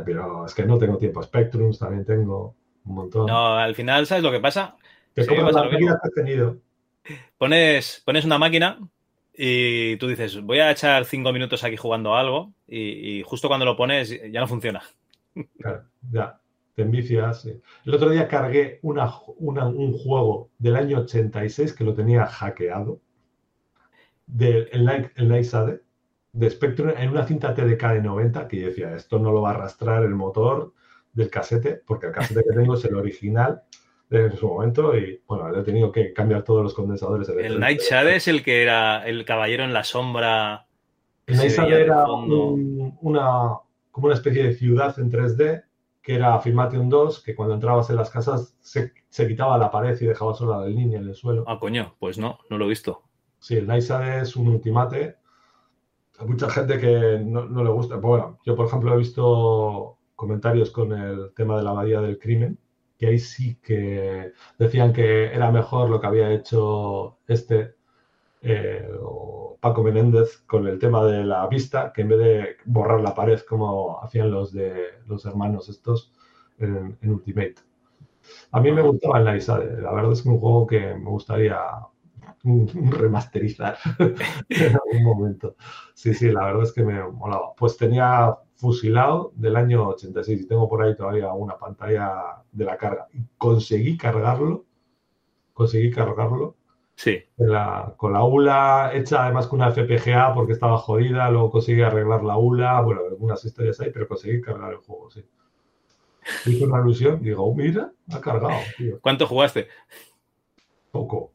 pero 0.05 0.45
es 0.45 0.53
que 0.53 0.65
no 0.65 0.77
tengo 0.77 0.97
tiempo. 0.97 1.23
Spectrums 1.23 1.79
también 1.79 2.05
tengo 2.05 2.55
un 2.85 2.95
montón. 2.95 3.27
No, 3.27 3.55
al 3.55 3.75
final, 3.75 4.05
¿sabes 4.05 4.23
lo 4.23 4.31
que 4.31 4.39
pasa? 4.39 4.75
Que 5.15 5.21
has 5.21 6.13
tenido. 6.13 6.57
Pones, 7.37 8.01
pones 8.05 8.25
una 8.25 8.37
máquina 8.37 8.79
y 9.33 9.95
tú 9.97 10.07
dices, 10.07 10.41
voy 10.41 10.59
a 10.59 10.71
echar 10.71 11.05
cinco 11.05 11.31
minutos 11.31 11.63
aquí 11.63 11.77
jugando 11.77 12.15
algo 12.15 12.53
y, 12.67 13.23
justo 13.23 13.47
cuando 13.47 13.65
lo 13.65 13.77
pones 13.77 14.09
ya 14.31 14.39
no 14.39 14.47
funciona. 14.47 14.83
Claro, 15.59 15.85
ya, 16.11 16.39
te 16.75 16.81
envicias. 16.81 17.45
El 17.85 17.93
otro 17.93 18.09
día 18.09 18.27
cargué 18.27 18.79
una, 18.81 19.09
un 19.37 19.97
juego 19.97 20.49
del 20.57 20.75
año 20.75 20.99
86 20.99 21.73
que 21.73 21.83
lo 21.83 21.93
tenía 21.93 22.25
hackeado, 22.25 22.99
del 24.29 24.69
el, 24.71 25.45
Sade, 25.45 25.81
de 26.31 26.49
Spectrum 26.49 26.91
en 26.95 27.09
una 27.09 27.25
cinta 27.25 27.53
TDK 27.53 27.93
de 27.93 28.01
90 28.01 28.47
que 28.47 28.59
yo 28.59 28.67
decía, 28.67 28.95
esto 28.95 29.19
no 29.19 29.31
lo 29.31 29.41
va 29.41 29.51
a 29.51 29.53
arrastrar 29.55 30.03
el 30.03 30.15
motor 30.15 30.73
del 31.13 31.29
casete, 31.29 31.81
porque 31.85 32.07
el 32.07 32.13
casete 32.13 32.43
que 32.47 32.55
tengo 32.55 32.75
es 32.75 32.85
el 32.85 32.95
original 32.95 33.63
de 34.09 34.35
su 34.37 34.47
momento 34.47 34.95
y 34.95 35.21
bueno, 35.27 35.55
he 35.55 35.63
tenido 35.63 35.91
que 35.91 36.13
cambiar 36.13 36.43
todos 36.43 36.63
los 36.63 36.73
condensadores. 36.73 37.29
El 37.29 37.59
Night 37.59 37.81
Shadow 37.81 38.11
es 38.11 38.27
el 38.27 38.43
que 38.43 38.61
era 38.61 39.05
el 39.07 39.25
caballero 39.25 39.63
en 39.63 39.73
la 39.73 39.83
sombra. 39.83 40.67
El 41.25 41.37
Night 41.37 41.51
Shadow 41.51 41.77
era 41.77 42.05
una, 42.07 43.57
como 43.91 44.07
una 44.07 44.15
especie 44.15 44.43
de 44.43 44.53
ciudad 44.53 44.97
en 44.99 45.11
3D 45.11 45.63
que 46.01 46.15
era 46.15 46.33
Afirmation 46.33 46.89
2, 46.89 47.23
que 47.23 47.35
cuando 47.35 47.55
entrabas 47.55 47.89
en 47.89 47.97
las 47.97 48.09
casas 48.09 48.55
se, 48.61 48.93
quitaba 49.27 49.57
la 49.57 49.69
pared 49.69 49.99
y 49.99 50.05
dejaba 50.05 50.33
sola 50.33 50.59
la 50.59 50.67
línea 50.67 50.97
en 50.97 51.07
el 51.07 51.15
suelo. 51.15 51.43
Ah, 51.45 51.59
coño, 51.59 51.95
pues 51.99 52.17
no, 52.17 52.39
no 52.49 52.57
lo 52.57 52.65
he 52.65 52.69
visto. 52.69 53.08
Sí, 53.39 53.55
el 53.57 53.67
Shadow 53.67 54.21
es 54.21 54.35
un 54.35 54.49
ultimate 54.49 55.19
hay 56.19 56.27
mucha 56.27 56.49
gente 56.49 56.79
que 56.79 57.19
no, 57.23 57.63
le 57.63 57.69
gusta. 57.69 57.95
Bueno, 57.95 58.39
yo, 58.45 58.55
por 58.55 58.67
ejemplo, 58.67 58.93
he 58.93 58.97
visto 58.97 59.97
comentarios 60.15 60.69
con 60.69 60.91
el 60.91 61.31
tema 61.33 61.57
de 61.57 61.63
la 61.63 61.69
abadía 61.69 62.01
del 62.01 62.19
crimen, 62.19 62.59
que 62.97 63.07
ahí 63.07 63.19
sí 63.19 63.55
que 63.63 64.33
decían 64.57 64.91
que 64.91 65.33
era 65.33 65.49
mejor 65.51 65.89
lo 65.89 66.01
que 66.01 66.07
había 66.07 66.31
hecho 66.31 67.19
este 67.27 67.75
eh, 68.41 68.89
Paco 69.61 69.83
Menéndez 69.83 70.39
con 70.45 70.67
el 70.67 70.77
tema 70.77 71.05
de 71.05 71.23
la 71.23 71.47
vista, 71.47 71.93
que 71.93 72.01
en 72.01 72.09
vez 72.09 72.19
de 72.19 72.57
borrar 72.65 72.99
la 72.99 73.15
pared 73.15 73.39
como 73.41 74.03
hacían 74.03 74.29
los 74.31 74.51
de 74.51 74.99
los 75.07 75.25
hermanos 75.25 75.69
estos 75.69 76.13
en, 76.57 76.97
Ultimate. 77.01 77.55
A 78.51 78.59
mí 78.59 78.71
me 78.73 78.81
gustaba 78.81 79.19
el 79.19 79.33
Nice 79.33 79.51
la 79.51 79.91
verdad 79.93 80.11
es 80.11 80.21
que 80.21 80.29
es 80.29 80.35
un 80.35 80.39
juego 80.39 80.67
que 80.67 80.95
me 80.95 81.09
gustaría 81.09 81.57
remasterizar 82.43 83.77
en 83.99 84.75
algún 84.75 85.03
momento. 85.03 85.55
Sí, 85.93 86.13
sí, 86.13 86.31
la 86.31 86.45
verdad 86.45 86.63
es 86.63 86.73
que 86.73 86.83
me 86.83 87.03
molaba. 87.03 87.53
Pues 87.55 87.77
tenía 87.77 88.35
fusilado 88.55 89.31
del 89.35 89.55
año 89.55 89.87
86 89.89 90.41
y 90.41 90.47
tengo 90.47 90.69
por 90.69 90.81
ahí 90.81 90.95
todavía 90.95 91.31
una 91.33 91.57
pantalla 91.57 92.43
de 92.51 92.65
la 92.65 92.77
carga. 92.77 93.07
Conseguí 93.37 93.97
cargarlo, 93.97 94.65
conseguí 95.53 95.91
cargarlo. 95.91 96.55
Sí. 96.95 97.23
La, 97.37 97.93
con 97.95 98.11
la 98.11 98.23
ULA 98.23 98.91
hecha 98.93 99.23
además 99.23 99.47
con 99.47 99.61
una 99.61 99.71
FPGA 99.71 100.33
porque 100.33 100.51
estaba 100.51 100.77
jodida, 100.77 101.29
luego 101.31 101.51
conseguí 101.51 101.81
arreglar 101.81 102.23
la 102.23 102.37
ULA, 102.37 102.81
bueno, 102.81 103.01
algunas 103.09 103.43
historias 103.45 103.79
ahí, 103.79 103.91
pero 103.93 104.07
conseguí 104.07 104.41
cargar 104.41 104.73
el 104.73 104.79
juego, 104.79 105.09
sí. 105.09 105.25
Hice 106.45 106.65
una 106.65 106.79
alusión, 106.79 107.21
digo, 107.21 107.43
oh, 107.43 107.55
mira, 107.55 107.91
ha 108.11 108.19
cargado, 108.19 108.59
tío. 108.77 108.99
¿Cuánto 108.99 109.25
jugaste? 109.25 109.67
Poco. 110.91 111.31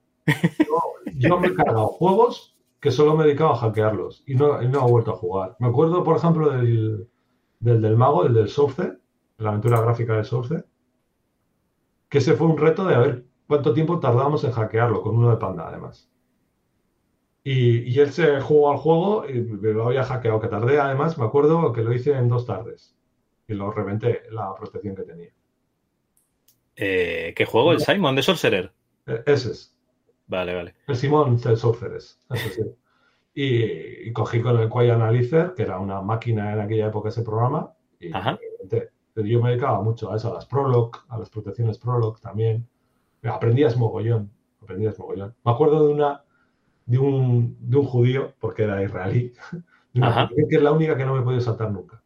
Yo, 1.17 1.39
me 1.39 1.49
he 1.49 1.55
cargado 1.55 1.87
juegos 1.89 2.57
que 2.81 2.91
solo 2.91 3.15
me 3.17 3.25
he 3.25 3.27
dedicado 3.29 3.51
a 3.51 3.57
hackearlos 3.57 4.23
y 4.27 4.35
no, 4.35 4.61
no 4.61 4.87
he 4.87 4.91
vuelto 4.91 5.13
a 5.13 5.17
jugar. 5.17 5.57
Me 5.59 5.69
acuerdo, 5.69 6.03
por 6.05 6.17
ejemplo, 6.17 6.51
del, 6.51 7.09
del, 7.61 7.97
mago, 7.97 8.25
del 8.25 8.35
del 8.35 8.49
Source, 8.49 8.99
la 9.39 9.51
aventura 9.51 9.81
gráfica 9.81 10.15
del 10.15 10.25
Source, 10.25 10.65
que 12.09 12.19
ese 12.19 12.35
fue 12.35 12.47
un 12.47 12.59
reto 12.59 12.85
de 12.85 12.95
a 12.95 12.99
ver 12.99 13.25
cuánto 13.47 13.73
tiempo 13.73 14.01
tardábamos 14.01 14.45
en 14.45 14.53
hackearlo, 14.53 15.03
con 15.03 15.17
uno 15.17 15.31
de 15.31 15.37
Panda 15.37 15.69
además. 15.69 16.11
Y, 17.43 17.81
y, 17.93 18.01
él 18.01 18.11
se 18.11 18.41
jugó 18.41 18.73
al 18.73 18.79
juego 18.79 19.27
y 19.29 19.43
lo 19.43 19.87
había 19.87 20.03
hackeado, 20.03 20.41
que 20.41 20.49
tardé 20.49 20.81
además, 20.81 21.19
me 21.19 21.27
acuerdo 21.27 21.73
que 21.75 21.83
lo 21.83 21.93
hice 21.93 22.13
en 22.13 22.29
dos 22.29 22.47
tardes. 22.47 22.97
Y 23.47 23.53
lo 23.53 23.71
reventé, 23.71 24.23
la 24.31 24.55
protección 24.55 24.97
que 24.97 25.03
tenía. 25.03 25.31
Eh, 26.77 27.35
¿Qué 27.37 27.45
juego? 27.45 27.73
¿El 27.73 27.81
Simon 27.81 28.17
de 28.17 28.23
Sorcerer? 28.23 28.73
E, 29.07 29.23
ese 29.27 29.53
es. 29.53 29.74
Vale, 30.27 30.55
vale. 30.55 30.75
El 30.87 30.97
Simón 30.97 31.39
Sorcerers, 31.39 32.19
eso 32.31 32.49
sí. 32.55 32.63
Y, 33.37 34.13
cogí 34.13 34.41
con 34.41 34.59
el 34.59 34.69
Quay 34.69 34.91
Analyzer, 34.91 35.55
que 35.55 35.65
era 35.65 35.79
una 35.79 36.01
máquina 36.01 36.53
en 36.53 36.61
aquella 36.61 36.87
época 36.87 37.09
ese 37.09 37.23
programa, 37.23 37.73
y 37.99 38.11
yo 38.11 39.43
me 39.43 39.51
dedicaba 39.51 39.83
mucho 39.83 40.13
a 40.13 40.17
eso, 40.17 40.31
a 40.31 40.35
las 40.35 40.47
Prolog, 40.47 40.97
a 41.09 41.19
las 41.19 41.31
protecciones 41.31 41.79
Prolog 41.79 42.21
también. 42.21 42.67
Aprendías 43.23 43.77
mogollón, 43.77 44.31
aprendías 44.63 44.99
mogollón. 44.99 45.35
Me 45.45 45.53
acuerdo 45.53 45.87
de 45.87 45.95
una 45.95 46.25
de 46.87 46.99
un, 46.99 47.57
de 47.61 47.77
un 47.79 47.85
judío, 47.85 48.35
porque 48.39 48.65
era 48.65 48.83
israelí, 48.83 49.33
que 49.95 50.57
es 50.57 50.63
la 50.63 50.73
única 50.73 50.97
que 50.97 51.05
no 51.05 51.15
me 51.15 51.21
he 51.21 51.25
podido 51.25 51.41
saltar 51.41 51.71
nunca. 51.71 52.03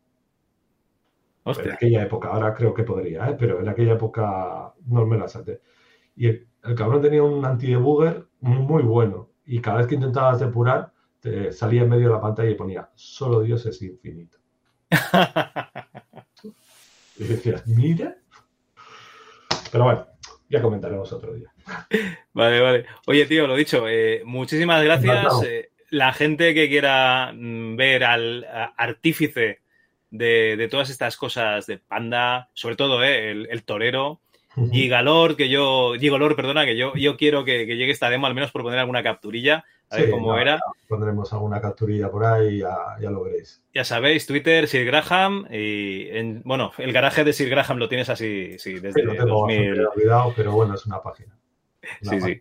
En 1.45 1.73
aquella 1.73 2.03
época, 2.03 2.29
ahora 2.29 2.53
creo 2.53 2.75
que 2.75 2.83
podría, 2.83 3.31
¿eh? 3.31 3.37
pero 3.39 3.61
en 3.61 3.69
aquella 3.69 3.95
época 3.95 4.75
no 4.87 5.07
me 5.07 5.17
la 5.17 5.29
salté. 5.29 5.63
Y 6.15 6.27
el, 6.29 6.47
el 6.69 6.75
cabrón 6.75 7.01
tenía 7.01 7.23
un 7.23 7.45
anti-debugger 7.45 8.27
muy 8.41 8.83
bueno 8.83 9.31
y 9.47 9.61
cada 9.61 9.79
vez 9.79 9.87
que 9.87 9.95
intentabas 9.95 10.39
depurar 10.39 10.93
te 11.19 11.51
salía 11.51 11.83
en 11.83 11.89
medio 11.89 12.09
de 12.09 12.15
la 12.15 12.21
pantalla 12.21 12.51
y 12.51 12.55
ponía 12.55 12.91
solo 12.95 13.41
Dios 13.41 13.65
es 13.65 13.81
infinito. 13.81 14.37
y 17.17 17.25
decías, 17.25 17.67
mira. 17.67 18.19
Pero 19.73 19.85
bueno, 19.85 20.07
ya 20.51 20.61
comentaremos 20.61 21.11
otro 21.11 21.33
día. 21.33 21.51
Vale, 22.35 22.61
vale. 22.61 22.87
Oye, 23.07 23.25
tío, 23.25 23.47
lo 23.47 23.57
dicho, 23.57 23.89
eh, 23.89 24.23
muchísimas 24.27 24.85
gracias. 24.85 25.43
Eh, 25.45 25.71
la 25.91 26.13
gente 26.13 26.53
que 26.53 26.69
quiera 26.69 27.33
mm, 27.35 27.77
ver 27.77 28.05
al 28.05 28.47
artífice 28.77 29.63
de, 30.11 30.69
todas 30.71 30.91
estas 30.91 31.17
cosas 31.17 31.67
de 31.67 31.79
Panda, 31.79 32.51
sobre 32.53 32.77
todo 32.77 33.03
eh, 33.03 33.31
el 33.31 33.65
torero, 33.65 34.21
Gigalor, 34.71 35.37
que 35.37 35.49
yo, 35.49 35.95
Gigolor, 35.99 36.37
perdona, 36.37 36.65
que 36.65 36.77
yo, 36.77 36.95
yo 36.95 37.17
quiero 37.17 37.45
que, 37.45 37.67
llegue 37.67 37.91
esta 37.91 38.11
demo, 38.11 38.27
al 38.27 38.35
menos 38.35 38.51
por 38.51 38.63
poner 38.63 38.79
alguna 38.79 39.03
capturilla, 39.03 39.65
a 39.91 39.97
ver 39.97 40.11
cómo 40.11 40.37
era. 40.37 40.61
Pondremos 40.89 41.33
alguna 41.33 41.61
capturilla 41.61 42.11
por 42.11 42.25
ahí, 42.25 42.59
ya, 42.59 42.77
ya 43.01 43.11
lo 43.11 43.23
veréis. 43.23 43.63
Ya 43.75 43.85
sabéis, 43.85 44.27
Twitter, 44.27 44.69
Sir 44.69 44.85
Graham, 44.85 45.47
y 45.51 46.09
en, 46.11 46.43
bueno, 46.45 46.73
el 46.79 46.93
garaje 46.93 47.25
de 47.25 47.33
Sir 47.33 47.49
Graham 47.49 47.79
lo 47.79 47.89
tienes 47.89 48.09
así, 48.09 48.59
sí, 48.59 48.79
desde 48.79 49.03
lo 49.03 49.13
tengo 49.13 49.41
2000. 49.41 49.87
olvidado, 49.87 50.33
pero 50.37 50.53
bueno, 50.53 50.75
es 50.75 50.87
una 50.87 51.03
página. 51.03 51.37
sí, 52.03 52.21
sí. 52.21 52.41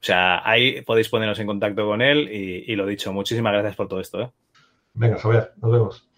O 0.00 0.04
sea, 0.06 0.48
ahí 0.48 0.82
podéis 0.82 1.08
poneros 1.08 1.38
en 1.40 1.46
contacto 1.46 1.84
con 1.84 2.00
él 2.00 2.28
y, 2.30 2.70
y, 2.70 2.76
lo 2.76 2.86
dicho, 2.86 3.12
muchísimas 3.12 3.52
gracias 3.52 3.74
por 3.74 3.88
todo 3.88 3.98
esto. 3.98 4.20
¿eh? 4.20 4.30
Venga, 4.94 5.18
Javier, 5.18 5.52
nos 5.60 5.72
vemos. 5.72 6.08